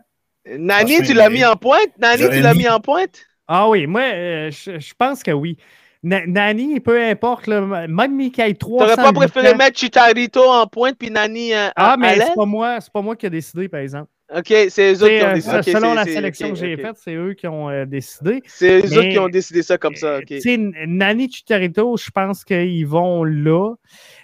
Nani, 0.57 1.01
tu 1.03 1.13
l'as 1.13 1.29
mis 1.29 1.45
en 1.45 1.55
pointe? 1.55 1.89
Nani, 1.99 2.23
tu 2.29 2.41
l'as 2.41 2.53
mis- 2.53 2.67
en 2.67 2.79
pointe? 2.79 3.19
Ah 3.47 3.67
oui, 3.69 3.85
moi, 3.87 4.01
euh, 4.01 4.51
je, 4.51 4.79
je 4.79 4.93
pense 4.97 5.23
que 5.23 5.31
oui. 5.31 5.57
Na- 6.03 6.25
Nani, 6.25 6.79
peu 6.79 6.99
importe, 7.03 7.45
là, 7.47 7.61
même 7.61 8.15
Michael 8.15 8.57
3. 8.57 8.85
T'aurais 8.87 8.95
pas 8.95 9.13
préféré 9.13 9.53
mettre 9.53 9.77
Chicharito 9.77 10.43
en 10.43 10.65
pointe 10.65 10.95
puis 10.97 11.11
Nani 11.11 11.53
euh, 11.53 11.67
Ah, 11.75 11.93
à, 11.93 11.97
mais 11.97 12.19
c'est 12.19 12.33
pas 12.35 12.45
moi, 12.45 12.77
c'est 12.81 12.91
pas 12.91 13.01
moi 13.01 13.15
qui 13.15 13.27
ai 13.27 13.29
décidé, 13.29 13.69
par 13.69 13.81
exemple. 13.81 14.09
Ok, 14.33 14.53
c'est 14.69 14.93
eux 14.93 15.03
autres 15.03 15.17
qui 15.17 15.23
ont 15.23 15.27
euh, 15.27 15.33
décidé. 15.33 15.57
Ok, 15.57 15.63
selon 15.65 15.93
la 15.93 16.05
sélection 16.05 16.47
ok, 16.47 16.53
que 16.53 16.59
j'ai 16.59 16.73
ok. 16.75 16.81
faite, 16.81 16.97
c'est 16.97 17.15
eux 17.15 17.33
qui 17.33 17.47
ont 17.47 17.69
euh, 17.69 17.85
décidé. 17.85 18.41
C'est 18.45 18.79
eux 18.85 18.97
autres 18.97 19.09
qui 19.09 19.19
ont 19.19 19.27
décidé 19.27 19.61
ça 19.61 19.77
comme 19.77 19.95
ça. 19.95 20.19
ok. 20.19 20.25
Tu 20.25 20.41
sais, 20.41 20.57
Nani 20.57 21.29
Chicharito, 21.29 21.97
je 21.97 22.09
pense 22.11 22.45
qu'ils 22.45 22.87
vont 22.87 23.25
là, 23.25 23.73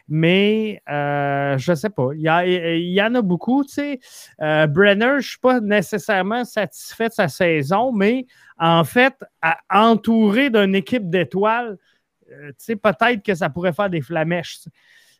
mais 0.08 0.82
euh, 0.90 1.58
je 1.58 1.74
sais 1.76 1.90
pas. 1.90 2.10
Il 2.16 2.22
y, 2.22 2.30
a- 2.30 2.46
il 2.46 2.94
y 2.94 3.02
en 3.02 3.16
a 3.16 3.22
beaucoup, 3.22 3.66
tu 3.66 3.74
sais. 3.74 4.00
Euh, 4.42 4.66
Brenner, 4.68 5.16
je 5.20 5.30
suis 5.30 5.40
pas 5.40 5.60
nécessairement 5.60 6.46
satisfait 6.46 7.10
de 7.10 7.14
sa 7.14 7.28
saison, 7.28 7.92
mais 7.92 8.26
en 8.58 8.86
fait, 8.86 9.14
à- 9.42 9.58
entouré 9.70 10.50
d'une 10.50 10.76
équipe 10.76 11.10
d'étoiles, 11.10 11.78
euh, 12.32 12.50
tu 12.50 12.56
sais, 12.60 12.76
peut-être 12.78 13.24
que 13.24 13.36
ça 13.36 13.50
pourrait 13.50 13.74
faire 13.74 13.90
des 13.90 14.02
flamèches. 14.02 14.60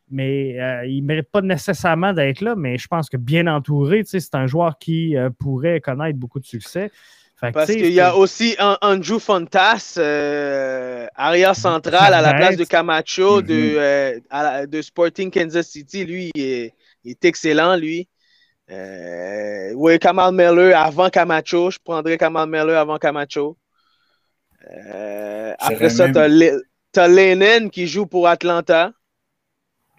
Mais 0.10 0.60
euh, 0.60 0.86
il 0.86 1.02
ne 1.02 1.08
mérite 1.08 1.30
pas 1.30 1.42
nécessairement 1.42 2.14
d'être 2.14 2.42
là, 2.42 2.56
mais 2.56 2.78
je 2.78 2.88
pense 2.88 3.10
que 3.10 3.18
bien 3.18 3.46
entouré, 3.48 4.04
tu 4.04 4.12
sais, 4.12 4.20
c'est 4.22 4.36
un 4.36 4.48
joueur 4.48 4.78
qui 4.80 5.18
euh, 5.18 5.30
pourrait 5.30 5.82
connaître 5.82 6.18
beaucoup 6.18 6.40
de 6.40 6.46
succès. 6.46 6.92
Fait 7.40 7.50
que, 7.50 7.54
Parce 7.54 7.68
tu 7.72 7.76
qu'il 7.78 7.92
y 7.94 8.00
a 8.00 8.16
aussi 8.16 8.56
un 8.58 8.78
Andrew 8.82 9.20
Fontas, 9.20 9.96
euh, 9.98 11.06
arrière 11.14 11.56
central 11.56 12.14
à 12.14 12.22
la 12.22 12.34
place 12.34 12.58
de 12.58 12.64
Camacho 12.64 13.42
de, 13.44 14.22
à 14.30 14.44
la- 14.44 14.66
de 14.66 14.82
Sporting 14.82 15.30
Kansas 15.30 15.68
City. 15.68 16.06
Lui, 16.06 16.32
il 16.34 16.42
est, 16.42 16.74
il 17.04 17.12
est 17.12 17.26
excellent, 17.26 17.76
lui. 17.76 18.08
Euh, 18.72 19.72
oui, 19.76 20.00
Kamal 20.00 20.34
Miller 20.34 20.76
avant 20.80 21.10
Camacho. 21.10 21.70
Je 21.70 21.78
prendrais 21.84 22.18
Kamal 22.18 22.50
Miller 22.50 22.78
avant 22.80 22.98
Camacho. 22.98 23.56
Euh, 24.72 25.54
après 25.60 25.90
ça, 25.90 26.08
même- 26.08 26.40
Le- 26.40 26.64
t'as 26.92 27.08
Lennon 27.08 27.70
qui 27.70 27.88
joue 27.88 28.06
pour 28.08 28.28
Atlanta. 28.28 28.92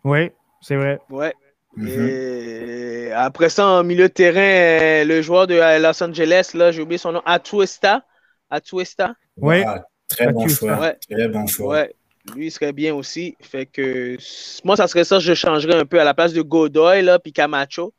Oui, 0.04 0.30
c'est 0.60 0.76
vrai. 0.76 0.98
Ouais. 1.10 1.32
Mhm. 1.76 2.08
Et 2.08 3.12
après 3.12 3.48
ça, 3.48 3.66
en 3.66 3.84
milieu 3.84 4.08
de 4.08 4.12
terrain, 4.12 4.40
euh, 4.40 5.04
le 5.04 5.22
joueur 5.22 5.46
de 5.46 5.54
euh, 5.54 5.78
Los 5.78 6.02
Angeles, 6.02 6.50
là, 6.54 6.72
j'ai 6.72 6.82
oublié 6.82 6.98
son 6.98 7.12
nom, 7.12 7.22
Atuesta. 7.24 8.04
Atuesta. 8.50 9.14
Oui. 9.36 9.62
Ah, 9.66 9.84
très 10.08 10.32
bon 10.32 10.48
choix. 10.48 10.78
ouais. 10.80 10.96
Très 11.10 11.28
bon 11.28 11.46
choix. 11.46 11.74
Ouais, 11.74 11.94
lui, 12.34 12.46
il 12.46 12.50
serait 12.50 12.72
bien 12.72 12.94
aussi. 12.94 13.36
Fait 13.40 13.66
que 13.66 14.16
moi, 14.64 14.76
ça 14.76 14.86
serait 14.88 15.04
ça, 15.04 15.18
je 15.18 15.34
changerais 15.34 15.76
un 15.76 15.84
peu 15.84 16.00
à 16.00 16.04
la 16.04 16.14
place 16.14 16.32
de 16.32 16.42
Godoy, 16.42 17.02
là, 17.02 17.18
puis 17.18 17.32
Camacho. 17.32 17.94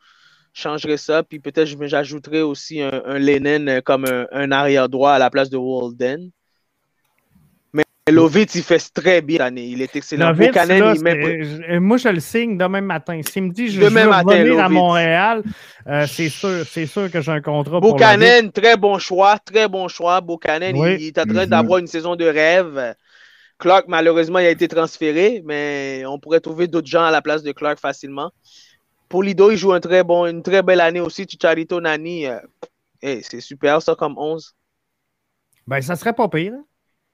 Je 0.53 0.61
changerais 0.61 0.97
ça, 0.97 1.21
puis 1.23 1.39
peut-être 1.39 1.67
je- 1.67 1.77
j'ajouterais 1.88 2.41
aussi 2.41 2.81
un, 2.81 3.03
un 3.05 3.19
Lennon 3.19 3.67
euh, 3.67 3.81
comme 3.81 4.05
un, 4.05 4.26
un 4.31 4.51
arrière-droit 4.51 5.11
à 5.11 5.19
la 5.19 5.30
place 5.30 5.49
de 5.51 5.57
Walden. 5.57 6.31
Lovitz, 8.11 8.56
il 8.56 8.64
fait 8.64 8.80
très 8.94 9.22
bien 9.22 9.38
cette 9.38 9.48
année. 9.48 9.65
Il 9.65 9.81
est 9.81 9.95
excellent. 9.95 10.30
Lovitz, 10.30 10.53
là, 10.56 10.94
il 10.95 11.02
met- 11.02 11.80
moi, 11.80 11.98
je 11.98 12.10
le 12.10 12.19
signe 12.19 12.57
demain 12.57 12.81
matin. 12.81 13.19
S'il 13.27 13.44
me 13.44 13.52
dit 13.52 13.69
je, 13.69 13.80
Demain 13.81 14.02
je 14.02 14.06
veux 14.06 14.10
matin, 14.10 14.30
revenir 14.40 14.60
à. 14.60 14.69
Montréal, 14.69 15.44
euh, 15.88 16.06
c'est 16.07 16.30
sûr, 16.30 16.65
c'est 16.65 16.86
sûr 16.86 17.11
que 17.11 17.22
j'ai 17.22 17.31
un 17.31 17.41
contrat 17.41 17.80
pour. 17.81 17.95
Buchanan, 17.95 18.52
très 18.52 18.77
bon 18.77 18.98
choix, 18.99 19.38
très 19.40 19.68
bon 19.68 19.88
choix. 19.88 20.22
Buchanan, 20.22 20.73
Oui. 20.77 20.95
il, 20.95 21.02
il 21.02 21.07
est 21.07 21.19
en 21.19 21.26
train 21.26 21.44
Mhm. 21.44 21.49
d'avoir 21.49 21.80
une 21.80 21.88
saison 21.88 22.15
de 22.15 22.26
rêve. 22.26 22.95
Clark, 23.57 23.86
malheureusement, 23.90 24.40
il 24.40 24.45
a 24.45 24.52
été 24.52 24.68
transféré, 24.69 25.41
mais 25.45 26.03
on 26.07 26.18
pourrait 26.19 26.40
trouver 26.40 26.68
d'autres 26.68 26.88
gens 26.88 27.03
à 27.03 27.11
la 27.11 27.22
place 27.22 27.44
de 27.44 27.52
Clark 27.52 27.77
facilement. 27.80 28.31
Polido, 29.10 29.52
il 29.52 29.57
joue 29.57 29.73
un 29.73 29.80
très 29.80 30.03
bon, 30.03 30.26
une 30.27 30.44
très 30.44 30.61
belle 30.61 30.80
année 30.80 30.99
aussi. 31.02 31.26
Chicharito 31.27 31.81
Nani, 31.81 32.27
euh, 32.27 32.38
hey, 33.02 33.22
c'est 33.23 33.41
super 33.41 33.81
ça 33.81 33.95
comme 33.95 34.15
11. 34.18 34.53
Ben, 35.68 35.81
ça 35.81 35.95
serait 35.95 36.14
pas 36.14 36.27
pire. 36.30 36.53
hein. 36.56 36.64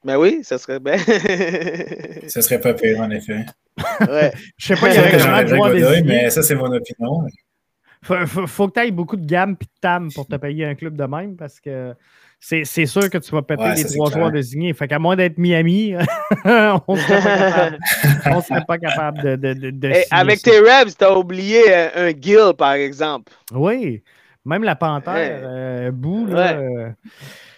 Mais 0.05 0.15
oui, 0.15 0.39
ça 0.43 0.57
serait 0.59 0.79
bien. 0.79 0.97
Ce 2.27 2.41
serait 2.41 2.59
pas 2.61 2.73
pire, 2.75 2.99
en 2.99 3.09
effet. 3.09 3.43
ouais. 4.07 4.31
Je 4.57 4.67
sais 4.67 4.75
pas, 4.75 4.89
il 4.89 4.93
y 4.93 5.11
que 5.11 5.17
vraiment 5.17 5.69
de 5.69 6.03
mais 6.05 6.29
ça, 6.29 6.43
c'est 6.43 6.55
mon 6.55 6.71
opinion. 6.71 7.23
Faut, 8.03 8.25
faut, 8.27 8.45
faut 8.47 8.67
que 8.67 8.79
tu 8.79 8.85
aies 8.87 8.91
beaucoup 8.91 9.15
de 9.17 9.25
gamme 9.25 9.57
et 9.59 9.63
de 9.63 9.69
tam 9.81 10.13
pour 10.13 10.27
te 10.27 10.35
payer 10.35 10.65
un 10.65 10.75
club 10.75 10.95
de 10.95 11.05
même 11.05 11.35
parce 11.35 11.59
que 11.59 11.95
c'est 12.39 12.63
c'est 12.63 12.85
sûr 12.85 13.09
que 13.09 13.17
tu 13.17 13.31
vas 13.31 13.41
péter 13.41 13.63
Ouais, 13.63 13.75
les 13.75 13.83
ça, 13.83 13.89
trois 13.95 14.11
joueurs 14.11 14.31
désignés. 14.31 14.73
Fait 14.73 14.87
qu'à 14.87 14.99
moins 14.99 15.15
d'être 15.15 15.39
Miami, 15.39 15.95
on 16.45 16.95
serait 16.95 17.23
pas 17.23 17.37
capable, 17.37 17.79
on 18.27 18.41
serait 18.41 18.65
pas 18.67 18.77
capable 18.77 19.21
de, 19.23 19.53
de, 19.53 19.71
de, 19.71 19.87
Hey, 19.87 20.05
avec 20.11 20.37
ça. 20.37 20.51
tes 20.51 20.59
Rebs, 20.59 20.93
t'as 20.95 21.15
oublié 21.15 21.63
euh, 21.69 22.09
un 22.09 22.11
Gill, 22.21 22.53
par 22.55 22.73
exemple. 22.73 23.33
Oui, 23.51 24.03
même 24.45 24.63
la 24.63 24.75
panthère, 24.75 25.13
Ouais. 25.15 25.41
euh, 25.43 25.91
Bou, 25.91 26.27
là, 26.27 26.57
Ouais. 26.59 26.63
euh, 26.63 26.89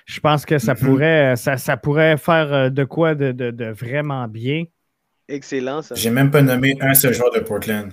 je 0.07 0.19
pense 0.21 0.45
que 0.45 0.57
ça 0.57 0.73
pourrait, 0.73 1.35
ça, 1.35 1.57
ça 1.57 1.75
pourrait 1.77 2.17
faire 2.17 2.51
euh, 2.53 2.69
de 2.69 2.83
quoi 2.85 3.13
de, 3.13 3.31
de, 3.33 3.51
de 3.51 3.65
vraiment 3.65 4.27
bien. 4.27 4.63
Excellent, 5.27 5.81
ça. 5.81 5.95
J'ai 5.95 6.09
même 6.09 6.31
pas 6.31 6.41
nommé 6.41 6.75
un 6.79 6.93
seul 6.93 7.13
joueur 7.13 7.31
de 7.33 7.39
Portland. 7.41 7.91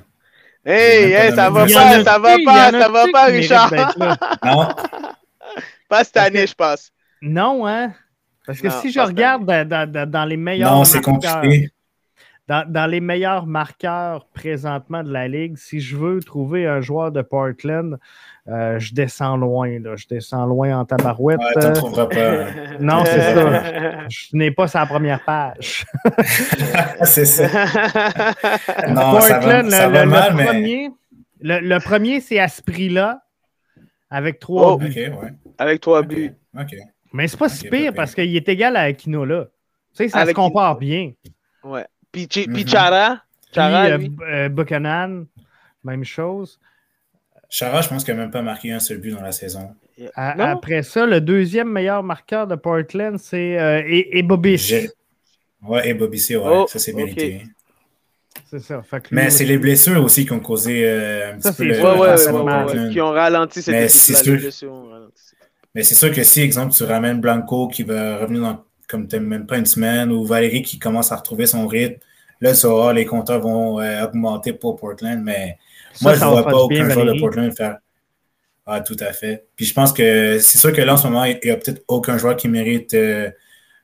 Hey, 0.65 1.13
hey, 1.13 1.33
ça 1.35 1.51
va 1.51 1.67
pas, 1.67 1.81
a- 1.91 2.05
ça 2.05 2.19
va 2.21 2.37
pas, 2.45 2.71
ça 2.71 2.89
va 2.89 3.05
pas, 3.13 3.25
Richard? 3.27 3.71
Non? 4.45 4.69
Pas 5.89 6.05
cette 6.05 6.17
année, 6.17 6.47
je 6.47 6.55
pense. 6.55 6.91
Non, 7.21 7.67
hein? 7.67 7.93
Parce 8.47 8.61
que 8.61 8.69
Non, 8.69 8.75
si 8.81 8.91
je 8.93 9.01
regarde 9.01 9.45
dans, 9.45 9.69
dans- 9.69 9.91
dans- 9.91 10.09
dans 10.11 10.25
les 10.25 10.37
meilleurs 10.37 10.73
Non, 10.73 10.85
c'est 10.85 11.01
compliqué. 11.03 11.71
dans, 12.47 12.65
dans 12.71 12.87
les 12.87 13.01
meilleurs 13.01 13.47
marqueurs 13.47 14.27
présentement 14.29 15.03
de 15.03 15.13
la 15.13 15.27
Ligue, 15.29 15.57
si 15.57 15.81
je 15.81 15.97
veux 15.97 16.21
trouver 16.23 16.67
un 16.67 16.81
joueur 16.81 17.11
de 17.11 17.23
Portland, 17.23 17.99
euh, 18.49 18.79
je 18.79 18.93
descends 18.95 19.37
loin. 19.37 19.79
Là. 19.81 19.97
Je 19.97 20.07
descends 20.07 20.45
loin 20.47 20.79
en 20.79 20.85
tabarouette. 20.85 21.39
Ouais, 21.41 21.65
Euh, 21.65 21.73
trouveras 21.73 22.07
pas. 22.07 22.45
non, 22.81 23.05
c'est 23.07 23.21
ça. 23.35 23.63
Je 24.09 24.37
n'ai 24.37 24.51
pas 24.51 24.69
sa 24.69 24.85
première 24.87 25.25
page. 25.25 25.87
c'est 27.05 27.25
ça. 27.25 27.47
Non, 28.89 29.21
ça 29.21 29.39
va, 29.39 29.69
ça 29.71 29.87
le, 29.89 29.93
va 29.95 30.05
le- 30.05 30.11
mal, 30.11 30.31
le 30.31 30.37
mais. 30.37 30.45
premier, 30.47 30.91
le, 31.41 31.61
le 31.61 31.81
premier, 31.81 32.21
c'est 32.21 32.39
à 32.39 32.49
ce 32.49 32.61
prix-là, 32.63 33.23
avec 34.11 34.39
trois 34.41 34.73
Oh. 34.73 34.77
buts. 34.79 34.89
Ok, 34.89 35.23
ouais. 35.23 35.33
Avec 35.59 35.81
trois 35.81 36.03
buts. 36.03 36.33
ok. 36.59 36.75
Mais 37.13 37.29
c'est 37.29 37.39
pas 37.39 37.49
si 37.49 37.69
pas 37.69 37.77
pire 37.77 37.93
parce 37.95 38.15
qu'il 38.15 38.35
est 38.37 38.49
égal 38.49 38.77
à 38.77 38.81
Aquino 38.83 39.25
là. 39.25 39.45
Tu 39.45 40.03
sais, 40.05 40.09
ça 40.09 40.19
Avec 40.19 40.35
se 40.37 40.41
compare 40.41 40.77
bien. 40.79 41.13
Ouais. 41.63 41.87
Puis, 42.11 42.27
Chi- 42.29 42.49
puis 42.49 42.67
Chara, 42.67 43.23
Puis 43.43 43.55
Chara, 43.55 43.97
lui? 43.97 44.09
B- 44.09 44.23
euh, 44.29 44.49
Buchanan, 44.49 45.25
même 45.85 46.05
chose. 46.05 46.59
Chara, 47.57 47.83
je 47.83 47.89
pense 47.89 48.03
qu'il 48.03 48.15
n'a 48.15 48.21
même 48.23 48.33
pas 48.33 48.43
marqué 48.43 48.73
un 48.73 48.81
seul 48.81 48.99
but 48.99 49.13
dans 49.13 49.23
la 49.23 49.31
saison. 49.31 49.77
À- 50.17 50.51
après 50.51 50.83
ça, 50.83 51.07
le 51.07 51.21
deuxième 51.21 51.71
meilleur 51.71 52.03
marqueur 52.03 52.49
de 52.49 52.57
Portland, 52.57 53.17
c'est 53.17 53.61
euh, 53.61 53.81
et, 53.87 54.19
et 54.19 54.23
Bobby. 54.25 54.57
J'ai- 54.59 54.91
Ouais, 55.63 55.89
et 55.89 55.95
Bobby 55.95 56.19
C, 56.19 56.35
ouais, 56.37 56.43
Oh, 56.47 56.67
ça 56.69 56.81
c'est 56.81 56.91
ok. 56.93 56.99
mérité. 56.99 57.43
C'est 58.51 58.59
ça. 58.59 58.83
Fait 58.83 59.01
que 59.01 59.11
lui 59.11 59.15
Mais 59.15 59.31
c'est 59.31 59.45
les 59.45 59.57
blessures 59.57 60.03
aussi 60.03 60.27
qui 60.27 60.33
ont 60.33 60.41
causé 60.41 60.85
euh, 60.85 61.35
un 61.35 61.41
Ça, 61.41 61.53
petit 61.53 61.69
peu 61.69 61.75
c'est 61.75 61.81
le. 61.81 62.43
Ouais, 62.43 62.75
ouais. 62.87 62.93
Qui 62.93 63.01
ont 63.01 63.13
ralenti 63.13 63.63
cette 63.63 63.73
Mais 63.73 63.89
c'est 63.89 64.15
sûr. 64.15 64.37
Mais 65.77 65.85
c'est 65.85 65.95
sûr 65.95 66.13
que 66.13 66.25
si, 66.25 66.41
exemple, 66.41 66.73
tu 66.75 66.83
ramènes 66.83 67.21
Blanco 67.21 67.69
qui 67.69 67.85
va 67.85 68.19
revenir 68.19 68.43
dans 68.43 68.65
comme 68.89 69.07
t'aimes 69.07 69.29
même 69.29 69.47
pas 69.47 69.59
une 69.59 69.65
semaine 69.67 70.11
ou 70.11 70.25
Valérie 70.27 70.63
qui 70.63 70.81
commence 70.81 71.13
à 71.13 71.17
retrouver 71.17 71.47
son 71.47 71.69
rythme, 71.69 72.01
là, 72.41 72.53
ça 72.53 72.69
va, 72.69 72.93
les 72.93 73.07
compteurs 73.07 73.41
vont 73.41 73.81
euh, 73.81 74.05
augmenter 74.05 74.53
pour 74.53 74.75
Portland, 74.77 75.23
mais 75.23 75.57
Ça, 75.95 75.99
moi, 76.03 76.15
je 76.15 76.25
ne 76.25 76.31
vois 76.31 76.45
pas 76.45 76.57
aucun 76.57 76.89
joueur 76.91 77.07
de. 77.07 77.21
Portland 77.21 77.57
faire. 77.57 77.79
Ah, 78.67 78.81
tout 78.81 78.97
à 79.01 79.13
fait. 79.13 79.47
Puis 79.57 79.67
je 79.67 79.75
pense 79.75 79.93
que 79.93 80.39
c'est 80.41 80.59
sûr 80.59 80.73
que 80.73 80.81
là, 80.81 80.95
en 80.95 80.97
ce 80.97 81.07
moment, 81.07 81.25
il 81.25 81.39
n'y 81.45 81.51
a 81.51 81.57
peut-être 81.57 81.83
aucun 81.89 82.17
joueur 82.19 82.37
qui 82.37 82.49
mérite. 82.49 82.95
euh, 82.95 83.31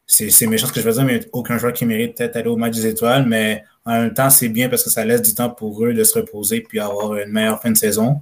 c'est 0.06 0.30
c'est 0.30 0.46
méchant 0.46 0.66
ce 0.66 0.72
que 0.72 0.80
je 0.80 0.86
veux 0.88 0.92
dire, 0.94 1.04
mais 1.04 1.20
aucun 1.32 1.56
joueur 1.58 1.72
qui 1.72 1.84
mérite 1.86 2.16
peut-être 2.16 2.36
aller 2.36 2.48
au 2.48 2.56
match 2.56 2.74
des 2.74 2.86
étoiles, 2.86 3.26
mais 3.26 3.62
en 3.84 3.92
même 3.92 4.14
temps, 4.14 4.28
c'est 4.30 4.48
bien 4.48 4.68
parce 4.68 4.82
que 4.82 4.90
ça 4.90 5.04
laisse 5.04 5.22
du 5.22 5.34
temps 5.34 5.50
pour 5.50 5.84
eux 5.84 5.92
de 5.94 6.02
se 6.02 6.18
reposer 6.18 6.62
puis 6.62 6.80
avoir 6.80 7.14
une 7.16 7.30
meilleure 7.30 7.60
fin 7.62 7.70
de 7.70 7.76
saison. 7.76 8.20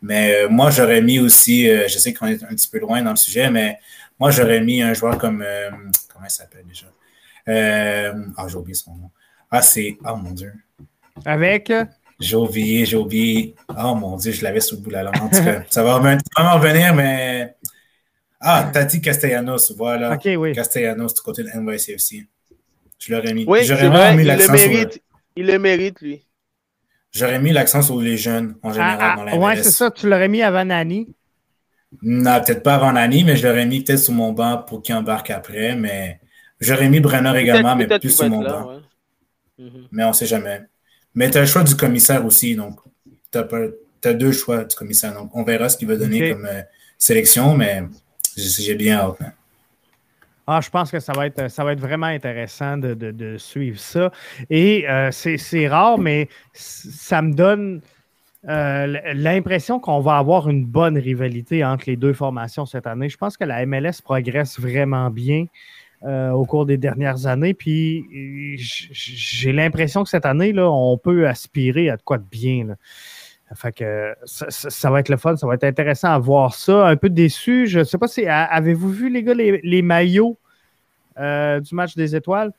Mais 0.00 0.44
euh, 0.44 0.48
moi, 0.48 0.70
j'aurais 0.70 1.02
mis 1.02 1.18
aussi, 1.18 1.68
euh, 1.68 1.88
je 1.88 1.98
sais 1.98 2.14
qu'on 2.14 2.26
est 2.26 2.42
un 2.44 2.48
petit 2.54 2.68
peu 2.68 2.78
loin 2.78 3.02
dans 3.02 3.10
le 3.10 3.16
sujet, 3.16 3.50
mais 3.50 3.78
moi, 4.20 4.30
j'aurais 4.30 4.60
mis 4.60 4.80
un 4.82 4.94
joueur 4.94 5.18
comme. 5.18 5.42
euh, 5.42 5.70
comment 6.12 6.24
il 6.26 6.30
s'appelle 6.30 6.64
déjà? 6.66 6.86
Euh, 7.48 8.12
Ah, 8.36 8.46
j'ai 8.48 8.56
oublié 8.56 8.74
son 8.74 8.94
nom. 8.94 9.10
Ah, 9.50 9.60
c'est. 9.62 9.96
Oh 10.08 10.16
mon 10.16 10.30
Dieu. 10.30 10.52
Avec. 11.24 11.72
J'ai 12.18 12.36
oublié, 12.36 12.86
j'ai 12.86 12.96
oublié. 12.96 13.54
Oh 13.68 13.94
mon 13.94 14.16
Dieu, 14.16 14.32
je 14.32 14.42
l'avais 14.42 14.60
sous 14.60 14.76
le 14.76 14.80
bout 14.82 14.88
de 14.88 14.94
la 14.94 15.02
langue. 15.04 15.16
En 15.20 15.28
tout 15.28 15.42
cas, 15.42 15.62
ça 15.70 15.82
va 15.82 15.98
vraiment 15.98 16.18
revenir, 16.54 16.94
mais. 16.94 17.54
Ah, 18.40 18.70
Tati 18.72 19.00
Castellanos, 19.00 19.72
voilà. 19.76 20.14
Ok, 20.14 20.28
oui. 20.38 20.52
Castellanos 20.52 21.14
du 21.14 21.20
côté 21.22 21.42
de 21.42 21.48
NYCFC. 21.48 22.26
Je 22.98 23.14
l'aurais 23.14 23.34
mis. 23.34 23.44
Oui, 23.46 23.64
J'aurais 23.64 24.14
mis 24.14 24.22
il 24.22 24.28
le 24.28 24.28
l'accent 24.28 24.52
mérite. 24.52 24.92
sur. 24.92 25.02
Il 25.36 25.46
le 25.46 25.58
mérite, 25.58 26.00
lui. 26.00 26.22
J'aurais 27.12 27.40
mis 27.40 27.52
l'accent 27.52 27.82
sur 27.82 28.00
les 28.00 28.16
jeunes 28.16 28.56
en 28.62 28.72
général 28.72 28.98
Ah, 29.00 29.16
dans 29.16 29.22
ah, 29.22 29.24
la 29.26 29.36
ouais, 29.36 29.62
c'est 29.62 29.70
ça. 29.70 29.90
Tu 29.90 30.08
l'aurais 30.08 30.28
mis 30.28 30.42
avant 30.42 30.64
Nani. 30.64 31.08
Non, 32.02 32.40
peut-être 32.44 32.62
pas 32.62 32.74
avant 32.74 32.92
Nani, 32.92 33.24
mais 33.24 33.36
je 33.36 33.46
l'aurais 33.46 33.66
mis 33.66 33.82
peut-être 33.82 33.98
sur 34.00 34.12
mon 34.12 34.32
banc 34.32 34.58
pour 34.66 34.82
qu'il 34.82 34.94
embarque 34.94 35.30
après. 35.30 35.76
Mais 35.76 36.20
j'aurais 36.60 36.88
mis 36.88 37.00
Brenner 37.00 37.38
également, 37.38 37.76
mais 37.76 37.86
plus 37.86 38.10
sur 38.10 38.28
mon 38.28 38.42
là, 38.42 38.52
banc. 38.52 38.68
ouais. 38.68 38.80
Mhm. 39.58 39.88
Mais 39.92 40.04
on 40.04 40.12
sait 40.12 40.26
jamais. 40.26 40.62
Mais 41.16 41.30
tu 41.30 41.38
as 41.38 41.40
le 41.40 41.46
choix 41.46 41.64
du 41.64 41.74
commissaire 41.74 42.24
aussi, 42.24 42.54
donc 42.54 42.78
tu 43.32 43.38
as, 43.38 44.14
deux 44.14 44.30
choix 44.32 44.62
du 44.64 44.76
commissaire. 44.76 45.14
Donc 45.14 45.30
on 45.34 45.42
verra 45.42 45.68
ce 45.68 45.76
qu'il 45.76 45.88
va 45.88 45.96
donner 45.96 46.30
comme 46.32 46.44
euh, 46.46 46.62
sélection, 46.96 47.56
mais 47.56 47.82
j'ai 48.36 48.74
bien 48.76 48.98
hâte. 48.98 49.16
hein. 49.22 49.32
Ah, 50.46 50.60
je 50.62 50.70
pense 50.70 50.92
que 50.92 51.00
ça 51.00 51.12
va 51.12 51.26
être, 51.26 51.50
ça 51.50 51.64
va 51.64 51.72
être 51.72 51.80
vraiment 51.80 52.06
intéressant 52.06 52.76
de, 52.76 52.94
de- 52.94 53.10
de 53.10 53.36
suivre 53.36 53.80
ça. 53.80 54.12
Et 54.48 54.88
euh, 54.88 55.10
c'est 55.10 55.66
rare, 55.66 55.98
mais 55.98 56.28
ça 56.52 57.20
me 57.20 57.32
donne 57.32 57.80
euh, 58.48 58.86
l'impression 59.14 59.80
qu'on 59.80 59.98
va 59.98 60.18
avoir 60.18 60.48
une 60.48 60.64
bonne 60.64 60.98
rivalité 60.98 61.64
entre 61.64 61.84
les 61.88 61.96
deux 61.96 62.12
formations 62.12 62.64
cette 62.64 62.86
année. 62.86 63.08
Je 63.08 63.16
pense 63.16 63.36
que 63.36 63.42
la 63.42 63.66
MLS 63.66 64.00
progresse 64.04 64.60
vraiment 64.60 65.10
bien 65.10 65.46
euh, 66.06 66.30
au 66.30 66.44
cours 66.44 66.64
des 66.66 66.76
dernières 66.76 67.26
années. 67.26 67.52
Puis 67.54 68.04
j'ai 68.58 69.52
l'impression 69.52 70.04
que 70.04 70.08
cette 70.08 70.24
année, 70.26 70.52
là, 70.52 70.70
on 70.70 70.96
peut 70.98 71.26
aspirer 71.28 71.90
à 71.90 71.96
de 71.96 72.02
quoi 72.02 72.18
de 72.18 72.24
bien. 72.30 72.64
là. 72.66 72.74
Fait 73.54 73.72
que 73.72 74.14
ça, 74.24 74.46
ça- 74.50 74.70
ça 74.70 74.90
va 74.90 75.00
être 75.00 75.08
le 75.08 75.16
fun, 75.16 75.36
ça 75.36 75.46
va 75.46 75.54
être 75.54 75.64
intéressant 75.64 76.08
à 76.08 76.18
voir 76.18 76.54
ça. 76.54 76.86
Un 76.88 76.96
peu 76.96 77.08
déçu, 77.08 77.66
je 77.68 77.78
ne 77.80 77.84
sais 77.84 77.98
pas 77.98 78.08
si 78.08 78.26
avez-vous 78.26 78.90
vu 78.90 79.08
les 79.10 79.22
gars 79.22 79.34
les, 79.34 79.60
les 79.62 79.82
maillots 79.82 80.36
euh, 81.18 81.60
du 81.60 81.74
match 81.74 81.94
des 81.94 82.16
étoiles? 82.16 82.52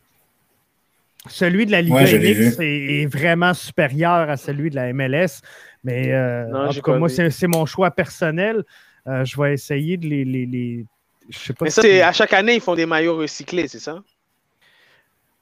Celui 1.29 1.65
de 1.65 1.71
la 1.71 1.81
Liga 1.81 1.95
Ouais, 1.95 2.05
MX 2.19 2.59
est, 2.61 3.01
est 3.01 3.05
vraiment 3.05 3.53
supérieur 3.53 4.29
à 4.29 4.37
celui 4.37 4.69
de 4.69 4.75
la 4.75 4.93
MLS. 4.93 5.41
Mais 5.83 6.13
euh, 6.13 6.45
Non, 6.47 6.59
en 6.67 6.73
tout 6.73 6.81
cas, 6.81 6.97
moi, 6.97 7.09
c'est 7.09 7.29
c'est 7.31 7.47
mon 7.47 7.65
choix 7.65 7.91
personnel. 7.91 8.63
Euh, 9.07 9.25
je 9.25 9.41
vais 9.41 9.53
essayer 9.53 9.97
de 9.97 10.07
les. 10.07 10.23
les, 10.25 10.45
les- 10.45 10.85
je 11.29 11.37
sais 11.37 11.53
pas 11.53 11.65
Mais 11.65 11.69
si- 11.69 11.75
ça, 11.75 11.81
c'est 11.81 12.01
à 12.01 12.11
chaque 12.13 12.33
année, 12.33 12.55
ils 12.55 12.61
font 12.61 12.75
des 12.75 12.85
maillots 12.85 13.17
recyclés, 13.17 13.67
c'est 13.67 13.79
ça? 13.79 14.03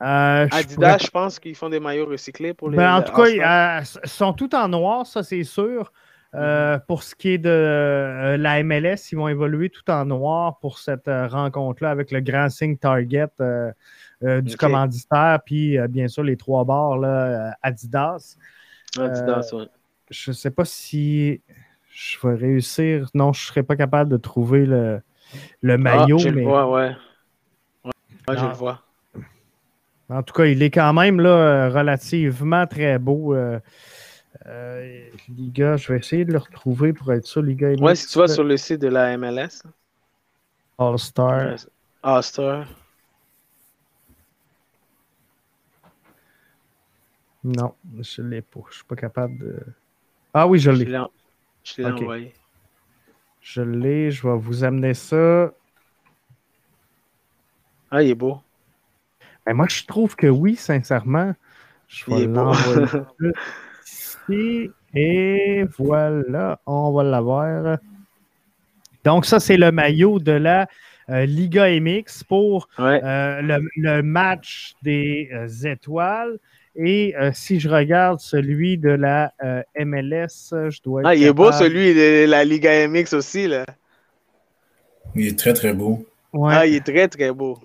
Euh, 0.02 0.48
je 0.52 0.56
Adidas, 0.57 0.76
pourrais 0.76 0.99
je 1.06 1.10
pense 1.10 1.40
qu'ils 1.40 1.56
font 1.56 1.70
des 1.70 1.80
maillots 1.80 2.06
recyclés 2.06 2.53
pour 2.53 2.70
les. 2.70 2.78
Ben, 2.78 2.95
en 2.95 2.99
les 2.99 3.06
tout 3.06 3.14
cas, 3.14 3.22
All-Stars. 3.24 3.95
euh, 3.95 3.99
ils 4.03 4.10
sont 4.10 4.34
tout 4.34 4.53
en 4.53 4.68
noir, 4.68 5.07
ça 5.07 5.24
c'est 5.24 5.44
sûr. 5.44 5.91
Mhm. 6.34 6.41
Euh, 6.41 6.80
Pour 6.80 7.03
ce 7.03 7.16
qui 7.16 7.30
est 7.30 7.38
de 7.38 7.49
euh, 7.49 8.36
la 8.36 8.62
MLS, 8.62 9.12
ils 9.14 9.16
vont 9.16 9.30
évoluer 9.30 9.70
tout 9.70 9.90
en 9.90 10.03
noir 10.03 10.60
pour 10.60 10.80
cette 10.80 11.07
euh, 11.07 11.28
rencontre-là 11.28 11.91
avec 11.91 12.12
le 12.12 12.20
grand 12.20 12.49
signe 12.49 12.76
Target 12.78 13.28
euh, 13.40 13.72
euh, 14.24 14.41
du 14.41 14.57
commanditaire, 14.57 15.40
puis 15.45 15.78
euh, 15.78 15.88
bien 15.88 16.10
sûr 16.10 16.24
les 16.24 16.36
trois 16.36 16.66
barres 16.66 16.98
là, 16.98 17.07
euh, 17.07 17.52
Adidas. 17.62 18.36
Adidas, 18.99 19.49
ouais. 19.53 19.68
Je 20.10 20.32
ne 20.32 20.36
sais 20.36 20.52
pas 20.52 20.66
si 20.66 21.41
je 21.94 22.18
vais 22.22 22.36
réussir. 22.36 23.10
Non, 23.14 23.32
je 23.32 23.41
ne 23.41 23.45
serais 23.48 23.64
pas 23.64 23.78
capable 23.78 24.10
de 24.12 24.18
trouver 24.18 24.66
le, 24.66 25.02
le 25.61 25.77
maillot, 25.77 26.18
ah, 26.19 26.23
je 26.23 26.30
mais 26.30 26.41
le 26.41 26.47
vois, 26.47 26.69
ouais. 26.72 26.95
Ouais, 27.84 27.91
ouais, 28.30 28.38
je 28.38 28.43
Ah. 28.43 28.47
le 28.49 28.53
vois. 28.56 28.81
En 30.10 30.22
tout 30.22 30.34
cas, 30.35 30.45
il 30.45 30.61
est 30.61 30.69
quand 30.69 30.93
même 30.93 31.19
là, 31.19 31.69
relativement 31.69 32.68
très 32.68 32.99
beau. 32.99 33.34
euh, 33.34 33.60
euh, 34.45 35.07
Liga, 35.30 35.77
je 35.77 35.91
vais 35.93 35.99
essayer 35.99 36.26
de 36.26 36.31
le 36.34 36.38
retrouver 36.38 36.93
pour 36.93 37.11
être 37.11 37.26
sûr. 37.26 37.41
Liga 37.41 37.69
MX, 37.69 37.81
Ouais, 37.81 37.95
si 37.95 38.07
tu 38.07 38.19
vas 38.19 38.27
sur 38.27 38.43
le 38.43 38.56
site 38.57 38.81
de 38.81 38.88
la 38.89 39.18
MLS, 39.18 39.64
All-Star. 40.77 41.56
All-Star. 42.03 42.68
Non, 47.43 47.76
je 47.99 48.22
ne 48.22 48.30
l'ai 48.30 48.41
pas. 48.41 48.60
Je 48.65 48.69
ne 48.69 48.73
suis 48.73 48.84
pas 48.85 48.95
capable 48.95 49.38
de. 49.38 49.60
Ah 50.34 50.47
oui, 50.47 50.60
je 50.60 50.72
l'ai. 50.72 50.85
je 51.64 51.81
l'ai 51.81 51.85
envoyé. 51.91 52.34
Je 53.48 53.62
l'ai. 53.62 54.10
Je 54.10 54.28
vais 54.28 54.36
vous 54.38 54.64
amener 54.64 54.96
ça. 54.96 55.54
Ah, 57.92 58.02
il 58.02 58.10
est 58.10 58.16
beau. 58.16 58.40
Ben, 59.46 59.54
moi, 59.54 59.68
je 59.70 59.86
trouve 59.86 60.16
que 60.16 60.26
oui, 60.26 60.56
sincèrement. 60.56 61.34
Je 61.88 62.06
vais 62.10 62.26
l'envoyer 62.26 62.88
ici. 63.86 64.72
Et 64.96 65.64
voilà, 65.78 66.60
on 66.66 66.92
va 66.92 67.04
l'avoir. 67.04 67.78
Donc, 69.04 69.28
ça, 69.28 69.40
c'est 69.40 69.58
le 69.58 69.72
maillot 69.72 70.18
de 70.18 70.32
la 70.32 70.68
euh, 71.12 71.26
Liga 71.28 71.68
MX 71.80 72.24
pour 72.28 72.68
Ouais. 72.80 73.00
euh, 73.04 73.42
le, 73.44 73.70
le 73.76 74.02
match 74.02 74.74
des 74.82 75.30
euh, 75.32 75.48
étoiles. 75.72 76.40
Et 76.76 77.15
euh, 77.15 77.31
si 77.34 77.60
je 77.60 77.69
regarde 77.69 78.19
celui 78.19 78.77
de 78.77 78.89
la 78.89 79.34
euh, 79.43 79.64
MLS, 79.80 80.49
je 80.52 80.81
dois 80.81 81.02
être 81.02 81.07
Ah, 81.07 81.15
il 81.15 81.23
est 81.23 81.34
beau 81.34 81.52
celui 81.52 81.93
de 81.93 82.26
la 82.26 82.43
Liga 82.43 82.88
MX 82.88 83.14
aussi, 83.14 83.47
là. 83.47 83.65
Il 85.15 85.27
est 85.27 85.39
très, 85.39 85.53
très 85.53 85.73
beau. 85.73 86.06
Ouais. 86.34 86.53
Ah, 86.53 86.68
il 86.68 86.76
est 86.76 86.85
très, 86.85 87.07
très 87.07 87.31
beau. 87.31 87.57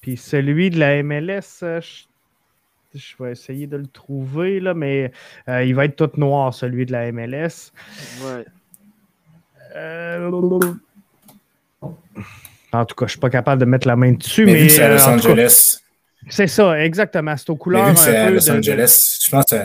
Puis 0.00 0.16
celui 0.16 0.70
de 0.70 0.78
la 0.78 1.02
MLS, 1.02 1.62
euh, 1.62 1.80
je, 1.82 2.98
je 2.98 3.22
vais 3.22 3.32
essayer 3.32 3.66
de 3.66 3.76
le 3.76 3.86
trouver, 3.86 4.60
là, 4.60 4.72
mais 4.72 5.12
euh, 5.48 5.62
il 5.62 5.74
va 5.74 5.84
être 5.84 5.96
tout 5.96 6.18
noir, 6.18 6.54
celui 6.54 6.86
de 6.86 6.92
la 6.92 7.12
MLS. 7.12 7.72
Ouais. 8.22 8.44
Euh, 9.76 10.30
En 12.72 12.84
tout 12.86 12.94
cas, 12.94 13.00
je 13.00 13.04
ne 13.04 13.08
suis 13.08 13.20
pas 13.20 13.30
capable 13.30 13.60
de 13.60 13.66
mettre 13.66 13.86
la 13.86 13.96
main 13.96 14.12
dessus, 14.12 14.46
Mais, 14.46 14.68
c'est 14.70 14.82
à 14.82 14.88
Los 14.88 14.96
cas, 14.98 15.12
Angeles, 15.12 15.80
c'est 16.28 16.46
ça, 16.46 16.82
exactement. 16.84 17.36
C'est 17.36 17.48
aux 17.50 17.54
mais 17.54 17.58
couleurs 17.58 17.86
vu 17.88 17.94
que 17.94 17.98
c'est 18.00 18.16
un 18.16 18.24
à 18.24 18.28
peu 18.28 18.34
Los 18.34 18.40
de- 18.40 18.52
de- 18.52 18.58
Angeles, 18.58 19.18
je 19.24 19.30
pense 19.30 19.44
que 19.46 19.56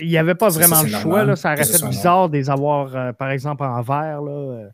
il 0.00 0.08
n'y 0.08 0.16
avait 0.18 0.34
pas 0.36 0.48
vraiment 0.48 0.76
ça, 0.76 0.82
le 0.84 0.88
choix. 0.88 1.02
normal 1.02 1.26
Là. 1.28 1.36
Ça 1.36 1.52
aurait 1.52 1.64
fait 1.64 1.86
bizarre 1.88 2.28
de 2.28 2.36
les 2.36 2.48
avoir, 2.48 2.94
euh, 2.96 3.12
par 3.12 3.30
exemple, 3.30 3.64
en 3.64 3.82
vert. 3.82 4.22
Là. 4.22 4.30
Euh, 4.30 4.68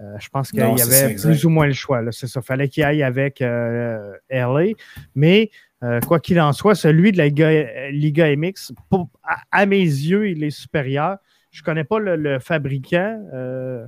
euh, 0.00 0.16
je 0.18 0.28
pense 0.30 0.50
qu'il 0.50 0.60
y 0.60 0.62
avait 0.62 1.10
exact. 1.12 1.20
plus 1.22 1.44
ou 1.44 1.50
moins 1.50 1.66
le 1.66 1.72
choix. 1.74 2.00
là. 2.02 2.12
C'est 2.12 2.26
ça. 2.28 2.40
fallait 2.40 2.68
qu'il 2.68 2.82
aille 2.84 3.02
avec 3.02 3.42
euh, 3.42 4.12
LA. 4.30 4.72
Mais 5.14 5.50
euh, 5.84 6.00
quoi 6.00 6.18
qu'il 6.18 6.40
en 6.40 6.52
soit, 6.52 6.74
celui 6.74 7.12
de 7.12 7.18
la 7.18 7.26
Liga, 7.26 7.90
Liga 7.90 8.34
MX, 8.36 8.72
pour- 8.90 9.08
à, 9.22 9.36
à 9.52 9.66
mes 9.66 9.80
yeux, 9.82 10.30
il 10.30 10.42
est 10.42 10.50
supérieur. 10.50 11.18
Je 11.50 11.60
ne 11.60 11.64
connais 11.64 11.84
pas 11.84 11.98
le, 11.98 12.16
le 12.16 12.38
fabricant. 12.38 13.22
euh, 13.34 13.84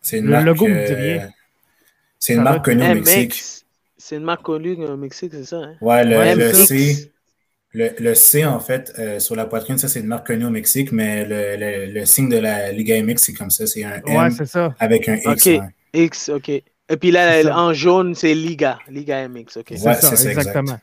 c'est 0.00 0.18
une 0.18 0.24
Le 0.26 0.30
marque. 0.32 0.46
logo 0.46 0.66
me 0.68 0.86
dit 0.86 0.92
euh, 0.92 0.96
rien. 0.96 1.28
C'est 2.18 2.32
une 2.34 2.38
Ça 2.40 2.44
marque 2.44 2.64
connue 2.64 2.82
au 2.82 2.86
MX, 2.86 2.94
Mexique. 2.94 3.61
C'est 4.02 4.16
une 4.16 4.24
marque 4.24 4.42
connue 4.42 4.74
au 4.84 4.96
Mexique, 4.96 5.32
c'est 5.32 5.44
ça? 5.44 5.58
Hein? 5.58 5.74
Ouais, 5.80 6.04
le, 6.04 6.38
le. 6.38 6.52
C. 6.52 7.12
Le, 7.74 7.88
le 7.98 8.14
C, 8.14 8.44
en 8.44 8.60
fait, 8.60 8.92
euh, 8.98 9.18
sur 9.18 9.34
la 9.34 9.46
poitrine, 9.46 9.78
ça, 9.78 9.88
c'est 9.88 10.00
une 10.00 10.06
marque 10.06 10.26
connue 10.26 10.44
au 10.44 10.50
Mexique, 10.50 10.92
mais 10.92 11.24
le, 11.24 11.56
le, 11.56 11.92
le 11.92 12.04
signe 12.04 12.28
de 12.28 12.36
la 12.36 12.70
Liga 12.70 13.02
MX, 13.02 13.16
c'est 13.16 13.32
comme 13.32 13.48
ça. 13.48 13.66
C'est 13.66 13.84
un 13.84 14.02
M 14.06 14.16
ouais, 14.16 14.30
c'est 14.30 14.44
ça. 14.44 14.74
avec 14.78 15.08
un 15.08 15.14
X. 15.14 15.26
Ok. 15.26 15.46
ouais. 15.46 15.60
X, 15.94 16.28
ok. 16.28 16.48
Et 16.48 16.62
puis 17.00 17.10
là, 17.10 17.42
en 17.56 17.72
jaune, 17.72 18.14
c'est 18.14 18.34
Liga. 18.34 18.78
Liga 18.88 19.26
MX, 19.26 19.56
ok. 19.56 19.70
Ouais, 19.70 19.76
C'est 19.76 19.78
ça, 19.78 19.94
c'est 19.94 20.16
ça, 20.16 20.28
exact. 20.30 20.48
exactement. 20.48 20.78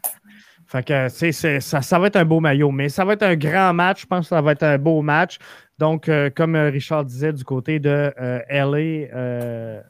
Fait 0.65 0.83
que, 0.83 1.59
ça, 1.59 1.81
ça 1.81 1.99
va 1.99 2.07
être 2.07 2.15
un 2.15 2.25
beau 2.25 2.39
maillot, 2.39 2.71
mais 2.71 2.89
ça 2.89 3.03
va 3.05 3.13
être 3.13 3.23
un 3.23 3.35
grand 3.35 3.73
match. 3.73 4.01
Je 4.01 4.07
pense 4.07 4.25
que 4.25 4.29
ça 4.29 4.41
va 4.41 4.53
être 4.53 4.63
un 4.63 4.77
beau 4.77 5.01
match. 5.01 5.37
Donc, 5.77 6.09
euh, 6.09 6.29
comme 6.35 6.55
euh, 6.55 6.69
Richard 6.69 7.05
disait, 7.05 7.33
du 7.33 7.43
côté 7.43 7.79
de 7.79 8.13
euh, 8.19 8.39
LA, 8.49 9.13
euh, 9.15 9.81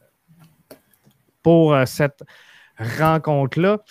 pour 1.42 1.74
euh, 1.74 1.84
cette 1.86 2.22
rencontre-là, 2.80 3.84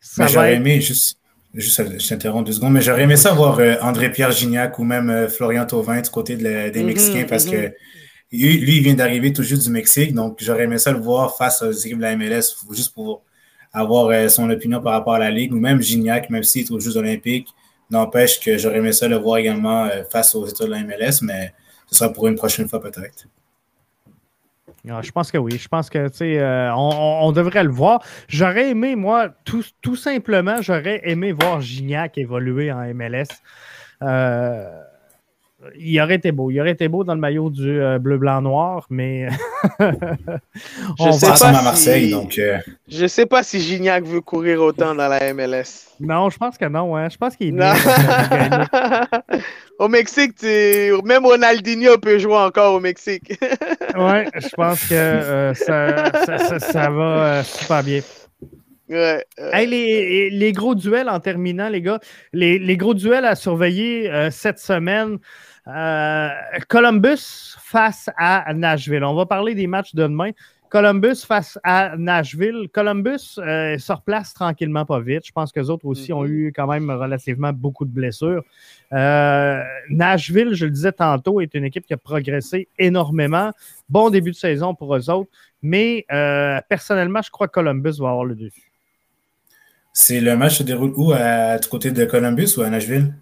ça 0.00 0.16
Mais 0.16 0.28
va 0.28 0.50
j'aurais 0.50 0.54
être. 0.54 0.56
aimé, 0.56 0.80
juste, 0.80 1.18
juste 1.54 1.98
je 2.00 2.08
t'interromps 2.08 2.44
deux 2.46 2.52
secondes, 2.54 2.72
mais 2.72 2.80
j'aurais 2.82 3.02
aimé 3.02 3.16
ça 3.16 3.32
voir 3.32 3.58
euh, 3.60 3.74
André-Pierre 3.80 4.32
Gignac 4.32 4.78
ou 4.78 4.84
même 4.84 5.10
euh, 5.10 5.28
Florian 5.28 5.66
Thauvin 5.66 6.00
du 6.00 6.10
côté 6.10 6.36
de 6.36 6.44
la- 6.44 6.70
des 6.70 6.82
Mhm, 6.82 6.84
Mexicains 6.84 7.24
parce 7.28 7.44
mhm. 7.44 7.50
que 7.50 7.72
lui, 8.32 8.58
lui, 8.58 8.76
il 8.78 8.82
vient 8.84 8.94
d'arriver 8.94 9.32
tout 9.32 9.42
juste 9.44 9.64
du 9.64 9.70
Mexique, 9.70 10.14
donc 10.14 10.38
j'aurais 10.42 10.64
aimé 10.64 10.78
ça 10.78 10.92
le 10.92 11.00
voir 11.00 11.36
face 11.36 11.62
aux 11.62 11.72
équipes 11.72 11.98
de 11.98 12.02
la 12.02 12.12
MLS, 12.16 12.56
juste 12.72 12.94
pour 12.94 13.24
avoir 13.72 14.08
euh, 14.08 14.28
son 14.28 14.50
opinion 14.50 14.80
par 14.82 14.94
rapport 14.94 15.14
à 15.14 15.18
la 15.20 15.30
Ligue, 15.30 15.54
ou 15.54 15.58
même 15.60 15.82
Gignac, 15.82 16.30
même 16.30 16.44
s'il 16.44 16.62
est 16.64 16.70
aux 16.72 16.80
Jeux 16.80 16.96
Olympiques, 16.98 17.48
n'empêche 17.90 18.40
que 18.40 18.58
j'aurais 18.58 18.78
aimé 18.78 18.92
ça 18.92 19.08
le 19.08 19.16
voir 19.18 19.38
également 19.38 19.86
euh, 19.86 20.04
face 20.10 20.34
aux 20.34 20.46
États 20.46 20.64
de 20.66 20.70
la 20.70 20.80
MLS, 20.84 21.22
mais 21.22 21.54
ce 21.90 21.96
sera 21.96 22.12
pour 22.12 22.28
une 22.28 22.36
prochaine 22.36 22.68
fois 22.68 22.80
peut-être. 22.82 23.26
Ah, 24.88 25.00
je 25.02 25.10
pense 25.10 25.30
que 25.30 25.38
oui. 25.38 25.58
Je 25.58 25.68
pense 25.68 25.90
que, 25.90 26.08
tu 26.08 26.18
sais, 26.18 26.38
euh, 26.38 26.74
on, 26.74 27.32
devrait 27.32 27.64
le 27.64 27.70
voir. 27.70 28.02
J'aurais 28.28 28.70
aimé, 28.70 28.96
moi, 28.96 29.28
tout, 29.44 29.64
tout 29.82 29.96
simplement, 29.96 30.62
j'aurais 30.62 31.00
aimé 31.04 31.32
voir 31.32 31.60
Gignac 31.60 32.16
évoluer 32.18 32.70
en 32.72 32.82
MLS. 32.94 33.28
Euh, 34.02 34.82
il 35.76 36.00
aurait 36.00 36.14
été 36.14 36.30
beau. 36.30 36.50
Il 36.50 36.60
aurait 36.60 36.70
été 36.70 36.86
beau 36.88 37.02
dans 37.02 37.14
le 37.14 37.20
maillot 37.20 37.50
du 37.50 37.80
euh, 37.80 37.98
bleu-blanc-noir, 37.98 38.86
mais. 38.90 39.28
on 39.80 41.06
je 41.06 41.10
sais 41.12 41.26
pas 41.26 41.48
à 41.48 41.62
Marseille, 41.62 42.10
donc. 42.12 42.38
Euh, 42.38 42.58
je 42.88 43.06
sais 43.06 43.26
pas 43.26 43.42
si 43.42 43.60
Gignac 43.60 44.04
veut 44.04 44.20
courir 44.20 44.62
autant 44.62 44.94
dans 44.94 45.08
la 45.08 45.34
MLS. 45.34 45.88
Non, 45.98 46.30
je 46.30 46.38
pense 46.38 46.56
que 46.56 46.66
non. 46.66 46.96
Hein. 46.96 47.08
Je 47.08 47.16
pense 47.16 47.34
qu'il 47.34 47.48
est 47.48 47.52
bien. 47.52 47.74
au 49.78 49.88
Mexique, 49.88 50.42
même 50.42 51.24
Ronaldinho 51.24 51.98
peut 51.98 52.18
jouer 52.18 52.36
encore 52.36 52.74
au 52.74 52.80
Mexique. 52.80 53.38
oui, 53.96 54.24
je 54.34 54.48
pense 54.54 54.88
que 54.88 54.94
euh, 54.94 55.54
ça, 55.54 56.58
ça, 56.58 56.90
va 56.90 57.42
super 57.44 57.82
bien. 57.82 58.00
Ouais, 58.88 59.24
les, 59.66 60.30
les, 60.30 60.52
gros 60.52 60.74
duels 60.74 61.08
en 61.08 61.20
terminant, 61.20 61.68
les 61.68 61.82
gars. 61.82 62.00
Les, 62.32 62.58
les 62.58 62.76
gros 62.76 62.94
duels 62.94 63.26
à 63.26 63.34
surveiller 63.34 64.10
cette 64.30 64.58
semaine. 64.58 65.18
Euh, 65.68 66.30
Columbus 66.68 67.56
face 67.62 68.08
à 68.16 68.52
Nashville. 68.54 69.04
On 69.04 69.14
va 69.14 69.26
parler 69.26 69.54
des 69.54 69.66
matchs 69.66 69.94
de 69.94 70.02
demain. 70.02 70.30
Columbus 70.70 71.24
face 71.26 71.58
à 71.62 71.96
Nashville. 71.96 72.68
Columbus 72.72 73.38
euh, 73.38 73.78
se 73.78 73.92
replace 73.92 74.34
tranquillement 74.34 74.84
pas 74.84 75.00
vite. 75.00 75.26
Je 75.26 75.32
pense 75.32 75.52
que 75.52 75.60
les 75.60 75.70
autres 75.70 75.86
aussi 75.86 76.12
ont 76.12 76.22
mhm. 76.22 76.30
eu 76.30 76.52
quand 76.54 76.66
même 76.66 76.90
relativement 76.90 77.52
beaucoup 77.52 77.84
de 77.84 77.90
blessures. 77.90 78.42
Euh, 78.92 79.62
Nashville, 79.90 80.54
je 80.54 80.66
le 80.66 80.70
disais 80.70 80.92
tantôt, 80.92 81.40
est 81.40 81.54
une 81.54 81.64
équipe 81.64 81.86
qui 81.86 81.94
a 81.94 81.96
progressé 81.96 82.68
énormément. 82.78 83.52
Bon 83.88 84.10
début 84.10 84.30
de 84.30 84.36
saison 84.36 84.74
pour 84.74 84.94
eux 84.94 85.10
autres. 85.10 85.30
Mais 85.62 86.06
personnellement, 86.68 87.22
je 87.22 87.30
crois 87.30 87.48
que 87.48 87.52
Columbus 87.52 87.98
va 87.98 88.10
avoir 88.10 88.24
le 88.24 88.34
dessus. 88.36 88.70
C'est 89.92 90.20
le 90.20 90.36
match 90.36 90.58
se 90.58 90.62
déroule 90.62 90.92
où? 90.96 91.12
À, 91.12 91.58
du 91.58 91.68
côté 91.68 91.90
de 91.90 92.04
Columbus 92.04 92.56
ou 92.56 92.62
à 92.62 92.70
Nashville? 92.70 93.14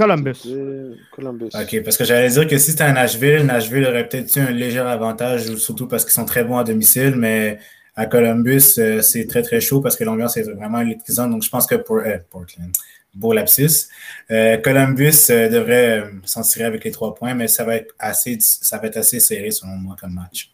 Euh, 0.00 0.04
Columbus. 0.06 0.94
Columbus. 1.10 1.50
OK, 1.54 1.82
parce 1.82 1.96
que 1.96 2.04
j'allais 2.04 2.28
dire 2.28 2.46
que 2.46 2.58
si 2.58 2.70
c'était 2.70 2.84
à 2.84 2.92
Nashville, 2.92 3.44
Nashville 3.44 3.86
aurait 3.86 4.08
peut-être 4.08 4.34
eu 4.36 4.40
un 4.40 4.50
léger 4.50 4.78
avantage, 4.78 5.54
surtout 5.56 5.86
parce 5.88 6.04
qu'ils 6.04 6.12
sont 6.12 6.24
très 6.24 6.44
bons 6.44 6.58
à 6.58 6.64
domicile, 6.64 7.14
mais 7.16 7.58
à 7.98 8.06
Columbus, 8.06 8.78
euh, 8.78 9.02
c'est 9.02 9.26
très, 9.26 9.42
très 9.42 9.60
chaud 9.60 9.80
parce 9.80 9.96
que 9.96 10.04
l'ambiance 10.04 10.36
est 10.36 10.42
vraiment 10.42 10.80
électrisante. 10.80 11.32
Donc, 11.32 11.42
je 11.42 11.50
pense 11.50 11.66
que 11.66 11.74
pour 11.74 11.96
euh, 11.96 12.18
Portland, 12.30 12.70
beau 13.12 13.32
lapsus. 13.32 13.88
Euh, 14.30 14.56
Columbus 14.58 15.26
devrait 15.28 16.04
s'en 16.24 16.42
tirer 16.42 16.64
avec 16.66 16.84
les 16.84 16.92
trois 16.92 17.12
points, 17.14 17.34
mais 17.34 17.48
ça 17.48 17.64
va 17.64 17.74
être 17.74 17.92
assez, 17.98 18.38
ça 18.40 18.78
va 18.78 18.86
être 18.86 18.98
assez 18.98 19.18
serré 19.18 19.50
selon 19.50 19.72
moi 19.72 19.96
comme 20.00 20.14
match. 20.14 20.52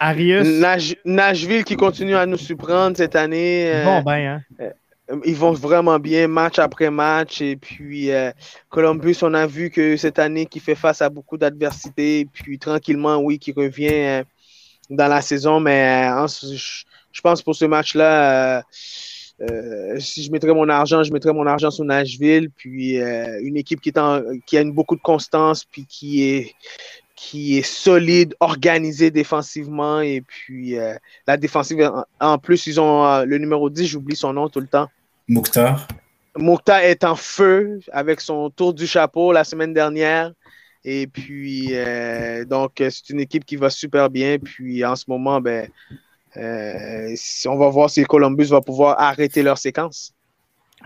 Arius? 0.00 0.46
Nashville 1.06 1.64
qui 1.64 1.76
continue 1.76 2.14
à 2.14 2.26
nous 2.26 2.36
surprendre 2.36 2.94
cette 2.94 3.16
année. 3.16 3.72
bon, 3.84 4.02
ben, 4.02 4.42
hein? 4.58 4.70
Ils 5.24 5.36
vont 5.36 5.52
vraiment 5.52 5.98
bien 5.98 6.28
match 6.28 6.58
après 6.58 6.90
match. 6.90 7.40
Et 7.40 7.56
puis, 7.56 8.10
euh, 8.10 8.30
Columbus, 8.68 9.16
on 9.22 9.34
a 9.34 9.46
vu 9.46 9.70
que 9.70 9.96
cette 9.96 10.18
année, 10.18 10.46
qui 10.46 10.60
fait 10.60 10.74
face 10.74 11.02
à 11.02 11.08
beaucoup 11.08 11.36
d'adversité. 11.36 12.26
Puis, 12.32 12.58
tranquillement, 12.58 13.18
oui, 13.18 13.38
qui 13.38 13.52
revient 13.52 13.88
euh, 13.92 14.24
dans 14.88 15.08
la 15.08 15.20
saison. 15.22 15.60
Mais 15.60 16.08
euh, 16.10 16.26
je, 16.26 17.20
pense 17.20 17.42
pour 17.42 17.54
ce 17.54 17.64
match-là, 17.64 18.62
si 19.98 20.22
je 20.22 20.30
mettrais 20.30 20.54
mon 20.54 20.68
argent, 20.68 21.02
je 21.02 21.12
mettrais 21.12 21.32
mon 21.32 21.46
argent 21.46 21.70
sur 21.70 21.84
Nashville. 21.84 22.50
Puis, 22.50 22.96
une 22.96 23.56
équipe 23.56 23.80
qui, 23.80 23.90
est 23.90 24.00
qui 24.46 24.58
a 24.58 24.64
beaucoup 24.64 24.96
de 24.96 25.02
constance, 25.02 25.64
puis 25.64 25.86
qui 25.86 26.24
est 26.24 26.54
qui 27.16 27.58
est 27.58 27.62
solide, 27.62 28.34
organisée 28.40 29.10
défensivement. 29.10 30.00
Et 30.00 30.22
puis, 30.22 30.76
la 31.26 31.36
défensive, 31.36 31.82
en, 31.82 32.04
en 32.18 32.38
plus, 32.38 32.66
ils 32.66 32.80
ont 32.80 33.24
le 33.24 33.38
numéro 33.38 33.68
10, 33.68 33.86
j'oublie 33.86 34.16
son 34.16 34.32
nom 34.32 34.48
tout 34.48 34.60
le 34.60 34.66
temps. 34.66 34.88
Mouktar. 35.30 35.86
Mouktar 36.36 36.80
est 36.80 37.04
en 37.04 37.14
feu 37.14 37.78
avec 37.92 38.20
son 38.20 38.50
tour 38.50 38.74
du 38.74 38.84
chapeau 38.84 39.32
la 39.32 39.44
semaine 39.44 39.72
dernière. 39.72 40.32
Et 40.84 41.06
puis, 41.06 41.68
euh, 41.70 42.44
donc, 42.44 42.72
c'est 42.78 43.10
une 43.10 43.20
équipe 43.20 43.44
qui 43.44 43.54
va 43.54 43.70
super 43.70 44.10
bien. 44.10 44.38
Puis, 44.38 44.84
en 44.84 44.96
ce 44.96 45.04
moment, 45.06 45.40
ben, 45.40 45.68
euh, 46.36 47.14
on 47.46 47.56
va 47.56 47.68
voir 47.68 47.88
si 47.90 48.02
Columbus 48.02 48.46
va 48.46 48.60
pouvoir 48.60 48.98
arrêter 49.00 49.44
leur 49.44 49.56
séquence. 49.56 50.12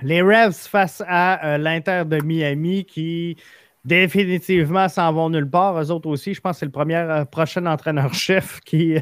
Les 0.03 0.21
Revs 0.21 0.69
face 0.69 1.03
à 1.07 1.55
euh, 1.55 1.59
l'Inter 1.59 2.03
de 2.05 2.23
Miami 2.23 2.85
qui 2.85 3.39
définitivement 3.85 4.89
s'en 4.89 5.13
vont 5.13 5.31
nulle 5.31 5.49
part. 5.49 5.81
Eux 5.81 5.91
autres 5.91 6.09
aussi, 6.09 6.35
je 6.35 6.41
pense 6.41 6.57
que 6.57 6.61
c'est 6.61 6.67
le 6.67 6.73
premier, 6.73 7.25
prochain 7.31 7.65
entraîneur-chef 7.67 8.61
qui, 8.65 8.97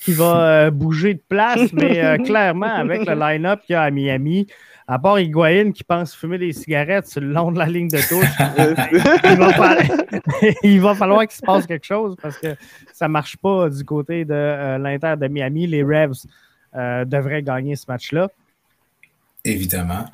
qui 0.00 0.12
va 0.12 0.70
bouger 0.70 1.14
de 1.14 1.22
place. 1.28 1.72
Mais 1.72 2.18
clairement, 2.24 2.66
avec 2.66 3.06
le 3.06 3.14
line-up 3.14 3.60
qu'il 3.66 3.74
y 3.74 3.76
a 3.76 3.82
à 3.82 3.90
Miami, 3.90 4.46
à 4.90 4.98
part 4.98 5.20
Higuain 5.20 5.72
qui 5.72 5.84
pense 5.84 6.14
fumer 6.14 6.38
des 6.38 6.54
cigarettes 6.54 7.06
sur 7.06 7.20
le 7.20 7.28
long 7.28 7.52
de 7.52 7.58
la 7.58 7.66
ligne 7.66 7.88
de 7.88 7.98
touche, 8.08 8.24
il, 10.62 10.80
va 10.80 10.94
falloir, 10.94 11.26
qu'il 11.26 11.36
se 11.36 11.42
passe 11.42 11.66
quelque 11.66 11.84
chose 11.84 12.16
parce 12.20 12.38
que 12.38 12.56
ça 12.94 13.06
ne 13.06 13.12
marche 13.12 13.36
pas 13.36 13.68
du 13.68 13.84
côté 13.84 14.24
de 14.24 14.32
euh, 14.32 14.78
l'Inter 14.78 15.14
de 15.20 15.28
Miami. 15.28 15.66
Les 15.66 15.82
Revs 15.82 16.26
euh, 16.74 17.04
devraient 17.04 17.42
gagner 17.42 17.76
ce 17.76 17.84
match-là. 17.86 18.28
Évidemment. 19.44 20.06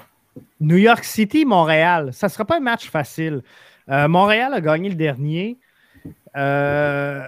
New 0.60 0.76
York 0.76 1.04
City, 1.04 1.44
Montréal. 1.44 2.12
Ça 2.12 2.26
ne 2.26 2.32
sera 2.32 2.44
pas 2.44 2.56
un 2.56 2.60
match 2.60 2.90
facile. 2.90 3.42
Euh, 3.90 4.08
Montréal 4.08 4.54
a 4.54 4.60
gagné 4.60 4.88
le 4.88 4.94
dernier. 4.94 5.58
Euh, 6.36 7.22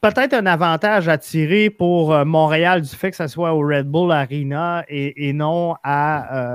peut-être 0.00 0.34
un 0.34 0.46
avantage 0.46 1.08
à 1.08 1.18
tirer 1.18 1.70
pour 1.70 2.12
euh, 2.12 2.24
Montréal 2.24 2.82
du 2.82 2.88
fait 2.88 3.10
que 3.10 3.16
ce 3.16 3.26
soit 3.26 3.52
au 3.52 3.60
Red 3.60 3.86
Bull 3.86 4.10
Arena 4.10 4.84
et, 4.88 5.32
non 5.32 5.74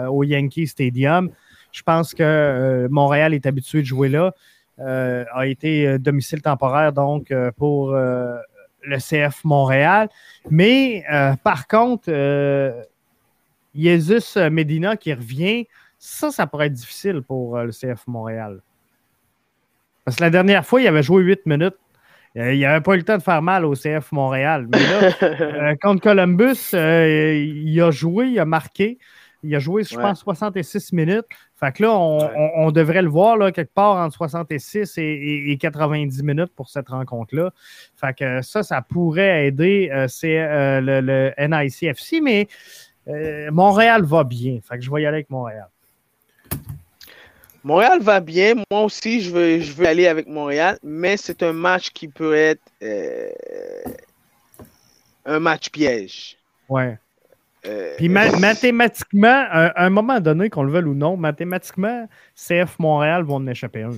au 0.10 0.23
Yankee 0.23 0.68
Stadium. 0.68 1.30
Je 1.72 1.84
pense 1.84 2.14
que 2.14 2.88
Montréal 2.90 3.34
est 3.34 3.45
habitué 3.45 3.82
de 3.82 3.86
jouer 3.86 4.10
là. 4.10 4.34
a 4.80 5.45
été 5.45 5.99
domicile 5.99 6.41
temporaire 6.41 6.94
donc 6.94 7.34
pour 7.57 7.91
le 7.91 8.98
CF 8.98 9.44
Montréal. 9.44 10.10
Mais 10.49 11.03
par 11.44 11.68
contre, 11.68 12.10
Jesus 13.76 14.40
Medina 14.49 14.95
qui 14.95 15.14
revient, 15.14 15.68
ça, 15.99 16.32
ça 16.32 16.48
pourrait 16.48 16.68
être 16.68 16.73
difficile 16.73 17.22
pour 17.22 17.57
le 17.57 17.72
CF 17.72 18.07
Montréal. 18.07 18.61
Parce 20.06 20.18
que 20.18 20.22
la 20.23 20.30
dernière 20.30 20.65
fois, 20.65 20.82
il 20.82 20.88
avait 20.88 21.03
joué 21.03 21.23
8 21.23 21.45
minutes 21.45 21.76
euh, 22.38 22.53
il 22.53 22.60
n'avait 22.61 22.82
pas 22.82 22.95
eu 22.95 22.98
le 22.98 23.03
temps 23.03 23.18
de 23.18 23.23
faire 23.23 23.41
mal 23.41 23.64
au 23.64 23.73
CF 23.73 24.11
Montréal. 24.11 24.68
Mais 24.69 24.80
là, 24.80 25.11
euh, 25.23 25.76
contre 25.82 26.02
Columbus, 26.02 26.72
euh, 26.73 27.34
il 27.36 27.82
a 27.82 27.91
joué, 27.91 28.27
il 28.27 28.40
a 28.40 28.45
marqué. 28.45 28.98
Il 29.44 29.56
a 29.56 29.60
joué, 29.60 29.84
je 29.84 29.95
pense, 29.95 30.22
66 30.22 30.91
minutes. 30.91 31.26
Fait 31.60 31.72
que 31.72 31.84
là, 31.84 31.95
on, 31.95 32.72
devrait 32.72 33.03
le 33.03 33.10
voir 33.10 33.38
là, 33.38 33.52
quelque 33.52 33.73
part 33.73 33.98
entre 33.98 34.15
66 34.15 34.98
et, 34.98 35.57
90 35.61 36.23
minutes 36.23 36.52
pour 36.56 36.68
cette 36.68 36.90
rencontre-là. 36.90 37.52
Fait 37.95 38.18
que 38.18 38.41
ça, 38.41 38.64
ça 38.64 38.82
pourrait 38.82 39.45
aider 39.45 39.90
le, 39.91 40.99
le, 40.99 41.34
NICFC, 41.38 42.22
mais 42.23 42.48
Montréal 43.52 44.03
va 44.03 44.23
bien. 44.23 44.57
Fait 44.68 44.80
que 44.80 44.84
je 44.84 44.90
vais 44.90 45.03
y 45.03 45.06
aller 45.06 45.18
avec 45.18 45.30
Montréal. 45.30 45.68
Montréal 47.65 47.99
va 47.99 48.19
bien. 48.19 48.53
Moi 48.69 48.81
aussi, 48.83 49.21
je 49.21 49.31
veux, 49.31 49.59
je 49.59 49.73
veux 49.73 49.87
aller 49.87 50.05
avec 50.05 50.27
Montréal, 50.27 50.77
mais 50.83 51.17
c'est 51.17 51.41
un 51.41 51.51
match 51.51 51.89
qui 51.89 52.07
peut 52.07 52.35
être 52.35 52.61
euh, 52.83 53.29
un 55.25 55.39
match 55.39 55.71
piège. 55.71 56.37
Ouais. 56.69 56.99
Euh, 57.65 57.95
Puis 57.97 58.07
mathématiquement, 58.07 59.47
à 59.49 59.83
un 59.83 59.89
moment 59.89 60.19
donné, 60.19 60.51
qu'on 60.51 60.61
le 60.61 60.71
veuille 60.71 60.83
ou 60.83 60.93
non, 60.93 61.17
mathématiquement, 61.17 62.07
CF 62.35 62.77
Montréal 62.77 63.23
vont 63.23 63.37
en 63.37 63.47
échapper 63.47 63.81
un. 63.81 63.97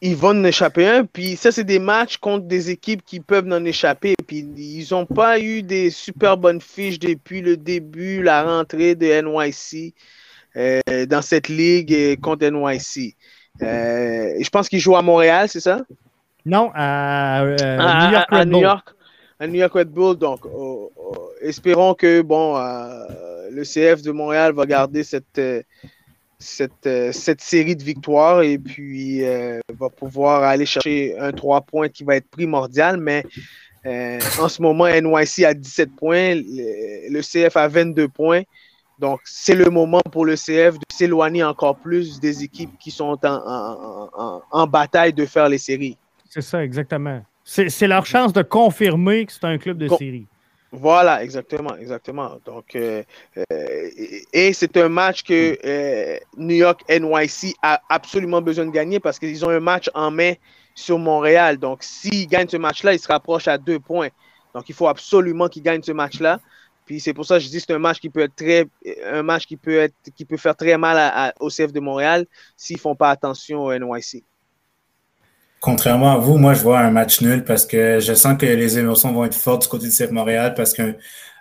Ils 0.00 0.14
vont 0.14 0.28
en 0.28 0.44
échapper 0.44 0.86
un. 0.86 1.04
Puis 1.04 1.34
ça, 1.34 1.50
c'est 1.50 1.64
des 1.64 1.80
matchs 1.80 2.18
contre 2.18 2.46
des 2.46 2.70
équipes 2.70 3.02
qui 3.04 3.18
peuvent 3.18 3.52
en 3.52 3.64
échapper. 3.64 4.14
Puis 4.24 4.46
ils 4.56 4.86
n'ont 4.92 5.06
pas 5.06 5.40
eu 5.40 5.64
des 5.64 5.90
super 5.90 6.36
bonnes 6.36 6.60
fiches 6.60 7.00
depuis 7.00 7.40
le 7.40 7.56
début, 7.56 8.22
la 8.22 8.44
rentrée 8.44 8.94
de 8.94 9.20
NYC. 9.20 9.94
Euh, 10.58 11.06
dans 11.06 11.22
cette 11.22 11.48
ligue 11.48 11.94
euh, 11.94 12.16
contre 12.16 12.46
NYC. 12.46 13.14
Euh, 13.62 14.34
je 14.40 14.48
pense 14.50 14.68
qu'il 14.68 14.80
joue 14.80 14.96
à 14.96 15.02
Montréal, 15.02 15.48
c'est 15.48 15.60
ça? 15.60 15.82
Non, 16.44 16.70
à, 16.74 17.44
New 17.44 18.12
York 18.12 18.26
Red 18.30 18.48
Bull. 18.48 18.66
à 19.38 19.46
New 19.46 19.54
York 19.54 19.72
Red 19.72 19.88
Bull. 19.88 20.16
Donc, 20.16 20.40
oh, 20.46 20.90
oh, 20.96 21.30
espérons 21.40 21.94
que 21.94 22.22
bon, 22.22 22.56
le 23.50 23.62
CF 23.62 24.02
de 24.02 24.10
Montréal 24.10 24.52
va 24.52 24.66
garder 24.66 25.04
cette, 25.04 25.40
cette, 26.38 26.88
cette 27.12 27.40
série 27.40 27.76
de 27.76 27.82
victoires 27.84 28.42
et 28.42 28.58
puis 28.58 29.22
va 29.22 29.90
pouvoir 29.90 30.42
aller 30.42 30.66
chercher 30.66 31.16
un 31.18 31.30
3 31.30 31.60
points 31.60 31.88
qui 31.88 32.02
va 32.02 32.16
être 32.16 32.28
primordial. 32.30 32.96
Mais 32.96 33.22
en 33.84 34.48
ce 34.48 34.60
moment, 34.62 34.86
NYC 34.86 35.44
a 35.44 35.54
17 35.54 35.90
points, 35.94 36.34
le 36.34 37.20
CF 37.20 37.56
a 37.56 37.68
22 37.68 38.08
points. 38.08 38.42
Donc, 38.98 39.20
c'est 39.24 39.54
le 39.54 39.70
moment 39.70 40.00
pour 40.10 40.24
le 40.24 40.34
CF 40.34 40.74
de 40.74 40.84
s'éloigner 40.92 41.44
encore 41.44 41.76
plus 41.76 42.18
des 42.18 42.42
équipes 42.42 42.76
qui 42.78 42.90
sont 42.90 43.16
en, 43.24 44.66
bataille 44.66 45.12
de 45.12 45.24
faire 45.24 45.48
les 45.48 45.58
séries. 45.58 45.96
C'est 46.28 46.42
ça, 46.42 46.64
exactement. 46.64 47.24
C'est 47.44 47.86
leur 47.86 48.04
chance 48.04 48.32
de 48.32 48.42
confirmer 48.42 49.24
que 49.26 49.32
c'est 49.32 49.44
un 49.44 49.56
club 49.56 49.78
de 49.78 49.88
série. 49.88 50.26
Voilà, 50.70 51.22
exactement, 51.24 51.74
exactement. 51.76 52.36
Donc, 52.44 52.76
euh, 52.76 53.02
euh, 53.38 53.90
et 54.34 54.52
c'est 54.52 54.76
un 54.76 54.90
match 54.90 55.22
que 55.22 55.56
euh, 55.64 56.18
New 56.36 56.56
York 56.56 56.84
NYC 56.90 57.54
a 57.62 57.80
absolument 57.88 58.42
besoin 58.42 58.66
de 58.66 58.70
gagner 58.70 59.00
parce 59.00 59.18
qu'ils 59.18 59.46
ont 59.46 59.48
un 59.48 59.60
match 59.60 59.88
en 59.94 60.10
main 60.10 60.34
sur 60.74 60.98
Montréal. 60.98 61.56
Donc, 61.56 61.82
s'ils 61.82 62.26
gagnent 62.26 62.48
ce 62.48 62.58
match-là, 62.58 62.92
ils 62.92 62.98
se 62.98 63.08
rapprochent 63.08 63.48
à 63.48 63.56
deux 63.56 63.78
points. 63.78 64.08
Donc, 64.54 64.68
il 64.68 64.74
faut 64.74 64.88
absolument 64.88 65.48
qu'ils 65.48 65.62
gagnent 65.62 65.82
ce 65.82 65.92
match-là. 65.92 66.38
Puis 66.88 67.00
c'est 67.00 67.12
pour 67.12 67.26
ça 67.26 67.36
que 67.36 67.44
je 67.44 67.48
dis 67.50 67.58
que 67.58 67.64
c'est 67.66 67.74
un 67.74 67.78
match 67.78 68.00
qui 68.00 68.08
peut 68.08 68.20
être 68.20 68.34
très, 68.34 68.66
un 69.12 69.22
match 69.22 69.44
qui 69.44 69.58
peut 69.58 69.76
être, 69.76 69.94
qui 70.16 70.24
peut 70.24 70.38
faire 70.38 70.56
très 70.56 70.78
mal 70.78 71.34
au 71.38 71.50
CF 71.50 71.70
de 71.70 71.80
Montréal 71.80 72.24
s'ils 72.56 72.78
font 72.78 72.94
pas 72.94 73.10
attention 73.10 73.66
au 73.66 73.78
NYC. 73.78 74.24
Contrairement 75.60 76.12
à 76.12 76.16
vous, 76.16 76.38
moi, 76.38 76.54
je 76.54 76.62
vois 76.62 76.78
un 76.80 76.90
match 76.90 77.20
nul 77.20 77.44
parce 77.44 77.66
que 77.66 78.00
je 78.00 78.14
sens 78.14 78.38
que 78.38 78.46
les 78.46 78.78
émotions 78.78 79.12
vont 79.12 79.26
être 79.26 79.34
fortes 79.34 79.62
du 79.62 79.68
côté 79.68 79.84
du 79.84 79.92
CF 79.92 80.12
Montréal 80.12 80.54
parce 80.56 80.72
que 80.72 80.94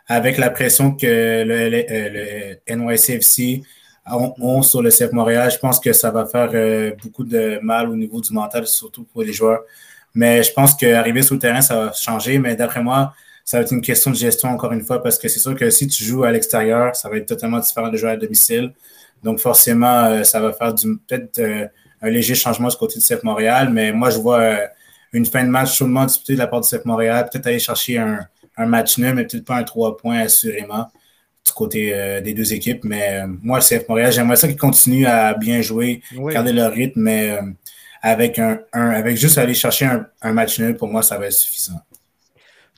avec 0.07 0.37
la 0.37 0.49
pression 0.49 0.91
que 0.91 1.05
le, 1.05 1.69
le, 1.69 2.57
le 2.67 2.75
NYCFC 2.75 3.63
ont, 4.11 4.61
sur 4.63 4.81
le 4.81 4.89
CF 4.89 5.13
Montréal, 5.13 5.49
je 5.49 5.59
pense 5.59 5.79
que 5.79 5.93
ça 5.93 6.11
va 6.11 6.25
faire 6.25 6.49
euh, 6.53 6.91
beaucoup 7.01 7.23
de 7.23 7.57
mal 7.61 7.89
au 7.89 7.95
niveau 7.95 8.19
du 8.19 8.33
mental, 8.33 8.67
surtout 8.67 9.05
pour 9.05 9.21
les 9.21 9.31
joueurs. 9.31 9.61
Mais 10.13 10.43
je 10.43 10.51
pense 10.51 10.75
qu'arriver 10.75 11.21
sur 11.21 11.35
le 11.35 11.39
terrain, 11.39 11.61
ça 11.61 11.85
va 11.85 11.93
changer. 11.93 12.37
Mais 12.37 12.57
d'après 12.57 12.83
moi, 12.83 13.13
ça 13.47 13.57
va 13.57 13.63
être 13.63 13.71
une 13.71 13.81
question 13.81 14.11
de 14.11 14.17
gestion 14.17 14.49
encore 14.49 14.73
une 14.73 14.83
fois 14.83 15.01
parce 15.01 15.17
que 15.17 15.29
c'est 15.29 15.39
sûr 15.39 15.55
que 15.55 15.69
si 15.69 15.87
tu 15.87 16.03
joues 16.03 16.25
à 16.25 16.31
l'extérieur, 16.33 16.93
ça 16.97 17.07
va 17.07 17.15
être 17.15 17.27
totalement 17.27 17.59
différent 17.59 17.87
de 17.87 17.95
jouer 17.95 18.09
à 18.09 18.17
domicile. 18.17 18.73
Donc 19.23 19.39
forcément, 19.39 20.03
euh, 20.03 20.23
ça 20.23 20.41
va 20.41 20.51
faire 20.51 20.75
peut-être 20.75 21.39
euh, 21.39 21.65
un 22.01 22.09
léger 22.09 22.35
changement 22.35 22.67
du 22.67 22.75
côté 22.75 22.99
du 22.99 23.05
CF 23.05 23.23
Montréal, 23.23 23.69
mais 23.71 23.93
moi, 23.93 24.09
je 24.09 24.17
vois 24.17 24.39
euh, 24.41 24.67
une 25.13 25.25
fin 25.25 25.45
de 25.45 25.49
match 25.49 25.77
chaudement 25.77 26.05
disputée 26.05 26.33
de 26.33 26.39
la 26.39 26.47
part 26.47 26.59
du 26.59 26.67
CF 26.67 26.83
Montréal, 26.83 27.25
peut-être 27.31 27.47
aller 27.47 27.59
chercher 27.59 27.99
un, 27.99 28.27
match 28.65 28.97
nul, 28.97 29.13
mais 29.13 29.23
peut-être 29.23 29.45
pas 29.45 29.55
un 29.55 29.63
3 29.63 29.95
points 29.95 30.19
assurément 30.19 30.87
du 31.45 31.53
côté 31.53 32.21
des 32.23 32.33
deux 32.33 32.53
équipes. 32.53 32.83
Mais 32.83 33.21
moi, 33.27 33.59
le 33.59 33.63
CF 33.63 33.87
Montréal, 33.87 34.11
j'aimerais 34.11 34.35
ça 34.35 34.47
qu'ils 34.47 34.57
continuent 34.57 35.05
à 35.05 35.35
bien 35.35 35.61
jouer, 35.61 36.01
garder 36.31 36.51
leur 36.51 36.73
rythme, 36.73 36.99
mais 37.01 37.37
avec, 38.01 38.39
un, 38.39 38.59
avec 38.73 39.15
juste 39.15 39.37
aller 39.37 39.53
chercher 39.53 39.87
un 40.21 40.33
match 40.33 40.59
nul, 40.59 40.75
pour 40.75 40.87
moi, 40.87 41.03
ça 41.03 41.19
va 41.19 41.27
être 41.27 41.33
suffisant. 41.33 41.79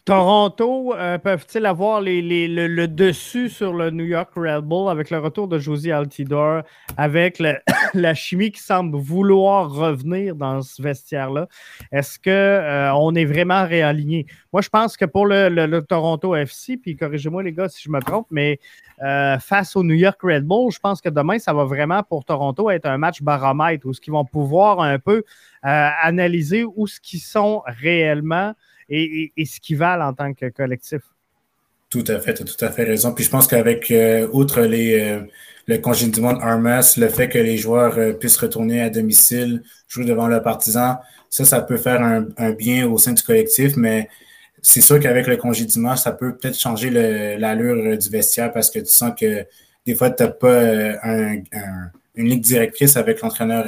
Toronto, 0.10 0.96
euh, 0.96 1.20
peuvent-ils 1.20 1.68
avoir 1.68 2.02
le, 2.02 2.88
dessus 2.88 3.48
sur 3.48 3.74
le 3.74 3.92
New 3.92 4.06
York 4.06 4.32
Red 4.36 4.64
Bull 4.64 4.90
avec 4.90 5.12
le 5.12 5.20
retour 5.20 5.48
de 5.48 5.60
Josie 5.60 5.92
Altidore, 5.92 6.64
avec 6.98 7.38
la 7.94 8.14
chimie 8.16 8.52
qui 8.52 8.60
semble 8.60 8.98
vouloir 8.98 9.70
revenir 9.72 10.34
dans 10.34 10.64
ce 10.64 10.82
vestiaire-là? 10.82 11.48
Est-ce 11.92 12.18
qu'on 12.18 12.32
euh, 12.32 13.20
est 13.20 13.26
vraiment 13.26 13.68
réaligné? 13.68 14.26
Moi, 14.52 14.64
je 14.64 14.70
pense 14.70 14.98
que 14.98 15.06
pour 15.06 15.28
le, 15.28 15.80
Toronto 15.82 16.36
FC, 16.36 16.78
puis 16.78 16.96
corrigez-moi 16.96 17.44
les 17.44 17.54
gars 17.54 17.70
si 17.70 17.84
je 17.84 17.92
me 17.92 18.00
trompe, 18.02 18.26
mais 18.32 18.60
euh, 19.04 19.38
face 19.38 19.76
au 19.76 19.84
New 19.84 19.94
York 19.94 20.20
Red 20.24 20.44
Bull, 20.44 20.72
je 20.72 20.80
pense 20.80 21.02
que 21.02 21.10
demain, 21.10 21.38
ça 21.38 21.54
va 21.54 21.66
vraiment 21.66 22.02
pour 22.02 22.26
Toronto 22.26 22.72
être 22.72 22.88
un 22.88 22.98
match 22.98 23.22
baromètre 23.22 23.86
où 23.86 23.94
ce 23.94 24.02
qu'ils 24.02 24.14
vont 24.14 24.26
pouvoir 24.26 24.80
un 24.80 24.98
peu 24.98 25.22
analyser 25.62 26.64
où 26.64 26.88
ce 26.88 27.00
qu'ils 27.00 27.20
sont 27.20 27.62
réellement 27.68 28.56
et, 28.90 29.46
ce 29.46 29.60
qu'ils 29.60 29.78
valent 29.78 30.08
en 30.08 30.14
tant 30.14 30.34
que 30.34 30.50
collectif. 30.50 31.02
Tout 31.90 32.04
à 32.08 32.20
fait, 32.20 32.36
tu 32.36 32.44
as 32.44 32.46
tout 32.46 32.66
à 32.66 32.72
fait 32.72 32.84
raison. 32.84 33.14
Puis 33.14 33.24
je 33.24 33.30
pense 33.30 33.48
qu'avec, 33.48 33.90
euh, 33.90 34.28
outre 34.32 34.62
les, 34.62 35.00
euh, 35.00 35.22
le 35.66 35.78
congédiement 35.78 36.34
de 36.34 36.40
Armas, 36.40 36.96
le 36.98 37.10
fait 37.10 37.30
que 37.30 37.40
les 37.40 37.58
joueurs 37.58 37.98
euh, 37.98 38.14
puissent 38.14 38.38
retourner 38.38 38.82
à 38.82 38.90
domicile, 38.90 39.64
jouer 39.88 40.06
devant 40.06 40.28
leurs 40.28 40.44
partisans, 40.44 40.98
ça, 41.30 41.46
ça 41.46 41.62
peut 41.62 41.78
faire 41.78 42.02
un, 42.02 42.52
bien 42.52 42.88
au 42.88 42.98
sein 42.98 43.14
du 43.14 43.24
collectif, 43.24 43.76
mais 43.76 44.08
c'est 44.62 44.82
sûr 44.82 45.00
qu'avec 45.00 45.28
le 45.28 45.38
congédiement, 45.38 45.96
ça 45.96 46.12
peut 46.12 46.36
peut-être 46.36 46.60
changer 46.60 46.90
l'allure 46.90 47.98
du 47.98 48.10
vestiaire 48.10 48.52
parce 48.52 48.72
que 48.72 48.80
tu 48.80 48.88
sens 48.88 49.14
que 49.20 49.46
des 49.86 49.96
fois, 49.96 50.10
tu 50.10 50.24
n'as 50.24 50.30
pas 50.30 50.74
une 52.16 52.28
ligue 52.28 52.42
directrice 52.42 52.98
avec 52.98 53.22
l'entraîneur 53.22 53.66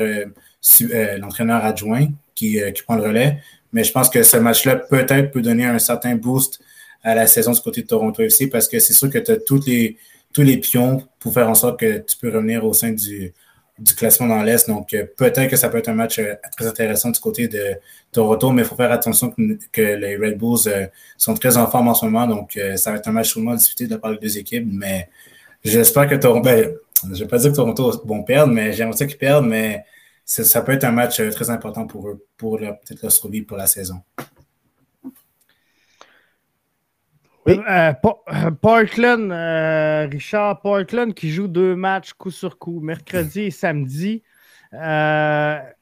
l'entraîneur 1.19 1.63
adjoint 1.63 2.07
qui, 2.33 2.59
qui 2.73 2.83
prend 2.83 2.95
le 2.95 3.03
relais. 3.03 3.37
Mais 3.73 3.83
je 3.83 3.91
pense 3.91 4.09
que 4.09 4.23
ce 4.23 4.37
match-là 4.37 4.75
peut-être 4.75 5.31
peut 5.31 5.41
donner 5.41 5.65
un 5.65 5.79
certain 5.79 6.15
boost 6.15 6.59
à 7.03 7.15
la 7.15 7.27
saison 7.27 7.51
du 7.51 7.61
côté 7.61 7.81
de 7.81 7.87
Toronto 7.87 8.21
FC 8.21 8.47
parce 8.47 8.67
que 8.67 8.79
c'est 8.79 8.93
sûr 8.93 9.09
que 9.09 9.17
tu 9.17 9.31
as 9.31 9.37
tous 9.37 9.65
les, 9.65 9.97
tous 10.33 10.41
les 10.41 10.57
pions 10.57 11.03
pour 11.19 11.33
faire 11.33 11.49
en 11.49 11.55
sorte 11.55 11.79
que 11.79 11.99
tu 11.99 12.17
peux 12.17 12.29
revenir 12.29 12.65
au 12.65 12.73
sein 12.73 12.91
du, 12.91 13.33
du 13.81 13.95
classement 13.95 14.27
dans 14.27 14.43
l'Est. 14.43 14.67
Donc, 14.67 14.93
euh, 14.93 15.05
peut-être 15.17 15.49
que 15.49 15.55
ça 15.55 15.69
peut 15.69 15.79
être 15.79 15.89
un 15.89 15.93
match 15.93 16.19
euh, 16.19 16.35
très 16.55 16.67
intéressant 16.67 17.09
du 17.09 17.19
côté 17.19 17.47
de 17.47 17.75
Toronto, 18.11 18.51
mais 18.51 18.61
il 18.61 18.67
faut 18.67 18.75
faire 18.75 18.91
attention 18.91 19.33
que, 19.71 19.81
les 19.81 20.17
Red 20.17 20.37
Bulls 20.37 20.67
euh, 20.67 20.85
sont 21.17 21.33
très 21.33 21.57
en 21.57 21.67
forme 21.67 21.87
en 21.87 21.93
ce 21.93 22.05
moment. 22.05 22.27
Donc, 22.27 22.59
ça 22.75 22.91
va 22.91 22.97
être 22.97 23.07
un 23.07 23.11
match 23.11 23.29
sûrement 23.29 23.55
disputé 23.55 23.85
de 23.85 23.91
la 23.91 23.97
part 23.97 24.11
des 24.11 24.19
deux 24.19 24.37
équipes. 24.37 24.67
Mais 24.71 25.09
j'espère 25.63 26.07
que 26.07 26.15
Toronto. 26.15 26.43
Ben, 26.43 26.71
je 27.03 27.09
ne 27.09 27.15
vais 27.15 27.27
pas 27.27 27.39
dire 27.39 27.51
que 27.51 27.55
Toronto 27.55 28.01
vont 28.05 28.21
perdre, 28.23 28.53
mais 28.53 28.73
j'aimerais 28.73 28.95
ça 28.95 29.05
qu'ils 29.07 29.17
perdent. 29.17 29.47
Mais 29.47 29.83
ça 30.31 30.61
peut 30.61 30.71
être 30.71 30.85
un 30.85 30.91
match 30.91 31.19
euh, 31.19 31.29
très 31.29 31.49
important 31.49 31.85
pour 31.85 32.07
eux, 32.07 32.25
pour 32.37 32.57
peut-être 32.57 33.01
leur 33.01 33.11
survie 33.11 33.41
pour 33.41 33.57
la 33.57 33.67
saison. 33.67 34.01
Oui. 37.45 37.59
Euh, 37.69 37.91
euh, 38.33 38.51
Portland, 38.51 39.31
Richard, 40.11 40.61
Portland 40.61 41.13
qui 41.13 41.31
joue 41.31 41.47
deux 41.47 41.75
matchs 41.75 42.13
coup 42.13 42.31
sur 42.31 42.57
coup, 42.59 42.79
mercredi 42.79 43.41
et 43.41 43.51
samedi, 43.51 44.23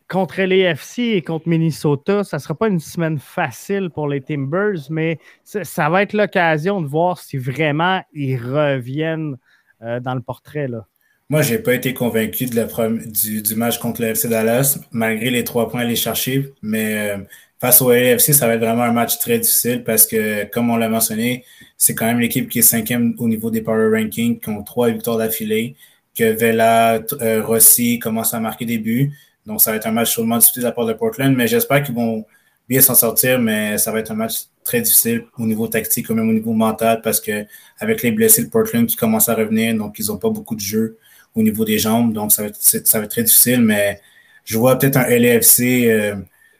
contre 0.07 0.41
l'AFC 0.41 0.99
et 0.99 1.21
contre 1.21 1.47
Minnesota. 1.47 2.23
Ça 2.23 2.37
ne 2.37 2.41
sera 2.41 2.55
pas 2.55 2.69
une 2.69 2.79
semaine 2.79 3.19
facile 3.19 3.91
pour 3.91 4.07
les 4.07 4.21
Timbers, 4.21 4.89
mais 4.89 5.19
ça, 5.43 5.89
va 5.89 6.01
être 6.01 6.13
l'occasion 6.13 6.81
de 6.81 6.87
voir 6.87 7.19
si 7.19 7.37
vraiment 7.37 8.01
ils 8.13 8.37
reviennent 8.37 9.37
dans 9.81 10.15
le 10.15 10.21
portrait. 10.21 10.67
Là. 10.67 10.87
Moi, 11.31 11.43
j'ai 11.43 11.59
pas 11.59 11.75
été 11.75 11.93
convaincu 11.93 12.47
de 12.47 12.55
la 12.55 12.65
du, 13.05 13.43
du, 13.43 13.55
match 13.55 13.77
contre 13.77 14.01
le 14.01 14.07
FC 14.09 14.27
Dallas, 14.27 14.79
malgré 14.91 15.29
les 15.29 15.43
trois 15.43 15.69
points 15.69 15.81
à 15.81 15.83
aller 15.83 15.95
chercher. 15.95 16.53
Mais 16.63 17.11
euh, 17.11 17.17
face 17.59 17.83
au 17.83 17.91
LFC, 17.91 18.33
ça 18.33 18.47
va 18.47 18.55
être 18.55 18.61
vraiment 18.61 18.81
un 18.81 18.91
match 18.91 19.19
très 19.19 19.37
difficile 19.37 19.83
parce 19.83 20.07
que, 20.07 20.45
comme 20.45 20.71
on 20.71 20.77
l'a 20.77 20.89
mentionné, 20.89 21.45
c'est 21.77 21.93
quand 21.93 22.07
même 22.07 22.19
l'équipe 22.19 22.49
qui 22.49 22.59
est 22.59 22.61
cinquième 22.63 23.13
au 23.19 23.27
niveau 23.27 23.51
des 23.51 23.61
power 23.61 23.91
rankings, 23.95 24.39
qui 24.39 24.49
ont 24.49 24.63
trois 24.63 24.89
victoires 24.89 25.17
d'affilée, 25.17 25.75
que 26.17 26.23
Vela, 26.33 26.99
euh, 27.21 27.43
Rossi 27.43 27.99
commencent 27.99 28.33
à 28.33 28.39
marquer 28.39 28.65
des 28.65 28.79
buts. 28.79 29.11
Donc, 29.45 29.61
ça 29.61 29.69
va 29.69 29.77
être 29.77 29.87
un 29.87 29.91
match 29.91 30.15
chaudement 30.15 30.37
disputé 30.37 30.61
de 30.61 30.65
la 30.65 30.71
part 30.71 30.87
de 30.87 30.93
Portland, 30.93 31.35
mais 31.35 31.47
j'espère 31.47 31.83
qu'ils 31.83 31.95
vont 31.95 32.25
bien 32.67 32.81
s'en 32.81 32.95
sortir, 32.95 33.39
mais 33.39 33.77
ça 33.77 33.91
va 33.91 33.99
être 33.99 34.11
un 34.11 34.15
match 34.15 34.45
très 34.63 34.81
difficile 34.81 35.25
au 35.37 35.45
niveau 35.45 35.67
tactique, 35.67 36.09
ou 36.09 36.15
même 36.15 36.29
au 36.29 36.33
niveau 36.33 36.53
mental, 36.53 37.01
parce 37.03 37.21
que 37.21 37.45
avec 37.79 38.01
les 38.01 38.11
blessés 38.11 38.43
de 38.45 38.49
Portland 38.49 38.87
qui 38.87 38.95
commencent 38.95 39.29
à 39.29 39.35
revenir, 39.35 39.75
donc 39.75 39.99
ils 39.99 40.07
n'ont 40.07 40.17
pas 40.17 40.29
beaucoup 40.31 40.55
de 40.55 40.61
jeux 40.61 40.97
au 41.39 41.43
niveau 41.43 41.65
des 41.65 41.79
jambes. 41.79 42.13
Donc, 42.13 42.31
ça 42.31 42.43
va 42.43 42.49
être, 42.49 42.61
ça 42.61 42.99
va 42.99 43.05
être 43.05 43.11
très 43.11 43.23
difficile, 43.23 43.61
mais 43.61 43.99
je 44.43 44.57
vois 44.57 44.77
peut-être 44.77 44.97
un 44.97 45.07
LAFC. 45.07 45.87
Euh, 45.87 46.15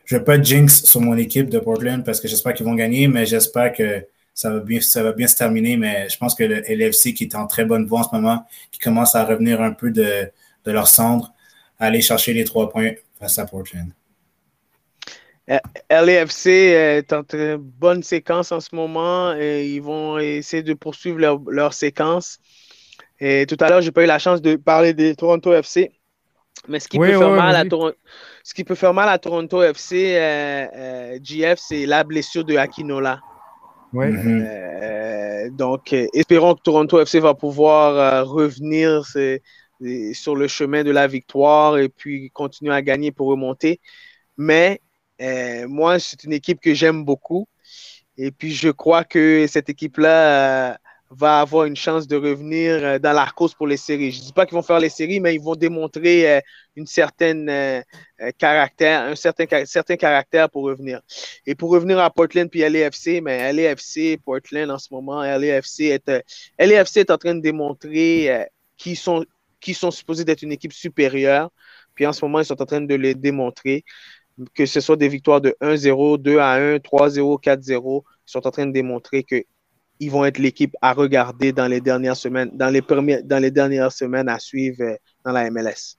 je 0.05 0.15
ne 0.15 0.19
vais 0.19 0.25
pas 0.25 0.41
jinx 0.41 0.83
sur 0.85 1.01
mon 1.01 1.17
équipe 1.17 1.49
de 1.49 1.59
Portland 1.59 2.03
parce 2.03 2.19
que 2.19 2.27
j'espère 2.27 2.53
qu'ils 2.53 2.65
vont 2.65 2.75
gagner, 2.75 3.07
mais 3.07 3.25
j'espère 3.25 3.73
que 3.73 4.05
ça 4.33 4.49
va, 4.49 4.59
bien, 4.59 4.81
ça 4.81 5.03
va 5.03 5.11
bien 5.11 5.27
se 5.27 5.35
terminer. 5.35 5.77
Mais 5.77 6.07
je 6.09 6.17
pense 6.17 6.33
que 6.33 6.43
le 6.43 6.63
LAFC, 6.67 7.13
qui 7.13 7.25
est 7.25 7.35
en 7.35 7.45
très 7.45 7.65
bonne 7.65 7.85
voie 7.85 7.99
en 7.99 8.03
ce 8.03 8.15
moment, 8.15 8.45
qui 8.71 8.79
commence 8.79 9.15
à 9.15 9.23
revenir 9.25 9.61
un 9.61 9.71
peu 9.71 9.91
de, 9.91 10.29
de 10.65 10.71
leur 10.71 10.87
cendre, 10.87 11.33
aller 11.77 12.01
chercher 12.01 12.33
les 12.33 12.43
trois 12.43 12.69
points 12.69 12.91
face 13.19 13.37
à 13.37 13.45
Portland. 13.45 13.91
Euh, 15.49 15.57
LAFC 15.89 16.47
est 16.47 17.11
en 17.11 17.23
très 17.23 17.57
bonne 17.57 18.03
séquence 18.03 18.51
en 18.51 18.59
ce 18.59 18.75
moment 18.75 19.33
et 19.35 19.67
ils 19.67 19.81
vont 19.81 20.19
essayer 20.19 20.61
de 20.61 20.73
poursuivre 20.73 21.17
leur, 21.17 21.39
leur 21.49 21.73
séquence. 21.73 22.39
Et 23.19 23.45
tout 23.45 23.57
à 23.59 23.69
l'heure, 23.69 23.81
j'ai 23.81 23.91
pas 23.91 24.03
eu 24.03 24.07
la 24.07 24.19
chance 24.19 24.41
de 24.41 24.55
parler 24.55 24.93
des 24.93 25.15
Toronto 25.15 25.53
FC. 25.53 25.91
Mais 26.67 26.79
ce 26.79 26.87
qui, 26.87 26.97
peut, 26.97 27.07
faire 27.07 27.29
mal 27.29 27.55
à 27.55 27.63
ce 28.43 28.53
qui 28.53 28.63
peut 28.63 28.75
faire 28.75 28.93
mal 28.93 29.09
à 29.09 29.17
Toronto 29.17 29.61
FC, 29.61 30.15
euh, 30.15 30.67
euh, 30.75 31.19
GF, 31.21 31.57
c'est 31.57 31.85
la 31.85 32.03
blessure 32.03 32.43
de 32.43 32.55
Akinola. 32.57 33.21
Mhm. 33.93 34.45
Euh, 34.45 35.49
donc, 35.51 35.93
espérons 35.93 36.55
que 36.55 36.61
Toronto 36.61 36.99
FC 36.99 37.19
va 37.19 37.33
pouvoir 37.33 38.27
revenir 38.27 39.05
sur 39.05 40.35
le 40.35 40.47
chemin 40.47 40.83
de 40.83 40.91
la 40.91 41.07
victoire 41.07 41.77
et 41.77 41.89
puis 41.89 42.29
continuer 42.31 42.73
à 42.73 42.81
gagner 42.81 43.11
pour 43.11 43.27
remonter. 43.27 43.79
Mais 44.37 44.81
moi, 45.67 45.97
c'est 45.99 46.23
une 46.23 46.33
équipe 46.33 46.59
que 46.59 46.73
j'aime 46.73 47.03
beaucoup. 47.03 47.47
Et 48.17 48.31
puis, 48.31 48.51
je 48.51 48.69
crois 48.69 49.05
que 49.05 49.47
cette 49.47 49.69
équipe-là 49.69 50.77
va 51.11 51.39
avoir 51.39 51.65
une 51.65 51.75
chance 51.75 52.07
de 52.07 52.15
revenir 52.15 52.83
euh, 52.83 52.99
dans 52.99 53.13
la 53.13 53.25
course 53.27 53.53
pour 53.55 53.67
les 53.67 53.77
séries. 53.77 54.11
Je 54.11 54.19
ne 54.19 54.25
dis 54.25 54.33
pas 54.33 54.45
qu'ils 54.45 54.55
vont 54.55 54.61
faire 54.61 54.79
les 54.79 54.89
séries, 54.89 55.19
mais 55.19 55.33
ils 55.33 55.41
vont 55.41 55.55
démontrer 55.55 56.37
euh, 56.37 56.41
une 56.75 56.85
certaine 56.85 57.49
euh, 57.49 57.81
caractère, 58.37 59.01
un 59.03 59.15
certain, 59.15 59.65
certain 59.65 59.95
caractère 59.95 60.49
pour 60.49 60.63
revenir. 60.63 61.01
Et 61.45 61.55
pour 61.55 61.71
revenir 61.71 61.99
à 61.99 62.09
Portland 62.11 62.49
puis 62.49 62.59
LAFC, 62.61 63.21
mais 63.23 63.51
LAFC, 63.51 64.19
Portland 64.23 64.69
en 64.69 64.77
ce 64.77 64.89
moment, 64.91 65.23
LAFC 65.23 65.81
est, 65.81 66.11
LAFC 66.59 66.97
est 66.97 67.11
en 67.11 67.17
train 67.17 67.35
de 67.35 67.41
démontrer 67.41 68.47
qu'ils 68.77 68.97
sont, 68.97 69.25
qui 69.59 69.73
sont 69.73 69.91
supposés 69.91 70.23
d'être 70.23 70.43
une 70.43 70.51
équipe 70.51 70.73
supérieure. 70.73 71.49
Puis 71.95 72.05
en 72.05 72.13
ce 72.13 72.23
moment, 72.23 72.39
ils 72.39 72.45
sont 72.45 72.61
en 72.61 72.65
train 72.65 72.81
de 72.81 72.95
le 72.95 73.15
démontrer. 73.15 73.83
Que 74.53 74.65
ce 74.65 74.79
soit 74.79 74.95
des 74.95 75.09
victoires 75.09 75.41
de 75.41 75.55
1-0, 75.59 76.17
2 76.17 76.39
1, 76.39 76.77
3-0, 76.77 77.41
4-0, 77.43 78.03
ils 78.05 78.31
sont 78.31 78.47
en 78.47 78.51
train 78.51 78.65
de 78.67 78.71
démontrer 78.71 79.23
que 79.23 79.43
ils 79.99 80.09
vont 80.09 80.25
être 80.25 80.39
l'équipe 80.39 80.75
à 80.81 80.93
regarder 80.93 81.51
dans 81.51 81.67
les 81.67 81.81
dernières 81.81 82.15
semaines, 82.15 82.49
dans 82.53 82.69
les, 82.69 82.81
premières, 82.81 83.23
dans 83.23 83.39
les 83.39 83.51
dernières 83.51 83.91
semaines 83.91 84.29
à 84.29 84.39
suivre 84.39 84.81
euh, 84.81 84.95
dans 85.25 85.31
la 85.31 85.49
MLS. 85.51 85.98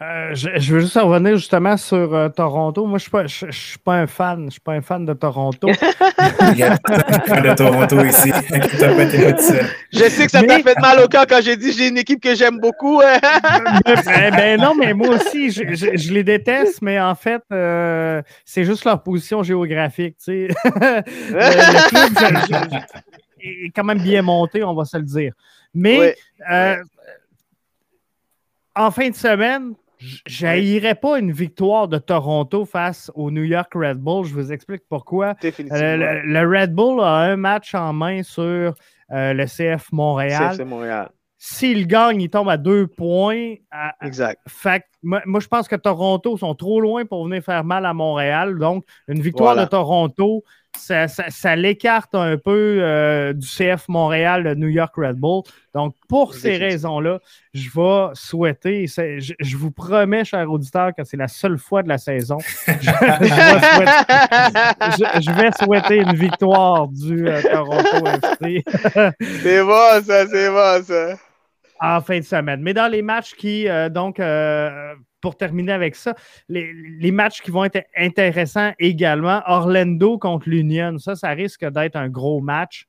Euh, 0.00 0.34
je, 0.34 0.72
veux 0.72 0.80
juste 0.80 0.96
revenir 0.96 1.36
justement 1.36 1.76
sur 1.76 2.14
euh, 2.14 2.30
Toronto. 2.30 2.86
Moi, 2.86 2.98
je 2.98 3.46
ne 3.46 3.52
suis, 3.52 3.78
pas 3.78 3.96
un 3.96 4.06
fan. 4.06 4.46
Je 4.46 4.52
suis 4.52 4.60
pas 4.60 4.72
un 4.72 4.80
fan 4.80 5.04
de 5.04 5.12
Toronto. 5.12 5.68
Il 6.52 6.58
y 6.58 6.62
a 6.62 6.72
un 6.72 6.76
fan 7.26 7.42
de 7.42 7.54
Toronto 7.54 8.02
ici. 8.02 8.32
je 9.92 10.08
sais 10.08 10.24
que 10.24 10.30
ça 10.30 10.42
t'a 10.42 10.58
fait 10.60 10.80
mal 10.80 10.98
au 11.00 11.08
cœur 11.08 11.26
quand 11.28 11.40
j'ai 11.42 11.56
dit 11.56 11.72
j'ai 11.72 11.88
une 11.88 11.98
équipe 11.98 12.22
que 12.22 12.34
j'aime 12.34 12.58
beaucoup. 12.58 13.00
ben, 13.00 14.30
ben, 14.34 14.60
non, 14.60 14.74
mais 14.74 14.94
moi 14.94 15.10
aussi, 15.10 15.50
je, 15.50 15.62
je, 15.74 16.12
les 16.12 16.24
déteste, 16.24 16.80
mais 16.80 16.98
en 16.98 17.14
fait, 17.14 17.42
euh, 17.52 18.22
c'est 18.46 18.64
juste 18.64 18.86
leur 18.86 19.02
position 19.02 19.42
géographique. 19.42 20.16
Tu 20.16 20.24
sais. 20.24 20.48
le, 20.64 22.46
club 22.48 22.82
est 23.40 23.70
quand 23.76 23.84
même 23.84 24.00
bien 24.00 24.22
monté, 24.22 24.64
on 24.64 24.74
va 24.74 24.86
se 24.86 24.96
le 24.96 25.04
dire. 25.04 25.34
Mais 25.74 26.16
en 28.74 28.90
fin 28.90 29.10
de 29.10 29.14
semaine, 29.14 29.74
je 30.26 30.94
pas 30.94 31.18
une 31.18 31.32
victoire 31.32 31.88
de 31.88 31.98
Toronto 31.98 32.64
face 32.64 33.10
au 33.14 33.30
New 33.30 33.44
York 33.44 33.72
Red 33.74 33.98
Bull. 33.98 34.24
Je 34.24 34.34
vous 34.34 34.52
explique 34.52 34.82
pourquoi. 34.88 35.34
le, 35.42 36.46
Red 36.46 36.74
Bull 36.74 37.00
a 37.00 37.18
un 37.18 37.36
match 37.36 37.74
en 37.74 37.92
main 37.92 38.22
sur 38.22 38.42
euh, 38.42 39.32
le 39.32 39.44
CF 39.46 39.92
Montréal. 39.92 40.56
CF 40.56 40.64
Montréal. 40.64 41.10
S'il 41.38 41.88
gagne, 41.88 42.22
il 42.22 42.30
tombe 42.30 42.48
à 42.48 42.56
deux 42.56 42.86
points. 42.86 43.54
exact. 44.00 44.40
Fait, 44.48 44.84
moi, 45.02 45.40
je 45.40 45.48
pense 45.48 45.66
que 45.66 45.74
Toronto 45.74 46.36
sont 46.36 46.54
trop 46.54 46.80
loin 46.80 47.04
pour 47.04 47.24
venir 47.24 47.42
faire 47.42 47.64
mal 47.64 47.84
à 47.84 47.92
Montréal. 47.92 48.56
Donc, 48.58 48.84
une 49.08 49.20
victoire 49.20 49.56
de 49.56 49.64
Toronto, 49.64 50.44
ça, 50.76 51.56
l'écarte 51.56 52.14
un 52.14 52.36
peu 52.36 52.78
euh, 52.80 53.32
du 53.32 53.46
CF 53.46 53.88
Montréal, 53.88 54.42
le 54.42 54.54
New 54.54 54.68
York 54.68 54.94
Red 54.96 55.16
Bull. 55.16 55.42
Donc, 55.74 55.94
pour 56.08 56.34
ces 56.34 56.56
raisons-là, 56.56 57.20
je 57.54 57.70
vais 57.74 58.08
souhaiter, 58.14 58.86
je, 58.86 59.56
vous 59.56 59.70
promets, 59.70 60.24
chers 60.24 60.50
auditeurs, 60.50 60.92
que 60.96 61.04
c'est 61.04 61.16
la 61.16 61.28
seule 61.28 61.58
fois 61.58 61.82
de 61.82 61.88
la 61.88 61.98
saison. 61.98 62.38
Je, 65.18 65.30
vais, 65.32 65.50
souhaiter, 65.58 65.96
une 65.98 66.14
victoire 66.14 66.88
du 66.88 67.28
euh, 67.28 67.40
Toronto 67.42 68.06
FC. 68.06 68.64
c'est 69.42 69.62
bon, 69.62 70.02
ça, 70.04 70.26
c'est 70.26 70.50
bon, 70.50 70.84
ça. 70.84 71.16
En 71.80 72.00
fin 72.00 72.18
de 72.18 72.24
semaine. 72.24 72.60
Mais 72.62 72.74
dans 72.74 72.88
les 72.88 73.02
matchs 73.02 73.34
qui, 73.34 73.68
euh, 73.68 73.88
donc, 73.88 74.18
pour 75.22 75.36
terminer 75.36 75.72
avec 75.72 75.94
ça, 75.94 76.14
les, 76.50 77.12
matchs 77.12 77.40
qui 77.40 77.50
vont 77.50 77.64
être 77.64 77.82
intéressants 77.96 78.72
également, 78.78 79.40
Orlando 79.46 80.18
contre 80.18 80.50
l'Union, 80.50 80.98
ça, 80.98 81.14
ça 81.14 81.30
risque 81.30 81.64
d'être 81.64 81.96
un 81.96 82.10
gros 82.10 82.40
match. 82.40 82.86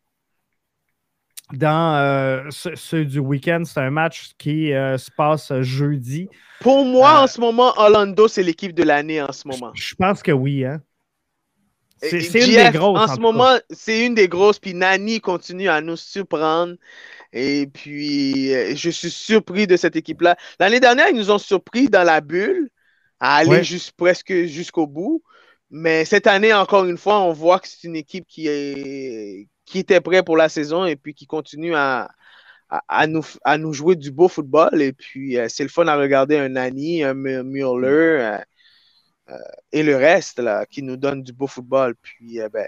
Dans 1.52 1.96
euh, 1.96 2.50
ceux 2.50 3.06
du 3.06 3.20
week-end, 3.20 3.64
c'est 3.66 3.80
un 3.80 3.92
match 3.92 4.32
qui 4.38 4.74
euh, 4.74 4.98
se 4.98 5.12
passe 5.12 5.54
jeudi. 5.62 6.28
Pour 6.62 6.84
moi, 6.84 7.20
euh, 7.20 7.24
en 7.24 7.28
ce 7.28 7.40
moment, 7.40 7.74
Orlando, 7.78 8.28
c'est 8.28 8.44
l'équipe 8.44 8.74
de 8.74 8.84
l'année 8.84 9.22
en 9.22 9.32
ce 9.32 9.48
moment. 9.48 9.72
Je 9.76 9.94
pense 9.94 10.24
que 10.24 10.32
oui. 10.32 10.66
Hein? 10.66 10.82
C'est 12.02 12.20
une 12.20 12.56
des 12.56 12.72
grosses. 12.72 13.12
En, 13.12 13.16
ce 13.16 13.20
moment, 13.20 13.58
c'est 13.70 14.06
une 14.06 14.16
des 14.16 14.28
grosses. 14.28 14.60
Puis 14.60 14.74
Nani 14.74 15.22
continue 15.22 15.70
à 15.70 15.82
nous 15.82 15.96
surprendre. 15.96 16.76
Et 17.34 17.68
puis, 17.68 18.54
euh, 18.54 18.76
je 18.76 18.90
suis 18.92 19.10
surpris 19.10 19.66
de 19.66 19.76
cette 19.76 19.96
équipe-là. 19.96 20.38
L'année 20.60 20.80
dernière, 20.80 21.10
ils 21.10 21.18
nous 21.18 21.32
ont 21.32 21.40
surpris 21.40 21.90
dans 21.90 22.04
la 22.04 22.22
bulle, 22.22 22.70
à 23.20 23.38
aller 23.38 23.64
juste, 23.64 23.94
presque 23.94 24.34
jusqu'au 24.46 24.86
bout. 24.88 25.24
Mais 25.72 26.06
cette 26.06 26.28
année, 26.28 26.54
encore 26.54 26.86
une 26.86 26.98
fois, 26.98 27.22
on 27.22 27.34
voit 27.34 27.60
que 27.60 27.68
c'est 27.68 27.88
une 27.88 27.96
équipe 27.96 28.28
qui, 28.28 28.48
est, 28.48 29.48
qui 29.66 29.80
était 29.80 30.02
prête 30.02 30.26
pour 30.26 30.38
la 30.38 30.48
saison 30.48 30.86
et 30.86 30.96
puis 30.96 31.16
qui 31.16 31.26
continue 31.26 31.74
à, 31.76 32.12
à, 32.70 33.08
nous, 33.08 33.26
à 33.44 33.58
nous 33.58 33.74
jouer 33.74 33.96
du 33.96 34.12
beau 34.12 34.28
football. 34.28 34.82
Et 34.82 34.94
puis, 34.94 35.40
euh, 35.40 35.48
c'est 35.50 35.64
le 35.64 35.70
fun 35.70 35.88
à 35.88 35.96
regarder 35.96 36.38
un 36.38 36.50
Nani, 36.50 37.04
un 37.04 37.16
Mueller 37.16 38.38
euh, 39.30 39.38
et 39.72 39.82
le 39.82 39.96
reste 39.96 40.38
là, 40.40 40.68
qui 40.68 40.84
nous 40.84 40.98
donne 40.98 41.24
du 41.24 41.34
beau 41.34 41.48
football. 41.48 41.96
Puis, 42.04 42.40
ben, 42.52 42.68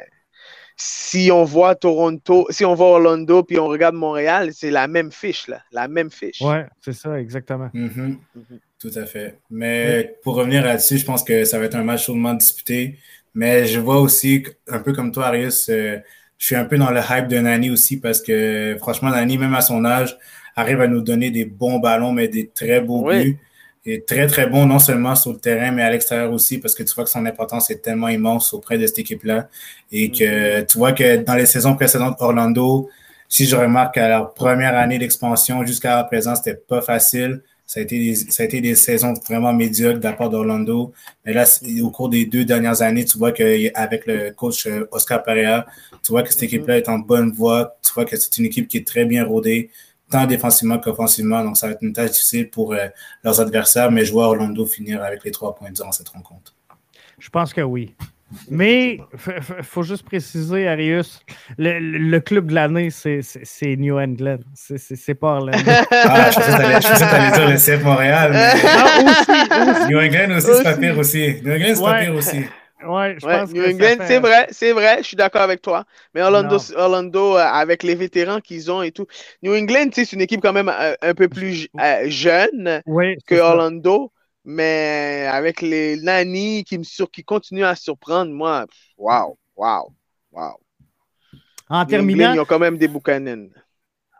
si 0.77 1.29
on 1.31 1.43
voit 1.43 1.75
Toronto, 1.75 2.47
si 2.49 2.65
on 2.65 2.73
voit 2.75 2.87
Orlando, 2.87 3.43
puis 3.43 3.57
on 3.57 3.67
regarde 3.67 3.95
Montréal, 3.95 4.51
c'est 4.53 4.71
la 4.71 4.87
même 4.87 5.11
fiche, 5.11 5.47
là. 5.47 5.61
La 5.71 5.87
même 5.87 6.11
fiche. 6.11 6.41
Oui, 6.41 6.57
c'est 6.81 6.93
ça, 6.93 7.19
exactement. 7.19 7.69
Mm-hmm. 7.73 8.17
Mm-hmm. 8.37 8.59
Tout 8.79 8.91
à 8.95 9.05
fait. 9.05 9.39
Mais 9.49 10.15
pour 10.23 10.35
revenir 10.35 10.63
là-dessus, 10.63 10.97
je 10.97 11.05
pense 11.05 11.23
que 11.23 11.45
ça 11.45 11.59
va 11.59 11.65
être 11.65 11.75
un 11.75 11.83
match 11.83 12.05
chaudement 12.05 12.33
disputé. 12.33 12.99
Mais 13.33 13.65
je 13.65 13.79
vois 13.79 13.99
aussi, 13.99 14.43
un 14.67 14.79
peu 14.79 14.93
comme 14.93 15.11
toi, 15.11 15.27
Arius, 15.27 15.69
euh, 15.69 15.97
je 16.37 16.45
suis 16.45 16.55
un 16.55 16.65
peu 16.65 16.77
dans 16.77 16.91
le 16.91 17.01
hype 17.09 17.27
de 17.27 17.37
Nani 17.37 17.69
aussi 17.69 17.99
parce 17.99 18.21
que 18.21 18.75
franchement, 18.79 19.09
Nani, 19.09 19.37
même 19.37 19.53
à 19.53 19.61
son 19.61 19.85
âge, 19.85 20.17
arrive 20.55 20.81
à 20.81 20.87
nous 20.87 21.01
donner 21.01 21.31
des 21.31 21.45
bons 21.45 21.79
ballons, 21.79 22.11
mais 22.11 22.27
des 22.27 22.47
très 22.47 22.81
beaux 22.81 23.09
buts 23.09 23.37
est 23.85 24.07
très, 24.07 24.27
très 24.27 24.47
bon, 24.47 24.65
non 24.65 24.79
seulement 24.79 25.15
sur 25.15 25.31
le 25.31 25.39
terrain, 25.39 25.71
mais 25.71 25.83
à 25.83 25.91
l'extérieur 25.91 26.31
aussi, 26.31 26.57
parce 26.57 26.73
que 26.73 26.83
tu 26.83 26.93
vois 26.95 27.03
que 27.03 27.09
son 27.09 27.25
importance 27.25 27.69
est 27.69 27.81
tellement 27.81 28.09
immense 28.09 28.53
auprès 28.53 28.77
de 28.77 28.87
cette 28.87 28.99
équipe-là. 28.99 29.47
Et 29.91 30.11
que 30.11 30.61
mm-hmm. 30.61 30.65
tu 30.65 30.77
vois 30.77 30.91
que 30.93 31.17
dans 31.17 31.35
les 31.35 31.45
saisons 31.45 31.75
précédentes, 31.75 32.17
Orlando, 32.19 32.89
si 33.29 33.45
je 33.45 33.55
remarque 33.55 33.97
à 33.97 34.07
leur 34.07 34.33
première 34.33 34.75
année 34.75 34.97
d'expansion 34.97 35.65
jusqu'à 35.65 36.03
présent, 36.03 36.35
c'était 36.35 36.55
pas 36.55 36.81
facile. 36.81 37.41
Ça 37.67 37.79
a, 37.79 37.83
été 37.83 37.97
des, 37.97 38.15
ça 38.15 38.43
a 38.43 38.45
été 38.45 38.61
des 38.61 38.75
saisons 38.75 39.13
vraiment 39.27 39.51
médiocres 39.51 39.99
de 39.99 40.03
la 40.03 40.13
part 40.13 40.29
d'Orlando. 40.29 40.93
Mais 41.25 41.33
là, 41.33 41.45
au 41.81 41.89
cours 41.89 42.09
des 42.09 42.25
deux 42.25 42.45
dernières 42.45 42.83
années, 42.83 43.05
tu 43.05 43.17
vois 43.17 43.31
qu'avec 43.31 44.05
le 44.05 44.31
coach 44.31 44.67
euh, 44.67 44.87
Oscar 44.91 45.23
Pereira, 45.23 45.65
tu 46.03 46.11
vois 46.11 46.21
que 46.21 46.29
cette 46.29 46.41
mm-hmm. 46.41 46.45
équipe-là 46.45 46.77
est 46.77 46.89
en 46.89 46.99
bonne 46.99 47.31
voie. 47.31 47.77
Tu 47.83 47.91
vois 47.93 48.05
que 48.05 48.15
c'est 48.17 48.37
une 48.37 48.45
équipe 48.45 48.67
qui 48.67 48.77
est 48.77 48.87
très 48.87 49.05
bien 49.05 49.25
rodée 49.25 49.71
tant 50.09 50.25
défensivement 50.25 50.79
qu'offensivement. 50.79 51.43
Donc, 51.43 51.57
ça 51.57 51.67
va 51.67 51.73
être 51.73 51.83
une 51.83 51.93
tâche 51.93 52.11
difficile 52.11 52.49
pour 52.49 52.73
euh, 52.73 52.87
leurs 53.23 53.39
adversaires, 53.41 53.91
mais 53.91 54.05
je 54.05 54.11
vois 54.11 54.27
Orlando 54.27 54.65
finir 54.65 55.03
avec 55.03 55.23
les 55.23 55.31
trois 55.31 55.55
points 55.55 55.71
durant 55.71 55.91
cette 55.91 56.09
rencontre. 56.09 56.53
Je 57.19 57.29
pense 57.29 57.53
que 57.53 57.61
oui. 57.61 57.95
Mais 58.49 58.99
il 59.27 59.63
faut 59.63 59.83
juste 59.83 60.03
préciser, 60.03 60.67
Arius, 60.67 61.19
le, 61.57 62.19
club 62.19 62.47
de 62.47 62.55
l'année, 62.55 62.89
c'est 62.89 63.75
New 63.77 63.99
England. 63.99 64.39
C'est 64.53 65.15
pas 65.15 65.35
Orlando. 65.35 65.57
Ah, 65.91 66.29
je 66.31 66.35
pensais 66.35 66.51
que 66.51 67.33
tu 67.33 67.39
dire 67.39 67.49
le 67.49 67.55
CF 67.55 67.83
Montréal. 67.83 68.31
Mais... 68.33 68.53
Ah, 68.65 69.87
New 69.87 69.99
England 69.99 70.35
aussi, 70.35 70.47
c'est 70.57 70.63
pas 70.63 70.77
pire 70.77 70.97
aussi. 70.97 71.41
New 71.43 71.53
England, 71.53 71.75
c'est 71.75 71.83
pas 71.83 71.99
pire 71.99 72.15
aussi. 72.15 72.45
Ouais, 72.83 73.15
je 73.17 73.25
pense 73.25 73.51
New 73.51 73.63
England, 73.63 74.05
c'est 74.05 74.19
vrai, 74.19 74.47
c'est 74.51 74.73
vrai, 74.73 74.97
je 74.97 75.03
suis 75.03 75.15
d'accord 75.15 75.41
avec 75.41 75.61
toi. 75.61 75.85
Mais 76.13 76.21
Orlando, 76.21 76.57
Orlando 76.75 77.37
euh, 77.37 77.39
avec 77.39 77.83
les 77.83 77.95
vétérans 77.95 78.41
qu'ils 78.41 78.69
ont 78.71 78.81
et 78.81 78.91
tout. 78.91 79.07
New 79.41 79.55
England, 79.55 79.89
c'est 79.93 80.11
une 80.11 80.21
équipe 80.21 80.41
quand 80.41 80.53
même 80.53 80.69
euh, 80.69 80.93
un, 81.01 81.13
peu 81.13 81.29
plus 81.29 81.69
euh, 81.79 82.03
jeune 82.07 82.81
que 83.25 83.35
Orlando. 83.35 84.11
Mais 84.43 85.27
avec 85.31 85.61
les 85.61 85.97
Nani 85.97 86.63
qui, 86.65 86.77
me 86.77 86.83
sur, 86.83 87.09
qui 87.09 87.23
continuent 87.23 87.63
à 87.65 87.75
surprendre, 87.75 88.31
moi, 88.31 88.65
waouh, 88.97 89.37
waouh, 89.55 89.91
waouh. 90.31 90.57
En 91.67 91.85
terminant. 91.85 92.33
ils 92.33 92.39
ont 92.39 92.45
quand 92.45 92.59
même 92.59 92.77
des 92.77 92.87
Buchanan 92.87 93.49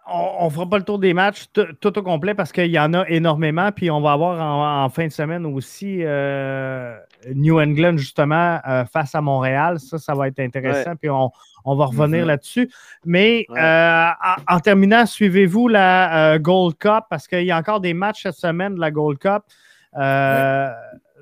on 0.08 0.46
ne 0.46 0.50
fera 0.52 0.70
pas 0.70 0.78
le 0.78 0.84
tour 0.84 1.00
des 1.00 1.14
matchs 1.14 1.46
tout 1.54 1.98
au 1.98 2.04
complet 2.04 2.36
parce 2.36 2.52
qu'il 2.52 2.70
y 2.70 2.78
en 2.78 2.94
a 2.94 3.08
énormément. 3.10 3.72
Puis 3.72 3.90
on 3.90 4.02
va 4.02 4.12
avoir 4.12 4.40
en, 4.40 4.90
fin 4.90 5.08
de 5.08 5.12
semaine 5.12 5.46
aussi 5.48 6.00
euh, 6.02 6.96
New 7.34 7.60
England, 7.60 7.98
justement, 7.98 8.60
euh, 8.68 8.86
face 8.86 9.16
à 9.16 9.22
Montréal. 9.22 9.80
Ça, 9.80 9.98
ça 9.98 10.14
va 10.14 10.28
être 10.28 10.40
intéressant. 10.40 10.96
Puis 10.96 11.10
on, 11.10 11.32
va 11.66 11.86
revenir 11.86 12.24
mm-hmm. 12.24 12.28
là-dessus. 12.28 12.72
Mais 13.04 13.48
euh, 13.50 14.10
en, 14.48 14.60
terminant, 14.60 15.08
suivez-vous 15.08 15.70
la 15.70 16.38
Gold 16.38 16.78
Cup 16.78 17.06
parce 17.10 17.28
qu'il 17.28 17.44
y 17.46 17.52
a 17.52 17.58
encore 17.58 17.80
des 17.80 17.96
matchs 17.96 18.24
cette 18.24 18.36
semaine 18.36 18.76
de 18.76 18.80
la 18.80 18.92
Gold 18.92 19.18
Cup. 19.18 19.44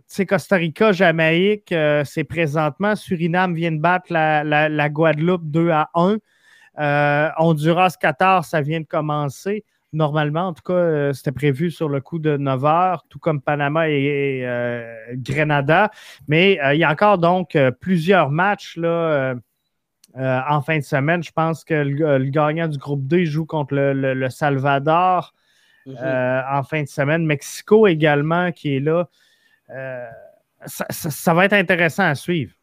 sais, 0.07 0.25
Costa 0.25 0.57
Rica, 0.57 0.91
Jamaïque, 0.91 1.73
c'est 2.03 2.25
présentement. 2.25 2.97
Suriname 2.97 3.53
vient 3.53 3.71
de 3.71 3.79
battre 3.79 4.07
la, 4.09 4.43
la 4.43 4.89
Guadeloupe 4.89 5.43
2 5.45 5.69
à 5.69 5.89
1. 5.95 6.17
Euh, 6.79 7.29
Honduras, 7.37 7.95
Qatar, 7.99 8.45
ça 8.45 8.61
vient 8.61 8.81
de 8.81 8.85
commencer. 8.85 9.63
Normalement, 9.91 10.47
en 10.47 10.53
tout 10.53 10.63
cas, 10.63 10.73
euh, 10.73 11.13
c'était 11.13 11.31
prévu 11.31 11.69
sur 11.69 11.87
le 11.87 12.01
coup 12.01 12.17
de 12.17 12.35
9 12.35 12.65
heures, 12.65 13.05
tout 13.09 13.19
comme 13.19 13.41
Panama 13.41 13.89
et, 13.89 14.41
euh, 14.43 14.91
Grenada. 15.13 15.91
Mais 16.27 16.59
il 16.73 16.79
y 16.79 16.83
a 16.83 16.91
encore 16.91 17.19
donc 17.19 17.57
plusieurs 17.79 18.31
matchs 18.31 18.77
là, 18.77 19.35
en 20.15 20.61
fin 20.61 20.79
de 20.79 20.83
semaine. 20.83 21.23
Je 21.23 21.31
pense 21.31 21.63
que 21.63 21.75
le, 21.75 22.29
gagnant 22.29 22.67
du 22.67 22.79
groupe 22.79 23.05
D 23.05 23.25
joue 23.25 23.45
contre 23.45 23.75
le, 23.75 24.29
Salvador 24.31 25.35
mm-hmm. 25.85 26.57
en 26.57 26.63
fin 26.63 26.81
de 26.81 26.87
semaine. 26.87 27.23
Mexico 27.25 27.85
également 27.85 28.51
qui 28.51 28.77
est 28.77 28.79
là. 28.79 29.07
ça, 30.65 31.33
va 31.35 31.45
être 31.45 31.53
intéressant 31.53 32.05
à 32.05 32.15
suivre. 32.15 32.55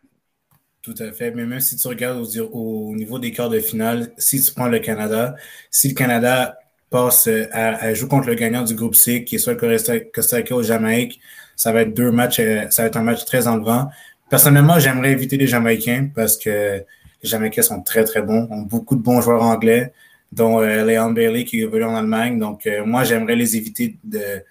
Tout 0.83 0.95
à 0.99 1.13
fait. 1.13 1.31
Mais 1.33 1.45
même 1.45 1.61
si 1.61 1.77
tu 1.77 1.87
regardes 1.89 2.27
au, 2.53 2.95
niveau 2.95 3.19
des 3.19 3.33
quarts 3.33 3.51
de 3.51 3.61
finale, 3.61 4.13
si 4.17 4.43
tu 4.43 4.53
prends 4.53 4.69
le 4.69 4.79
Canada, 4.79 5.37
si 5.71 5.89
le 5.89 5.95
Canada 5.95 6.59
passe 6.89 7.29
à, 7.53 7.95
jouer 7.95 8.09
contre 8.09 8.29
le 8.29 8.35
gagnant 8.35 8.63
du 8.63 8.75
groupe 8.75 8.95
C, 8.95 9.25
qui 9.25 9.37
est 9.37 9.39
soit 9.39 9.57
Costa 9.57 10.37
Rica 10.37 10.57
ou 10.57 10.63
Jamaïque, 10.63 11.21
ça 11.55 11.73
va 11.73 11.83
être 11.83 11.95
deux 11.95 12.11
matchs, 12.11 12.41
euh, 12.41 12.65
ça 12.71 12.83
va 12.83 12.89
être 12.89 12.97
un 12.97 13.03
match 13.03 13.25
très 13.27 13.47
enlevant. 13.47 13.91
Personnellement, 14.31 14.79
j'aimerais 14.79 15.13
éviter 15.13 15.37
les 15.37 15.47
Jamaïcains 15.47 16.09
parce 16.15 16.39
que 16.39 16.83
Les 17.23 17.29
Jamaïcains 17.29 17.63
sont 17.63 17.83
très, 17.83 18.05
très 18.05 18.23
bons, 18.23 18.49
ont 18.51 18.63
beaucoup 18.63 18.97
de 18.97 19.03
bons 19.03 19.21
joueurs 19.21 19.43
anglais, 19.43 19.93
dont 20.33 20.61
euh, 20.61 20.85
Leon 20.85 21.11
Bailey 21.11 21.45
qui 21.45 21.61
évolue 21.61 21.85
en 21.85 21.95
Allemagne. 21.95 22.39
Donc, 22.39 22.67
euh, 22.67 22.85
moi, 22.87 23.05
j'aimerais 23.05 23.37
les 23.37 23.57
éviter 23.57 23.99
de, 24.03 24.43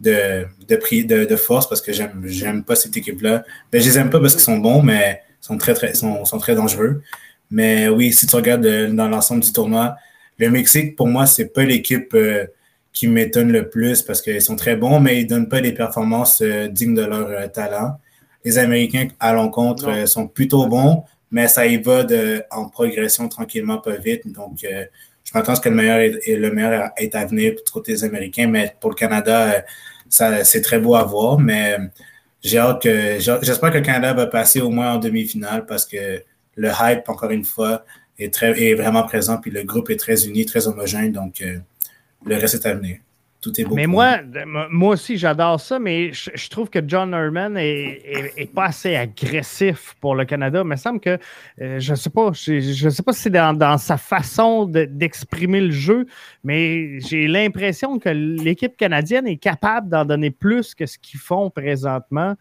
de, 0.00 0.44
de, 0.68 1.24
de, 1.24 1.36
force 1.36 1.66
parce 1.68 1.80
que 1.80 1.92
j'aime 1.92 2.64
pas 2.64 2.76
cette 2.76 2.96
équipe-là. 2.96 3.44
Ben, 3.72 3.80
je 3.80 3.88
les 3.88 3.98
aime 3.98 4.10
pas 4.10 4.20
parce 4.20 4.34
qu'ils 4.34 4.42
sont 4.42 4.58
bons, 4.58 4.82
mais 4.82 5.22
sont 5.40 5.58
très, 5.58 5.74
très, 5.74 5.94
sont, 5.94 6.24
sont 6.24 6.38
très 6.38 6.54
dangereux. 6.54 7.02
Mais 7.50 7.88
oui, 7.88 8.12
si 8.12 8.26
tu 8.26 8.36
regardes 8.36 8.66
euh, 8.66 8.92
dans 8.92 9.08
l'ensemble 9.08 9.42
du 9.42 9.52
tournoi, 9.52 9.96
le 10.38 10.50
Mexique, 10.50 10.96
pour 10.96 11.08
moi, 11.08 11.26
c'est 11.26 11.48
pas 11.48 11.64
l'équipe 11.64 12.16
qui 12.92 13.08
m'étonne 13.08 13.50
le 13.50 13.68
plus 13.68 14.02
parce 14.02 14.22
qu'ils 14.22 14.40
sont 14.40 14.54
très 14.54 14.76
bons, 14.76 15.00
mais 15.00 15.20
ils 15.20 15.26
donnent 15.26 15.48
pas 15.48 15.60
des 15.60 15.72
performances 15.72 16.42
dignes 16.70 16.94
de 16.94 17.02
leur 17.02 17.50
talent. 17.50 17.98
Les 18.44 18.56
Américains, 18.56 19.08
à 19.18 19.32
l'encontre, 19.32 20.06
sont 20.06 20.28
plutôt 20.28 20.68
bons, 20.68 21.02
mais 21.32 21.48
ça 21.48 21.66
y 21.66 21.76
va 21.78 22.04
de, 22.04 22.44
en 22.52 22.68
progression 22.68 23.28
tranquillement, 23.28 23.78
pas 23.78 23.96
vite. 23.96 24.32
Donc, 24.32 24.64
je 25.28 25.38
m'attends 25.38 25.52
à 25.52 25.56
ce 25.56 25.60
que 25.60 25.68
le 25.68 25.74
meilleur 25.74 25.98
est, 25.98 26.36
le 26.36 26.50
meilleur 26.50 26.90
est 26.96 27.14
à 27.14 27.26
venir 27.26 27.54
pour 27.54 27.70
côté 27.70 27.92
des 27.92 28.02
Américains, 28.04 28.46
mais 28.46 28.74
pour 28.80 28.88
le 28.88 28.96
Canada, 28.96 29.52
euh, 29.52 29.60
ça, 30.08 30.42
c'est 30.42 30.62
très 30.62 30.80
beau 30.80 30.94
à 30.94 31.04
voir. 31.04 31.38
Mais 31.38 31.74
euh, 31.74 31.84
j'ai 32.42 32.58
hâte 32.58 32.82
que 32.82 33.18
j'espère 33.18 33.70
que 33.70 33.78
le 33.78 33.84
Canada 33.84 34.14
va 34.14 34.26
passer 34.26 34.60
au 34.60 34.70
moins 34.70 34.94
en 34.94 34.98
demi-finale 34.98 35.66
parce 35.66 35.84
que 35.84 36.22
le 36.56 36.70
hype, 36.80 37.08
encore 37.08 37.30
une 37.30 37.44
fois, 37.44 37.84
est, 38.18 38.32
très, 38.32 38.60
est 38.60 38.74
vraiment 38.74 39.04
présent, 39.04 39.38
puis 39.38 39.50
le 39.50 39.62
groupe 39.62 39.90
est 39.90 39.96
très 39.96 40.26
uni, 40.26 40.44
très 40.44 40.66
homogène, 40.66 41.12
donc 41.12 41.40
euh, 41.40 41.58
le 42.26 42.36
reste 42.36 42.54
est 42.54 42.66
à 42.66 42.74
venir. 42.74 42.98
Tout 43.40 43.60
est 43.60 43.64
beau. 43.64 43.76
Mais 43.76 43.86
moi, 43.86 44.18
moi 44.68 44.94
aussi, 44.94 45.16
j'adore 45.16 45.60
ça, 45.60 45.78
mais 45.78 46.12
je, 46.12 46.48
trouve 46.48 46.70
que 46.70 46.80
John 46.84 47.14
Herman 47.14 47.56
est, 47.56 48.52
pas 48.52 48.66
assez 48.66 48.96
agressif 48.96 49.94
pour 50.00 50.16
le 50.16 50.24
Canada. 50.24 50.62
Il 50.64 50.68
me 50.68 50.74
semble 50.74 50.98
que, 50.98 51.18
euh, 51.60 51.78
je 51.78 51.92
ne 51.92 51.96
sais 51.96 52.10
pas, 52.10 52.32
je 52.32 52.84
ne 52.84 52.90
sais 52.90 53.02
pas 53.02 53.12
si 53.12 53.22
c'est 53.22 53.30
dans, 53.30 53.78
sa 53.78 53.96
façon 53.96 54.66
d'exprimer 54.66 55.60
le 55.60 55.70
jeu, 55.70 56.06
mais 56.42 56.98
j'ai 57.00 57.28
l'impression 57.28 58.00
que 58.00 58.08
l'équipe 58.08 58.76
canadienne 58.76 59.28
est 59.28 59.36
capable 59.36 59.88
d'en 59.88 60.04
donner 60.04 60.32
plus 60.32 60.74
que 60.74 60.86
ce 60.86 60.98
qu'ils 60.98 61.20
font 61.20 61.48
présentement. 61.48 62.34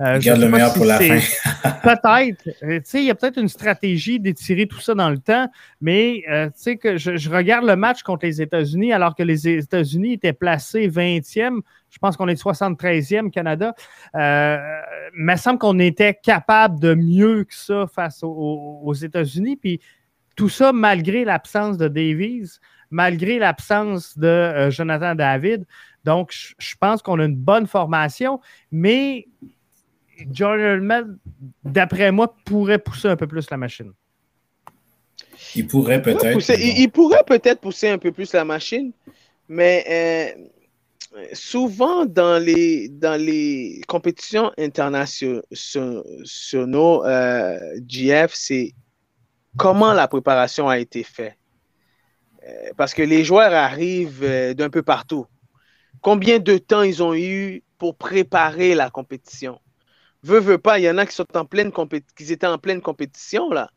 Euh, 0.00 0.18
garde 0.18 0.40
le 0.40 0.48
meilleur 0.48 0.72
pour 0.72 0.86
la 0.86 0.98
fin. 0.98 1.18
peut-être. 1.82 2.48
Euh, 2.62 2.80
il 2.94 3.04
y 3.04 3.10
a 3.10 3.14
peut-être 3.14 3.38
une 3.38 3.48
stratégie 3.48 4.18
d'étirer 4.18 4.66
tout 4.66 4.80
ça 4.80 4.94
dans 4.94 5.10
le 5.10 5.18
temps, 5.18 5.50
mais 5.82 6.22
euh, 6.30 6.46
tu 6.46 6.52
sais 6.56 6.76
que 6.76 6.96
je, 6.96 7.16
je 7.16 7.28
regarde 7.28 7.66
le 7.66 7.76
match 7.76 8.02
contre 8.02 8.24
les 8.24 8.40
États-Unis 8.40 8.94
alors 8.94 9.14
que 9.14 9.22
les 9.22 9.46
États-Unis 9.46 10.14
étaient 10.14 10.37
placé 10.38 10.88
20e. 10.88 11.60
Je 11.90 11.98
pense 11.98 12.16
qu'on 12.16 12.28
est 12.28 12.40
73e 12.40 13.30
Canada. 13.30 13.74
Euh, 14.14 14.58
il 15.16 15.24
me 15.24 15.36
semble 15.36 15.58
qu'on 15.58 15.78
était 15.78 16.14
capable 16.14 16.80
de 16.80 16.94
mieux 16.94 17.44
que 17.44 17.54
ça 17.54 17.86
face 17.86 18.20
aux, 18.22 18.94
États-Unis. 18.94 19.56
Puis 19.56 19.80
tout 20.36 20.48
ça 20.48 20.72
malgré 20.72 21.24
l'absence 21.24 21.78
de 21.78 21.88
Davies, 21.88 22.58
malgré 22.90 23.38
l'absence 23.38 24.16
de 24.18 24.26
euh, 24.26 24.70
Jonathan 24.70 25.14
David. 25.14 25.66
Donc, 26.04 26.32
je 26.58 26.74
pense 26.78 27.02
qu'on 27.02 27.18
a 27.18 27.24
une 27.24 27.36
bonne 27.36 27.66
formation, 27.66 28.40
mais 28.70 29.26
Jordan 30.30 31.18
d'après 31.64 32.12
moi, 32.12 32.34
pourrait 32.44 32.78
pousser 32.78 33.08
un 33.08 33.16
peu 33.16 33.26
plus 33.26 33.50
la 33.50 33.56
machine. 33.56 33.92
Il 35.54 35.66
pourrait 35.66 36.02
peut-être. 36.02 36.50
il, 36.58 36.88
pourrait 36.90 37.24
peut-être 37.26 37.60
pousser 37.60 37.88
un 37.88 37.98
peu 37.98 38.12
plus 38.12 38.32
la 38.32 38.44
machine, 38.44 38.92
mais 39.48 39.84
euh, 41.16 41.24
souvent 41.32 42.04
dans 42.06 42.42
les, 42.42 42.88
dans 42.88 43.20
les 43.20 43.80
compétitions 43.88 44.52
internationales, 44.58 45.42
euh, 45.76 47.68
c'est 48.32 48.74
comment 49.56 49.92
la 49.92 50.08
préparation 50.08 50.68
a 50.68 50.78
été 50.78 51.02
faite. 51.02 51.36
Euh, 52.46 52.70
parce 52.76 52.94
que 52.94 53.02
les 53.02 53.24
joueurs 53.24 53.52
arrivent 53.52 54.22
euh, 54.22 54.54
d'un 54.54 54.70
peu 54.70 54.82
partout. 54.82 55.26
Combien 56.00 56.38
de 56.38 56.56
temps 56.58 56.82
ils 56.82 57.02
ont 57.02 57.14
eu 57.14 57.62
pour 57.78 57.96
préparer 57.96 58.74
la 58.74 58.90
compétition? 58.90 59.60
Veux, 60.22 60.38
veux 60.38 60.58
pas, 60.58 60.78
il 60.78 60.84
y 60.84 60.90
en 60.90 60.98
a 60.98 61.06
qui 61.06 61.14
sont 61.14 61.36
en 61.36 61.44
pleine 61.44 61.72
qui 62.16 62.32
étaient 62.32 62.46
en 62.46 62.58
pleine 62.58 62.80
compétition 62.80 63.50
là. 63.50 63.70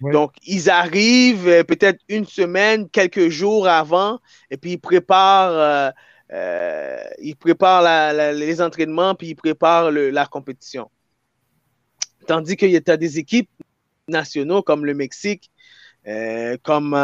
Donc, 0.00 0.32
ils 0.46 0.70
arrivent 0.70 1.48
euh, 1.48 1.64
peut-être 1.64 2.00
une 2.08 2.24
semaine, 2.24 2.88
quelques 2.88 3.28
jours 3.28 3.68
avant, 3.68 4.18
et 4.50 4.56
puis 4.56 4.72
ils 4.72 4.78
préparent, 4.78 5.52
euh, 5.52 5.90
euh, 6.32 7.04
ils 7.20 7.36
préparent 7.36 8.12
les 8.32 8.62
entraînements, 8.62 9.14
puis 9.14 9.28
ils 9.28 9.34
préparent 9.34 9.90
la 9.90 10.26
compétition. 10.26 10.90
Tandis 12.26 12.56
qu'il 12.56 12.70
y 12.70 12.76
a 12.76 12.96
des 12.96 13.18
équipes 13.18 13.50
nationaux 14.08 14.62
comme 14.62 14.86
le 14.86 14.94
Mexique, 14.94 15.50
comme 16.62 16.96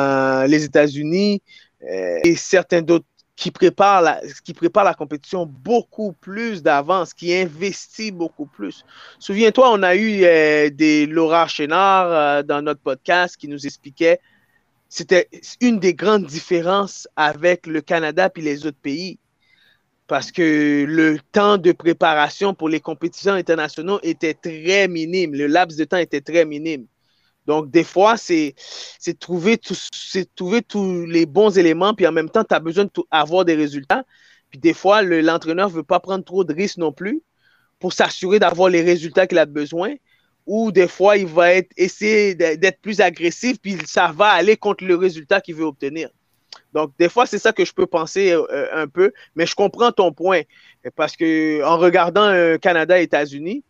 les 0.49 0.65
États-Unis 0.65 1.43
et 1.81 2.37
certains 2.37 2.83
d'autres 2.83 3.07
qui 3.37 3.51
prépare 3.51 4.03
la, 4.03 4.21
qui 4.45 4.55
prépare 4.55 4.85
la 4.85 4.95
compétition 4.95 5.47
beaucoup 5.47 6.13
plus 6.13 6.63
d'avance, 6.63 7.13
qui 7.13 7.35
investit 7.35 8.11
beaucoup 8.11 8.47
plus. 8.47 8.85
Souviens-toi, 9.19 9.71
on 9.73 9.83
a 9.83 9.95
eu 9.95 10.25
euh, 10.25 10.71
des 10.71 11.07
Laura 11.07 11.47
Chénard 11.47 12.07
euh, 12.11 12.43
dans 12.43 12.63
notre 12.63 12.81
podcast 12.81 13.37
qui 13.37 13.47
nous 13.47 13.67
expliquait 13.67 14.19
c'était 14.89 15.29
une 15.61 15.79
des 15.79 15.95
grandes 15.95 16.27
différences 16.27 17.09
avec 17.17 17.67
le 17.67 17.81
Canada 17.81 18.31
puis 18.31 18.43
les 18.43 18.67
autres 18.67 18.79
pays. 18.81 19.19
Parce 20.07 20.31
que 20.31 20.85
le 20.87 21.19
temps 21.33 21.59
de 21.59 21.73
préparation 21.73 22.55
pour 22.55 22.69
les 22.69 22.81
compétitions 22.81 23.33
internationales 23.33 23.99
était 24.05 24.35
très 24.35 24.87
minime. 24.87 25.35
Le 25.35 25.49
laps 25.49 25.77
de 25.77 25.85
temps 25.85 25.97
était 25.97 26.21
très 26.21 26.45
minime. 26.45 26.87
Donc, 27.47 27.71
des 27.71 27.85
fois, 27.85 28.17
c'est 28.17 28.55
trouver, 29.21 29.59
trouver 30.35 30.63
tous 30.63 31.07
les 31.07 31.27
bons 31.27 31.57
éléments, 31.59 31.95
puis 31.95 32.07
en 32.07 32.13
même 32.13 32.31
temps, 32.31 32.45
tu 32.45 32.55
as 32.55 32.61
besoin 32.61 32.87
d'avoir 33.13 33.45
des 33.45 33.55
résultats. 33.55 34.05
Puis 34.51 34.59
des 34.59 34.75
fois, 34.75 35.03
l'entraîneur 35.03 35.69
ne 35.69 35.75
veut 35.75 35.83
pas 35.83 36.01
prendre 36.01 36.25
trop 36.25 36.45
de 36.45 36.53
risques 36.53 36.79
non 36.79 36.93
plus 36.93 37.23
pour 37.79 37.93
s'assurer 37.93 38.39
d'avoir 38.39 38.69
les 38.69 38.83
résultats 38.83 39.27
qu'il 39.27 39.39
a 39.39 39.47
besoin. 39.47 39.95
Ou 40.47 40.71
des 40.71 40.87
fois, 40.89 41.17
il 41.17 41.27
va 41.27 41.53
être, 41.53 41.71
essayer 41.77 42.35
d'être 42.35 42.81
plus 42.81 43.01
agressif, 43.01 43.59
puis 43.61 43.77
ça 43.85 44.13
va 44.15 44.29
aller 44.29 44.57
contre 44.57 44.85
le 44.85 44.95
résultat 44.95 45.41
qu'il 45.41 45.57
veut 45.57 45.65
obtenir. 45.65 46.09
Donc, 46.73 46.93
des 46.99 47.09
fois, 47.09 47.27
c'est 47.27 47.39
ça 47.39 47.53
que 47.53 47.65
je 47.65 47.73
peux 47.73 47.87
penser 47.87 48.33
euh, 48.33 48.67
un 48.73 48.87
peu, 48.87 49.13
mais 49.35 49.47
je 49.47 49.55
comprends 49.55 49.93
ton 49.93 50.13
point. 50.13 50.43
Parce 50.95 51.17
que 51.17 51.65
en 51.65 51.79
regardant 51.79 52.27
euh, 52.27 52.59
Canada-États-Unis, 52.59 53.65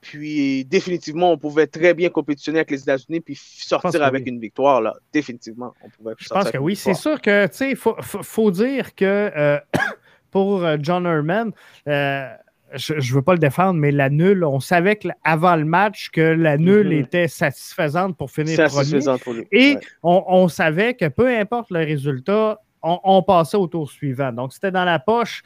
puis 0.00 0.64
définitivement, 0.64 1.32
on 1.32 1.38
pouvait 1.38 1.66
très 1.66 1.94
bien 1.94 2.10
compétitionner 2.10 2.58
avec 2.60 2.70
les 2.70 2.82
États-Unis 2.82 3.20
puis 3.20 3.36
sortir 3.36 4.02
avec 4.02 4.26
une 4.26 4.38
victoire. 4.38 4.80
Là. 4.80 4.94
Définitivement, 5.12 5.74
on 5.82 5.88
pouvait 5.88 6.14
Je 6.18 6.28
pense 6.28 6.50
que 6.50 6.58
oui. 6.58 6.76
C'est 6.76 6.94
sûr 6.94 7.20
que, 7.20 7.46
tu 7.46 7.56
sais, 7.56 7.70
il 7.70 7.76
faut, 7.76 8.50
dire 8.50 8.94
que 8.94 9.04
euh, 9.04 9.58
pour 10.30 10.64
euh, 10.64 10.76
John 10.80 11.06
Herman, 11.06 11.52
euh, 11.88 12.28
je 12.74 12.94
ne 12.94 13.14
veux 13.14 13.22
pas 13.22 13.32
le 13.32 13.38
défendre, 13.38 13.74
mais 13.74 13.90
la 13.90 14.10
nulle, 14.10 14.44
on 14.44 14.60
savait 14.60 14.98
avant 15.24 15.56
le 15.56 15.64
match 15.64 16.10
que 16.10 16.20
la 16.20 16.56
nulle 16.56 16.90
mm-hmm. 16.90 17.04
était 17.04 17.28
satisfaisante 17.28 18.16
pour 18.16 18.30
finir 18.30 18.56
premier. 18.68 19.18
Pour 19.22 19.32
lui. 19.32 19.46
Et 19.52 19.78
on, 20.02 20.48
savait 20.48 20.94
que 20.94 21.08
peu 21.08 21.28
importe 21.28 21.70
le 21.70 21.80
résultat, 21.80 22.60
on, 22.82 23.22
passait 23.22 23.56
au 23.56 23.66
tour 23.66 23.90
suivant. 23.90 24.32
Donc, 24.32 24.52
c'était 24.52 24.70
dans 24.70 24.84
la 24.84 24.98
poche. 24.98 25.42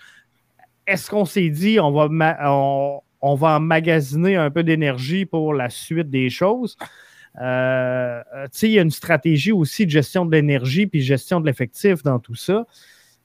Est-ce 0.86 1.10
qu'on 1.10 1.24
s'est 1.24 1.50
dit, 1.50 1.78
on 1.78 1.92
va, 1.92 2.08
on 2.50 3.00
va 3.22 3.56
emmagasiner 3.56 4.36
un 4.36 4.50
peu 4.50 4.62
d'énergie 4.62 5.26
pour 5.26 5.54
la 5.54 5.70
suite 5.70 6.10
des 6.10 6.30
choses. 6.30 6.76
Euh, 7.40 8.22
il 8.62 8.70
y 8.70 8.78
a 8.78 8.82
une 8.82 8.90
stratégie 8.90 9.52
aussi 9.52 9.86
de 9.86 9.90
gestion 9.90 10.26
de 10.26 10.32
l'énergie 10.32 10.86
puis 10.86 11.00
gestion 11.00 11.40
de 11.40 11.46
l'effectif 11.46 12.02
dans 12.02 12.18
tout 12.18 12.34
ça. 12.34 12.66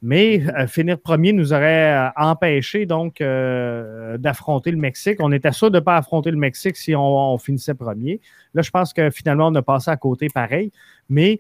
Mais 0.02 0.44
euh, 0.56 0.68
finir 0.68 1.00
premier 1.00 1.34
nous 1.34 1.54
aurait 1.54 1.94
euh, 1.94 2.10
empêché 2.16 2.86
donc 2.86 3.20
d'affronter 3.20 4.72
le 4.72 4.78
Mexique. 4.78 5.18
On 5.20 5.32
était 5.32 5.52
sûr 5.52 5.72
de 5.72 5.78
ne 5.78 5.84
pas 5.84 5.98
affronter 5.98 6.32
le 6.32 6.38
Mexique 6.38 6.78
si 6.78 6.94
on, 6.96 7.38
finissait 7.38 7.74
premier. 7.74 8.20
Là, 8.54 8.62
je 8.62 8.70
pense 8.70 8.94
que 8.94 9.10
finalement, 9.10 9.48
on 9.48 9.56
a 9.56 9.62
passé 9.62 9.90
à 9.90 9.98
côté 9.98 10.28
pareil. 10.30 10.72
Mais 11.10 11.40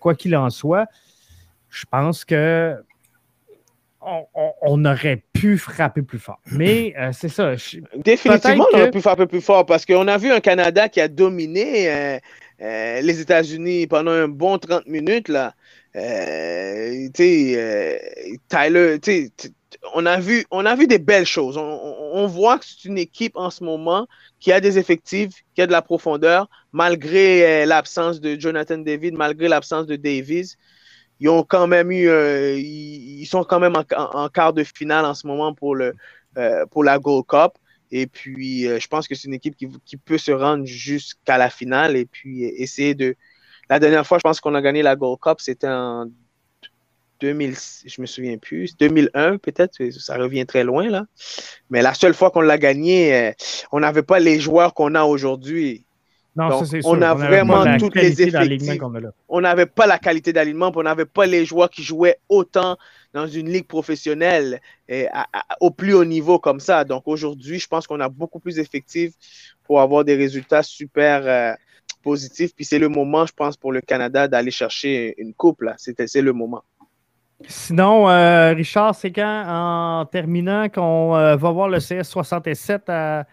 quoi 0.00 0.14
qu'il 0.14 0.36
en 0.36 0.50
soit, 0.50 0.86
je 1.70 1.84
pense 1.90 2.24
que 2.24 2.76
on, 4.62 4.84
aurait 4.84 5.22
pu 5.32 5.58
frapper 5.58 6.02
plus 6.02 6.18
fort. 6.18 6.40
Mais 6.52 6.94
euh, 6.98 7.10
c'est 7.12 7.28
ça. 7.28 7.54
Définitivement, 7.96 8.66
on 8.72 8.76
aurait 8.76 8.90
pu 8.90 9.00
frapper 9.00 9.26
plus 9.26 9.40
fort 9.40 9.66
parce 9.66 9.86
qu'on 9.86 10.08
a 10.08 10.18
vu 10.18 10.30
un 10.30 10.40
Canada 10.40 10.88
qui 10.88 11.00
a 11.00 11.08
dominé 11.08 11.90
euh, 11.90 12.18
euh, 12.62 13.00
les 13.00 13.20
États-Unis 13.20 13.86
pendant 13.86 14.10
un 14.10 14.28
bon 14.28 14.58
30 14.58 14.86
minutes. 14.86 15.28
Là. 15.28 15.54
Tyler, 18.48 18.98
on 19.94 20.06
a, 20.06 20.18
vu, 20.18 20.44
on 20.50 20.66
a 20.66 20.74
vu 20.74 20.86
des 20.86 20.98
belles 20.98 21.26
choses. 21.26 21.56
On, 21.56 22.26
voit 22.26 22.58
que 22.58 22.64
c'est 22.64 22.88
une 22.88 22.98
équipe 22.98 23.36
en 23.36 23.50
ce 23.50 23.62
moment 23.62 24.06
qui 24.40 24.50
a 24.50 24.60
des 24.60 24.78
effectifs, 24.78 25.30
qui 25.54 25.62
a 25.62 25.66
de 25.66 25.72
la 25.72 25.82
profondeur, 25.82 26.48
malgré 26.72 27.64
l'absence 27.66 28.20
de 28.20 28.38
Jonathan 28.38 28.78
David, 28.78 29.14
malgré 29.14 29.46
l'absence 29.46 29.86
de 29.86 29.96
Davis 29.96 30.56
ils 31.20 31.28
ont 31.28 31.42
quand 31.42 31.66
même 31.66 31.90
eu, 31.90 32.08
euh, 32.08 32.56
ils, 32.58 33.26
sont 33.26 33.44
quand 33.44 33.60
même 33.60 33.74
en, 33.76 34.28
quart 34.28 34.52
de 34.52 34.64
finale 34.64 35.04
en 35.04 35.14
ce 35.14 35.26
moment 35.26 35.54
pour, 35.54 35.74
le, 35.74 35.94
euh, 36.38 36.66
pour 36.66 36.84
la 36.84 36.98
Gold 36.98 37.26
Cup. 37.26 37.52
Et 37.90 38.06
puis, 38.06 38.62
je 38.64 38.86
pense 38.88 39.06
que 39.06 39.14
c'est 39.14 39.28
une 39.28 39.34
équipe 39.34 39.56
qui, 39.56 39.68
qui 39.84 39.96
peut 39.96 40.18
se 40.18 40.32
rendre 40.32 40.64
jusqu'à 40.64 41.38
la 41.38 41.50
finale 41.50 41.96
et 41.96 42.06
puis 42.06 42.44
essayer 42.44 42.94
de. 42.94 43.14
La 43.70 43.78
dernière 43.78 44.06
fois, 44.06 44.18
je 44.18 44.22
pense 44.22 44.40
qu'on 44.40 44.54
a 44.54 44.60
gagné 44.60 44.82
la 44.82 44.96
Gold 44.96 45.20
Cup, 45.20 45.40
c'était 45.40 45.68
en 45.68 46.06
2000, 47.20 47.54
je 47.86 48.00
me 48.00 48.06
souviens 48.06 48.38
plus, 48.38 48.76
2001 48.76 49.38
peut-être, 49.38 49.90
ça 49.90 50.16
revient 50.16 50.46
très 50.46 50.64
loin 50.64 50.88
là. 50.88 51.06
Mais 51.70 51.82
la 51.82 51.94
seule 51.94 52.14
fois 52.14 52.30
qu'on 52.30 52.40
l'a 52.40 52.58
gagné, 52.58 53.14
euh, 53.14 53.32
on 53.72 53.80
n'avait 53.80 54.02
pas 54.02 54.18
les 54.18 54.40
joueurs 54.40 54.74
qu'on 54.74 54.94
a 54.94 55.04
aujourd'hui. 55.04 55.86
Non, 56.36 56.64
ça, 56.64 56.78
on 56.84 57.00
a 57.00 57.14
vraiment 57.14 57.78
toutes 57.78 57.94
les 57.94 58.20
effectifs. 58.20 58.80
On 59.28 59.40
n'avait 59.40 59.66
pas 59.66 59.86
la 59.86 59.98
qualité 59.98 60.32
d'alignement, 60.32 60.72
on 60.74 60.82
n'avait 60.82 61.04
pas 61.04 61.26
les 61.26 61.44
joueurs 61.44 61.70
qui 61.70 61.82
jouaient 61.82 62.18
autant 62.28 62.76
dans 63.12 63.28
une 63.28 63.48
ligue 63.48 63.68
professionnelle 63.68 64.60
et 64.88 65.06
au 65.60 65.70
plus 65.70 65.94
haut 65.94 66.04
niveau 66.04 66.40
comme 66.40 66.58
ça. 66.58 66.84
Donc 66.84 67.04
aujourd'hui, 67.06 67.60
je 67.60 67.68
pense 67.68 67.86
qu'on 67.86 68.00
a 68.00 68.08
beaucoup 68.08 68.40
plus 68.40 68.56
d'effectifs 68.56 69.14
pour 69.62 69.80
avoir 69.80 70.04
des 70.04 70.16
résultats 70.16 70.64
super 70.64 71.22
euh, 71.24 71.54
positifs. 72.02 72.54
Puis 72.54 72.64
c'est 72.64 72.80
le 72.80 72.88
moment, 72.88 73.26
je 73.26 73.32
pense, 73.32 73.56
pour 73.56 73.72
le 73.72 73.80
Canada 73.80 74.26
d'aller 74.26 74.50
chercher 74.50 75.14
une 75.18 75.34
coupe. 75.34 75.62
C'est 75.76 76.20
le 76.20 76.32
moment. 76.32 76.64
Sinon, 77.46 78.08
euh, 78.08 78.52
Richard, 78.54 78.94
c'est 78.94 79.12
quand, 79.12 79.44
en 79.46 80.06
terminant, 80.06 80.68
qu'on 80.68 81.14
euh, 81.14 81.36
va 81.36 81.50
voir 81.50 81.68
le 81.68 81.78
CS67 81.78 82.82
à, 82.88 83.24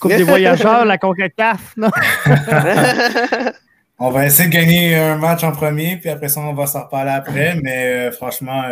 Coupe 0.00 0.12
des 0.12 0.22
Voyageurs, 0.24 0.84
la 0.84 0.98
CONCACAF? 0.98 1.74
on 3.98 4.10
va 4.10 4.26
essayer 4.26 4.48
de 4.48 4.54
gagner 4.54 4.96
un 4.96 5.16
match 5.16 5.42
en 5.44 5.52
premier, 5.52 5.96
puis 5.96 6.10
après 6.10 6.28
ça, 6.28 6.40
on 6.40 6.54
va 6.54 6.66
s'en 6.66 6.84
reparler 6.84 7.12
après. 7.12 7.56
Mais 7.62 8.08
euh, 8.08 8.12
franchement, 8.12 8.64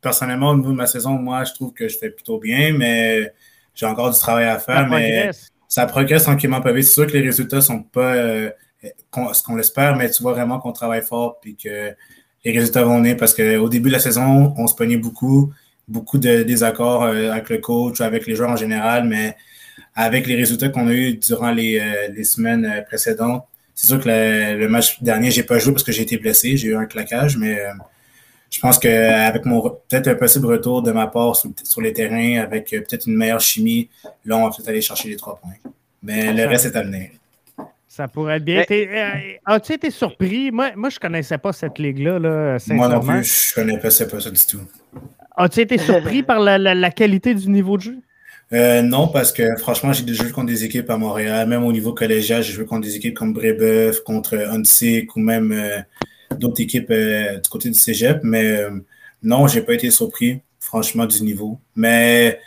personnellement, 0.00 0.50
au 0.50 0.56
niveau 0.56 0.72
de 0.72 0.76
ma 0.76 0.86
saison, 0.86 1.12
moi, 1.12 1.44
je 1.44 1.52
trouve 1.52 1.72
que 1.72 1.88
je 1.88 1.98
fais 1.98 2.10
plutôt 2.10 2.38
bien, 2.38 2.72
mais 2.76 3.32
j'ai 3.74 3.86
encore 3.86 4.10
du 4.10 4.18
travail 4.18 4.46
à 4.46 4.58
faire. 4.58 4.76
Ça 4.76 4.84
mais 4.84 5.12
progresse. 5.12 5.48
ça 5.68 5.86
progresse 5.86 6.22
tranquillement 6.24 6.60
pas 6.60 6.72
vite. 6.72 6.84
C'est 6.84 6.94
sûr 6.94 7.06
que 7.06 7.12
les 7.12 7.22
résultats 7.22 7.56
ne 7.56 7.62
sont 7.62 7.82
pas 7.82 8.14
ce 9.32 9.42
qu'on 9.42 9.56
l'espère, 9.56 9.96
mais 9.96 10.10
tu 10.10 10.22
vois 10.22 10.32
vraiment 10.32 10.58
qu'on 10.58 10.72
travaille 10.72 11.02
fort, 11.02 11.38
puis 11.40 11.56
que 11.56 11.94
les 12.44 12.52
résultats 12.52 12.84
vont 12.84 12.98
venir 12.98 13.16
parce 13.16 13.34
qu'au 13.34 13.68
début 13.68 13.88
de 13.88 13.94
la 13.94 14.00
saison, 14.00 14.54
on 14.56 14.66
se 14.66 14.74
pognait 14.74 14.96
beaucoup, 14.96 15.52
beaucoup 15.88 16.18
de 16.18 16.42
désaccords 16.42 17.04
euh, 17.04 17.30
avec 17.30 17.48
le 17.50 17.58
coach, 17.58 18.00
avec 18.00 18.26
les 18.26 18.34
joueurs 18.34 18.50
en 18.50 18.56
général, 18.56 19.04
mais 19.04 19.36
avec 19.94 20.26
les 20.26 20.36
résultats 20.36 20.68
qu'on 20.68 20.88
a 20.88 20.92
eu 20.92 21.14
durant 21.14 21.50
les, 21.50 21.78
euh, 21.78 22.24
semaines 22.24 22.64
euh, 22.64 22.82
précédentes, 22.82 23.46
c'est 23.74 23.86
sûr 23.86 24.00
que 24.00 24.08
le, 24.08 24.68
match 24.68 25.02
dernier, 25.02 25.30
j'ai 25.30 25.42
pas 25.42 25.58
joué 25.58 25.72
parce 25.72 25.84
que 25.84 25.92
j'ai 25.92 26.02
été 26.02 26.18
blessé, 26.18 26.56
j'ai 26.56 26.68
eu 26.68 26.76
un 26.76 26.84
claquage, 26.84 27.38
mais 27.38 27.58
je 28.50 28.60
pense 28.60 28.78
qu'avec 28.78 29.46
mon 29.46 29.62
peut-être 29.62 30.08
un 30.08 30.14
possible 30.14 30.46
retour 30.46 30.82
de 30.82 30.92
ma 30.92 31.06
part 31.06 31.34
sur, 31.36 31.80
les 31.80 31.94
terrains, 31.94 32.42
avec 32.42 32.68
peut-être 32.70 33.06
une 33.06 33.16
meilleure 33.16 33.40
chimie, 33.40 33.88
là, 34.26 34.36
on 34.36 34.44
va 34.44 34.50
peut-être 34.50 34.68
aller 34.68 34.82
chercher 34.82 35.08
les 35.08 35.16
trois 35.16 35.36
points. 35.36 35.54
Mais 36.02 36.34
le 36.34 36.46
reste 36.46 36.66
est 36.66 36.76
à 36.76 36.82
venir. 36.82 37.08
Ça 37.92 38.08
pourrait 38.08 38.38
être 38.38 38.44
bien. 38.44 38.64
Euh, 38.70 39.34
as-tu 39.44 39.74
été 39.74 39.90
surpris? 39.90 40.50
Moi, 40.50 40.70
moi 40.76 40.88
je 40.88 40.96
ne 40.96 41.00
connaissais 41.00 41.36
pas 41.36 41.52
cette 41.52 41.78
ligue-là, 41.78 42.18
là, 42.18 42.56
Moi 42.68 42.88
non 42.88 43.00
plus, 43.00 43.52
je 43.54 43.60
ne 43.60 43.66
connaissais 43.66 44.08
pas 44.08 44.18
ça 44.18 44.30
du 44.30 44.40
tout. 44.46 44.62
As-tu 45.36 45.60
été 45.60 45.76
surpris 45.76 46.22
par 46.22 46.40
la, 46.40 46.90
qualité 46.90 47.34
du 47.34 47.50
niveau 47.50 47.76
de 47.76 47.82
jeu? 47.82 47.98
Euh, 48.52 48.82
non, 48.82 49.08
parce 49.08 49.32
que 49.32 49.56
franchement, 49.56 49.92
j'ai 49.92 50.02
déjà 50.02 50.24
joué 50.24 50.32
contre 50.32 50.48
des 50.48 50.64
équipes 50.64 50.90
à 50.90 50.98
Montréal, 50.98 51.48
même 51.48 51.64
au 51.64 51.72
niveau 51.72 51.94
collégial, 51.94 52.42
j'ai 52.42 52.52
joué 52.52 52.66
contre 52.66 52.82
des 52.82 52.96
équipes 52.96 53.16
comme 53.16 53.32
Brébeuf, 53.32 54.00
contre 54.00 54.36
Huntsic 54.36 55.16
ou 55.16 55.20
même 55.20 55.52
euh, 55.52 55.80
d'autres 56.36 56.60
équipes 56.60 56.92
du 56.92 57.48
côté 57.50 57.70
du 57.70 57.74
cégep. 57.74 58.20
Mais 58.22 58.60
non, 59.22 59.46
je 59.46 59.58
n'ai 59.58 59.64
pas 59.64 59.74
été 59.74 59.90
surpris, 59.90 60.40
franchement, 60.60 61.06
du 61.06 61.22
niveau. 61.22 61.58
Mais 61.76 62.40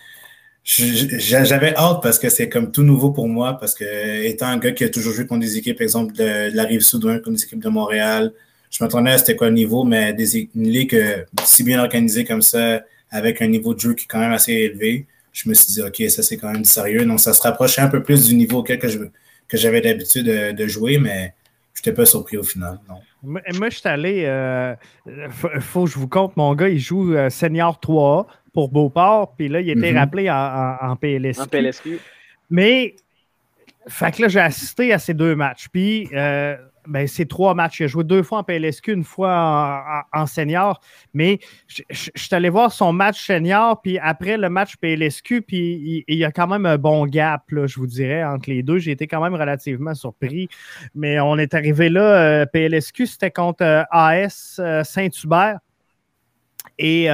j'avais 0.66 1.76
hâte 1.76 2.02
parce 2.02 2.18
que 2.20 2.30
c'est 2.30 2.50
comme 2.50 2.72
tout 2.72 2.84
nouveau 2.84 3.12
pour 3.12 3.28
moi, 3.28 3.58
parce 3.60 3.76
que 3.76 4.24
étant 4.24 4.48
un 4.48 4.58
gars 4.58 4.72
qui 4.72 4.84
a 4.84 4.90
toujours 4.90 5.14
joué 5.14 5.28
contre 5.28 5.42
des 5.42 5.58
équipes, 5.58 5.78
par 5.78 5.84
exemple, 5.84 6.14
de, 6.16 6.56
la 6.56 6.64
Rive-Sud, 6.64 7.22
comme 7.24 7.36
des 7.36 7.44
équipes 7.44 7.64
de 7.64 7.70
Montréal, 7.70 8.34
je 8.72 8.84
m'attendais 8.84 9.12
à 9.12 9.18
c'était 9.18 9.36
quoi 9.36 9.48
le 9.48 9.54
niveau, 9.54 9.84
mais 9.84 10.14
des, 10.14 10.50
une 10.56 10.68
ligue 10.70 10.96
euh, 10.96 11.24
si 11.44 11.64
bien 11.64 11.80
organisée 11.80 12.26
comme 12.26 12.42
ça, 12.42 12.82
avec 13.12 13.42
un 13.42 13.48
niveau 13.48 13.74
de 13.74 13.80
jeu 13.80 13.94
qui 13.94 14.04
est 14.06 14.08
quand 14.08 14.20
même 14.20 14.34
assez 14.34 14.54
élevé, 14.54 15.06
je 15.36 15.50
me 15.50 15.54
suis 15.54 15.74
dit, 15.74 15.82
OK, 15.82 16.10
ça 16.10 16.24
c'est 16.24 16.38
quand 16.38 16.52
même 16.52 16.64
sérieux. 16.64 17.06
Donc 17.06 17.20
ça 17.20 17.34
se 17.34 17.42
rapprochait 17.42 17.82
un 17.82 17.90
peu 17.90 18.02
plus 18.02 18.28
du 18.28 18.36
niveau 18.36 18.60
auquel 18.60 18.80
que, 18.80 18.88
que 18.88 19.58
j'avais 19.58 19.82
l'habitude 19.82 20.26
de, 20.26 20.68
jouer, 20.68 20.98
mais 20.98 21.34
je 21.74 21.82
n'étais 21.82 21.92
pas 21.92 22.06
surpris 22.06 22.38
au 22.38 22.44
final. 22.44 22.80
Non. 22.88 22.96
Moi, 23.22 23.70
je 23.70 23.78
suis 23.78 23.90
allé, 23.90 24.20
il 24.20 24.26
euh, 24.26 24.76
faut, 25.60 25.86
que 25.86 25.92
je 25.92 25.98
vous 25.98 26.08
compte, 26.08 26.38
mon 26.38 26.56
gars, 26.56 26.70
il 26.70 26.80
joue 26.80 27.14
euh, 27.14 27.30
Senior 27.30 27.80
3 27.80 28.28
pour 28.54 28.70
Beauport, 28.70 29.36
puis 29.36 29.50
là, 29.50 29.60
il 29.60 29.70
était 29.70 29.92
mhm. 29.92 29.98
rappelé 29.98 30.30
en, 30.30 30.78
en, 30.82 30.96
PLSQ. 30.96 31.42
En 31.42 31.48
PLSQ. 31.48 32.00
Mais, 32.50 32.96
fait 33.88 34.16
que 34.16 34.22
là, 34.22 34.28
j'ai 34.30 34.40
assisté 34.40 34.94
à 34.94 35.00
ces 35.00 35.14
deux 35.14 35.36
matchs. 35.36 35.68
Puis, 35.70 36.08
euh, 36.14 36.56
ben, 36.88 37.08
c'est 37.08 37.26
trois 37.26 37.54
matchs. 37.54 37.80
Il 37.80 37.84
a 37.84 37.88
joué 37.88 38.04
deux 38.04 38.24
fois 38.24 38.40
en 38.40 38.44
PLSQ, 38.44 38.94
une 38.94 39.04
fois 39.04 40.06
en, 40.14 40.26
senior. 40.26 40.80
Mais 41.14 41.40
je, 41.68 41.84
suis 41.90 42.36
allé 42.36 42.50
voir 42.50 42.72
son 42.72 42.94
match 42.94 43.26
senior, 43.26 43.82
puis 43.82 44.00
après 44.00 44.38
le 44.38 44.50
match 44.50 44.76
PLSQ, 44.78 45.42
puis 45.42 46.04
il, 46.08 46.18
y 46.18 46.26
a 46.26 46.32
quand 46.32 46.48
même 46.48 46.66
un 46.66 46.78
bon 46.78 47.06
gap, 47.06 47.44
je 47.50 47.80
vous 47.80 47.88
dirais, 47.88 48.24
entre 48.24 48.50
les 48.50 48.64
deux. 48.64 48.78
J'ai 48.78 48.92
été 48.92 49.08
quand 49.08 49.22
même 49.22 49.36
relativement 49.36 49.94
surpris. 49.94 50.50
Mais 50.94 51.20
on 51.20 51.38
est 51.38 51.54
arrivé 51.54 51.90
là, 51.90 52.02
euh, 52.02 52.46
PLSQ, 52.46 53.08
c'était 53.08 53.32
contre 53.32 53.64
euh, 53.64 53.84
AS 53.92 54.60
Saint-Hubert. 54.84 55.60
Et. 56.78 57.10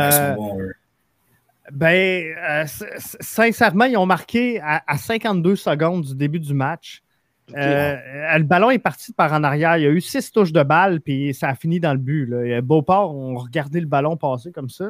Ben, 1.72 2.36
euh, 2.38 2.66
sincèrement, 2.98 3.86
ils 3.86 3.96
ont 3.98 4.06
marqué 4.06 4.60
à, 4.62 4.98
52 4.98 5.56
secondes 5.56 6.04
du 6.04 6.16
début 6.16 6.40
du 6.40 6.54
match. 6.54 7.02
Euh, 7.56 8.38
le 8.38 8.44
ballon 8.44 8.70
est 8.70 8.80
parti 8.80 9.14
par 9.14 9.34
en 9.34 9.44
arrière. 9.44 9.78
Il 9.78 9.84
y 9.84 9.86
a 9.86 9.90
eu 9.90 10.02
six 10.02 10.32
touches 10.32 10.54
de 10.54 10.64
balle, 10.64 11.02
puis 11.02 11.34
ça 11.34 11.50
a 11.50 11.56
fini 11.56 11.80
dans 11.80 11.92
le 11.92 12.00
but. 12.00 12.26
Là. 12.26 12.62
Beauport, 12.62 13.16
on 13.16 13.36
regardait 13.36 13.80
le 13.80 13.88
ballon 13.88 14.18
passer 14.18 14.52
comme 14.52 14.70
ça. 14.70 14.90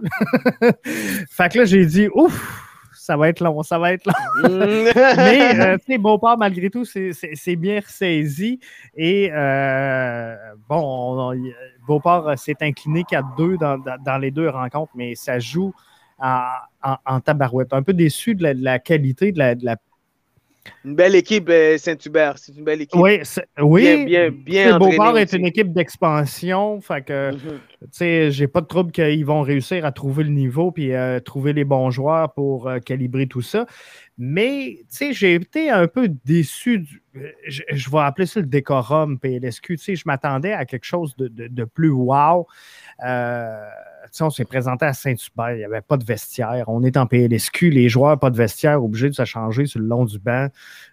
fait 1.29 1.51
que 1.51 1.59
là, 1.59 1.65
j'ai 1.65 1.85
dit, 1.85 2.07
ouf, 2.13 2.67
ça 2.93 3.17
va 3.17 3.29
être 3.29 3.39
long, 3.39 3.63
ça 3.63 3.79
va 3.79 3.93
être 3.93 4.05
long. 4.05 4.49
Mais, 5.17 5.59
euh, 5.59 5.77
tu 5.77 5.93
sais, 5.93 5.97
Beauport, 5.97 6.37
malgré 6.37 6.69
tout, 6.69 6.85
c'est 6.85 7.55
bien 7.55 7.79
ressaisi. 7.79 8.59
Et, 8.95 9.31
bon, 10.69 11.33
Beauport 11.87 12.37
s'est 12.37 12.57
incliné 12.61 13.03
4-2 13.03 13.57
dans, 13.57 13.77
dans, 13.77 14.17
les 14.17 14.31
deux 14.31 14.49
rencontres, 14.49 14.91
mais 14.95 15.15
ça 15.15 15.39
joue 15.39 15.73
en, 16.21 17.19
tabarouette. 17.21 17.73
Un 17.73 17.83
peu 17.83 17.93
déçu 17.93 18.35
de 18.35 18.53
la, 18.55 18.79
qualité 18.79 19.31
de 19.31 19.39
la, 19.39 19.75
Une 20.85 20.95
belle 20.95 21.15
équipe, 21.15 21.49
euh, 21.49 21.77
Saint-Hubert. 21.77 22.37
C'est 22.37 22.55
une 22.55 22.63
belle 22.63 22.81
équipe. 22.81 22.99
Oui, 22.99 23.21
oui. 23.59 24.05
Bien, 24.05 24.29
bien, 24.31 24.79
Beauport 24.79 25.17
est 25.17 25.33
une 25.33 25.45
équipe 25.45 25.73
d'expansion. 25.73 26.81
Fait 26.81 27.03
que, 27.03 27.31
mhm. 27.31 27.39
tu 27.39 27.87
sais, 27.91 28.31
j'ai 28.31 28.47
pas 28.47 28.61
de 28.61 28.67
trouble 28.67 28.91
qu'ils 28.91 29.25
vont 29.25 29.41
réussir 29.41 29.85
à 29.85 29.91
trouver 29.91 30.23
le 30.23 30.29
niveau 30.29 30.71
puis 30.71 30.93
euh, 30.93 31.19
trouver 31.19 31.53
les 31.53 31.63
bons 31.63 31.91
joueurs 31.91 32.33
pour 32.33 32.67
euh, 32.67 32.79
calibrer 32.79 33.27
tout 33.27 33.41
ça. 33.41 33.65
Mais, 34.17 34.77
tu 34.81 34.85
sais, 34.89 35.13
j'ai 35.13 35.35
été 35.35 35.69
un 35.69 35.87
peu 35.87 36.07
déçu. 36.25 36.85
je, 37.47 37.89
vais 37.89 37.99
appeler 37.99 38.27
ça 38.27 38.39
le 38.39 38.45
décorum 38.45 39.19
PLSQ. 39.19 39.77
Tu 39.77 39.83
sais, 39.83 39.95
je 39.95 40.03
m'attendais 40.05 40.53
à 40.53 40.65
quelque 40.65 40.85
chose 40.85 41.15
de, 41.17 41.27
de 41.27 41.63
plus 41.63 41.89
wow. 41.89 42.47
Euh, 43.03 43.69
on 44.19 44.29
s'est 44.29 44.45
présenté 44.45 44.85
à 44.85 44.93
Saint-Hubert, 44.93 45.51
il 45.51 45.57
n'y 45.57 45.63
avait 45.63 45.81
pas 45.81 45.97
de 45.97 46.03
vestiaire. 46.03 46.65
On 46.67 46.83
est 46.83 46.97
en 46.97 47.05
PLSQ, 47.05 47.69
les 47.69 47.87
joueurs, 47.87 48.19
pas 48.19 48.29
de 48.29 48.37
vestiaire, 48.37 48.83
obligés 48.83 49.09
de 49.09 49.15
se 49.15 49.25
changer 49.25 49.65
sur 49.65 49.79
le 49.79 49.87
long 49.87 50.05
du 50.05 50.19
banc. 50.19 50.47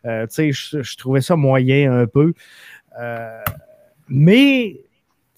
Euh, 0.04 0.26
je, 0.30 0.96
trouvais 0.96 1.20
ça 1.20 1.36
moyen 1.36 1.92
un 1.92 2.06
peu. 2.06 2.32
Euh, 3.00 3.42
mais 4.08 4.80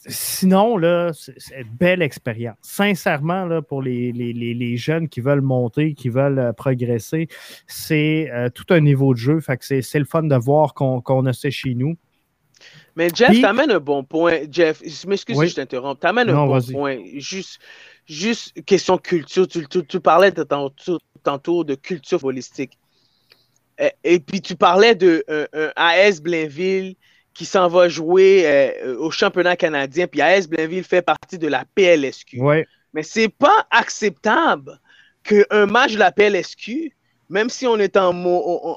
sinon, 0.07 0.77
là, 0.77 1.13
c'est 1.13 1.61
une 1.61 1.69
belle 1.69 2.03
expérience. 2.03 2.57
Sincèrement, 2.63 3.45
là, 3.45 3.63
pour 3.63 3.83
les, 3.83 4.77
jeunes 4.77 5.09
qui 5.09 5.21
veulent 5.21 5.41
monter, 5.41 5.95
qui 5.95 6.09
veulent 6.09 6.39
euh, 6.39 6.53
progresser, 6.53 7.29
c'est 7.67 8.31
tout 8.55 8.67
un 8.71 8.81
niveau 8.81 9.15
de 9.15 9.19
jeu. 9.19 9.41
Fait 9.41 9.57
que 9.57 9.81
c'est 9.83 9.99
le 9.99 10.05
fun 10.05 10.23
de 10.23 10.37
voir 10.37 10.75
qu'on 10.75 11.27
a 11.27 11.33
ça 11.33 11.51
chez 11.51 11.75
nous. 11.75 11.97
Mais 12.97 13.09
Jeff, 13.15 13.31
tu 13.31 13.45
amènes 13.45 13.71
un 13.71 13.81
bon 13.81 14.05
point. 14.05 14.41
Jeff, 14.51 14.83
je 14.85 15.07
m'excuse 15.07 15.39
si 15.39 15.49
je 15.49 15.55
t'interromps. 15.55 16.01
Tu 16.01 16.07
amènes 16.07 16.31
un 16.31 16.47
bon 16.47 16.61
point. 16.61 16.99
Juste, 17.17 17.59
juste 18.07 18.65
question 18.65 18.99
culture. 18.99 19.47
Tu, 19.49 19.67
tu, 19.67 20.01
parlais 20.01 20.31
de 20.31 20.43
tantôt, 20.43 21.65
de 21.65 21.75
culture 21.75 22.23
holistique. 22.25 22.79
Et, 24.05 24.21
puis 24.21 24.43
tu 24.43 24.57
parlais 24.57 24.95
de 24.95 25.25
euh, 25.31 25.47
un 25.55 25.73
AS 25.77 26.21
Blainville 26.21 26.97
qui 27.35 27.45
s'en 27.45 27.69
va 27.69 27.89
jouer 27.89 28.43
euh, 28.45 28.97
au 28.99 29.11
championnat 29.11 29.57
canadien. 29.57 30.07
Puis 30.07 30.21
AS 30.21 30.47
Blainville 30.47 30.85
fait 30.85 31.03
partie 31.03 31.39
de 31.39 31.49
la 31.49 31.65
PLSQ. 31.75 32.41
Ouais. 32.41 32.67
Mais 32.93 33.03
c'est 33.03 33.29
pas 33.29 33.67
acceptable 33.71 34.81
qu'un 35.23 35.67
match 35.67 35.93
de 35.95 35.99
la 35.99 36.13
PLSQ 36.13 36.93
même 37.31 37.49
si 37.49 37.67
on 37.67 37.79
est 37.79 37.97
en, 37.97 38.13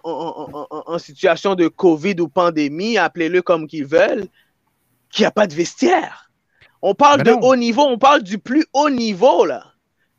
en, 0.05 0.99
situation 0.99 1.55
de 1.55 1.67
COVID 1.67 2.15
ou 2.21 2.27
pandémie, 2.27 2.99
appelez-le 2.99 3.41
comme 3.41 3.67
qu'ils 3.67 3.87
veulent, 3.87 4.27
qu'il 5.09 5.23
n'y 5.23 5.27
a 5.27 5.31
pas 5.31 5.47
de 5.47 5.55
vestiaire. 5.55 6.29
On 6.83 6.93
parle 6.93 7.23
de 7.23 7.31
haut 7.31 7.55
niveau, 7.55 7.81
on 7.81 7.97
parle 7.97 8.21
du 8.21 8.37
plus 8.37 8.65
haut 8.73 8.91
niveau, 8.91 9.45
là. 9.45 9.65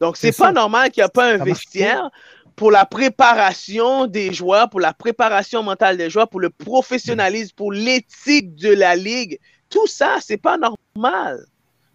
Donc, 0.00 0.16
c'est 0.16 0.36
pas 0.36 0.50
normal 0.50 0.90
qu'il 0.90 1.00
n'y 1.02 1.06
a 1.06 1.08
pas 1.08 1.32
un 1.32 1.44
vestiaire 1.44 2.10
pour 2.56 2.70
la 2.70 2.86
préparation 2.86 4.06
des 4.06 4.32
joueurs, 4.32 4.70
pour 4.70 4.80
la 4.80 4.92
préparation 4.92 5.62
mentale 5.62 5.96
des 5.96 6.10
joueurs, 6.10 6.28
pour 6.28 6.40
le 6.40 6.50
professionnalisme, 6.50 7.54
pour 7.56 7.72
l'éthique 7.72 8.54
de 8.54 8.72
la 8.72 8.96
ligue. 8.96 9.38
Tout 9.68 9.86
ça, 9.86 10.18
c'est 10.20 10.36
pas 10.36 10.56
normal. 10.56 11.46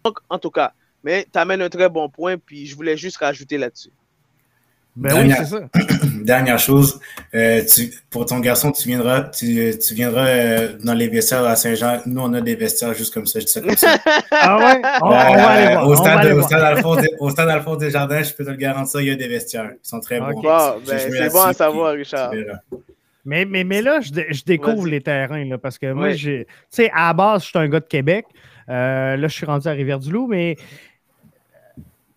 Donc, 0.04 0.18
en 0.28 0.38
tout 0.38 0.50
cas, 0.50 0.72
mais 1.02 1.26
tu 1.32 1.38
un 1.38 1.68
très 1.68 1.88
bon 1.88 2.08
point, 2.08 2.36
puis 2.36 2.66
je 2.66 2.76
voulais 2.76 2.96
juste 2.96 3.18
rajouter 3.18 3.58
là-dessus. 3.58 3.92
Ben 4.96 5.22
oui, 5.22 5.32
c'est 5.36 5.44
ça. 5.44 5.60
Dernière 6.24 6.58
chose, 6.58 7.00
euh, 7.34 7.62
pour 8.10 8.26
ton 8.26 8.40
garçon, 8.40 8.72
tu 8.72 8.88
viendras, 8.88 9.22
tu, 9.22 9.72
tu 9.78 9.94
viendras 9.94 10.26
euh, 10.26 10.78
dans 10.82 10.94
les 10.94 11.08
vestiaires 11.08 11.44
à 11.44 11.56
Saint-Jean. 11.56 12.00
Nous, 12.06 12.20
on 12.20 12.32
a 12.34 12.40
des 12.40 12.56
vestiaires 12.56 12.94
juste 12.94 13.14
comme 13.14 13.26
ça, 13.26 13.40
je 13.40 13.46
dis 13.46 13.52
ça 13.52 13.60
comme 13.60 13.76
ça. 13.76 13.96
ah 14.32 14.58
ouais? 14.58 14.82
On, 15.00 15.06
on 15.06 15.10
va 15.10 15.48
aller 15.48 15.74
voir. 15.74 15.88
Au 15.88 15.96
stade, 15.96 16.32
au 16.32 16.42
stade, 16.42 16.62
Alphonse, 16.62 17.06
au 17.18 17.30
stade 17.30 17.48
Alphonse 17.48 17.78
Desjardins, 17.78 18.22
je 18.22 18.34
peux 18.34 18.44
te 18.44 18.50
le 18.50 18.56
garantir, 18.56 19.00
il 19.00 19.06
y 19.06 19.10
a 19.10 19.16
des 19.16 19.28
vestiaires. 19.28 19.70
Ils 19.72 19.88
sont 19.88 20.00
très 20.00 20.20
bons. 20.20 20.42
ben, 20.42 20.80
c'est 20.86 21.32
bon 21.32 21.42
à 21.42 21.52
savoir, 21.52 21.92
Richard. 21.94 22.32
Mais, 23.24 23.44
mais, 23.44 23.64
mais 23.64 23.82
là, 23.82 24.00
je, 24.00 24.10
je 24.30 24.44
découvre 24.44 24.86
les 24.86 25.00
terrains, 25.00 25.44
là, 25.44 25.58
parce 25.58 25.78
que 25.78 25.92
moi, 25.92 26.14
tu 26.14 26.46
sais, 26.68 26.90
à 26.94 27.08
la 27.08 27.12
base, 27.12 27.42
je 27.42 27.48
suis 27.48 27.58
un 27.58 27.68
gars 27.68 27.80
de 27.80 27.86
Québec. 27.86 28.24
Euh, 28.68 29.16
là, 29.16 29.28
je 29.28 29.34
suis 29.34 29.46
rendu 29.46 29.66
à 29.66 29.72
Rivière-du-Loup, 29.72 30.28
mais 30.28 30.56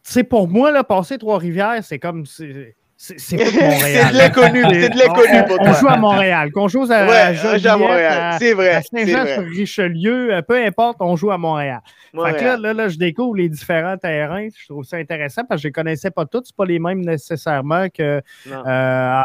c'est 0.03 0.23
pour 0.23 0.49
moi, 0.49 0.71
là, 0.71 0.83
passer 0.83 1.17
Trois-Rivières, 1.17 1.83
c'est 1.83 1.99
comme. 1.99 2.25
C'est 2.25 3.37
pas 3.37 3.43
Montréal. 3.61 3.79
c'est 3.81 4.13
de 4.13 4.17
l'inconnu, 4.17 4.63
c'est 4.69 4.89
de 4.89 4.97
l'inconnu 4.97 5.45
pour 5.47 5.57
toi. 5.57 5.67
On 5.69 5.73
joue 5.73 5.87
à 5.87 5.97
Montréal. 5.97 6.51
Qu'on 6.51 6.67
joue 6.67 6.83
à, 6.83 7.05
ouais, 7.05 7.17
à, 7.17 7.73
à 7.73 7.77
Montréal, 7.77 8.35
c'est 8.39 8.53
vrai. 8.53 8.81
Saint-Jean-sur-Richelieu, 8.93 10.41
peu 10.47 10.63
importe, 10.63 10.97
on 10.99 11.15
joue 11.15 11.31
à 11.31 11.37
Montréal. 11.37 11.81
Fait 12.13 12.37
que 12.37 12.43
là, 12.43 12.57
là, 12.57 12.73
là, 12.73 12.87
je 12.89 12.97
découvre 12.97 13.35
les 13.35 13.49
différents 13.49 13.97
terrains. 13.97 14.47
Je 14.55 14.67
trouve 14.67 14.83
ça 14.83 14.97
intéressant 14.97 15.43
parce 15.43 15.59
que 15.59 15.63
je 15.63 15.67
ne 15.67 15.69
les 15.69 15.73
connaissais 15.73 16.11
pas 16.11 16.25
tous. 16.25 16.43
C'est 16.45 16.55
pas 16.55 16.65
les 16.65 16.79
mêmes 16.79 17.03
nécessairement 17.03 17.87
que 17.89 18.21
euh, 18.47 19.21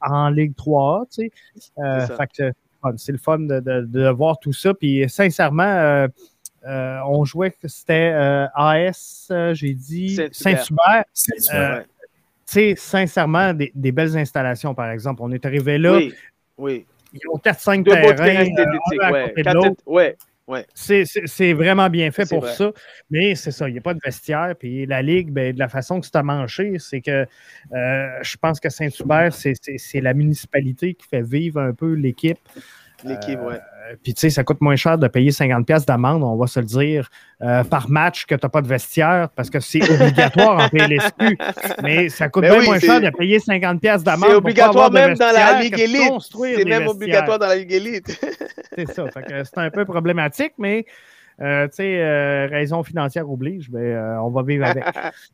en, 0.00 0.28
Ligue 0.30 0.54
3 0.54 1.06
tu 1.10 1.22
sais. 1.22 1.30
Euh, 1.78 2.06
fait 2.06 2.28
que 2.38 2.52
c'est 2.96 3.12
le 3.12 3.18
fun 3.18 3.40
de, 3.40 3.60
de, 3.60 3.84
de, 3.86 4.08
voir 4.08 4.38
tout 4.38 4.52
ça. 4.52 4.72
Puis 4.72 5.04
sincèrement, 5.08 5.64
euh, 5.64 6.06
euh, 6.66 7.00
on 7.06 7.24
jouait 7.24 7.50
que 7.50 7.68
c'était 7.68 8.12
euh, 8.12 8.46
AS, 8.54 9.28
euh, 9.30 9.54
j'ai 9.54 9.74
dit 9.74 10.18
Saint-Hubert. 10.32 11.04
Saint 11.12 11.84
tu 12.50 12.54
sais, 12.54 12.74
sincèrement, 12.78 13.52
des, 13.52 13.70
des, 13.74 13.92
belles 13.92 14.16
installations, 14.16 14.74
par 14.74 14.90
exemple. 14.90 15.20
On 15.22 15.30
est 15.32 15.44
arrivé 15.44 15.76
là. 15.76 15.96
Oui, 15.96 16.14
oui. 16.56 16.86
Ils 17.12 17.20
ont 17.30 17.38
4-5 17.38 17.84
terrains. 17.84 18.46
Euh, 19.54 19.70
ouais. 19.86 20.16
Ouais. 20.46 20.66
C'est 20.74 21.52
vraiment 21.52 21.90
bien 21.90 22.10
fait 22.10 22.26
pour 22.26 22.48
ça. 22.48 22.72
Mais 23.10 23.34
c'est 23.34 23.50
ça, 23.50 23.68
il 23.68 23.72
n'y 23.72 23.78
a 23.78 23.82
pas 23.82 23.92
de 23.92 24.00
vestiaire. 24.02 24.54
Puis 24.58 24.86
la 24.86 25.02
Ligue, 25.02 25.30
ben, 25.30 25.52
de 25.52 25.58
la 25.58 25.68
façon 25.68 26.00
que 26.00 26.06
c'est 26.06 26.16
à 26.16 26.22
mancher, 26.22 26.78
c'est 26.78 27.02
que 27.02 27.26
euh, 27.74 28.18
je 28.22 28.36
pense 28.38 28.58
que 28.58 28.70
Saint-Hubert, 28.70 29.30
c'est 29.32 30.00
la 30.00 30.14
municipalité 30.14 30.94
qui 30.94 31.06
fait 31.06 31.22
vivre 31.22 31.60
un 31.60 31.74
peu 31.74 31.92
l'équipe. 31.92 32.38
L'équipe, 33.04 33.38
oui. 33.42 33.54
Euh, 33.54 33.94
puis, 34.02 34.12
tu 34.14 34.20
sais, 34.20 34.30
ça 34.30 34.44
coûte 34.44 34.60
moins 34.60 34.76
cher 34.76 34.98
de 34.98 35.06
payer 35.08 35.30
50$ 35.30 35.86
d'amende, 35.86 36.22
on 36.22 36.36
va 36.36 36.46
se 36.46 36.60
le 36.60 36.66
dire, 36.66 37.08
euh, 37.42 37.62
par 37.64 37.88
match 37.88 38.26
que 38.26 38.34
tu 38.34 38.40
n'as 38.42 38.48
pas 38.48 38.60
de 38.60 38.66
vestiaire 38.66 39.28
parce 39.34 39.50
que 39.50 39.60
c'est 39.60 39.82
obligatoire 39.82 40.64
en 40.64 40.68
PLSQ. 40.68 41.38
Mais 41.82 42.08
ça 42.08 42.28
coûte 42.28 42.44
bien 42.44 42.62
moins 42.62 42.78
cher 42.78 43.00
de 43.00 43.10
payer 43.10 43.38
50$ 43.38 44.02
d'amende. 44.02 44.30
C'est 44.30 44.36
obligatoire 44.36 44.90
même 44.90 45.14
dans 45.14 45.32
la 45.32 45.60
Ligue 45.60 45.78
Élite. 45.78 46.12
C'est 46.30 46.64
même 46.64 46.88
obligatoire 46.88 47.38
dans 47.38 47.46
la 47.46 47.56
Ligue 47.56 47.72
Élite. 47.72 48.06
c'est 48.76 48.92
ça. 48.92 49.04
c'est 49.44 49.58
un 49.58 49.70
peu 49.70 49.84
problématique, 49.84 50.52
mais. 50.58 50.84
Euh, 51.40 51.68
tu 51.68 51.76
sais, 51.76 52.46
raison 52.46 52.82
financière 52.82 53.30
oblige, 53.30 53.70
mais 53.70 53.92
ben, 53.94 54.18
on 54.24 54.28
va 54.30 54.42
vivre 54.42 54.66
avec. 54.66 54.84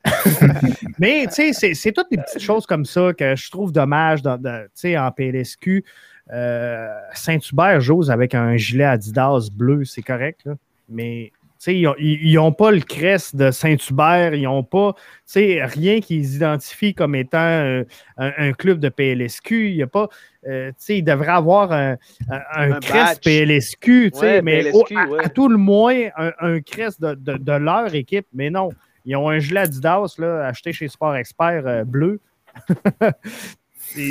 mais 0.99 1.27
tu 1.35 1.55
sais, 1.55 1.73
c'est 1.73 1.93
toutes 1.93 2.11
des 2.11 2.19
petites 2.19 2.43
choses 2.43 2.67
comme 2.67 2.85
ça 2.85 3.15
que 3.15 3.35
je 3.35 3.51
trouve 3.51 3.73
dommage 3.73 4.21
dans, 4.21 4.35
en 4.35 5.11
PLSQ. 5.13 5.83
Euh, 6.33 6.89
Saint-Hubert 7.13 7.81
j'ose 7.81 8.11
avec 8.11 8.35
un 8.35 8.57
gilet 8.57 8.85
Adidas 8.85 9.49
bleu, 9.53 9.85
c'est 9.85 10.03
correct, 10.03 10.41
là. 10.45 10.55
mais 10.89 11.33
ils 11.67 12.35
n'ont 12.35 12.53
pas 12.53 12.71
le 12.71 12.81
crest 12.81 13.35
de 13.37 13.51
Saint-Hubert, 13.51 14.35
ils 14.35 14.43
n'ont 14.43 14.65
pas 14.65 14.95
rien 15.35 16.01
qui 16.01 16.19
les 16.19 16.37
identifie 16.37 16.93
comme 16.93 17.15
étant 17.15 17.39
euh, 17.39 17.85
un, 18.19 18.53
club 18.53 18.81
de 18.81 18.91
PLSQ. 18.91 19.71
Il 19.71 19.77
y 19.77 19.83
a 19.83 19.87
pas, 19.87 20.09
euh, 20.47 20.73
ils 20.91 21.03
devraient 21.03 21.29
avoir 21.29 21.73
un, 21.73 21.97
crest 22.81 23.25
PLSQ, 23.25 24.13
mais 24.43 24.71
à, 25.23 25.29
tout 25.31 25.49
le 25.49 25.57
moins 25.57 26.09
un, 26.17 26.61
crest 26.61 27.01
de, 27.01 27.15
de, 27.15 27.53
leur 27.53 27.95
équipe. 27.95 28.27
Mais 28.35 28.51
non, 28.51 28.69
ils 29.07 29.17
ont 29.17 29.31
un 29.31 29.39
gilet 29.39 29.61
Adidas 29.61 30.17
là, 30.19 30.47
acheté 30.47 30.75
chez 30.75 30.89
Sport 30.89 31.17
Expert 31.17 31.87
bleu. 31.87 32.21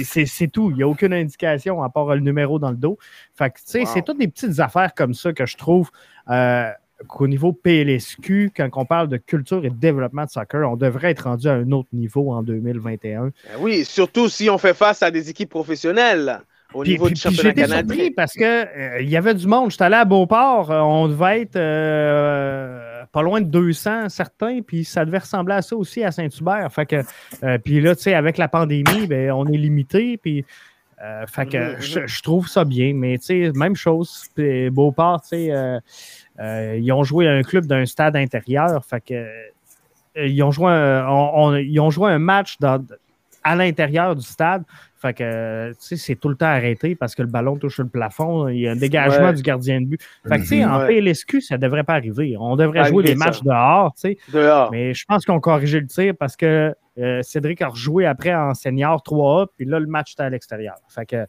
C'est 0.03 0.47
tout. 0.51 0.71
Il 0.71 0.77
n'y 0.77 0.83
a 0.83 0.87
aucune 0.87 1.13
indication 1.13 1.83
à 1.83 1.89
part 1.89 2.07
le 2.15 2.21
numéro 2.21 2.59
dans 2.59 2.71
le 2.71 2.77
dos. 2.77 2.97
Fait 3.35 3.49
que, 3.49 3.59
c'est 3.63 4.01
toutes 4.05 4.19
des 4.19 4.27
petites 4.27 4.59
affaires 4.59 4.93
comme 4.93 5.13
ça 5.13 5.33
que 5.33 5.45
je 5.45 5.57
trouve 5.57 5.89
euh, 6.29 6.69
qu'au 7.07 7.27
niveau 7.27 7.53
PLSQ, 7.53 8.51
quand 8.55 8.69
on 8.75 8.85
parle 8.85 9.07
de 9.07 9.17
culture 9.17 9.65
et 9.65 9.69
de 9.69 9.75
développement 9.75 10.25
de 10.25 10.29
soccer, 10.29 10.69
on 10.69 10.75
devrait 10.75 11.11
être 11.11 11.25
rendu 11.25 11.47
à 11.47 11.53
un 11.53 11.71
autre 11.71 11.89
niveau 11.93 12.31
en 12.31 12.43
2021. 12.43 13.21
Ben 13.21 13.31
oui, 13.59 13.85
surtout 13.85 14.29
si 14.29 14.49
on 14.49 14.57
fait 14.57 14.73
face 14.73 15.03
à 15.03 15.11
des 15.11 15.29
équipes 15.29 15.49
professionnelles 15.49 16.41
au 16.73 16.83
niveau 16.83 17.09
du 17.09 17.15
championnat 17.15 17.53
canadien. 17.53 18.09
parce 18.15 18.33
qu'il 18.33 18.43
euh, 18.43 19.01
il 19.01 19.09
y 19.09 19.17
avait 19.17 19.33
du 19.33 19.47
monde. 19.47 19.71
J'étais 19.71 19.85
allé 19.85 19.95
à 19.95 20.05
Beauport, 20.05 20.71
euh, 20.71 20.79
on 20.79 21.07
devait 21.07 21.41
être 21.41 21.57
pas 23.13 23.21
loin 23.21 23.39
de 23.39 23.45
200 23.45 24.09
certains, 24.09 24.61
puis 24.61 24.83
ça 24.83 25.05
devait 25.05 25.19
ressembler 25.19 25.53
à 25.53 25.61
ça 25.61 25.77
aussi 25.77 26.03
à 26.03 26.11
Saint-Hubert. 26.11 26.67
Fait 26.73 26.87
que, 26.87 27.03
euh, 27.43 27.57
puis 27.59 27.79
là, 27.79 27.95
tu 27.95 28.01
sais, 28.01 28.15
avec 28.15 28.37
la 28.37 28.47
pandémie, 28.47 29.07
ben, 29.07 29.31
on 29.31 29.45
est 29.45 29.57
limité, 29.57 30.17
puis 30.17 30.43
euh, 31.01 31.25
fait 31.27 31.45
que 31.45 31.57
mm-hmm, 31.57 32.07
je, 32.07 32.21
trouve 32.23 32.47
ça 32.47 32.65
bien, 32.65 32.93
mais 32.95 33.19
tu 33.19 33.25
sais, 33.25 33.51
même 33.55 33.75
chose, 33.75 34.25
Beauport, 34.71 35.21
tu 35.21 35.27
sais, 35.29 35.51
euh, 35.51 36.77
ils 36.77 36.91
ont 36.91 37.03
joué 37.03 37.27
à 37.27 37.33
un 37.33 37.43
club 37.43 37.67
d'un 37.67 37.85
stade 37.85 38.15
intérieur, 38.15 38.83
fait 38.83 39.01
que 39.01 39.27
ils 40.15 40.43
ont 40.43 40.51
joué 40.51 40.71
un, 40.71 41.57
ils 41.57 41.79
ont 41.79 41.89
joué 41.91 42.11
un 42.11 42.19
match 42.19 42.57
dans, 42.59 42.83
à 43.43 43.55
l'intérieur 43.55 44.15
du 44.15 44.25
stade. 44.25 44.63
Fait 45.03 45.13
que, 45.13 45.71
tu 45.71 45.75
sais, 45.79 45.97
c'est 45.97 46.15
tout 46.15 46.29
le 46.29 46.35
temps 46.35 46.45
arrêté 46.45 46.95
parce 46.95 47.13
que 47.13 47.21
le 47.21 47.27
ballon 47.27 47.57
touche 47.57 47.79
le 47.79 47.89
plafond. 47.89 48.47
Il 48.47 48.59
y 48.59 48.69
a 48.69 48.71
un 48.71 48.77
dégagement 48.77 49.33
du 49.33 49.41
gardien 49.41 49.81
de 49.81 49.87
but. 49.87 50.01
Fait 50.25 50.37
que, 50.37 50.43
tu 50.43 50.47
sais, 50.47 50.63
en 50.63 50.79
mhm. 50.79 50.87
PLSQ, 50.87 51.41
ça 51.41 51.57
devrait 51.57 51.83
pas 51.83 51.95
arriver. 51.95 52.37
On 52.39 52.55
devrait 52.55 52.85
jouer 52.85 53.03
des 53.03 53.15
matchs 53.15 53.43
dehors, 53.43 53.93
tu 53.95 53.99
sais. 53.99 54.17
Dehors. 54.31 54.71
Mais 54.71 54.93
je 54.93 55.03
pense 55.03 55.25
qu'on 55.25 55.35
a 55.35 55.41
corrigé 55.41 55.81
le 55.81 55.87
tir 55.87 56.13
parce 56.17 56.37
que 56.37 56.73
euh, 56.97 57.21
Cédric 57.21 57.61
a 57.61 57.67
rejoué 57.67 58.05
après 58.05 58.33
en 58.33 58.53
senior 58.53 59.03
3A, 59.05 59.47
puis 59.57 59.65
là, 59.65 59.77
le 59.77 59.87
match 59.87 60.13
était 60.13 60.23
à 60.23 60.29
l'extérieur. 60.29 60.75
Fait 60.87 61.05
que, 61.05 61.25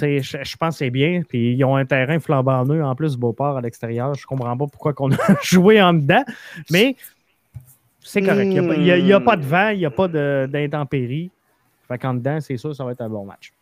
je, 0.00 0.20
je 0.22 0.56
pense 0.56 0.76
que 0.76 0.78
c'est 0.78 0.90
bien. 0.90 1.20
Puis 1.28 1.52
ils 1.52 1.64
ont 1.66 1.76
un 1.76 1.84
terrain 1.84 2.18
flambant 2.18 2.64
neuf 2.64 2.82
en 2.82 2.94
plus, 2.94 3.18
Beauport 3.18 3.58
à 3.58 3.60
l'extérieur. 3.60 4.14
Je 4.14 4.24
comprends 4.24 4.56
pas 4.56 4.66
pourquoi 4.68 4.94
on 5.00 5.12
a 5.12 5.36
joué 5.42 5.82
en 5.82 5.92
dedans. 5.92 6.24
Mais 6.70 6.96
c'est 8.00 8.22
correct. 8.22 8.46
Il 8.46 9.04
n'y 9.04 9.12
a, 9.12 9.20
pas 9.20 9.36
de 9.36 9.44
vent, 9.44 9.68
il 9.68 9.80
n'y 9.80 9.84
a 9.84 9.90
pas 9.90 10.08
d'intempéries. 10.08 11.30
Fait 11.88 11.98
qu'en 11.98 12.14
dedans, 12.14 12.40
c'est 12.40 12.56
sûr, 12.56 12.74
ça 12.74 12.84
va 12.84 12.92
être 12.92 13.02
un 13.02 13.08
bon 13.08 13.24
match. 13.24 13.52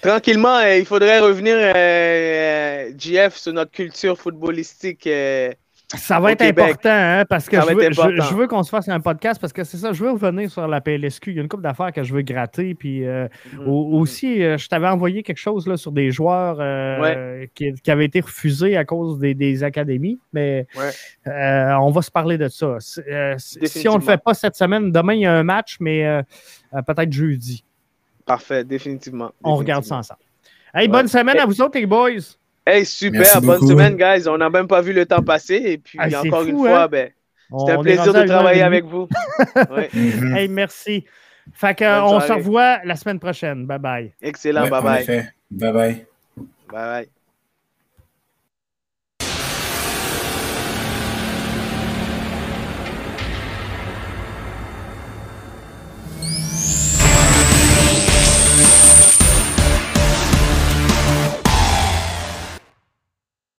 Tranquillement, 0.00 0.58
euh, 0.58 0.76
il 0.76 0.86
faudrait 0.86 1.18
revenir, 1.18 1.56
euh, 1.58 2.92
GF, 2.96 3.36
sur 3.36 3.52
notre 3.52 3.72
culture 3.72 4.16
footballistique. 4.16 5.06
Euh, 5.06 5.52
ça 5.96 6.20
va 6.20 6.32
être 6.32 6.42
important, 6.42 6.90
hein, 6.90 7.24
parce 7.28 7.48
que 7.48 7.56
je 7.56 8.34
veux, 8.34 8.46
qu'on 8.46 8.62
se 8.62 8.70
fasse 8.70 8.88
un 8.88 9.00
podcast, 9.00 9.40
parce 9.40 9.52
que 9.52 9.64
c'est 9.64 9.76
ça, 9.76 9.92
je 9.92 10.02
veux 10.02 10.10
revenir 10.10 10.50
sur 10.50 10.66
la 10.66 10.80
PLSQ. 10.80 11.30
Il 11.30 11.36
y 11.36 11.38
a 11.38 11.42
une 11.42 11.48
couple 11.48 11.62
d'affaires 11.62 11.92
que 11.92 12.02
je 12.02 12.14
veux 12.14 12.22
gratter. 12.22 12.74
Puis 12.74 13.04
euh, 13.06 13.28
mm-hmm. 13.54 13.66
aussi, 13.66 14.42
euh, 14.42 14.58
je 14.58 14.68
t'avais 14.68 14.88
envoyé 14.88 15.22
quelque 15.22 15.38
chose 15.38 15.66
là, 15.66 15.76
sur 15.76 15.92
des 15.92 16.10
joueurs 16.10 16.56
euh, 16.60 17.46
qui, 17.54 17.74
avaient 17.88 18.06
été 18.06 18.20
refusés 18.20 18.76
à 18.76 18.84
cause 18.84 19.18
des, 19.18 19.64
académies. 19.64 20.18
Mais 20.32 20.66
on 21.26 21.90
va 21.90 22.02
se 22.02 22.10
parler 22.10 22.38
de 22.38 22.48
ça. 22.48 22.76
si 22.80 23.88
on 23.88 23.94
ne 23.94 23.98
le 23.98 24.04
fait 24.04 24.22
pas 24.22 24.34
cette 24.34 24.56
semaine, 24.56 24.90
demain, 24.90 25.14
il 25.14 25.20
y 25.20 25.26
a 25.26 25.34
un 25.34 25.44
match, 25.44 25.76
mais 25.80 26.22
peut-être 26.86 27.12
jeudi. 27.12 27.64
Parfait, 28.24 28.64
définitivement. 28.64 29.32
On 29.42 29.56
regarde 29.56 29.84
ça 29.84 29.96
ensemble. 29.96 30.20
Hey, 30.74 30.88
bonne 30.88 31.08
semaine 31.08 31.38
à 31.38 31.44
vous 31.44 31.60
autres, 31.60 31.78
les 31.78 31.86
boys! 31.86 32.38
Hey, 32.66 32.84
super, 32.84 33.40
bonne 33.42 33.66
semaine, 33.66 33.96
guys. 33.96 34.28
On 34.28 34.38
n'a 34.38 34.48
même 34.48 34.68
pas 34.68 34.80
vu 34.80 34.92
le 34.92 35.04
temps 35.06 35.22
passer. 35.22 35.54
Et 35.54 35.78
puis, 35.78 35.98
ah, 36.00 36.08
encore 36.24 36.44
une 36.44 36.56
fois, 36.58 36.84
hein? 36.84 36.88
ben, 36.88 37.10
c'était 37.58 37.72
un 37.72 37.82
plaisir 37.82 38.14
de 38.14 38.22
travailler 38.22 38.62
avec 38.62 38.84
vous. 38.84 39.08
hey, 40.36 40.48
merci. 40.48 41.04
Fait 41.52 41.76
qu'on 41.76 42.20
se 42.20 42.32
revoit 42.32 42.84
la 42.84 42.96
semaine 42.96 43.18
prochaine. 43.18 43.66
Bye 43.66 43.78
bye. 43.78 44.12
Excellent, 44.22 44.68
bye 44.68 44.82
bye. 44.82 45.06
Bye 45.50 45.72
bye. 45.72 46.06
Bye 46.36 46.46
bye. 46.70 47.08